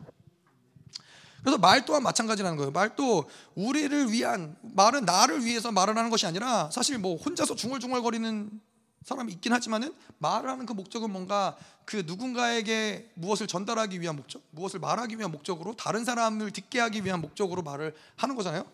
그래서 1.43 1.59
말 1.59 1.85
또한 1.85 2.03
마찬가지라는 2.03 2.57
거예요. 2.57 2.71
말도 2.71 3.29
우리를 3.57 4.13
위한 4.13 4.57
말은 4.63 5.05
나를 5.05 5.45
위해서 5.45 5.73
말을 5.73 5.97
하는 5.97 6.09
것이 6.09 6.25
아니라 6.25 6.71
사실 6.71 6.99
뭐 6.99 7.17
혼자서 7.17 7.57
중얼중얼거리는 7.57 8.61
사람이 9.05 9.33
있긴 9.33 9.53
하지만은 9.53 9.93
말하는 10.19 10.67
그 10.67 10.73
목적은 10.73 11.11
뭔가 11.11 11.57
그 11.85 12.05
누군가에게 12.07 13.11
무엇을 13.15 13.49
전달하기 13.49 14.01
위한 14.01 14.15
목적, 14.15 14.43
무엇을 14.51 14.79
말하기 14.79 15.19
위한 15.19 15.33
목적으로 15.33 15.75
다른 15.75 16.05
사람을 16.05 16.53
듣게 16.53 16.79
하기 16.79 17.05
위한 17.05 17.21
목적으로 17.21 17.63
말을 17.63 17.95
하는 18.17 18.37
거잖아요. 18.37 18.65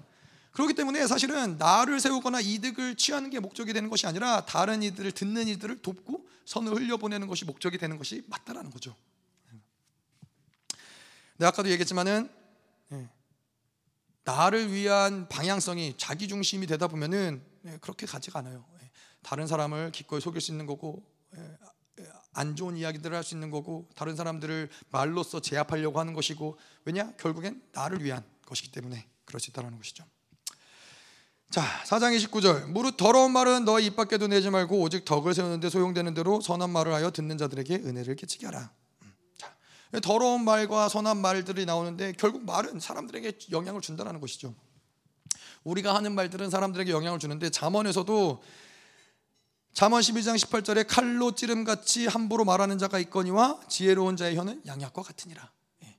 그렇기 0.53 0.75
때문에 0.75 1.07
사실은 1.07 1.57
나를 1.57 2.01
세우거나 2.01 2.41
이득을 2.41 2.97
취하는 2.97 3.31
게 3.31 3.41
목적이 3.41 3.73
되는 3.73 3.89
것이 3.89 4.07
아니라 4.07 4.45
다른 4.45 4.83
이들을 4.83 5.13
듣는 5.13 5.49
이들을 5.49 5.81
돕고 5.81 6.27
선을 6.45 6.75
흘려보내는 6.75 7.27
것이 7.29 7.45
목적이 7.45 7.79
되는 7.79 7.97
것이 7.97 8.23
맞다라는 8.27 8.71
거죠. 8.71 8.95
네, 11.37 11.47
아까도 11.47 11.71
얘기했지만은 11.71 12.29
예. 12.31 12.38
나를 14.29 14.71
위한 14.73 15.27
방향성이 15.29 15.95
자기 15.97 16.29
중심이 16.29 16.67
되다 16.67 16.87
보면은 16.87 17.43
예, 17.65 17.79
그렇게 17.81 18.05
가지가 18.05 18.41
않아요. 18.41 18.63
예. 18.83 18.91
다른 19.23 19.47
사람을 19.47 19.91
기꺼이 19.91 20.21
속일 20.21 20.43
수 20.43 20.51
있는 20.53 20.67
거고 20.67 21.03
안 22.35 22.55
좋은 22.55 22.77
이야기들을 22.77 23.17
할 23.17 23.25
수 23.25 23.35
있는 23.35 23.51
거고 23.51 23.89
다른 23.97 24.17
사람들을 24.17 24.69
말로써 24.91 25.41
제압하려고 25.41 25.99
하는 25.99 26.13
것이고 26.13 26.59
왜냐 26.85 27.13
결국엔 27.17 27.63
나를 27.73 28.05
위한 28.05 28.23
것이기 28.45 28.71
때문에 28.71 29.09
있다는 29.49 29.77
것이죠. 29.79 30.05
자, 31.51 31.63
4장 31.87 32.15
29절. 32.17 32.67
무릇 32.67 32.99
더러운 32.99 33.33
말은 33.33 33.65
너입 33.65 33.97
밖에도 33.97 34.27
내지 34.27 34.51
말고 34.51 34.79
오직 34.81 35.07
덕을 35.07 35.33
세우는데 35.33 35.71
소용되는 35.71 36.13
대로 36.13 36.43
선한 36.43 36.69
말을 36.69 36.93
하여 36.93 37.11
듣는 37.11 37.39
자들에게 37.39 37.77
은혜를 37.77 38.17
끼치게 38.17 38.45
하라. 38.47 38.71
더러운 40.03 40.45
말과 40.45 40.89
선한 40.89 41.19
말들이 41.19 41.65
나오는데 41.65 42.13
결국 42.19 42.45
말은 42.45 42.81
사람들에게 42.81 43.39
영향을 43.51 43.81
준다는 43.81 44.21
것이죠. 44.21 44.55
우리가 45.65 45.95
하는 45.95 46.15
말들은 46.15 46.51
사람들에게 46.51 46.91
영향을 46.93 47.19
주는데 47.19 47.51
잠언에서도 47.51 48.43
잠언 49.73 50.01
12장 50.01 50.37
18절에 50.37 50.87
칼로 50.89 51.35
찌름같이 51.35 52.07
함부로 52.07 52.45
말하는 52.45 52.79
자가 52.79 52.99
있거니와 53.01 53.61
지혜로운 53.69 54.17
자의 54.17 54.37
혀는 54.37 54.63
양약과 54.67 55.03
같으니라. 55.03 55.53
예. 55.85 55.97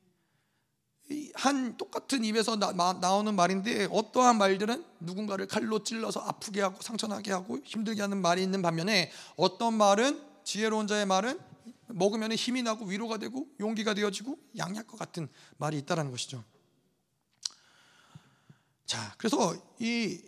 이한 1.10 1.78
똑같은 1.78 2.26
입에서 2.26 2.58
나, 2.58 2.74
나오는 2.74 3.34
말인데 3.34 3.88
어떠한 3.92 4.38
말들은 4.38 4.84
누군가를 5.00 5.48
칼로 5.48 5.84
찔러서 5.84 6.20
아프게 6.22 6.62
하고 6.62 6.82
상처나게 6.82 7.32
하고 7.32 7.60
힘들게 7.64 8.02
하는 8.02 8.22
말이 8.22 8.44
있는 8.44 8.62
반면에 8.62 9.12
어떤 9.38 9.76
말은 9.76 10.22
지혜로운 10.44 10.88
자의 10.88 11.06
말은 11.06 11.40
먹으면 11.90 12.32
힘이 12.34 12.64
나고 12.64 12.86
위로가 12.86 13.18
되고 13.18 13.48
용기가 13.60 13.94
되어지고 13.94 14.38
양약과 14.58 14.98
같은 14.98 15.28
말이 15.58 15.78
있다라는 15.80 16.12
것이죠. 16.12 16.44
자, 18.86 19.14
그래서 19.18 19.56
이 19.80 20.22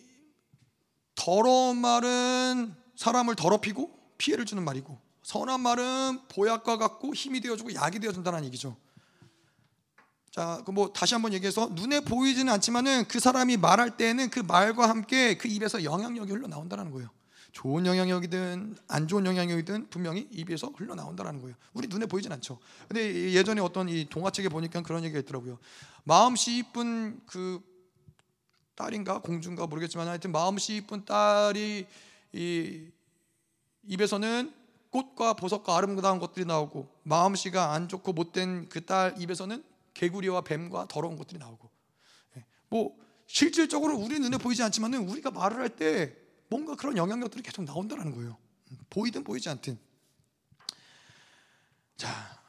더러운 1.15 1.77
말은 1.77 2.75
사람을 2.95 3.35
더럽히고 3.35 4.15
피해를 4.17 4.45
주는 4.45 4.63
말이고 4.63 4.99
선한 5.23 5.61
말은 5.61 6.27
보약과 6.29 6.77
같고 6.77 7.13
힘이 7.13 7.41
되어주고 7.41 7.73
약이 7.73 7.99
되어준다는 7.99 8.45
얘기죠. 8.45 8.77
자, 10.31 10.61
그 10.65 10.71
뭐 10.71 10.93
다시 10.93 11.13
한번 11.13 11.33
얘기해서 11.33 11.67
눈에 11.73 11.99
보이지는 11.99 12.51
않지만은 12.53 13.07
그 13.07 13.19
사람이 13.19 13.57
말할 13.57 13.97
때는 13.97 14.29
그 14.29 14.39
말과 14.39 14.87
함께 14.87 15.37
그 15.37 15.47
입에서 15.47 15.83
영향력이 15.83 16.31
흘러 16.31 16.47
나온다는 16.47 16.91
거예요. 16.91 17.09
좋은 17.51 17.85
영향력이든 17.85 18.77
안 18.87 19.07
좋은 19.07 19.25
영향력이든 19.25 19.89
분명히 19.89 20.27
입에서 20.31 20.67
흘러 20.75 20.95
나온다는 20.95 21.41
거예요. 21.41 21.55
우리 21.73 21.87
눈에 21.87 22.05
보이진 22.05 22.31
않죠. 22.31 22.59
근데 22.87 23.33
예전에 23.33 23.61
어떤 23.61 23.89
이 23.89 24.05
동화책에 24.09 24.49
보니까 24.49 24.81
그런 24.81 25.03
얘기가 25.03 25.19
있더라고요. 25.19 25.59
마음씨 26.03 26.57
이쁜 26.57 27.21
그 27.25 27.61
딸인가 28.75 29.19
공주인가 29.19 29.67
모르겠지만 29.67 30.07
하여튼 30.07 30.31
마음씨 30.31 30.77
이쁜 30.77 31.05
딸이 31.05 31.85
이 32.33 32.87
입에서는 33.83 34.53
꽃과 34.89 35.33
보석과 35.33 35.77
아름다운 35.77 36.19
것들이 36.19 36.45
나오고 36.45 36.87
마음씨가 37.03 37.73
안 37.73 37.87
좋고 37.87 38.13
못된 38.13 38.69
그 38.69 38.85
딸 38.85 39.15
입에서는 39.19 39.63
개구리와 39.93 40.41
뱀과 40.41 40.87
더러운 40.87 41.17
것들이 41.17 41.37
나오고 41.39 41.69
예. 42.37 42.45
뭐 42.69 42.95
실질적으로 43.27 43.97
우리 43.97 44.19
눈에 44.19 44.37
보이지 44.37 44.63
않지만은 44.63 45.07
우리가 45.07 45.31
말을 45.31 45.57
할때 45.57 46.15
뭔가 46.51 46.75
그런 46.75 46.97
영향력들이 46.97 47.41
계속 47.43 47.63
나온다는 47.63 48.13
거예요. 48.13 48.37
보이든 48.89 49.23
보이지 49.23 49.47
않든. 49.47 49.79
자, 51.95 52.41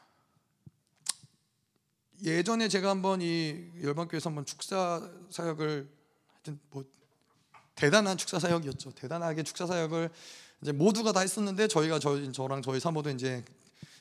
예전에 2.24 2.66
제가 2.66 2.90
한번 2.90 3.22
이 3.22 3.70
열방교회에서 3.80 4.30
한번 4.30 4.44
축사 4.44 5.08
사역을 5.30 5.88
하여튼 6.32 6.58
뭐 6.70 6.84
대단한 7.76 8.16
축사 8.16 8.40
사역이었죠. 8.40 8.90
대단하게 8.96 9.44
축사 9.44 9.66
사역을 9.66 10.10
이제 10.62 10.72
모두가 10.72 11.12
다 11.12 11.20
했었는데 11.20 11.68
저희가 11.68 12.00
저, 12.00 12.32
저랑 12.32 12.62
저희 12.62 12.80
사모도 12.80 13.10
이제 13.10 13.44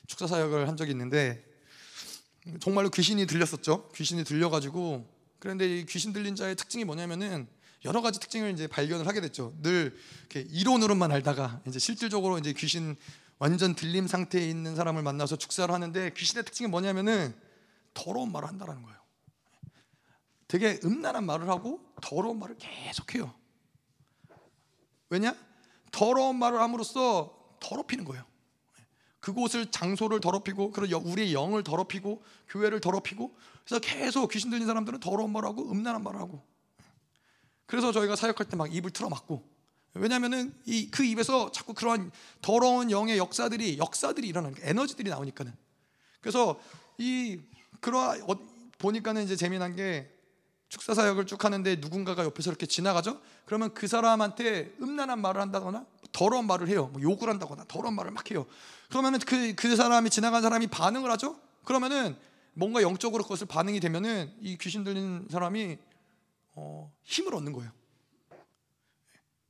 축사 0.08 0.26
사역을 0.26 0.66
한 0.66 0.76
적이 0.76 0.90
있는데 0.90 1.44
정말로 2.58 2.90
귀신이 2.90 3.24
들렸었죠. 3.26 3.88
귀신이 3.94 4.24
들려가지고 4.24 5.08
그런데 5.38 5.78
이 5.78 5.86
귀신 5.86 6.12
들린 6.12 6.34
자의 6.34 6.56
특징이 6.56 6.82
뭐냐면은 6.82 7.46
여러 7.84 8.00
가지 8.00 8.20
특징을 8.20 8.52
이제 8.52 8.66
발견을 8.66 9.06
하게 9.06 9.20
됐죠. 9.20 9.54
늘 9.60 9.96
이렇게 10.20 10.40
이론으로만 10.40 11.10
알다가 11.10 11.60
이제 11.66 11.78
실질적으로 11.78 12.38
이제 12.38 12.52
귀신 12.52 12.96
완전 13.38 13.74
들림 13.74 14.06
상태에 14.06 14.48
있는 14.48 14.76
사람을 14.76 15.02
만나서 15.02 15.36
축사를 15.36 15.72
하는데 15.74 16.12
귀신의 16.14 16.44
특징이 16.44 16.68
뭐냐면은 16.68 17.34
더러운 17.92 18.30
말을 18.30 18.48
한다라는 18.48 18.82
거예요. 18.82 18.98
되게 20.46 20.78
음란한 20.84 21.24
말을 21.24 21.48
하고 21.48 21.80
더러운 22.00 22.38
말을 22.38 22.56
계속해요. 22.58 23.34
왜냐? 25.10 25.34
더러운 25.90 26.36
말을 26.36 26.60
함으로써 26.60 27.56
더럽히는 27.60 28.04
거예요. 28.04 28.24
그곳을 29.20 29.70
장소를 29.70 30.20
더럽히고 30.20 30.72
그리고 30.72 30.98
우리의 31.00 31.32
영을 31.32 31.62
더럽히고 31.62 32.22
교회를 32.48 32.80
더럽히고 32.80 33.36
그래서 33.64 33.80
계속 33.80 34.28
귀신 34.30 34.50
들린 34.50 34.66
사람들은 34.66 35.00
더러운 35.00 35.30
말하고 35.32 35.70
음란한 35.70 36.02
말하고 36.02 36.44
그래서 37.72 37.90
저희가 37.90 38.16
사역할 38.16 38.48
때 38.50 38.56
막 38.56 38.74
입을 38.74 38.90
틀어막고 38.90 39.42
왜냐하면은 39.94 40.54
이 40.66 40.90
그 40.90 41.04
입에서 41.04 41.50
자꾸 41.52 41.72
그런 41.72 42.10
더러운 42.42 42.90
영의 42.90 43.16
역사들이 43.16 43.78
역사들이 43.78 44.28
일어나는 44.28 44.56
에너지들이 44.60 45.08
나오니까는 45.08 45.54
그래서 46.20 46.60
이 46.98 47.40
그러 47.80 48.14
어, 48.28 48.36
보니까는 48.78 49.24
이제 49.24 49.36
재미난 49.36 49.74
게 49.74 50.10
축사 50.68 50.92
사역을 50.92 51.24
쭉 51.24 51.42
하는데 51.44 51.76
누군가가 51.76 52.24
옆에서 52.24 52.50
이렇게 52.50 52.66
지나가죠. 52.66 53.20
그러면 53.46 53.72
그 53.72 53.86
사람한테 53.86 54.74
음란한 54.82 55.20
말을 55.22 55.40
한다거나 55.40 55.86
더러운 56.12 56.46
말을 56.46 56.68
해요. 56.68 56.90
뭐 56.92 57.00
욕을 57.00 57.30
한다거나 57.30 57.64
더러운 57.68 57.94
말을 57.94 58.10
막 58.10 58.30
해요. 58.30 58.44
그러면은 58.90 59.18
그, 59.18 59.54
그 59.54 59.76
사람이 59.76 60.10
지나간 60.10 60.42
사람이 60.42 60.66
반응을 60.66 61.10
하죠. 61.12 61.38
그러면은 61.64 62.16
뭔가 62.52 62.82
영적으로 62.82 63.22
그것을 63.22 63.46
반응이 63.46 63.80
되면은 63.80 64.34
이 64.40 64.58
귀신 64.58 64.84
들린 64.84 65.26
사람이 65.30 65.78
어, 66.54 66.92
힘을 67.02 67.34
얻는 67.34 67.52
거예요. 67.52 67.70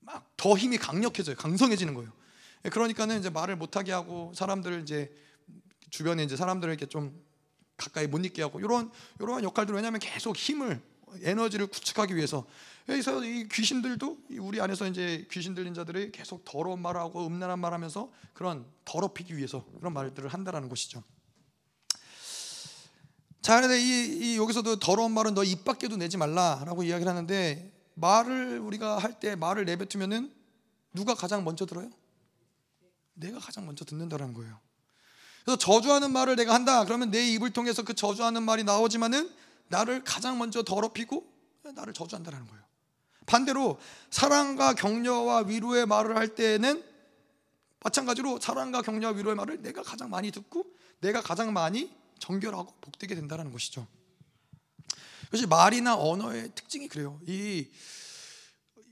막 0.01 0.33
더 0.43 0.57
힘이 0.57 0.77
강력해져요. 0.77 1.37
강성해지는 1.37 1.95
거예요. 1.95 2.11
그러니까는 2.65 3.21
이제 3.21 3.31
말을 3.31 3.55
못하게 3.55 3.93
하고 3.93 4.33
사람들을 4.35 4.83
이제 4.83 5.15
주변에 5.91 6.25
이제 6.25 6.37
사람들을 6.37 6.73
이렇게 6.73 6.87
좀 6.87 7.17
가까이 7.77 8.09
못 8.09 8.25
있게 8.25 8.43
하고 8.43 8.59
이런 8.59 8.91
이런 9.21 9.45
역할들 9.45 9.73
왜냐하면 9.73 10.01
계속 10.01 10.37
힘을 10.37 10.83
에너지를 11.23 11.69
구축하기 11.69 12.17
위해서 12.17 12.45
그래서 12.87 13.25
이 13.25 13.47
귀신들도 13.49 14.19
우리 14.41 14.61
안에서 14.61 14.89
이제 14.89 15.29
귀신 15.31 15.55
들린 15.55 15.75
자들이 15.75 16.11
계속 16.11 16.45
더러운 16.45 16.83
말하고 16.83 17.25
음란한 17.25 17.61
말하면서 17.61 18.11
그런 18.33 18.67
더럽히기 18.85 19.37
위해서 19.37 19.65
그런 19.79 19.93
말들을 19.93 20.29
한다라는 20.29 20.69
것이죠. 20.69 21.05
자, 23.43 23.57
그런데 23.57 23.81
이, 23.81 24.35
이 24.35 24.37
여기서도 24.39 24.77
더러운 24.79 25.13
말은 25.13 25.35
너 25.35 25.43
입 25.45 25.65
밖에도 25.65 25.97
내지 25.97 26.17
말라라고 26.17 26.85
이야기를 26.85 27.11
하는데 27.11 27.73
말을 27.95 28.61
우리가 28.61 28.99
할 28.99 29.19
때 29.19 29.35
말을 29.37 29.65
내뱉으면은 29.65 30.33
누가 30.95 31.15
가장 31.15 31.45
먼저 31.45 31.67
들어요? 31.67 31.91
내가 33.15 33.39
가장 33.41 33.67
먼저 33.67 33.85
듣는다라는 33.85 34.33
거예요. 34.35 34.59
그래서 35.45 35.59
저주하는 35.59 36.13
말을 36.13 36.37
내가 36.37 36.55
한다. 36.55 36.85
그러면 36.85 37.11
내 37.11 37.27
입을 37.33 37.51
통해서 37.53 37.83
그 37.83 37.95
저주하는 37.95 38.43
말이 38.45 38.63
나오지만은 38.63 39.29
나를 39.69 40.05
가장 40.05 40.39
먼저 40.39 40.63
더럽히고 40.63 41.25
나를 41.75 41.93
저주한다는 41.95 42.47
거예요. 42.47 42.63
반대로 43.27 43.79
사랑과 44.11 44.75
격려와 44.75 45.45
위로의 45.47 45.87
말을 45.87 46.17
할 46.17 46.29
때는 46.29 46.83
마찬가지로 47.81 48.39
사랑과 48.41 48.83
격려와 48.83 49.15
위로의 49.15 49.35
말을 49.35 49.63
내가 49.63 49.83
가장 49.83 50.11
많이 50.11 50.31
듣고 50.31 50.65
내가 51.01 51.21
가장 51.21 51.53
많이 51.53 51.91
정결하고 52.23 52.73
복되게 52.81 53.17
된다는 53.17 53.51
것이죠. 53.51 53.87
그것이 55.25 55.47
말이나 55.47 55.97
언어의 55.97 56.53
특징이 56.55 56.87
그래요. 56.87 57.21
이, 57.27 57.67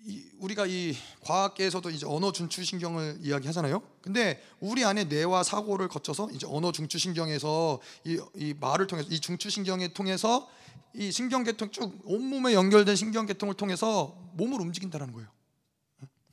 이, 0.04 0.30
우리가 0.38 0.66
이 0.66 0.96
과학계에서도 1.20 1.90
이제 1.90 2.06
언어 2.06 2.32
중추 2.32 2.64
신경을 2.64 3.18
이야기하잖아요. 3.20 3.82
근데 4.02 4.42
우리 4.58 4.84
안에 4.84 5.04
뇌와 5.04 5.44
사고를 5.44 5.86
거쳐서 5.88 6.30
이제 6.32 6.46
언어 6.48 6.72
중추 6.72 6.98
신경에서 6.98 7.80
이, 8.04 8.20
이 8.34 8.54
말을 8.58 8.88
통해서 8.88 9.08
이 9.10 9.20
중추 9.20 9.48
신경에 9.48 9.88
통해서 9.88 10.48
이 10.94 11.12
신경계통 11.12 11.70
쭉 11.70 12.00
온 12.04 12.24
몸에 12.24 12.54
연결된 12.54 12.96
신경계통을 12.96 13.54
통해서 13.54 14.18
몸을 14.32 14.60
움직인다는 14.60 15.12
거예요. 15.12 15.28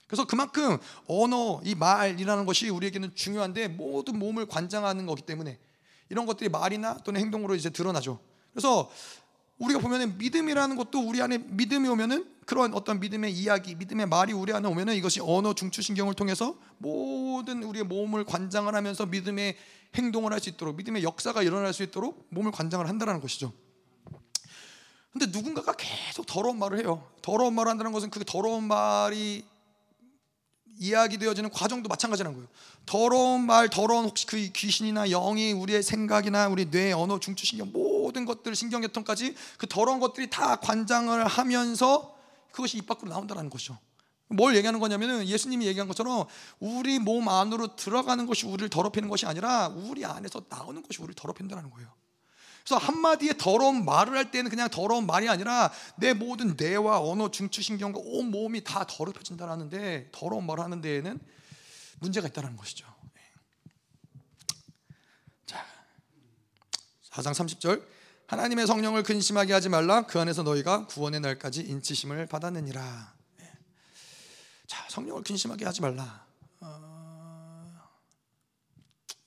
그래서 0.08 0.26
그만큼 0.26 0.78
언어, 1.06 1.62
이 1.64 1.76
말이라는 1.76 2.46
것이 2.46 2.70
우리에게는 2.70 3.14
중요한데 3.14 3.68
모든 3.68 4.18
몸을 4.18 4.48
관장하는 4.48 5.06
거기 5.06 5.22
때문에 5.22 5.60
이런 6.10 6.26
것들이 6.26 6.50
말이나 6.50 6.98
또는 7.04 7.22
행동으로 7.22 7.56
이제 7.56 7.70
드러나죠. 7.70 8.20
그래서 8.54 8.90
우리가 9.60 9.80
보면은 9.80 10.18
믿음이라는 10.18 10.76
것도 10.76 11.00
우리 11.00 11.22
안에 11.22 11.40
믿음이 11.40 11.88
오면은 11.90 12.38
그런 12.46 12.74
어떤 12.74 13.00
믿음의 13.00 13.34
이야기, 13.34 13.76
믿음의 13.76 14.06
말이 14.08 14.32
우리 14.32 14.54
안에 14.54 14.68
오면은 14.70 14.96
이것이 14.96 15.20
언어 15.22 15.54
중추신경을 15.54 16.14
통해서 16.14 16.58
모든 16.78 17.64
우리의 17.64 17.84
몸을 17.86 18.24
관장을 18.24 18.74
하면서 18.74 19.06
믿음의 19.06 19.58
행동을 19.96 20.32
할 20.32 20.40
수 20.40 20.50
있도록 20.50 20.76
믿음의 20.76 21.04
역사가 21.04 21.44
일어날 21.44 21.74
수 21.74 21.84
있도록 21.84 22.28
몸을 22.30 22.52
관장을 22.52 22.88
한다는 22.88 23.20
것이죠. 23.20 23.52
근데 25.12 25.26
누군가가 25.28 25.74
계속 25.74 26.26
더러운 26.26 26.60
말을 26.60 26.80
해요. 26.80 27.04
더러운 27.22 27.56
말을 27.56 27.72
한다는 27.72 27.92
것은 27.92 28.12
그 28.12 28.24
더러운 28.24 28.64
말이 28.66 29.44
이야기되어지는 30.80 31.50
과정도 31.52 31.90
마찬가지라는 31.90 32.36
거예요. 32.36 32.50
더러운 32.86 33.46
말, 33.46 33.70
더러운 33.70 34.06
혹시 34.06 34.26
그 34.26 34.38
귀신이나 34.52 35.08
영이 35.08 35.52
우리의 35.54 35.84
생각이나 35.84 36.48
우리 36.48 36.70
뇌, 36.70 36.92
언어, 36.92 37.20
중추신경 37.20 37.72
모든 37.72 38.26
것들, 38.26 38.56
신경계통까지 38.56 39.36
그 39.58 39.68
더러운 39.68 40.00
것들이 40.00 40.30
다 40.30 40.58
관장을 40.58 41.26
하면서 41.26 42.16
그것이 42.52 42.78
입 42.78 42.88
밖으로 42.88 43.10
나온다는 43.10 43.50
것이죠. 43.50 43.78
뭘 44.30 44.56
얘기하는 44.56 44.80
거냐면은 44.80 45.28
예수님이 45.28 45.68
얘기한 45.68 45.88
것처럼 45.88 46.26
우리 46.60 47.00
몸 47.00 47.30
안으로 47.30 47.76
들어가는 47.76 48.26
것이 48.26 48.46
우리를 48.46 48.70
더럽히는 48.70 49.10
것이 49.10 49.26
아니라 49.26 49.68
우리 49.68 50.06
안에서 50.06 50.44
나오는 50.50 50.82
것이 50.82 51.02
우리를 51.02 51.16
더럽힌다는 51.16 51.70
거예요. 51.70 51.90
그래서 52.68 52.86
한마디에 52.86 53.32
더러운 53.38 53.86
말을 53.86 54.18
할 54.18 54.30
때는 54.30 54.50
그냥 54.50 54.68
더러운 54.70 55.06
말이 55.06 55.30
아니라 55.30 55.72
내 55.96 56.14
모든 56.14 56.58
뇌와 56.58 57.00
언어, 57.00 57.32
중추신경과 57.32 58.02
온 58.04 58.30
몸이 58.30 58.66
다 58.66 58.86
더럽혀진다라는데 58.86 60.10
더러운 60.12 60.46
말을 60.46 60.66
하는 60.66 60.82
데에는 60.82 61.18
문제가 62.02 62.28
있다는 62.28 62.58
것이죠. 62.58 62.86
자, 65.46 65.66
4장 67.12 67.32
30절 67.32 67.86
하나님의 68.28 68.68
성령을 68.68 69.04
근심하게 69.04 69.54
하지 69.54 69.70
말라 69.70 70.06
그 70.06 70.20
안에서 70.20 70.44
너희가 70.44 70.88
구원의 70.88 71.22
날까지 71.22 71.62
인치심을 71.62 72.26
받았느니라. 72.26 73.14
예. 73.40 73.52
자 74.68 74.86
성령을 74.90 75.24
근심하게 75.24 75.64
하지 75.64 75.80
말라. 75.80 76.26
어, 76.60 77.80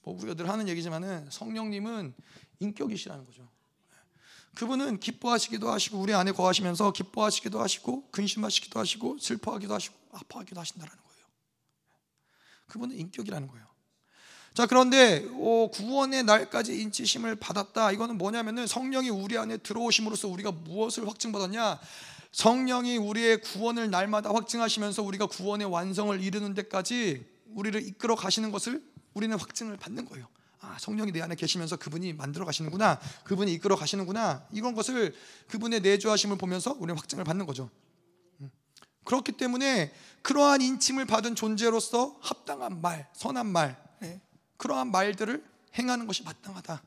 뭐 0.03 0.15
우리가 0.19 0.35
늘 0.35 0.51
하는 0.51 0.69
얘기지만은 0.69 1.31
성령님은 1.31 2.15
인격이시라는 2.61 3.24
거죠. 3.27 3.49
그분은 4.55 5.01
기뻐하시기도 5.01 5.70
하시고 5.70 5.99
우리 5.99 6.12
안에 6.12 6.32
거하시면서 6.32 6.93
기뻐하시기도 6.93 7.61
하시고 7.61 8.09
근심하시기도 8.11 8.78
하시고 8.78 9.19
슬퍼하기도 9.19 9.74
하시고 9.74 9.97
아파하기도 10.12 10.61
하신다라는 10.61 11.03
거예요. 11.03 11.24
그분은 12.66 12.97
인격이라는 12.99 13.49
거예요. 13.49 13.66
자 14.55 14.66
그런데 14.66 15.24
오, 15.35 15.70
구원의 15.70 16.24
날까지 16.24 16.81
인치심을 16.81 17.37
받았다. 17.37 17.93
이거는 17.93 18.19
뭐냐면은 18.19 18.66
성령이 18.66 19.09
우리 19.09 19.39
안에 19.39 19.59
들어오심으로써 19.59 20.28
우리가 20.28 20.51
무엇을 20.51 21.07
확증받았냐? 21.07 21.78
성령이 22.32 22.97
우리의 22.97 23.41
구원을 23.41 23.91
날마다 23.91 24.32
확증하시면서 24.35 25.03
우리가 25.03 25.27
구원의 25.27 25.69
완성을 25.69 26.20
이루는 26.20 26.55
데까지 26.55 27.24
우리를 27.55 27.87
이끌어 27.87 28.15
가시는 28.15 28.51
것을 28.51 28.82
우리는 29.15 29.37
확증을 29.39 29.77
받는 29.77 30.05
거예요. 30.05 30.28
아, 30.61 30.77
성령이 30.78 31.12
내 31.12 31.23
안에 31.23 31.35
계시면서 31.35 31.77
그분이 31.77 32.12
만들어 32.12 32.45
가시는구나. 32.45 33.01
그분이 33.24 33.53
이끌어 33.55 33.77
가시는구나. 33.77 34.47
이런 34.53 34.74
것을 34.74 35.15
그분의 35.49 35.81
내주하심을 35.81 36.37
보면서 36.37 36.73
우리는 36.78 36.97
확증을 36.97 37.24
받는 37.24 37.47
거죠. 37.47 37.70
음. 38.41 38.51
그렇기 39.05 39.32
때문에 39.32 39.93
그러한 40.23 40.61
인침을 40.61 41.07
받은 41.07 41.35
존재로서 41.35 42.19
합당한 42.20 42.81
말, 42.82 43.09
선한 43.15 43.47
말, 43.47 43.82
예, 44.03 44.20
그러한 44.59 44.91
말들을 44.91 45.43
행하는 45.78 46.07
것이 46.07 46.23
마땅하다. 46.24 46.82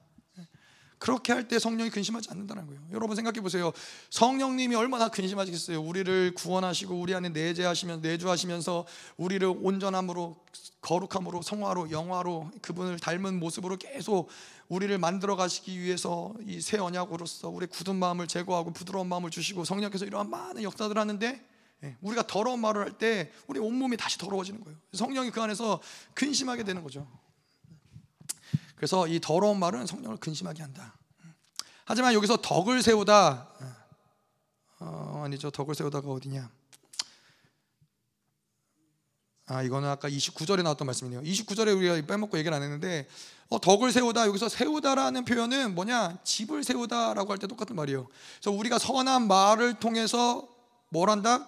예. 1.04 1.06
그렇게 1.06 1.34
할 1.34 1.48
때 1.48 1.60
성령이 1.60 1.90
근심하지 1.90 2.30
않는다는 2.32 2.66
거예요. 2.66 2.82
여러분 2.94 3.16
생각해 3.18 3.42
보세요. 3.42 3.74
성령님이 4.10 4.76
얼마나 4.76 5.10
근심하시겠어요. 5.10 5.82
우리를 5.82 6.34
구원하시고 6.36 6.96
우리 6.96 7.14
안에 7.14 7.30
내재하시면 7.30 8.02
내주하시면서 8.02 8.86
우리를 9.18 9.46
온전함으로 9.62 10.38
거룩함으로 10.82 11.42
성화로 11.42 11.92
영화로 11.92 12.52
그분을 12.62 13.00
닮은 13.00 13.40
모습으로 13.40 13.78
계속 13.78 14.30
우리를 14.70 14.98
만들어 14.98 15.36
가시기 15.36 15.80
위해서 15.82 16.34
이 16.48 16.62
새 16.62 16.78
언약으로서 16.78 17.50
우리 17.50 17.68
굳은 17.68 17.98
마음을 17.98 18.28
제거하고 18.28 18.72
부드러운 18.72 19.08
마음을 19.10 19.30
주시고 19.30 19.66
성령께서 19.66 20.06
이러한 20.06 20.30
많은 20.30 20.64
역사들을 20.64 21.00
하는데 21.00 21.46
예, 21.84 21.98
우리가 22.02 22.26
더러운 22.28 22.62
말을 22.62 22.82
할 22.82 22.92
때 22.98 23.30
우리 23.48 23.60
온몸이 23.60 23.98
다시 23.98 24.18
더러워지는 24.18 24.64
거예요. 24.64 24.78
성령이 24.94 25.32
그 25.32 25.42
안에서 25.42 25.82
근심하게 26.14 26.64
되는 26.64 26.82
거죠. 26.82 27.06
그래서 28.84 29.08
이 29.08 29.18
더러운 29.22 29.60
말은 29.60 29.86
성령을 29.88 30.18
근심하게 30.18 30.62
한다. 30.62 30.98
하지만 31.86 32.14
여기서 32.16 32.36
덕을 32.42 32.84
세우다 32.84 33.48
어, 34.82 35.22
아니죠. 35.24 35.50
덕을 35.52 35.74
세우다가 35.74 36.10
어디냐? 36.10 36.52
아 39.46 39.64
이거는 39.64 39.88
아까 39.88 40.10
29절에 40.10 40.64
나왔던 40.64 40.86
말씀이네요. 40.86 41.22
29절에 41.22 41.78
우리가 41.78 42.06
빼먹고 42.06 42.38
얘기를 42.38 42.54
안 42.54 42.62
했는데 42.62 43.08
어, 43.48 43.62
덕을 43.62 43.94
세우다 43.94 44.28
여기서 44.28 44.50
세우다라는 44.50 45.24
표현은 45.24 45.76
뭐냐? 45.76 46.18
집을 46.26 46.66
세우다라고 46.66 47.32
할 47.32 47.38
때 47.38 47.48
똑같은 47.48 47.78
말이에요. 47.78 48.10
그래서 48.42 48.52
우리가 48.52 48.80
선한 48.80 49.30
말을 49.30 49.76
통해서 49.76 50.46
뭘 50.90 51.10
한다? 51.10 51.48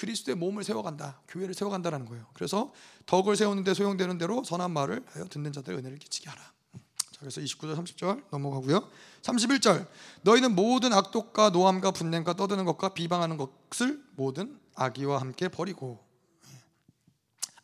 그리스도의 0.00 0.34
몸을 0.36 0.64
세워간다. 0.64 1.20
교회를 1.28 1.52
세워간다라는 1.52 2.06
거예요. 2.06 2.24
그래서 2.32 2.72
덕을 3.04 3.36
세우는데 3.36 3.74
소용되는 3.74 4.16
대로 4.16 4.42
선한 4.42 4.70
말을 4.70 5.04
하여 5.08 5.24
듣는 5.26 5.52
자들 5.52 5.74
은혜를 5.74 5.98
끼치게 5.98 6.30
하라. 6.30 6.42
자, 6.42 7.18
그래서 7.18 7.42
29절 7.42 7.76
30절 7.76 8.24
넘어가고요. 8.30 8.88
31절 9.20 9.86
너희는 10.22 10.54
모든 10.54 10.94
악독과 10.94 11.50
노함과 11.50 11.90
분냄과 11.90 12.32
떠드는 12.32 12.64
것과 12.64 12.94
비방하는 12.94 13.36
것을 13.36 14.02
모든 14.16 14.58
악의와 14.74 15.20
함께 15.20 15.48
버리고 15.48 16.02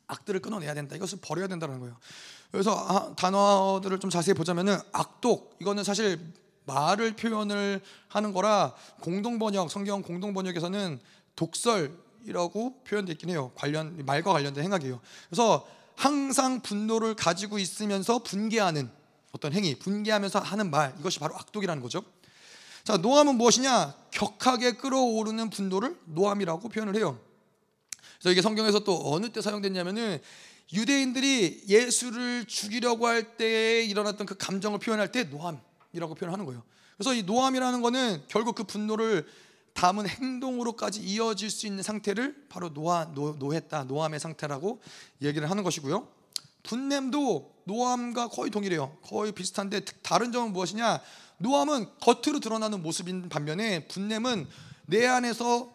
악들을 0.06 0.40
끊어내야 0.40 0.74
된다. 0.74 0.94
이것을 0.94 1.18
버려야 1.22 1.46
된다는 1.46 1.80
거예요. 1.80 1.96
그래서 2.52 2.74
아, 2.74 3.14
단어들을 3.16 3.98
좀 3.98 4.10
자세히 4.10 4.34
보자면은 4.34 4.78
악독 4.92 5.56
이거는 5.62 5.84
사실 5.84 6.20
말을 6.66 7.16
표현을 7.16 7.80
하는 8.08 8.32
거라 8.34 8.74
공동 9.00 9.38
번역 9.38 9.70
성경 9.70 10.02
공동 10.02 10.34
번역에서는 10.34 11.00
독설 11.34 12.05
이라고 12.26 12.82
표현되어 12.84 13.12
있긴 13.12 13.30
해요. 13.30 13.52
관련 13.54 14.04
말과 14.04 14.32
관련된 14.32 14.64
행악이에요. 14.64 15.00
그래서 15.28 15.66
항상 15.94 16.60
분노를 16.60 17.14
가지고 17.14 17.58
있으면서 17.58 18.18
분개하는 18.18 18.90
어떤 19.32 19.52
행위, 19.52 19.78
분개하면서 19.78 20.40
하는 20.40 20.70
말 20.70 20.94
이것이 20.98 21.18
바로 21.18 21.34
악독이라는 21.36 21.82
거죠. 21.82 22.02
자, 22.84 22.96
노함은 22.96 23.36
무엇이냐? 23.36 23.94
격하게 24.10 24.72
끌어오르는 24.72 25.50
분노를 25.50 25.98
노함이라고 26.04 26.68
표현을 26.68 26.96
해요. 26.96 27.18
그래서 28.18 28.30
이게 28.32 28.42
성경에서 28.42 28.80
또 28.80 29.12
어느 29.12 29.30
때 29.30 29.40
사용됐냐면은 29.40 30.20
유대인들이 30.72 31.64
예수를 31.68 32.44
죽이려고 32.46 33.06
할때 33.06 33.84
일어났던 33.84 34.26
그 34.26 34.36
감정을 34.36 34.78
표현할 34.78 35.12
때 35.12 35.24
노함이라고 35.24 36.14
표현하는 36.16 36.44
거예요. 36.44 36.62
그래서 36.96 37.14
이 37.14 37.22
노함이라는 37.22 37.82
거는 37.82 38.22
결국 38.28 38.54
그 38.54 38.64
분노를 38.64 39.26
담은 39.76 40.08
행동으로까지 40.08 41.00
이어질 41.02 41.50
수 41.50 41.66
있는 41.66 41.82
상태를 41.82 42.46
바로 42.48 42.72
노하, 42.72 43.04
노, 43.14 43.36
노했다 43.38 43.84
노함의 43.84 44.18
상태라고 44.18 44.80
얘기를 45.22 45.48
하는 45.48 45.62
것이고요. 45.62 46.08
분냄도 46.62 47.54
노함과 47.64 48.28
거의 48.28 48.50
동일해요. 48.50 48.96
거의 49.02 49.32
비슷한데 49.32 49.84
다른 50.02 50.32
점은 50.32 50.52
무엇이냐? 50.52 51.00
노함은 51.38 51.86
겉으로 52.00 52.40
드러나는 52.40 52.82
모습인 52.82 53.28
반면에 53.28 53.86
분냄은 53.88 54.48
내 54.86 55.06
안에서 55.06 55.72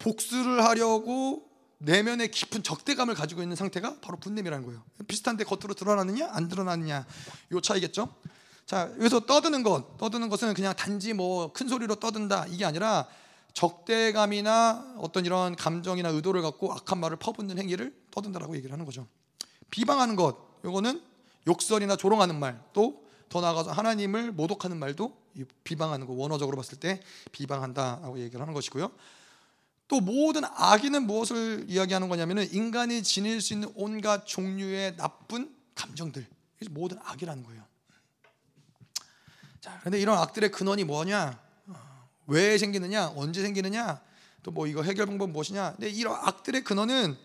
복수를 0.00 0.64
하려고 0.64 1.48
내면에 1.78 2.26
깊은 2.26 2.62
적대감을 2.62 3.14
가지고 3.14 3.42
있는 3.42 3.56
상태가 3.56 4.00
바로 4.00 4.18
분냄이라는 4.18 4.66
거예요. 4.66 4.82
비슷한데 5.06 5.44
겉으로 5.44 5.74
드러나느냐 5.74 6.30
안 6.32 6.48
드러나느냐 6.48 7.06
요 7.52 7.60
차이겠죠. 7.60 8.12
자 8.70 8.88
여기서 8.98 9.26
떠드는 9.26 9.64
것, 9.64 9.98
떠드는 9.98 10.28
것은 10.28 10.54
그냥 10.54 10.76
단지 10.76 11.12
뭐 11.12 11.52
큰 11.52 11.66
소리로 11.66 11.96
떠든다 11.96 12.46
이게 12.46 12.64
아니라 12.64 13.08
적대감이나 13.52 14.94
어떤 14.98 15.26
이런 15.26 15.56
감정이나 15.56 16.10
의도를 16.10 16.40
갖고 16.40 16.72
악한 16.72 17.00
말을 17.00 17.16
퍼붓는 17.16 17.58
행위를 17.58 17.92
떠든다라고 18.12 18.54
얘기를 18.54 18.72
하는 18.72 18.84
거죠. 18.84 19.08
비방하는 19.72 20.14
것, 20.14 20.36
요거는 20.64 21.02
욕설이나 21.48 21.96
조롱하는 21.96 22.38
말, 22.38 22.62
또 22.72 23.10
더 23.30 23.40
나아가서 23.40 23.70
하나님을 23.70 24.32
모독하는 24.32 24.76
말도 24.76 25.16
비방하는 25.64 26.06
거 26.06 26.12
원어적으로 26.12 26.56
봤을 26.56 26.78
때 26.78 27.00
비방한다라고 27.32 28.18
얘기를 28.18 28.40
하는 28.40 28.52
것이고요. 28.52 28.90
또 29.88 30.00
모든 30.00 30.42
악의는 30.44 31.06
무엇을 31.06 31.64
이야기하는 31.68 32.08
거냐면은 32.08 32.52
인간이 32.52 33.02
지닐 33.02 33.40
수 33.40 33.54
있는 33.54 33.72
온갖 33.74 34.26
종류의 34.26 34.96
나쁜 34.96 35.54
감정들 35.76 36.26
모든 36.70 36.98
악이라는 37.02 37.44
거예요. 37.44 37.69
자, 39.60 39.78
그런데 39.80 40.00
이런 40.00 40.18
악들의 40.18 40.50
근원이 40.50 40.84
뭐냐? 40.84 41.38
왜 42.26 42.58
생기느냐? 42.58 43.12
언제 43.16 43.42
생기느냐? 43.42 44.00
또 44.42 44.50
뭐 44.52 44.66
이거 44.66 44.82
해결 44.82 45.06
방법 45.06 45.30
무엇이냐? 45.30 45.72
근데 45.72 45.90
이런 45.90 46.14
악들의 46.14 46.64
근원은 46.64 47.16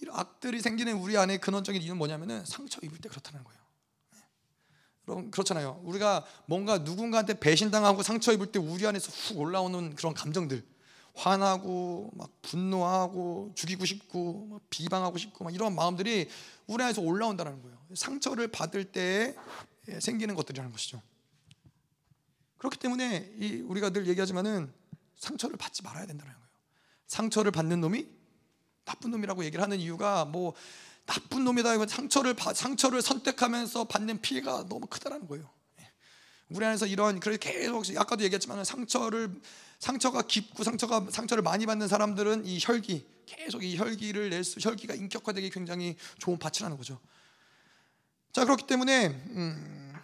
이런 0.00 0.16
악들이 0.16 0.60
생기는 0.60 0.94
우리 0.94 1.16
안에 1.16 1.38
근원적인 1.38 1.80
이유는 1.82 1.98
뭐냐면은 1.98 2.44
상처 2.44 2.80
입을 2.82 2.98
때 2.98 3.08
그렇다는 3.08 3.42
거예요. 3.42 3.60
여러분 5.08 5.30
그렇잖아요. 5.32 5.80
우리가 5.84 6.24
뭔가 6.46 6.78
누군가한테 6.78 7.40
배신당하고 7.40 8.02
상처 8.02 8.32
입을 8.32 8.52
때 8.52 8.58
우리 8.60 8.86
안에서 8.86 9.10
훅 9.10 9.40
올라오는 9.40 9.96
그런 9.96 10.14
감정들 10.14 10.64
화나고 11.14 12.10
막 12.14 12.30
분노하고 12.42 13.52
죽이고 13.54 13.84
싶고 13.84 14.46
막 14.46 14.60
비방하고 14.70 15.18
싶고 15.18 15.44
막 15.44 15.52
이런 15.52 15.74
마음들이 15.74 16.28
우리 16.68 16.84
안에서 16.84 17.02
올라온다는 17.02 17.60
거예요. 17.62 17.76
상처를 17.94 18.48
받을 18.48 18.84
때 18.84 19.34
생기는 20.00 20.34
것들이라는 20.36 20.70
것이죠. 20.70 21.02
그렇기 22.62 22.78
때문에 22.78 23.32
이 23.40 23.56
우리가 23.66 23.90
늘 23.90 24.06
얘기하지만은 24.06 24.72
상처를 25.16 25.56
받지 25.56 25.82
말아야 25.82 26.06
된다는 26.06 26.32
거예요. 26.32 26.46
상처를 27.08 27.50
받는 27.50 27.80
놈이 27.80 28.06
나쁜 28.84 29.10
놈이라고 29.10 29.44
얘기를 29.44 29.60
하는 29.60 29.80
이유가 29.80 30.24
뭐 30.24 30.54
나쁜 31.04 31.42
놈이다 31.42 31.74
이거 31.74 31.88
상처를 31.88 32.36
상처를 32.54 33.02
선택하면서 33.02 33.88
받는 33.88 34.20
피해가 34.20 34.66
너무 34.68 34.86
크다라는 34.86 35.26
거예요. 35.26 35.50
우리 36.50 36.64
안에서 36.64 36.86
이런 36.86 37.18
그래 37.18 37.36
계속 37.36 37.84
아까도 37.96 38.22
얘기했지만 38.22 38.64
상처를 38.64 39.34
상처가 39.80 40.22
깊고 40.22 40.62
상처가 40.62 41.04
상처를 41.10 41.42
많이 41.42 41.66
받는 41.66 41.88
사람들은 41.88 42.46
이 42.46 42.60
혈기 42.62 43.04
계속 43.26 43.64
이 43.64 43.76
혈기를 43.76 44.30
낼 44.30 44.44
수 44.44 44.60
혈기가 44.60 44.94
인격화되기 44.94 45.50
굉장히 45.50 45.96
좋은 46.18 46.38
밭이라는 46.38 46.76
거죠. 46.76 47.00
자 48.30 48.44
그렇기 48.44 48.68
때문에 48.68 49.08
음, 49.08 49.94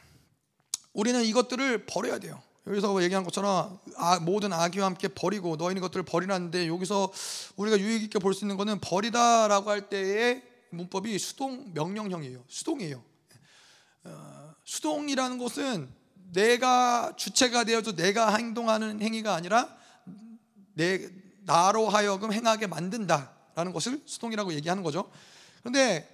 우리는 0.93 1.23
이것들을 1.23 1.87
버려야 1.87 2.19
돼요. 2.19 2.43
여기서 2.69 3.03
얘기한 3.03 3.25
것처럼 3.25 3.79
아, 3.97 4.21
모든 4.21 4.53
악의와 4.53 4.87
함께 4.87 5.09
버리고 5.09 5.57
너희는 5.57 5.81
것들을 5.81 6.05
버리라는데 6.05 6.69
여기서 6.69 7.11
우리가 7.57 7.79
유익 7.79 8.03
있게 8.05 8.19
볼 8.19 8.35
수 8.35 8.45
있는 8.45 8.57
것은 8.57 8.79
버리다라고 8.81 9.71
할 9.71 9.89
때의 9.89 10.43
문법이 10.71 11.19
수동 11.19 11.73
명령형이에요. 11.73 12.45
수동이에요. 12.47 13.03
어, 14.05 14.55
수동이라는 14.65 15.39
것은 15.39 15.89
내가 16.33 17.15
주체가 17.17 17.65
되어도 17.65 17.97
내가 17.97 18.37
행동하는 18.37 19.01
행위가 19.01 19.35
아니라 19.35 19.75
내 20.75 21.09
나로 21.47 21.89
하여금 21.89 22.35
행하게 22.35 22.67
만든다라는 22.67 23.73
것을 23.73 24.03
수동이라고 24.05 24.53
얘기하는 24.53 24.83
거죠. 24.83 25.11
그런데 25.61 26.07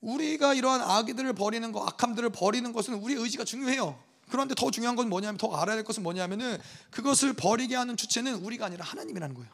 우리가 0.00 0.54
이러한 0.54 0.80
악의들을 0.80 1.34
버리는 1.34 1.70
거, 1.72 1.84
악함들을 1.84 2.30
버리는 2.30 2.72
것은 2.72 2.94
우리 2.94 3.14
의지가 3.14 3.44
중요해요. 3.44 4.02
그런데 4.28 4.54
더 4.54 4.70
중요한 4.70 4.96
건 4.96 5.08
뭐냐면 5.08 5.38
더 5.38 5.54
알아야 5.54 5.76
될 5.76 5.84
것은 5.84 6.02
뭐냐면은 6.02 6.58
그것을 6.90 7.32
버리게 7.32 7.76
하는 7.76 7.96
주체는 7.96 8.36
우리가 8.36 8.66
아니라 8.66 8.84
하나님이라는 8.84 9.34
거예요. 9.34 9.50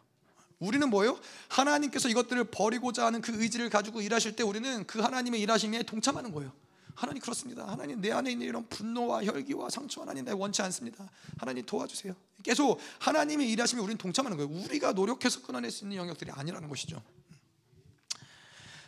우리는 0.58 0.88
뭐예요? 0.90 1.18
하나님께서 1.48 2.08
이것들을 2.08 2.44
버리고자 2.44 3.06
하는 3.06 3.20
그 3.22 3.42
의지를 3.42 3.70
가지고 3.70 4.02
일하실 4.02 4.36
때 4.36 4.42
우리는 4.42 4.86
그 4.86 5.00
하나님의 5.00 5.40
일하심에 5.40 5.82
동참하는 5.84 6.32
거예요. 6.32 6.52
하나님 6.94 7.22
그렇습니다. 7.22 7.66
하나님 7.66 8.00
내 8.02 8.12
안에 8.12 8.32
있는 8.32 8.46
이런 8.46 8.68
분노와 8.68 9.24
혈기와 9.24 9.70
상처 9.70 10.02
하나님 10.02 10.26
내 10.26 10.32
원치 10.32 10.60
않습니다. 10.60 11.08
하나님 11.38 11.64
도와주세요. 11.64 12.14
계속 12.42 12.78
하나님의 12.98 13.50
일하심에 13.50 13.80
우리는 13.80 13.96
동참하는 13.96 14.36
거예요. 14.36 14.50
우리가 14.64 14.92
노력해서 14.92 15.40
끊어낼 15.40 15.70
수 15.70 15.84
있는 15.84 15.96
영역들이 15.96 16.30
아니라는 16.30 16.68
것이죠. 16.68 17.02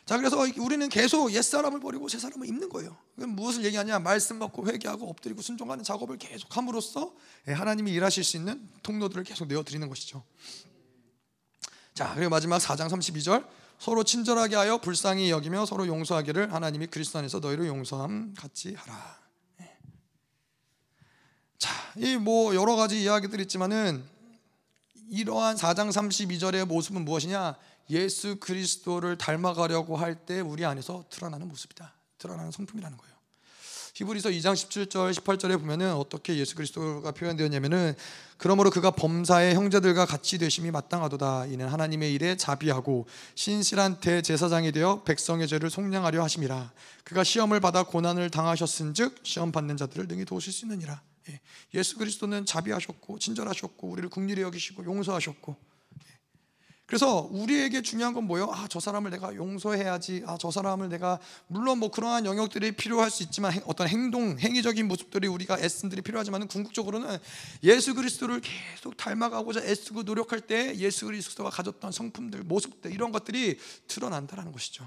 자 0.05 0.16
그래서 0.19 0.37
우리는 0.59 0.89
계속 0.89 1.33
옛 1.33 1.43
사람을 1.43 1.81
버리고 1.81 2.09
새 2.09 2.19
사람을 2.19 2.49
입는 2.49 2.69
거예요. 2.69 2.97
무엇을 3.16 3.65
얘기하냐? 3.65 4.01
말씀 4.01 4.39
먹고 4.39 4.66
회개하고 4.66 5.09
엎드리고 5.09 5.43
순종하는 5.43 5.85
작업을 5.85 6.19
계속 6.19 6.55
함으로써 6.57 7.12
예, 7.49 7.53
하나님이 7.53 7.93
일하실 7.93 8.24
수 8.24 8.37
있는 8.37 8.69
통로들을 8.83 9.23
계속 9.24 9.47
내어 9.47 9.62
드리는 9.62 9.89
것이죠. 9.89 10.24
자 11.95 12.12
그리고 12.15 12.31
마지막 12.31 12.59
4장 12.59 12.89
32절 12.89 13.47
서로 13.79 14.03
친절하게 14.05 14.57
하여 14.57 14.79
불쌍히 14.79 15.31
여기며 15.31 15.66
서로 15.66 15.87
용서하기를 15.87 16.53
하나님이 16.53 16.87
그리스도 16.89 17.19
안에서 17.19 17.39
너희를 17.41 17.66
용서함 17.66 18.35
같이 18.35 18.74
하라. 18.74 19.19
예. 19.61 19.77
자, 21.59 21.70
이 21.97 22.16
뭐 22.16 22.55
여러 22.55 22.77
가지 22.77 23.03
이야기들이 23.03 23.43
있지만은 23.43 24.05
이러한 25.11 25.57
4장 25.57 25.91
32절의 25.91 26.65
모습은 26.65 27.05
무엇이냐? 27.05 27.57
예수 27.91 28.37
그리스도를 28.37 29.19
닮아가려고 29.19 29.97
할 29.97 30.15
때 30.27 30.41
우리 30.41 30.65
안에서 30.65 31.05
드러나는 31.11 31.49
모습이다. 31.49 31.93
드러나는 32.19 32.51
성품이라는 32.53 32.97
거예요. 32.97 33.13
히브리서 33.95 34.31
2장 34.31 34.55
17절 34.55 35.13
18절에 35.13 35.59
보면은 35.59 35.95
어떻게 35.95 36.37
예수 36.39 36.55
그리스도가 36.55 37.13
표현되었냐면은 37.13 37.95
그러므로 38.39 38.71
그가 38.71 38.91
범사의 38.91 39.55
형제들과 39.55 40.07
같이 40.07 40.39
되심이 40.39 40.71
마땅하도다 40.71 41.47
이는 41.47 41.69
하나님의 41.69 42.15
일에 42.15 42.37
자비하고 42.37 43.07
신실한 43.35 44.01
대제사장이 44.01 44.73
되어 44.73 45.03
백성의 45.05 45.47
죄를 45.47 45.69
속량하려 45.69 46.23
하심이라 46.23 46.73
그가 47.05 47.23
시험을 47.23 47.61
받아 47.61 47.83
고난을 47.83 48.31
당하셨은즉 48.31 49.21
시험 49.25 49.53
받는 49.53 49.77
자들을 49.77 50.09
능히 50.09 50.25
도우실 50.25 50.53
수 50.55 50.65
있느니라 50.65 51.03
예. 51.29 51.41
예수 51.75 51.99
그리스도는 51.99 52.47
자비하셨고 52.47 53.19
친절하셨고 53.19 53.89
우리를 53.89 54.09
국리히 54.09 54.41
여기시고 54.41 54.85
용서하셨고 54.85 55.72
그래서 56.93 57.27
우리에게 57.31 57.81
중요한 57.81 58.12
건 58.12 58.24
뭐예요? 58.24 58.51
아, 58.52 58.66
저 58.69 58.78
사람을 58.78 59.10
내가 59.12 59.35
용서해야지. 59.35 60.24
아, 60.27 60.36
저 60.39 60.51
사람을 60.51 60.90
내가 60.90 61.19
물론 61.47 61.78
뭐 61.78 61.90
그러한 61.90 62.27
영역들이 62.27 62.73
필요할 62.73 63.10
수 63.10 63.23
있지만 63.23 63.55
어떤 63.64 63.89
행동, 63.89 64.39
행위적인 64.39 64.86
모습들이 64.89 65.27
우리가 65.27 65.59
애씀들이 65.59 66.02
필요하지만 66.02 66.47
궁극적으로는 66.48 67.16
예수 67.62 67.94
그리스도를 67.94 68.43
계속 68.43 68.94
닮아가고자 68.98 69.62
애쓰고 69.64 70.02
노력할 70.02 70.43
때 70.43 70.77
예수 70.77 71.06
그리스도가 71.06 71.48
가졌던 71.48 71.93
성품들, 71.93 72.43
모습들 72.43 72.93
이런 72.93 73.10
것들이 73.10 73.59
드러난다라는 73.89 74.52
것이죠. 74.52 74.86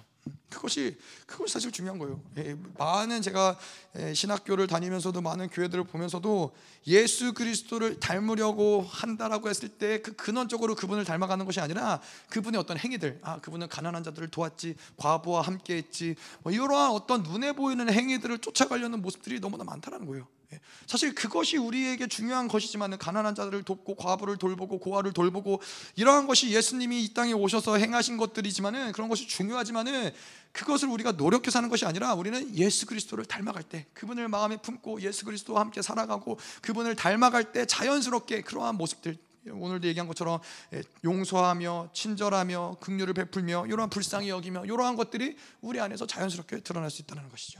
그것이 0.49 0.97
그것이 1.25 1.53
사실 1.53 1.71
중요한 1.71 1.99
거예요. 1.99 2.21
예, 2.37 2.55
많은 2.77 3.21
제가 3.21 3.57
예, 3.97 4.13
신학교를 4.13 4.67
다니면서도 4.67 5.21
많은 5.21 5.49
교회들을 5.49 5.83
보면서도 5.85 6.55
예수 6.87 7.33
그리스도를 7.33 7.99
닮으려고 7.99 8.81
한다라고 8.87 9.49
했을 9.49 9.69
때 9.69 9.95
그 10.05 10.13
근원적으로 10.13 10.75
그분을 10.75 11.03
닮아가는 11.03 11.45
것이 11.45 11.59
아니라 11.59 11.99
그분의 12.29 12.59
어떤 12.59 12.77
행위들, 12.77 13.19
아 13.23 13.39
그분은 13.39 13.67
가난한 13.67 14.03
자들을 14.03 14.27
도왔지, 14.29 14.75
과부와 14.97 15.41
함께했지, 15.41 16.15
뭐 16.43 16.51
이러한 16.51 16.91
어떤 16.91 17.23
눈에 17.23 17.53
보이는 17.53 17.91
행위들을 17.91 18.37
쫓아가려는 18.39 19.01
모습들이 19.01 19.39
너무나 19.39 19.63
많다라는 19.63 20.05
거예요. 20.05 20.27
예. 20.53 20.59
사실 20.85 21.15
그것이 21.15 21.57
우리에게 21.57 22.07
중요한 22.07 22.47
것이지만 22.47 22.97
가난한 22.97 23.35
자들을 23.35 23.63
돕고 23.63 23.95
과부를 23.95 24.37
돌보고 24.37 24.79
고아를 24.79 25.13
돌보고 25.13 25.61
이러한 25.95 26.27
것이 26.27 26.49
예수님이 26.49 27.03
이 27.03 27.13
땅에 27.13 27.33
오셔서 27.33 27.77
행하신 27.77 28.17
것들이지만은 28.17 28.91
그런 28.91 29.09
것이 29.09 29.27
중요하지만은 29.27 30.11
그것을 30.51 30.87
우리가 30.89 31.13
노력해서 31.13 31.59
하는 31.59 31.69
것이 31.69 31.85
아니라 31.85 32.13
우리는 32.13 32.55
예수 32.57 32.85
그리스도를 32.85 33.25
닮아갈 33.25 33.63
때 33.63 33.85
그분을 33.93 34.27
마음에 34.29 34.57
품고 34.57 35.01
예수 35.01 35.25
그리스도와 35.25 35.61
함께 35.61 35.81
살아가고 35.81 36.39
그분을 36.61 36.95
닮아갈 36.95 37.51
때 37.51 37.65
자연스럽게 37.65 38.41
그러한 38.41 38.75
모습들 38.75 39.17
오늘도 39.51 39.87
얘기한 39.87 40.07
것처럼 40.07 40.39
예, 40.73 40.81
용서하며 41.03 41.89
친절하며 41.93 42.77
긍휼을 42.79 43.13
베풀며 43.13 43.67
이러한 43.67 43.89
불쌍히 43.89 44.29
여기며 44.29 44.65
이러한 44.65 44.95
것들이 44.95 45.37
우리 45.61 45.79
안에서 45.79 46.07
자연스럽게 46.07 46.61
드러날 46.61 46.89
수 46.89 47.01
있다는 47.01 47.29
것이죠. 47.29 47.59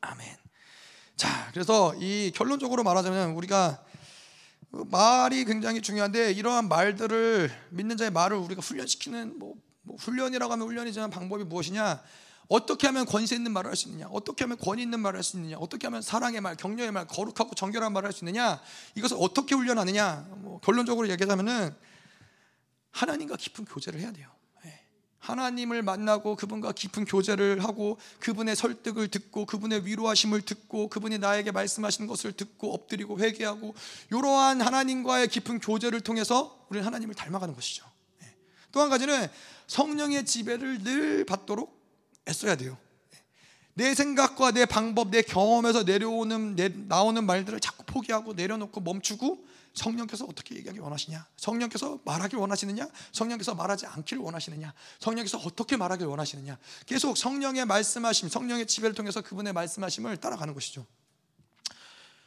아멘. 0.00 0.45
자, 1.16 1.48
그래서 1.52 1.94
이 1.98 2.30
결론적으로 2.34 2.82
말하자면 2.82 3.30
우리가 3.30 3.82
말이 4.70 5.46
굉장히 5.46 5.80
중요한데 5.80 6.32
이러한 6.32 6.68
말들을 6.68 7.50
믿는 7.70 7.96
자의 7.96 8.10
말을 8.10 8.36
우리가 8.36 8.60
훈련시키는 8.60 9.38
뭐, 9.38 9.54
뭐 9.82 9.96
훈련이라고 9.98 10.52
하면 10.52 10.66
훈련이지만 10.68 11.08
방법이 11.08 11.44
무엇이냐? 11.44 12.02
어떻게 12.48 12.86
하면 12.88 13.06
권세 13.06 13.34
있는 13.34 13.52
말을 13.52 13.70
할 13.70 13.76
수 13.76 13.88
있느냐? 13.88 14.06
어떻게 14.08 14.44
하면 14.44 14.58
권위 14.58 14.82
있는 14.82 15.00
말을 15.00 15.16
할 15.16 15.24
수 15.24 15.38
있느냐? 15.38 15.56
어떻게 15.56 15.86
하면 15.86 16.02
사랑의 16.02 16.42
말, 16.42 16.54
격려의 16.54 16.92
말, 16.92 17.06
거룩하고 17.06 17.54
정결한 17.54 17.92
말을 17.94 18.06
할 18.08 18.12
수 18.12 18.24
있느냐? 18.24 18.60
이것을 18.94 19.16
어떻게 19.18 19.54
훈련하느냐? 19.54 20.26
뭐 20.36 20.60
결론적으로 20.60 21.08
얘기하자면은 21.08 21.74
하나님과 22.90 23.36
깊은 23.36 23.64
교제를 23.64 24.00
해야 24.00 24.12
돼요. 24.12 24.28
하나님을 25.26 25.82
만나고 25.82 26.36
그분과 26.36 26.72
깊은 26.72 27.04
교제를 27.04 27.64
하고 27.64 27.98
그분의 28.20 28.54
설득을 28.54 29.08
듣고 29.08 29.44
그분의 29.44 29.84
위로하심을 29.84 30.42
듣고 30.42 30.88
그분이 30.88 31.18
나에게 31.18 31.50
말씀하시는 31.50 32.06
것을 32.06 32.32
듣고 32.32 32.72
엎드리고 32.72 33.18
회개하고 33.18 33.74
이러한 34.12 34.60
하나님과의 34.60 35.28
깊은 35.28 35.58
교제를 35.58 36.00
통해서 36.00 36.66
우리는 36.68 36.86
하나님을 36.86 37.14
닮아가는 37.14 37.54
것이죠. 37.54 37.84
예. 38.22 38.34
또한 38.70 38.88
가지는 38.88 39.28
성령의 39.66 40.24
지배를 40.24 40.82
늘 40.84 41.24
받도록 41.24 41.76
애써야 42.28 42.56
돼요. 42.56 42.78
예. 43.78 43.82
내 43.82 43.94
생각과 43.94 44.52
내 44.52 44.66
방법, 44.66 45.10
내 45.10 45.22
경험에서 45.22 45.82
내려오는 45.82 46.56
내, 46.56 46.68
나오는 46.68 47.24
말들을 47.24 47.60
자꾸 47.60 47.84
포기하고 47.84 48.32
내려놓고 48.34 48.80
멈추고 48.80 49.44
성령께서 49.74 50.24
어떻게 50.24 50.56
얘기하기 50.56 50.80
원하시냐? 50.80 51.26
성령께서 51.36 52.00
말하기 52.04 52.36
원하시느냐? 52.36 52.88
성령께서 53.12 53.54
말하지 53.54 53.86
않기를 53.86 54.22
원하시느냐? 54.22 54.72
성령께서 54.98 55.38
어떻게 55.38 55.76
말하기 55.76 56.04
원하시느냐? 56.04 56.58
계속 56.86 57.16
성령의 57.16 57.66
말씀하심, 57.66 58.30
성령의 58.30 58.66
지배를 58.66 58.94
통해서 58.94 59.20
그분의 59.20 59.52
말씀하심을 59.52 60.16
따라가는 60.16 60.54
것이죠. 60.54 60.86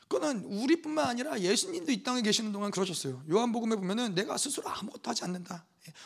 그거는 0.08 0.44
우리뿐만 0.46 1.06
아니라 1.06 1.40
예수님도 1.40 1.92
이 1.92 2.04
땅에 2.04 2.22
계시는 2.22 2.52
동안 2.52 2.72
그러셨어요. 2.72 3.24
요한복음에 3.30 3.76
보면은 3.76 4.16
내가 4.16 4.38
스스로 4.38 4.68
아무것도 4.70 5.10
하지 5.10 5.24
않는다. 5.24 5.66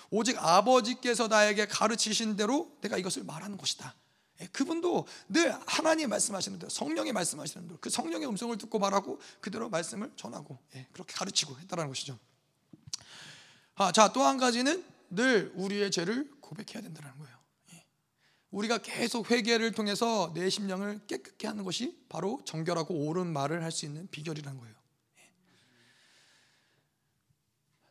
오직 0.10 0.38
아버지께서 0.38 1.28
나에게 1.28 1.68
가르치신 1.68 2.36
대로 2.36 2.72
내가 2.82 2.98
이것을 2.98 3.24
말하는 3.24 3.58
것이다. 3.58 3.96
예, 4.44 4.48
그분도 4.52 5.08
늘 5.30 5.56
하나님 5.66 6.10
말씀하시는 6.10 6.60
대로 6.60 6.70
성령이 6.70 7.12
말씀하시는 7.14 7.68
대로 7.68 7.78
그 7.80 7.90
성령의 7.90 8.28
음성을 8.28 8.56
듣고 8.58 8.78
말하고 8.80 9.20
그대로 9.40 9.70
말씀을 9.70 10.12
전하고 10.16 10.58
예, 10.76 10.88
그렇게 10.92 11.14
가르치고 11.14 11.58
했다는 11.60 11.88
것이죠. 11.88 12.20
아, 13.76 13.92
자, 13.92 14.12
또 14.12 14.22
한 14.24 14.38
가지는 14.38 14.84
늘 15.10 15.52
우리의 15.56 15.92
죄를 15.92 16.30
고백해야 16.42 16.82
된다는 16.82 17.18
거예요. 17.18 17.38
예. 17.74 17.86
우리가 18.52 18.80
계속 18.80 19.32
회개를 19.32 19.72
통해서 19.72 20.32
내 20.36 20.50
심령을 20.50 21.02
깨끗게 21.08 21.48
하는 21.48 21.64
것이 21.64 21.98
바로 22.10 22.42
정결하고 22.46 22.94
옳은 23.08 23.32
말을 23.32 23.64
할 23.64 23.72
수 23.72 23.86
있는 23.86 24.08
비결이라는 24.10 24.60
거예요. 24.60 24.76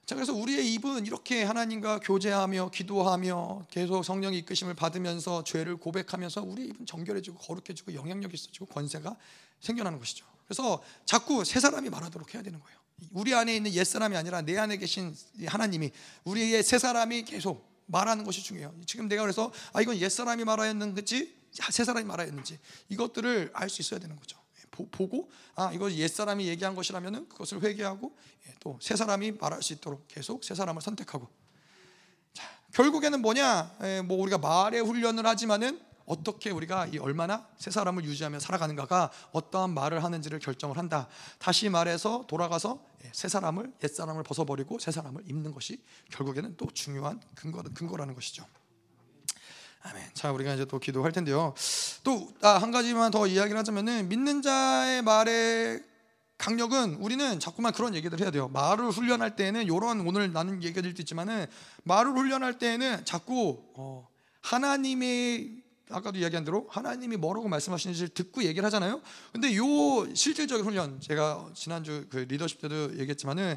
자, 0.04 0.16
그래서 0.16 0.34
우리의 0.34 0.74
입은 0.74 1.06
이렇게 1.06 1.44
하나님과 1.44 2.00
교제하며 2.00 2.70
기도하며 2.70 3.66
계속 3.70 4.02
성령의 4.02 4.40
이끄심을 4.40 4.74
받으면서 4.74 5.44
죄를 5.44 5.76
고백하면서 5.76 6.42
우리의 6.42 6.68
입은 6.70 6.86
정결해지고 6.86 7.38
거룩해지고 7.38 7.94
영향력이 7.94 8.34
있어지고 8.34 8.66
권세가 8.66 9.16
생겨나는 9.60 9.98
것이죠. 10.00 10.26
그래서 10.46 10.82
자꾸 11.04 11.44
새 11.44 11.60
사람이 11.60 11.88
말하도록 11.88 12.34
해야 12.34 12.42
되는 12.42 12.58
거예요. 12.60 12.78
우리 13.12 13.32
안에 13.32 13.54
있는 13.54 13.72
옛 13.74 13.84
사람이 13.84 14.16
아니라 14.16 14.42
내 14.42 14.58
안에 14.58 14.76
계신 14.76 15.16
하나님이 15.46 15.92
우리의 16.24 16.62
새 16.62 16.78
사람이 16.78 17.24
계속 17.24 17.64
말하는 17.86 18.24
것이 18.24 18.42
중요해요. 18.42 18.74
지금 18.86 19.08
내가 19.08 19.22
그래서 19.22 19.52
아 19.72 19.80
이건 19.80 19.96
옛 19.98 20.08
사람이 20.08 20.44
말하였는지 20.44 21.34
새 21.70 21.84
사람이 21.84 22.06
말하였는지 22.06 22.58
이것들을 22.88 23.50
알 23.54 23.68
수 23.68 23.82
있어야 23.82 24.00
되는 24.00 24.16
거죠. 24.16 24.41
보고 24.72 25.30
아 25.54 25.70
이거 25.72 25.90
옛 25.92 26.08
사람이 26.08 26.46
얘기한 26.48 26.74
것이라면은 26.74 27.28
그것을 27.28 27.62
회개하고 27.62 28.16
예, 28.48 28.54
또새 28.60 28.96
사람이 28.96 29.32
말할 29.32 29.62
수 29.62 29.72
있도록 29.74 30.08
계속 30.08 30.44
새 30.44 30.54
사람을 30.54 30.82
선택하고 30.82 31.28
자 32.32 32.44
결국에는 32.74 33.20
뭐냐 33.20 33.76
에, 33.82 33.98
예, 33.98 34.02
뭐 34.02 34.20
우리가 34.22 34.38
말의 34.38 34.80
훈련을 34.80 35.26
하지만은 35.26 35.80
어떻게 36.06 36.50
우리가 36.50 36.86
이 36.86 36.98
얼마나 36.98 37.46
새 37.56 37.70
사람을 37.70 38.04
유지하며 38.04 38.40
살아가는가가 38.40 39.10
어떠한 39.32 39.70
말을 39.70 40.02
하는지를 40.02 40.40
결정을 40.40 40.76
한다. 40.76 41.08
다시 41.38 41.68
말해서 41.68 42.24
돌아가서 42.26 42.84
예, 43.04 43.10
새 43.12 43.28
사람을 43.28 43.72
옛 43.82 43.88
사람을 43.88 44.22
벗어버리고 44.22 44.78
새 44.78 44.90
사람을 44.90 45.22
입는 45.28 45.52
것이 45.52 45.82
결국에는 46.10 46.56
또 46.56 46.66
중요한 46.72 47.20
근거 47.34 47.62
근거라는 47.62 48.14
것이죠. 48.14 48.44
아멘. 49.84 50.10
자, 50.14 50.30
우리가 50.32 50.54
이제 50.54 50.64
또 50.64 50.78
기도할 50.78 51.12
텐데요. 51.12 51.54
또한 52.04 52.28
아, 52.42 52.70
가지만 52.70 53.10
더 53.10 53.26
이야기를 53.26 53.58
하자면은 53.58 54.08
믿는 54.08 54.42
자의 54.42 55.02
말의 55.02 55.82
강력은 56.38 56.94
우리는 56.96 57.38
자꾸만 57.38 57.72
그런 57.72 57.94
얘기들 57.94 58.20
해야 58.20 58.30
돼요. 58.30 58.48
말을 58.48 58.90
훈련할 58.90 59.36
때에는 59.36 59.64
이런 59.64 60.00
오늘 60.06 60.32
나는 60.32 60.62
얘기가 60.62 60.82
될수 60.82 61.02
있지만은 61.02 61.46
말을 61.84 62.12
훈련할 62.12 62.58
때에는 62.58 63.04
자꾸 63.04 63.62
어, 63.74 64.08
하나님의 64.40 65.62
아까도 65.90 66.18
이야기한 66.18 66.44
대로 66.44 66.66
하나님이 66.70 67.16
뭐라고 67.16 67.48
말씀하시는지 67.48 68.14
듣고 68.14 68.42
얘기를 68.44 68.64
하잖아요. 68.66 69.00
근데 69.32 69.54
요 69.56 69.64
실질적인 70.14 70.64
훈련 70.64 71.00
제가 71.00 71.50
지난주 71.54 72.06
그 72.10 72.18
리더십 72.18 72.60
때도 72.60 72.98
얘기했지만은 72.98 73.56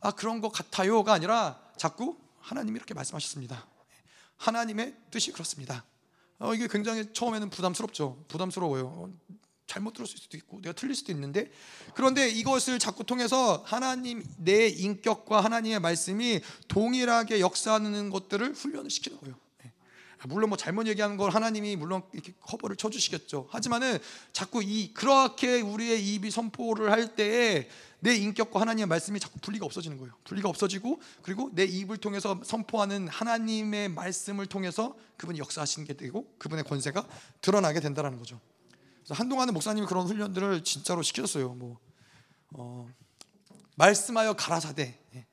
아 0.00 0.10
그런 0.12 0.40
것 0.40 0.50
같아요가 0.50 1.12
아니라 1.12 1.60
자꾸 1.76 2.16
하나님이 2.40 2.76
이렇게 2.76 2.94
말씀하셨습니다. 2.94 3.73
하나님의 4.36 4.94
뜻이 5.10 5.32
그렇습니다. 5.32 5.84
어, 6.38 6.54
이게 6.54 6.66
굉장히 6.68 7.12
처음에는 7.12 7.50
부담스럽죠. 7.50 8.24
부담스러워요. 8.28 8.86
어, 8.86 9.12
잘못 9.66 9.94
들었을 9.94 10.18
수도 10.18 10.36
있고 10.36 10.60
내가 10.60 10.74
틀릴 10.74 10.94
수도 10.94 11.10
있는데 11.12 11.50
그런데 11.94 12.28
이것을 12.28 12.78
자꾸 12.78 13.04
통해서 13.04 13.62
하나님 13.64 14.22
내 14.36 14.68
인격과 14.68 15.42
하나님의 15.42 15.80
말씀이 15.80 16.40
동일하게 16.68 17.40
역사하는 17.40 18.10
것들을 18.10 18.52
훈련을 18.52 18.90
시키는 18.90 19.18
거예요. 19.20 19.43
예. 20.24 20.28
물론 20.28 20.50
뭐 20.50 20.56
잘못 20.56 20.86
얘기하는 20.86 21.16
걸 21.16 21.30
하나님이 21.30 21.76
물론 21.76 22.02
이렇게 22.12 22.32
커버를 22.40 22.76
쳐주시겠죠. 22.76 23.48
하지만은 23.50 23.98
자꾸 24.32 24.62
이 24.62 24.92
그렇게 24.92 25.60
우리의 25.60 26.14
입이 26.14 26.30
선포를 26.30 26.90
할 26.90 27.14
때에 27.14 27.68
내 28.00 28.14
인격과 28.14 28.60
하나님의 28.60 28.86
말씀이 28.86 29.18
자꾸 29.18 29.38
분리가 29.40 29.64
없어지는 29.64 29.96
거예요. 29.96 30.12
분리가 30.24 30.48
없어지고 30.48 31.00
그리고 31.22 31.50
내 31.54 31.64
입을 31.64 31.96
통해서 31.96 32.38
선포하는 32.44 33.08
하나님의 33.08 33.88
말씀을 33.88 34.46
통해서 34.46 34.94
그분이 35.16 35.38
역사하시는 35.38 35.86
게 35.86 35.94
되고 35.94 36.30
그분의 36.38 36.64
권세가 36.64 37.06
드러나게 37.40 37.80
된다는 37.80 38.18
거죠. 38.18 38.40
그래서 38.98 39.14
한동안은 39.14 39.54
목사님이 39.54 39.86
그런 39.86 40.06
훈련들을 40.06 40.64
진짜로 40.64 41.02
시켰어요. 41.02 41.54
뭐 41.54 41.78
어, 42.50 42.88
말씀하여 43.76 44.34
가라사대 44.34 44.98
예. 45.14 45.26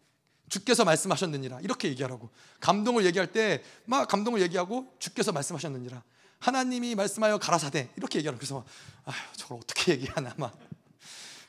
주께서 0.52 0.84
말씀하셨느니라. 0.84 1.62
이렇게 1.62 1.88
얘기하라고. 1.88 2.30
감동을 2.60 3.06
얘기할 3.06 3.32
때 3.32 3.64
막 3.86 4.08
감동을 4.08 4.42
얘기하고 4.42 4.94
주께서 5.00 5.32
말씀하셨느니라. 5.32 6.04
하나님이 6.40 6.96
말씀하여 6.96 7.38
가라사대. 7.40 7.90
이렇게 7.96 8.20
얘기하라고. 8.20 8.38
그래서 8.38 8.66
아 9.06 9.14
저걸 9.38 9.60
어떻게 9.64 9.94
얘기하나 9.94 10.34
막. 10.38 10.58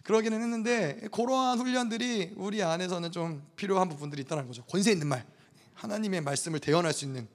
그러기는 0.05 0.41
했는데 0.41 1.01
그러한 1.13 1.59
훈련들이 1.59 2.35
우리 2.37 2.63
안에서는 2.63 3.13
좀 3.13 3.47
필요한 3.57 3.89
부분들이 3.89 4.23
있다는 4.23 4.47
거죠. 4.47 4.65
권세 4.65 4.93
있는 4.93 5.07
말, 5.09 5.25
하나님의 5.75 6.21
말씀을 6.23 6.61
대언할 6.61 6.93
수 6.93 7.05
있는. 7.05 7.29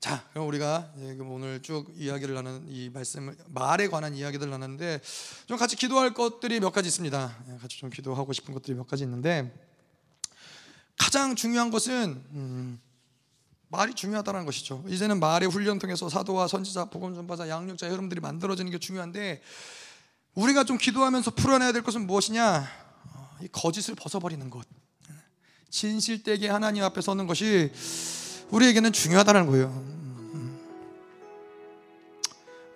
자, 0.00 0.24
그럼 0.32 0.48
우리가 0.48 0.92
오늘 1.28 1.60
쭉 1.62 1.92
이야기를 1.96 2.34
나눈 2.34 2.64
이 2.68 2.88
말씀 2.88 3.36
말에 3.48 3.88
관한 3.88 4.14
이야기들 4.14 4.48
나눴는데 4.48 5.00
좀 5.46 5.58
같이 5.58 5.76
기도할 5.76 6.14
것들이 6.14 6.58
몇 6.60 6.70
가지 6.70 6.88
있습니다. 6.88 7.36
예, 7.48 7.58
같이 7.58 7.78
좀 7.78 7.90
기도하고 7.90 8.32
싶은 8.32 8.54
것들이 8.54 8.76
몇 8.76 8.86
가지 8.86 9.04
있는데 9.04 9.52
가장 11.00 11.34
중요한 11.34 11.70
것은 11.70 12.22
음, 12.32 12.78
말이 13.68 13.94
중요하다는 13.94 14.44
것이죠. 14.44 14.84
이제는 14.86 15.18
말의 15.18 15.48
훈련 15.48 15.78
통해서 15.78 16.10
사도와 16.10 16.46
선지자, 16.46 16.84
복음 16.86 17.14
전파자, 17.14 17.48
양육자 17.48 17.86
여러분들이 17.86 18.20
만들어지는 18.20 18.70
게 18.70 18.78
중요한데 18.78 19.40
우리가 20.34 20.64
좀 20.64 20.76
기도하면서 20.76 21.30
풀어내야 21.30 21.72
될 21.72 21.82
것은 21.82 22.06
무엇이냐? 22.06 22.68
어, 23.14 23.36
이 23.40 23.48
거짓을 23.50 23.94
벗어버리는 23.94 24.50
것. 24.50 24.66
진실되게 25.70 26.50
하나님 26.50 26.84
앞에 26.84 27.00
서는 27.00 27.26
것이 27.26 27.72
우리에게는 28.50 28.92
중요하다는 28.92 29.46
거예요. 29.46 30.00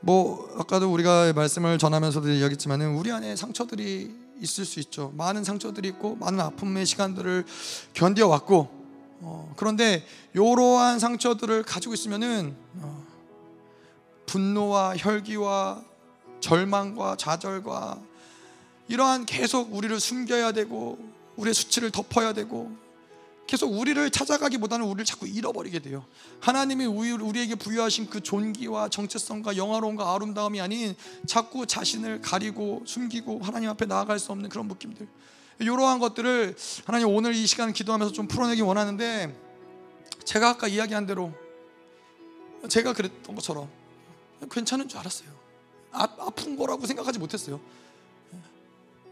뭐 0.00 0.56
아까도 0.58 0.90
우리가 0.90 1.34
말씀을 1.34 1.76
전하면서도 1.76 2.30
이야기했지만은 2.30 2.94
우리 2.94 3.12
안에 3.12 3.36
상처들이 3.36 4.23
있을 4.40 4.64
수 4.64 4.80
있죠. 4.80 5.12
많은 5.16 5.44
상처들이 5.44 5.88
있고 5.88 6.16
많은 6.16 6.40
아픔의 6.40 6.86
시간들을 6.86 7.44
견뎌 7.92 8.28
왔고 8.28 8.68
어, 9.20 9.52
그런데 9.56 10.04
이러한 10.34 10.98
상처들을 10.98 11.62
가지고 11.62 11.94
있으면은 11.94 12.54
어, 12.76 13.06
분노와 14.26 14.96
혈기와 14.96 15.82
절망과 16.40 17.16
좌절과 17.16 18.00
이러한 18.88 19.24
계속 19.24 19.74
우리를 19.74 19.98
숨겨야 19.98 20.52
되고 20.52 20.98
우리의 21.36 21.54
수치를 21.54 21.90
덮어야 21.90 22.32
되고 22.32 22.70
계속 23.46 23.72
우리를 23.72 24.10
찾아가기보다는 24.10 24.86
우리를 24.86 25.04
자꾸 25.04 25.26
잃어버리게 25.26 25.80
돼요. 25.80 26.04
하나님이 26.40 26.86
우리에게 26.86 27.54
부여하신 27.56 28.08
그 28.08 28.22
존귀와 28.22 28.88
정체성과 28.88 29.56
영화로움과 29.56 30.14
아름다움이 30.14 30.60
아닌 30.60 30.94
자꾸 31.26 31.66
자신을 31.66 32.22
가리고 32.22 32.82
숨기고 32.86 33.40
하나님 33.42 33.68
앞에 33.68 33.84
나아갈 33.84 34.18
수 34.18 34.32
없는 34.32 34.48
그런 34.48 34.66
느낌들. 34.68 35.06
이러한 35.58 35.98
것들을 35.98 36.56
하나님 36.84 37.08
오늘 37.08 37.34
이 37.34 37.46
시간 37.46 37.72
기도하면서 37.72 38.12
좀 38.12 38.26
풀어내기 38.26 38.62
원하는데 38.62 39.38
제가 40.24 40.48
아까 40.50 40.66
이야기한 40.66 41.06
대로 41.06 41.32
제가 42.68 42.94
그랬던 42.94 43.34
것처럼 43.34 43.68
괜찮은 44.50 44.88
줄 44.88 44.98
알았어요. 44.98 45.28
아, 45.92 46.08
아픈 46.18 46.56
거라고 46.56 46.86
생각하지 46.86 47.18
못했어요. 47.18 47.60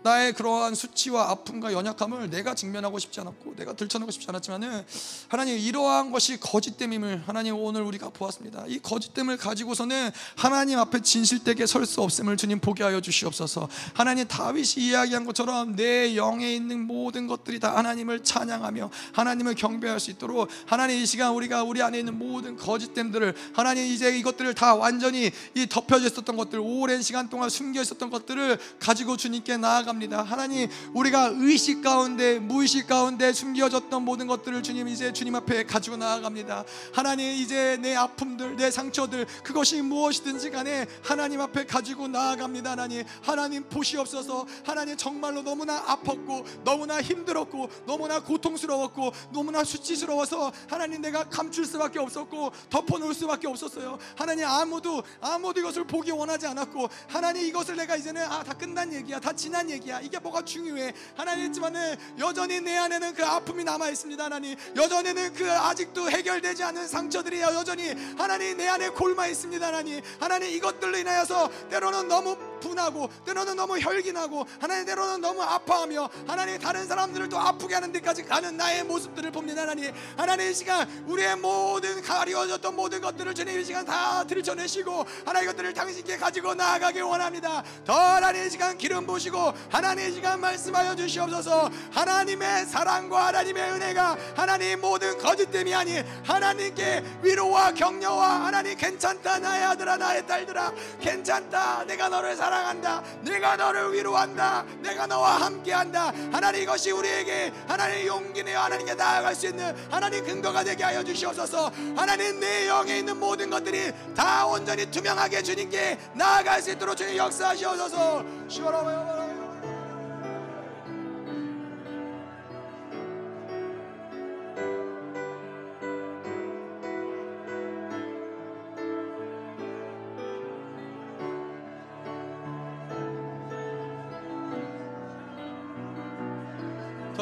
나의 0.03 0.33
그러한 0.33 0.75
수치와 0.75 1.31
아픔과 1.31 1.73
연약함을 1.73 2.31
내가 2.31 2.55
직면하고 2.55 2.99
싶지 2.99 3.21
않았고 3.21 3.55
내가 3.57 3.75
들춰내고 3.75 4.11
싶지 4.11 4.27
않았지만은 4.29 4.85
하나님 5.29 5.59
이러한 5.59 6.11
것이 6.11 6.41
거짓됨임을 6.41 7.25
하나님 7.27 7.57
오늘 7.57 7.83
우리가 7.83 8.11
보았습니다. 8.11 8.65
이 8.67 8.79
거짓됨을 8.81 9.37
가지고서는 9.37 10.11
하나님 10.37 10.79
앞에 10.79 11.01
진실되게 11.01 11.67
설 11.67 11.83
수 11.83 12.01
없음을 12.01 12.37
주님 12.37 12.61
보게 12.61 12.85
하여 12.85 13.01
주시옵소서. 13.01 13.69
하나님 13.93 14.29
다윗이 14.29 14.87
이야기한 14.87 15.25
것처럼 15.25 15.75
내 15.75 16.17
영에 16.17 16.55
있는 16.55 16.87
모든 16.87 17.27
것들이 17.27 17.59
다 17.59 17.77
하나님을 17.77 18.23
찬양하며 18.23 18.91
하나님을 19.13 19.57
경배할 19.57 19.99
수 19.99 20.13
있도록 20.13 20.49
하나님 20.67 20.99
이 20.99 21.07
시간 21.07 21.33
우리가 21.33 21.65
우리 21.65 21.83
안에 21.83 21.99
있는 21.99 22.19
모든 22.19 22.57
거짓됨들을 22.57 23.35
하나님 23.53 23.85
이제 23.85 24.17
이것들을 24.17 24.55
다 24.55 24.77
완전히 24.77 25.33
이 25.57 25.67
덮여져 25.69 26.07
있었던 26.07 26.37
것들 26.37 26.61
오랜 26.61 27.03
시간 27.03 27.29
동안 27.29 27.51
숨겨 27.51 27.83
있었던 27.83 28.09
것들을 28.11 28.59
가지고 28.79 29.17
주님께 29.17 29.57
나아가 29.57 29.92
나아갑니다. 29.93 30.23
하나님, 30.23 30.69
우리가 30.95 31.33
의식 31.35 31.83
가운데, 31.83 32.39
무의식 32.39 32.87
가운데 32.87 33.33
숨겨졌던 33.33 34.05
모든 34.05 34.27
것들을 34.27 34.63
주님 34.63 34.89
이제 34.89 35.13
주님 35.13 35.35
앞에 35.35 35.65
가지고 35.65 35.97
나아갑니다. 35.97 36.65
하나님, 36.93 37.27
이제 37.33 37.77
내 37.81 37.95
아픔들, 37.95 38.57
내 38.57 38.71
상처들, 38.71 39.27
그것이 39.43 39.83
무엇이든지 39.83 40.51
간에 40.51 40.87
하나님 41.03 41.41
앞에 41.41 41.65
가지고 41.67 42.09
나아갑니다. 42.09 42.73
하나님, 42.73 43.05
하나님 43.23 43.69
보시옵소서. 43.69 44.47
하나님 44.65 44.97
정말로 44.97 45.43
너무나 45.43 45.83
아팠고, 45.85 46.65
너무나 46.65 47.01
힘들었고, 47.01 47.69
너무나 47.87 48.21
고통스러웠고, 48.21 49.13
너무나 49.33 49.65
수치스러워서 49.65 50.53
하나님 50.69 51.01
내가 51.01 51.25
감출 51.25 51.67
수밖에 51.67 51.99
없었고, 51.99 52.53
덮어놓을 52.71 53.15
수밖에 53.15 53.47
없었어요. 53.47 53.99
하나님 54.17 54.47
아무도 54.47 55.03
아무도 55.21 55.61
이것을 55.61 55.85
보기 55.85 56.11
원하지 56.11 56.47
않았고, 56.47 56.89
하나님 57.09 57.45
이것을 57.47 57.77
내가 57.77 57.97
이제는 57.97 58.23
아 58.23 58.43
다 58.43 58.53
끝난 58.55 58.93
얘기야, 58.93 59.21
다 59.21 59.33
지난 59.33 59.71
얘기. 59.71 59.82
얘기야. 59.83 60.01
이게 60.01 60.19
뭐가 60.19 60.43
중요해? 60.43 60.93
하나님 61.17 61.47
있지만은 61.47 61.97
여전히 62.19 62.61
내 62.61 62.77
안에는 62.77 63.15
그 63.15 63.25
아픔이 63.25 63.65
남아 63.65 63.91
있습니다. 63.91 64.25
하나님 64.25 64.57
여전히는 64.77 65.35
그 65.35 65.51
아직도 65.51 66.11
해결되지 66.11 66.63
않은 66.65 66.89
상처들이 66.89 67.41
여전히 67.41 67.95
하나님 68.17 68.57
내 68.57 68.69
안에 68.69 68.89
골마 68.91 69.27
있습니다. 69.27 69.67
하나님 69.67 70.01
하나님 70.21 70.49
이것들로 70.51 70.97
인하여서 70.97 71.69
때로는 71.69 72.09
너무 72.09 72.37
분하고 72.63 73.09
때로는 73.27 73.57
너무 73.57 73.79
혈기나고 73.79 74.47
하나님 74.61 74.87
때로는 74.87 75.21
너무 75.21 75.43
아파하며 75.43 76.09
하나님 76.27 76.59
다른 76.59 76.87
사람들을 76.87 77.29
또 77.29 77.39
아프게 77.39 77.75
하는 77.75 77.93
데까지 77.93 78.25
가는 78.25 78.57
나의 78.57 78.85
모습들을 78.85 79.31
봅니다. 79.33 79.63
하나님 79.63 79.93
하나님 80.17 80.51
이 80.51 80.55
시간 80.55 80.89
우리의 81.07 81.37
모든 81.37 82.01
가리워졌던 82.03 82.75
모든 82.77 83.01
것들을 83.01 83.35
주님 83.35 83.59
이 83.61 83.65
시간 83.65 83.85
다 83.85 84.25
들춰내시고 84.25 85.05
하나님 85.25 85.49
이것들을 85.49 85.75
당신께 85.75 86.17
가지고 86.17 86.55
나아가길 86.55 87.03
원합니다. 87.03 87.63
더 87.85 87.93
하나님 87.93 88.47
이 88.47 88.51
시간 88.51 88.79
기름 88.79 89.07
부시고 89.07 89.53
하나님 89.69 90.09
이 90.09 90.13
시간 90.13 90.41
말씀하여 90.41 90.95
주시옵소서 90.95 91.71
하나님의 91.93 92.67
사랑과 92.67 93.27
하나님의 93.29 93.73
은혜가 93.73 94.17
하나님 94.37 94.81
모든 94.81 95.19
거짓됨이 95.19 95.75
아닌 95.75 96.05
하나님께 96.25 97.05
위로와 97.23 97.73
격려와 97.73 98.47
하나님 98.47 98.77
괜찮다 98.77 99.39
나의 99.39 99.65
아들아 99.65 99.97
나의 99.97 100.27
딸들아 100.27 100.73
괜찮다 101.01 101.85
내가 101.85 102.09
너를 102.09 102.37
사랑 102.37 102.52
한다. 102.57 103.03
내가 103.23 103.57
너를 103.57 103.93
위로한다. 103.93 104.65
내가 104.81 105.07
너와 105.07 105.41
함께한다. 105.43 106.13
하나님 106.33 106.63
이것이 106.63 106.91
우리에게 106.91 107.53
하나님 107.67 108.07
용기 108.07 108.43
내어 108.43 108.61
하나님께 108.61 108.95
나아갈 108.95 109.35
수 109.35 109.47
있는 109.47 109.75
하나님 109.91 110.25
근거가 110.25 110.65
되게 110.65 110.85
하여 110.85 111.03
주시옵소서. 111.03 111.71
하나님 111.97 112.41
내 112.41 112.69
영에 112.69 112.99
있는 112.99 113.19
모든 113.19 113.51
것들이 113.51 113.93
다 114.15 114.47
온전히 114.47 114.91
투명하게 114.91 115.43
주님께 115.43 115.99
나아갈 116.15 116.63
수 116.63 116.71
있도록 116.73 116.97
주님 116.97 117.17
역사하시옵소서. 117.17 118.25
시원하 118.49 119.32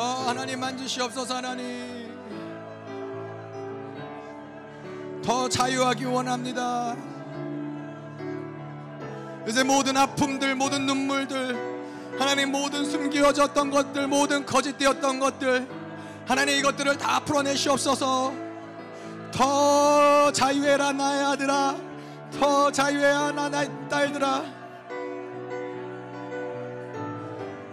더 0.01 0.29
하나님 0.29 0.61
만지시옵소서 0.61 1.37
하나님. 1.37 2.09
더 5.23 5.47
자유하기 5.47 6.07
원합니다. 6.07 6.97
이제 9.47 9.63
모든 9.63 9.99
아픔들 9.99 10.55
모든 10.55 10.87
눈물들 10.87 11.55
하나님 12.19 12.51
모든 12.51 12.87
숨겨졌던 12.87 13.71
것들 13.71 14.07
모든 14.07 14.47
거짓되었던 14.47 15.21
것들 15.21 15.69
하나님 16.27 16.57
이것들을 16.61 16.97
다 16.97 17.21
풀어내시옵소서. 17.21 18.33
더 19.31 20.33
자유해라 20.33 20.93
나의 20.93 21.25
아들아. 21.27 21.77
더 22.41 22.73
자유해라 22.73 23.51
나의 23.51 23.69
딸들아 23.91 24.60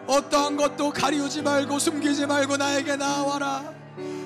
어떠한 0.08 0.56
것도 0.56 0.92
가리우지 0.92 1.42
말고 1.42 1.80
숨기지 1.80 2.26
말고 2.26 2.58
나에게 2.58 2.96
나와라. 2.96 3.64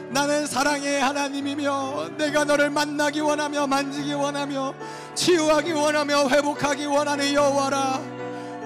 나는 0.10 0.46
사랑의 0.46 1.00
하나님이며 1.00 2.10
내가 2.18 2.44
너를 2.44 2.70
만나기 2.70 3.22
원하며 3.22 3.66
만지기 3.68 4.14
원하며 4.14 4.74
치유하기 5.16 5.72
원하며 5.72 6.30
회복하기 6.30 6.86
원하는 6.86 7.34
여호와라. 7.34 8.02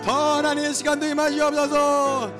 더 0.04 0.38
하나님의 0.38 0.74
시간도 0.74 1.06
임하시옵소서. 1.06 2.32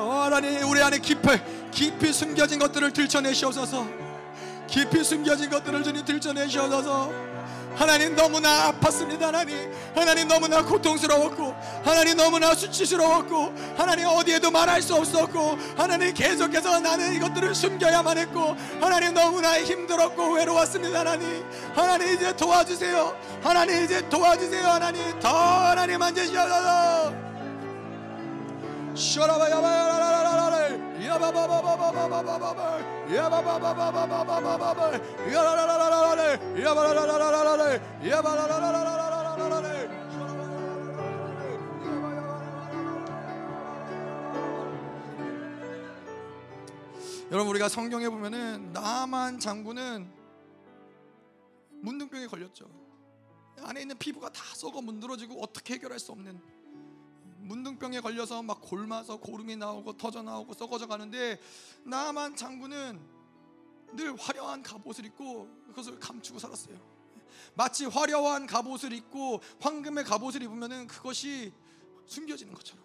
어, 0.00 0.22
하나님 0.24 0.68
우리 0.68 0.82
안에 0.82 0.98
깊이 0.98 1.28
깊이 1.70 2.12
숨겨진 2.12 2.58
것들을 2.58 2.92
들춰내시옵소서. 2.92 3.86
깊이 4.66 5.04
숨겨진 5.04 5.50
것들을 5.50 5.82
주님 5.84 6.04
들춰내시옵소서. 6.04 7.35
하나님 7.76 8.16
너무나 8.16 8.72
아팠습니다 8.72 9.20
하나님. 9.20 9.70
하나님 9.94 10.28
너무나 10.28 10.62
고통스러웠고 10.64 11.54
하나님 11.84 12.16
너무나 12.16 12.54
수치스러웠고 12.54 13.52
하나님 13.76 14.06
어디에도 14.06 14.50
말할 14.50 14.80
수 14.80 14.94
없었고 14.94 15.58
하나님 15.76 16.12
계속해서 16.14 16.80
나는 16.80 17.12
이것들을 17.14 17.54
숨겨야만 17.54 18.16
했고 18.18 18.56
하나님 18.80 19.12
너무나 19.14 19.60
힘들었고 19.60 20.32
외로웠습니다 20.32 21.00
하나님. 21.00 21.44
하나님 21.74 22.14
이제 22.14 22.34
도와주세요. 22.34 23.14
하나님 23.42 23.84
이제 23.84 24.08
도와주세요 24.08 24.66
하나님. 24.66 25.20
더 25.20 25.28
하나님 25.28 25.98
만지셔서. 25.98 27.12
셔라바야바야라라라라라 28.94 30.45
여러분 47.30 47.50
우리가 47.50 47.68
성경에 47.68 48.08
보면은 48.08 48.72
나만 48.72 49.40
장군은 49.40 50.08
문둥병에 51.82 52.28
걸렸죠. 52.28 52.66
안에 53.62 53.82
있는 53.82 53.98
피부가 53.98 54.30
다 54.30 54.42
썩어 54.54 54.80
문드러지고 54.80 55.42
어떻게 55.42 55.74
해결할 55.74 55.98
수 55.98 56.12
없는 56.12 56.40
문둥병에 57.46 58.00
걸려서 58.00 58.42
막 58.42 58.60
골마서 58.60 59.18
고름이 59.18 59.56
나오고 59.56 59.96
터져 59.96 60.22
나오고 60.22 60.54
썩어져 60.54 60.86
가는데 60.86 61.40
나만 61.84 62.36
장군은 62.36 63.00
늘 63.94 64.16
화려한 64.16 64.62
갑옷을 64.62 65.06
입고 65.06 65.48
그것을 65.68 65.98
감추고 65.98 66.38
살았어요. 66.38 66.76
마치 67.54 67.86
화려한 67.86 68.46
갑옷을 68.46 68.92
입고 68.92 69.40
황금의 69.60 70.04
갑옷을 70.04 70.42
입으면은 70.42 70.86
그것이 70.86 71.52
숨겨지는 72.06 72.52
것처럼 72.52 72.84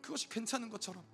그것이 0.00 0.28
괜찮은 0.28 0.68
것처럼 0.68 1.04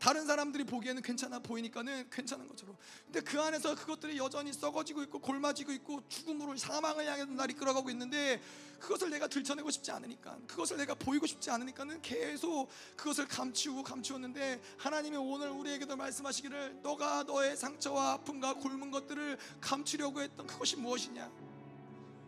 다른 0.00 0.26
사람들이 0.26 0.64
보기에는 0.64 1.02
괜찮아 1.02 1.38
보이니까는 1.38 2.10
괜찮은 2.10 2.48
것처럼. 2.48 2.76
근데 3.04 3.20
그 3.20 3.40
안에서 3.40 3.74
그것들이 3.74 4.18
여전히 4.18 4.52
썩어지고 4.52 5.02
있고 5.04 5.20
골마지고 5.20 5.72
있고 5.72 6.02
죽음으로 6.08 6.56
사망을 6.56 7.06
향해서 7.06 7.32
날 7.32 7.50
이끌어가고 7.50 7.90
있는데 7.90 8.40
그것을 8.80 9.10
내가 9.10 9.28
들춰내고 9.28 9.70
싶지 9.70 9.90
않으니까 9.92 10.36
그것을 10.46 10.76
내가 10.76 10.94
보이고 10.94 11.26
싶지 11.26 11.50
않으니까는 11.50 12.02
계속 12.02 12.68
그것을 12.96 13.26
감추고 13.26 13.82
감추었는데 13.82 14.60
하나님이 14.78 15.16
오늘 15.16 15.48
우리에게도 15.50 15.96
말씀하시기를 15.96 16.80
너가 16.82 17.22
너의 17.22 17.56
상처와 17.56 18.12
아픔과 18.12 18.54
굶은 18.54 18.90
것들을 18.90 19.38
감추려고 19.60 20.20
했던 20.20 20.46
그것이 20.46 20.76
무엇이냐? 20.76 21.53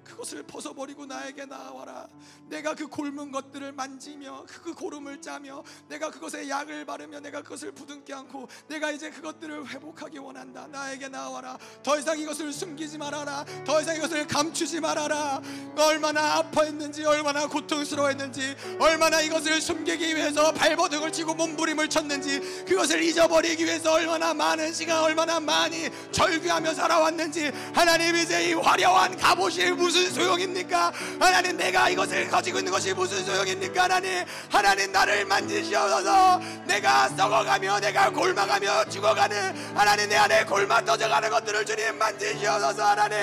그것을 0.07 0.43
벗어버리고 0.45 1.07
나에게 1.07 1.47
나와라. 1.47 2.07
내가 2.49 2.75
그 2.75 2.87
곪은 2.87 3.33
것들을 3.33 3.73
만지며 3.73 4.45
그 4.47 4.73
고름을 4.73 5.21
짜며 5.21 5.63
내가 5.89 6.11
그것에 6.11 6.49
약을 6.49 6.85
바르며 6.85 7.21
내가 7.21 7.43
그것을 7.43 7.73
부둥켜 7.73 8.17
안고 8.17 8.49
내가 8.69 8.91
이제 8.91 9.11
그것들을 9.11 9.69
회복하기 9.69 10.19
원한다. 10.19 10.67
나에게 10.69 11.09
나와라. 11.09 11.59
더 11.83 11.99
이상 11.99 12.19
이것을 12.19 12.53
숨기지 12.53 12.99
말아라. 12.99 13.45
더 13.65 13.81
이상 13.81 13.97
이것을 13.97 14.27
감추지 14.27 14.81
말아라. 14.81 15.43
얼마나 15.77 16.37
아파했는지 16.37 17.05
얼마나 17.05 17.47
고통스러워했는지 17.47 18.57
얼마나 18.79 19.21
이것을 19.21 19.61
숨기기 19.61 20.15
위해서 20.15 20.53
발버둥을 20.53 21.13
치고 21.13 21.35
몸부림을 21.35 21.89
쳤는지 21.89 22.65
그것을 22.65 23.03
잊어버리기 23.03 23.65
위해서 23.65 23.93
얼마나 23.93 24.33
많은 24.33 24.73
시간 24.73 25.03
얼마나 25.03 25.41
많이 25.41 25.89
절규하며 26.13 26.75
살아왔는지 26.75 27.51
하나님 27.75 28.17
이제 28.17 28.51
이 28.51 28.55
화려한 28.55 29.17
갑옷이 29.17 29.73
무슨 29.73 29.96
무슨 29.97 30.13
소용입니까? 30.13 30.93
하나님 31.19 31.57
내가 31.57 31.89
이것을 31.89 32.29
가지고 32.29 32.59
있는 32.59 32.71
것이 32.71 32.93
무슨 32.93 33.25
소용입니까? 33.25 33.85
하나님 33.85 34.27
하나님 34.51 34.93
나를 34.93 35.25
만지시옵소서. 35.25 36.39
내가 36.67 37.09
썩어가며 37.09 37.81
내가 37.81 38.11
골마가며 38.11 38.85
죽어가는 38.91 39.75
하나님 39.75 40.11
내 40.11 40.17
안에 40.17 40.45
골마 40.45 40.85
떠져가는 40.85 41.31
것들을 41.31 41.65
주님 41.65 41.97
만지시옵소서 41.99 42.85
하나님. 42.85 43.17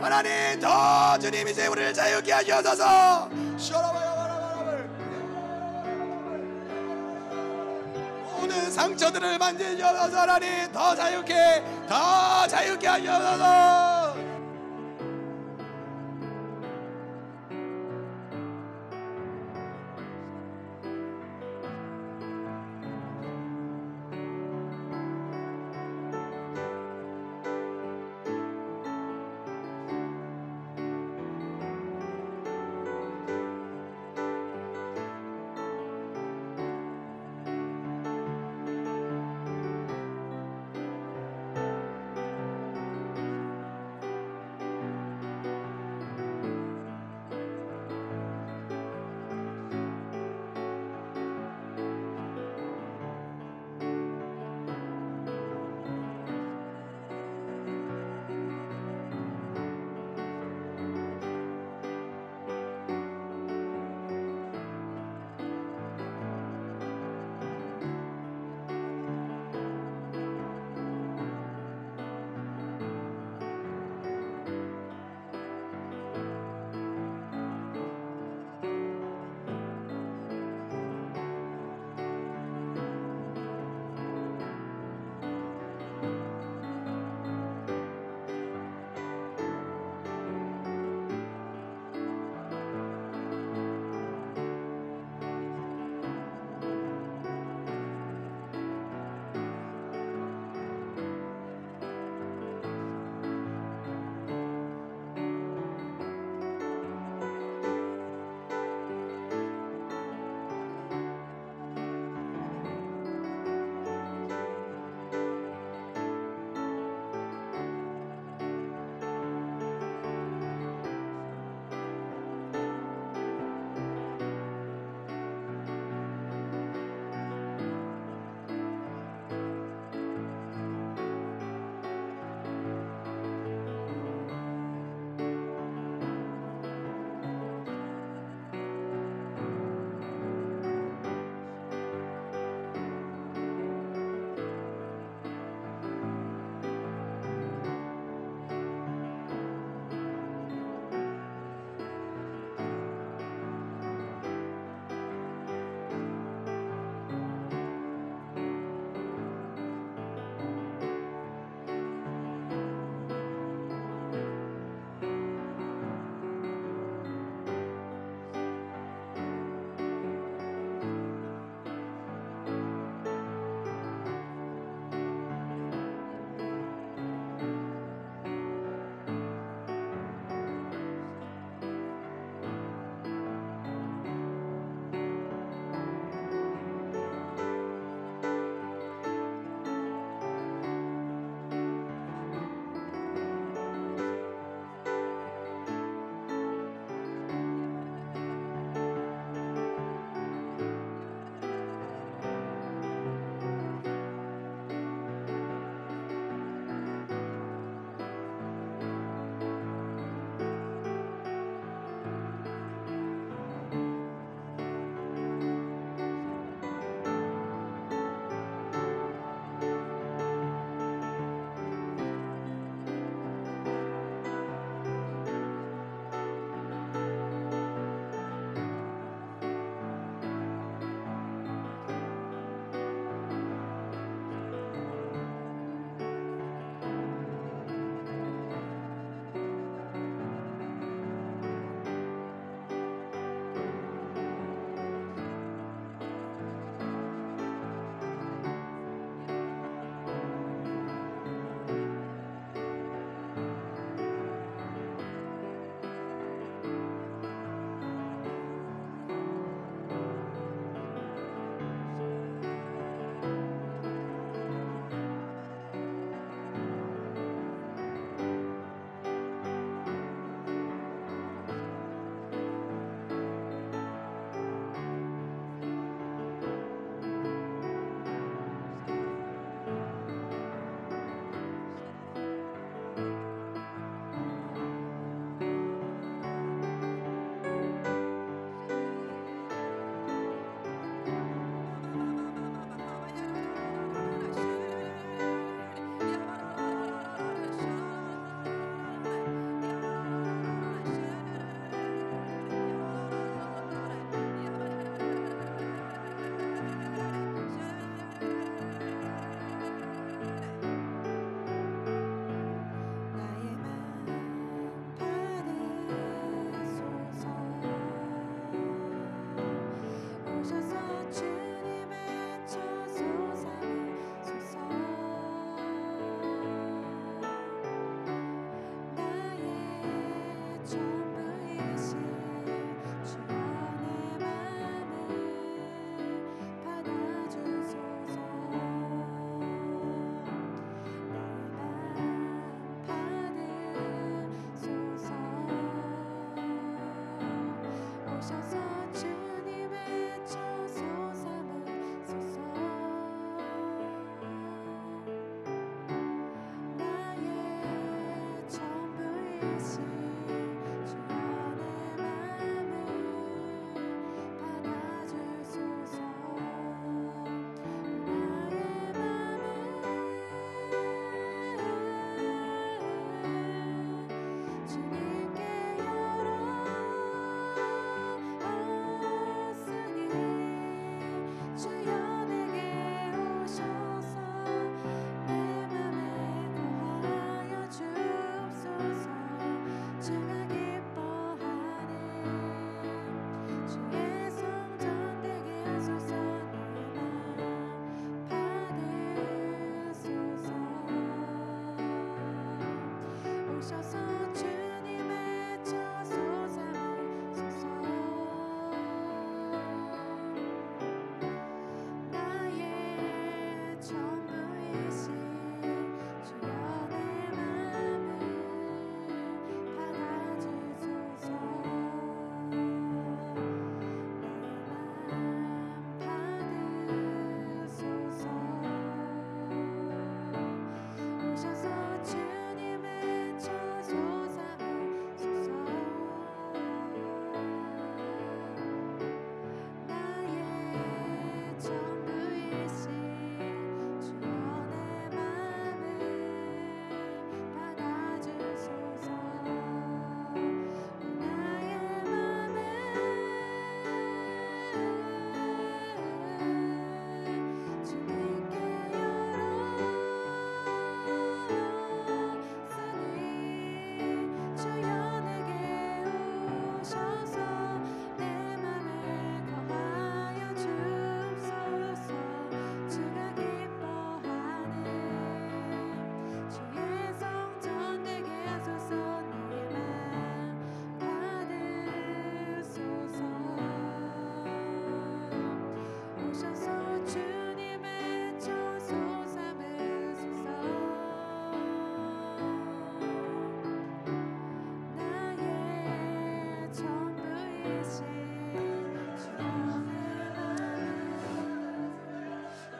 하나님 0.00 0.60
더 0.60 1.18
주님 1.18 1.48
이제 1.48 1.66
우리를 1.66 1.92
자유케 1.92 2.30
하시옵소서. 2.30 3.28
모든 8.36 8.70
상처들을 8.70 9.36
만지시옵소서 9.36 10.20
하나님. 10.20 10.70
더 10.70 10.94
자유케 10.94 11.64
더 11.88 12.46
자유케 12.46 12.86
하시옵소서 12.86 14.31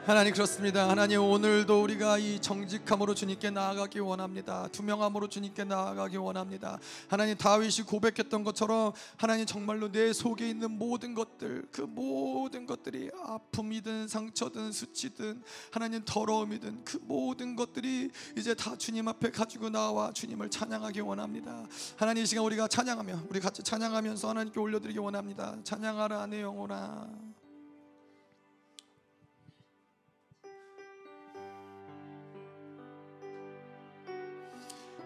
하나님 0.05 0.33
그렇습니다. 0.33 0.89
하나님 0.89 1.21
오늘도 1.21 1.81
우리가 1.81 2.17
이 2.17 2.37
정직함으로 2.41 3.15
주님께 3.15 3.51
나아가기 3.51 3.99
원합니다. 3.99 4.67
투명함으로 4.73 5.29
주님께 5.29 5.63
나아가기 5.63 6.17
원합니다. 6.17 6.77
하나님 7.07 7.37
다윗이 7.37 7.85
고백했던 7.87 8.43
것처럼 8.43 8.91
하나님 9.15 9.45
정말로 9.45 9.89
내 9.89 10.11
속에 10.11 10.49
있는 10.49 10.71
모든 10.71 11.13
것들 11.13 11.69
그 11.71 11.79
모든 11.83 12.65
것들이 12.65 13.11
아픔이든 13.23 14.09
상처든 14.09 14.73
수치든 14.73 15.41
하나님 15.71 16.01
더러움이든 16.03 16.83
그 16.83 16.99
모든 17.03 17.55
것들이 17.55 18.11
이제 18.37 18.53
다 18.55 18.75
주님 18.77 19.07
앞에 19.07 19.31
가지고 19.31 19.69
나와 19.69 20.11
주님을 20.11 20.49
찬양하기 20.49 20.99
원합니다. 20.99 21.65
하나님 21.95 22.23
이 22.23 22.25
시간 22.25 22.43
우리가 22.43 22.67
찬양하며 22.67 23.27
우리 23.29 23.39
같이 23.39 23.63
찬양하면서 23.63 24.27
하나님께 24.27 24.59
올려드리기 24.59 24.99
원합니다. 24.99 25.55
찬양하라 25.63 26.27
내 26.27 26.41
영혼아. 26.41 27.22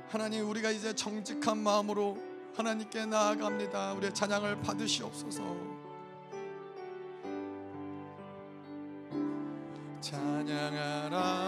하나님 0.10 0.50
우리가 0.50 0.72
이제 0.72 0.96
정직한 0.96 1.58
마음으로 1.58 2.18
하나님께 2.56 3.06
나아갑니다. 3.06 3.94
우리의 3.94 4.14
찬양을 4.14 4.62
받으시옵소서. 4.62 5.44
찬양하라 10.00 11.47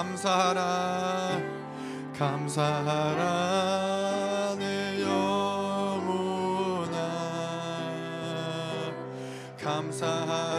감사하라. 0.00 1.42
감사하라. 2.18 3.26
내 4.58 5.02
영혼아. 5.02 6.96
감사하라 9.62 10.49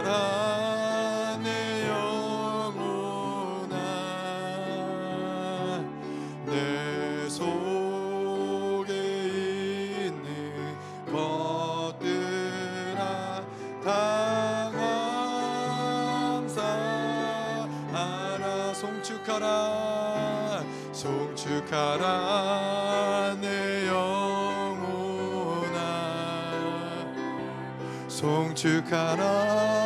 송축 28.62 29.81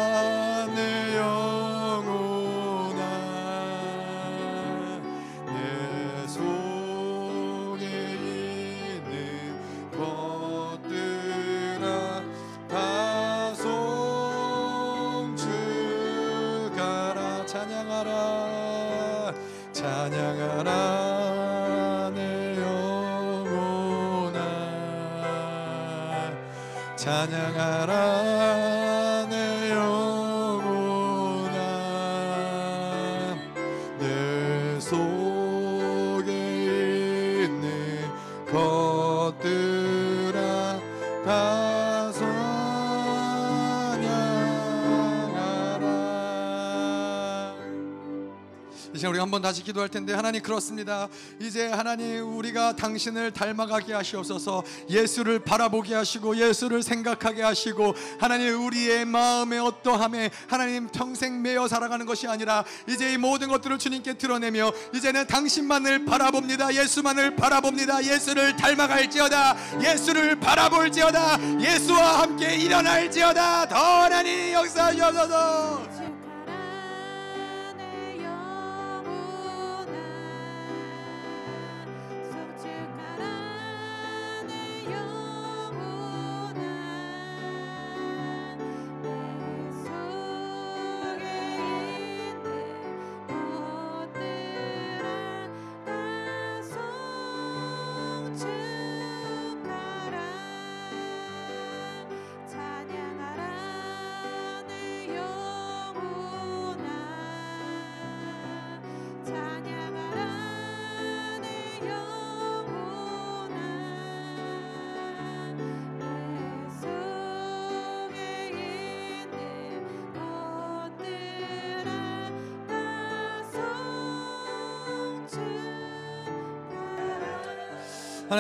한번 49.36 49.42
다시 49.42 49.62
기도할 49.62 49.90
텐데 49.90 50.14
하나님 50.14 50.40
그렇습니다. 50.40 51.08
이제 51.40 51.66
하나님 51.66 52.38
우리가 52.38 52.74
당신을 52.74 53.32
닮아가게 53.32 53.92
하시옵소서. 53.92 54.64
예수를 54.88 55.40
바라보게 55.40 55.94
하시고 55.94 56.38
예수를 56.38 56.82
생각하게 56.82 57.42
하시고 57.42 57.94
하나님 58.18 58.64
우리의 58.64 59.04
마음의 59.04 59.58
어떠함에 59.58 60.30
하나님 60.48 60.88
평생 60.88 61.42
매여 61.42 61.68
살아가는 61.68 62.06
것이 62.06 62.26
아니라 62.26 62.64
이제 62.88 63.12
이 63.12 63.18
모든 63.18 63.48
것들을 63.48 63.78
주님께 63.78 64.14
드러내며 64.14 64.72
이제는 64.94 65.26
당신만을 65.26 66.06
바라봅니다. 66.06 66.74
예수만을 66.74 67.36
바라봅니다. 67.36 68.04
예수를 68.04 68.56
닮아갈지어다. 68.56 69.82
예수를 69.82 70.40
바라볼지어다. 70.40 71.60
예수와 71.60 72.22
함께 72.22 72.56
일어날지어다. 72.56 73.68
더 73.68 73.76
하나님 73.76 74.54
역사하셔서 74.54 75.95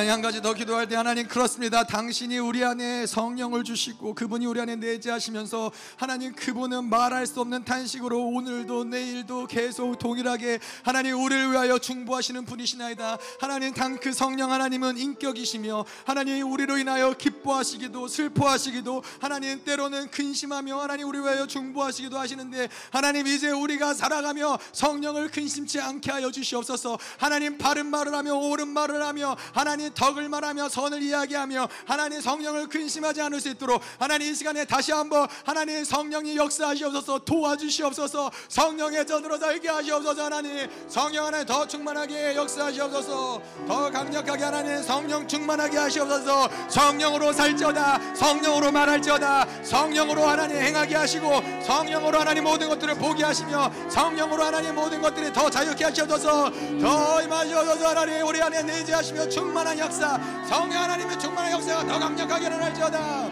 하나님 0.06 0.22
한 0.22 0.22
가지 0.22 0.40
더 0.40 0.54
기도할 0.54 0.86
때 0.86 0.94
하나님 0.94 1.26
그렇습니다. 1.26 1.82
당신이 1.82 2.38
우리 2.38 2.62
안에 2.64 3.06
성령을 3.06 3.64
주시고 3.64 4.14
그분이 4.14 4.46
우리 4.46 4.60
안에 4.60 4.76
내재하시면서 4.76 5.72
하나님 5.96 6.32
그분은 6.32 6.88
말할 6.88 7.26
수 7.26 7.40
없는 7.40 7.64
탄식으로 7.64 8.24
오늘도 8.24 8.84
내일도 8.84 9.48
계속 9.48 9.98
동일하게 9.98 10.60
하나님 10.84 11.20
우리를 11.20 11.50
위하여 11.50 11.80
중보하시는 11.80 12.44
분이시나이다. 12.44 13.18
하나님 13.40 13.74
당 13.74 13.96
그 13.96 14.12
성령 14.12 14.52
하나님은 14.52 14.96
인격이시며 14.96 15.84
하나님 16.04 16.52
우리로 16.52 16.78
인하여 16.78 17.12
기뻐하시기도 17.14 18.06
슬퍼하시기도 18.06 19.02
하나님 19.20 19.64
때로는 19.64 20.12
근심하며 20.12 20.78
하나님 20.78 21.08
우리 21.08 21.18
위하여 21.18 21.48
중보하시기도 21.48 22.16
하시는데 22.16 22.68
하나님 22.92 23.26
이제 23.26 23.50
우리가 23.50 23.94
살아가며 23.94 24.58
성령을 24.70 25.30
근심치 25.30 25.80
않게 25.80 26.12
하여 26.12 26.30
주시옵소서. 26.30 26.96
하나님 27.18 27.58
바른 27.58 27.86
말을 27.86 28.14
하며 28.14 28.34
옳은 28.34 28.68
말을 28.68 29.02
하며 29.02 29.36
하나님 29.52 29.90
덕을 29.96 30.28
말하며 30.28 30.68
선을 30.68 31.02
이야기하며 31.02 31.68
하나님 31.86 32.20
성령을 32.20 32.68
근심하지 32.68 33.22
않을 33.22 33.40
수 33.40 33.48
있도록 33.48 33.80
하나님 33.98 34.30
이 34.30 34.34
시간에 34.34 34.64
다시 34.64 34.92
한번 34.92 35.26
하나님 35.44 35.82
성령이 35.82 36.36
역사하시옵소서 36.36 37.20
도와주시옵소서 37.20 38.30
성령의 38.48 39.06
전으로 39.06 39.38
살게 39.38 39.68
하시옵소서 39.68 40.24
하나님. 40.24 40.68
성령 40.88 41.26
하나님 41.26 41.46
더 41.46 41.66
충만하게 41.66 42.36
역사하시옵소서 42.36 43.42
더 43.66 43.90
강력하게 43.90 44.44
하나님 44.44 44.82
성령 44.82 45.26
충만하게 45.26 45.78
하시옵소서. 45.78 46.48
성령으로 46.68 47.32
살지어다 47.32 48.14
성령으로 48.14 48.70
말할지어다 48.70 49.64
성령으로 49.64 50.22
하나님 50.22 50.56
행하게 50.56 50.94
하시고 50.96 51.40
성령으로 51.64 52.20
하나님 52.20 52.44
모든 52.44 52.68
것들을 52.68 52.94
보게 52.96 53.24
하시며 53.24 53.72
성령으로 53.88 54.42
하나님 54.42 54.74
모든 54.74 55.00
것들이 55.00 55.32
더 55.32 55.48
자유케 55.48 55.84
하시옵소서. 55.84 56.50
더 56.80 57.22
임하시옵소서 57.22 57.88
하나님. 57.88 58.26
우리 58.26 58.42
안에 58.42 58.62
내재하시며 58.62 59.28
충만한 59.28 59.78
역사 59.86 60.18
성령 60.48 60.82
하나님의 60.82 61.16
충만한 61.16 61.52
역사가 61.52 61.86
더 61.86 61.96
강력하게 62.00 62.46
일어날지어다. 62.46 63.30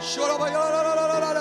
쇼라바 0.00 0.48
야라라라라라 0.48 1.38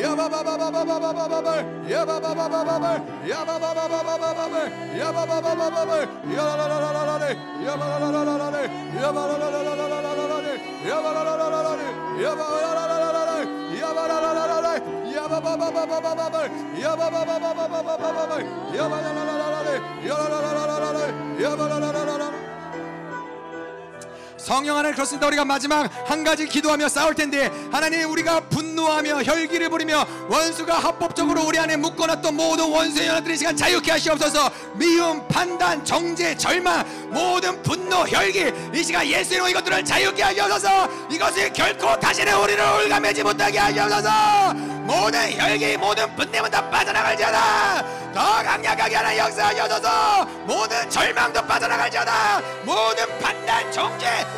야바바바바바바바바바 0.00 1.48
야바바바바바바 1.88 2.84
야바바바바바바바 3.28 4.54
야바바바바바바 4.98 5.92
야라라라라라 6.34 7.24
야바라라라라라 7.64 8.56
야바라라라라라라 8.98 10.46
야바라라라라라 10.88 11.78
야바라라라라라 12.18 13.30
야바라라라라라 13.78 14.68
야바바바바바바바 15.14 16.36
야바바바바바바바바 16.82 18.32
야바라라라라라 18.74 19.68
야라라라라라 20.08 20.98
야바라라라라라 21.38 22.27
성령 24.48 24.78
하나님 24.78 24.94
그렇습니다. 24.94 25.26
우리가 25.26 25.44
마지막 25.44 25.90
한 26.08 26.24
가지 26.24 26.46
기도하며 26.46 26.88
싸울 26.88 27.14
텐데 27.14 27.50
하나님 27.70 28.10
우리가 28.10 28.40
분노하며 28.48 29.22
혈기를 29.24 29.68
부리며 29.68 30.06
원수가 30.30 30.74
합법적으로 30.74 31.44
우리 31.44 31.58
안에 31.58 31.76
묶어놨던 31.76 32.34
모든 32.34 32.70
원수의 32.70 33.08
연합들이 33.08 33.36
시간 33.36 33.54
자유케 33.54 33.90
하시옵소서. 33.90 34.50
미움 34.72 35.28
판단 35.28 35.84
정죄 35.84 36.34
절망 36.38 36.82
모든 37.10 37.62
분노 37.62 38.06
혈기 38.08 38.50
이 38.72 38.82
시간 38.82 39.06
예수 39.06 39.34
이름 39.34 39.50
이것들을 39.50 39.84
자유케 39.84 40.22
하시옵소서. 40.22 40.88
이것이 41.10 41.52
결코 41.52 42.00
다시는 42.00 42.34
우리를 42.34 42.58
올가매지 42.64 43.22
못하게 43.22 43.58
하시옵소서. 43.58 44.08
모든 44.88 45.30
혈기 45.38 45.76
모든 45.76 46.16
분냄은 46.16 46.50
다 46.50 46.70
빠져나갈지어다. 46.70 47.84
더 48.14 48.42
강력하게 48.42 48.96
하나 48.96 49.14
역사하시옵소서. 49.14 50.24
모든 50.46 50.88
절망도 50.88 51.46
빠져나갈지어다. 51.46 52.40
모든 52.64 53.18
판단 53.18 53.70
정죄 53.70 54.37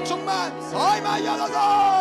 Kaçın 0.00 0.26
ben, 0.26 0.70
saymayın 0.72 1.24
yanına! 1.24 1.99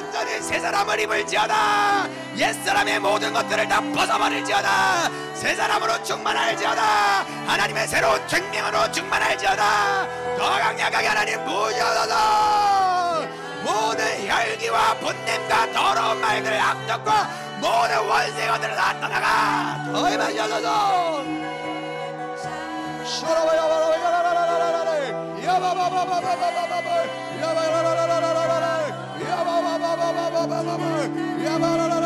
완전히 0.00 0.40
새 0.40 0.58
사람을 0.58 0.98
입을지어다 1.00 2.08
옛사람의 2.34 3.00
모든 3.00 3.34
것들을 3.34 3.68
다 3.68 3.82
벗어버릴지어다 3.94 5.10
새 5.34 5.54
사람으로 5.54 6.02
충만할지어다 6.02 7.26
하나님의 7.46 7.86
새로운 7.86 8.26
생명으로 8.26 8.90
충만할지어다 8.92 10.06
더 10.38 10.50
강력하게 10.58 11.06
하나님 11.06 11.44
부여서서 11.44 13.26
모든 13.62 14.26
혈기와 14.26 14.94
분냄과 15.00 15.72
더러운 15.72 16.18
말들 16.18 16.58
악덕과 16.58 17.28
모든 17.60 17.98
원수의 18.08 18.48
것들을 18.48 18.74
다 18.74 18.98
떠나가 19.00 19.84
더 19.92 20.10
임하셔서 20.10 21.24
E 31.40 31.99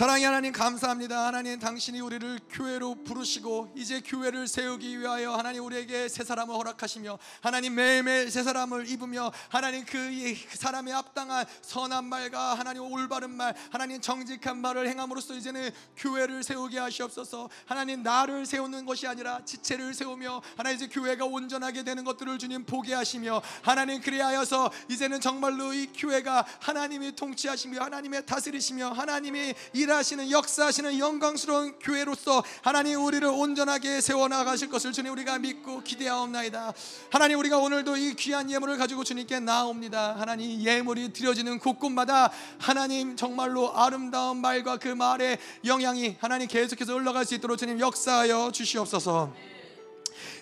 사랑의 0.00 0.24
하나님 0.24 0.50
감사합니다. 0.50 1.26
하나님 1.26 1.58
당신이 1.58 2.00
우리를 2.00 2.40
교회로 2.48 3.04
부르시고 3.04 3.74
이제 3.76 4.00
교회를 4.00 4.48
세우기 4.48 4.98
위하여 4.98 5.34
하나님 5.34 5.62
우리에게 5.66 6.08
새 6.08 6.24
사람을 6.24 6.54
허락하시며 6.54 7.18
하나님 7.42 7.74
매일매일 7.74 8.30
새 8.30 8.42
사람을 8.42 8.88
입으며 8.88 9.30
하나님 9.50 9.84
그 9.84 10.10
사람의 10.54 10.94
합당한 10.94 11.44
선한 11.60 12.06
말과 12.06 12.54
하나님 12.54 12.90
올바른 12.90 13.28
말 13.28 13.54
하나님 13.70 14.00
정직한 14.00 14.56
말을 14.56 14.88
행함으로써 14.88 15.34
이제는 15.34 15.70
교회를 15.98 16.44
세우게 16.44 16.78
하시옵소서 16.78 17.50
하나님 17.66 18.02
나를 18.02 18.46
세우는 18.46 18.86
것이 18.86 19.06
아니라 19.06 19.44
지체를 19.44 19.92
세우며 19.92 20.40
하나님 20.56 20.76
이제 20.76 20.88
교회가 20.88 21.26
온전하게 21.26 21.84
되는 21.84 22.04
것들을 22.04 22.38
주님 22.38 22.64
보게 22.64 22.94
하시며 22.94 23.42
하나님 23.60 24.00
그리하여서 24.00 24.72
이제는 24.88 25.20
정말로 25.20 25.74
이 25.74 25.88
교회가 25.94 26.46
하나님이 26.60 27.14
통치하시며 27.16 27.82
하나님의 27.82 28.24
다스리시며 28.24 28.92
하나님이 28.92 29.52
일하시는 29.90 30.30
역사하시는 30.30 30.98
영광스러운 31.00 31.74
교회로서 31.80 32.44
하나님 32.62 33.04
우리를 33.04 33.26
온전하게 33.26 34.00
세워 34.00 34.28
나가실 34.28 34.70
것을 34.70 34.92
주님 34.92 35.10
우리가 35.12 35.38
믿고 35.38 35.82
기대하옵나이다. 35.82 36.72
하나님 37.10 37.38
우리가 37.40 37.58
오늘도 37.58 37.96
이 37.96 38.14
귀한 38.14 38.48
예물을 38.48 38.78
가지고 38.78 39.02
주님께 39.02 39.40
나옵니다. 39.40 40.14
하나님 40.16 40.60
예물이 40.60 41.12
드려지는 41.12 41.58
곳곳마다 41.58 42.30
하나님 42.58 43.16
정말로 43.16 43.74
아름다운 43.74 44.40
말과 44.40 44.76
그 44.76 44.86
말의 44.86 45.38
영향이 45.64 46.18
하나님 46.20 46.46
계속해서 46.46 46.94
흘러갈 46.94 47.24
수 47.24 47.34
있도록 47.34 47.58
주님 47.58 47.80
역사하여 47.80 48.52
주시옵소서. 48.52 49.49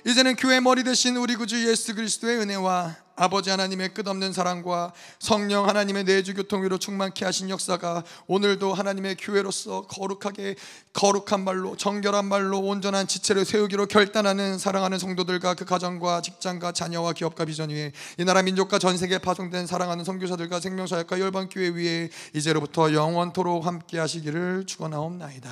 이제는 0.07 0.37
교회 0.37 0.61
머리 0.61 0.85
대신 0.85 1.17
우리 1.17 1.35
구주 1.37 1.69
예수 1.69 1.95
그리스도의 1.95 2.39
은혜와 2.39 2.97
아버지 3.17 3.51
하나님의 3.51 3.95
끝없는 3.95 4.33
사랑과 4.33 4.93
성령 5.19 5.69
하나님의 5.69 6.05
내주 6.05 6.35
교통 6.35 6.63
위로 6.63 6.79
충만케 6.79 7.25
하신 7.25 7.51
역사가 7.51 8.05
오늘도 8.29 8.73
하나님의 8.73 9.17
교회로서 9.17 9.83
거룩하게 9.89 10.55
거룩한 10.93 11.43
말로 11.43 11.77
정결한 11.77 12.27
말로 12.27 12.61
온전한 12.61 13.09
지체를 13.09 13.45
세우기로 13.45 13.87
결단하는 13.87 14.59
사랑하는 14.59 14.99
성도들과 15.01 15.55
그 15.55 15.65
가정과 15.65 16.23
직장과 16.23 16.73
자녀와 16.73 17.13
기업과 17.13 17.45
비전 17.45 17.71
위에 17.71 17.93
이 18.19 18.25
나라 18.25 18.43
민족과 18.43 18.79
전 18.79 18.97
세계에 18.97 19.19
파송된 19.19 19.67
사랑하는 19.67 20.05
선교사들과 20.05 20.61
생명사역과 20.61 21.19
열방 21.19 21.49
교회 21.49 21.71
위에 21.71 22.11
이제로부터 22.35 22.93
영원토록 22.93 23.67
함께 23.67 23.99
하시기를 23.99 24.65
축원하옵나이다. 24.67 25.51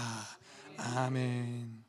아멘. 0.79 1.86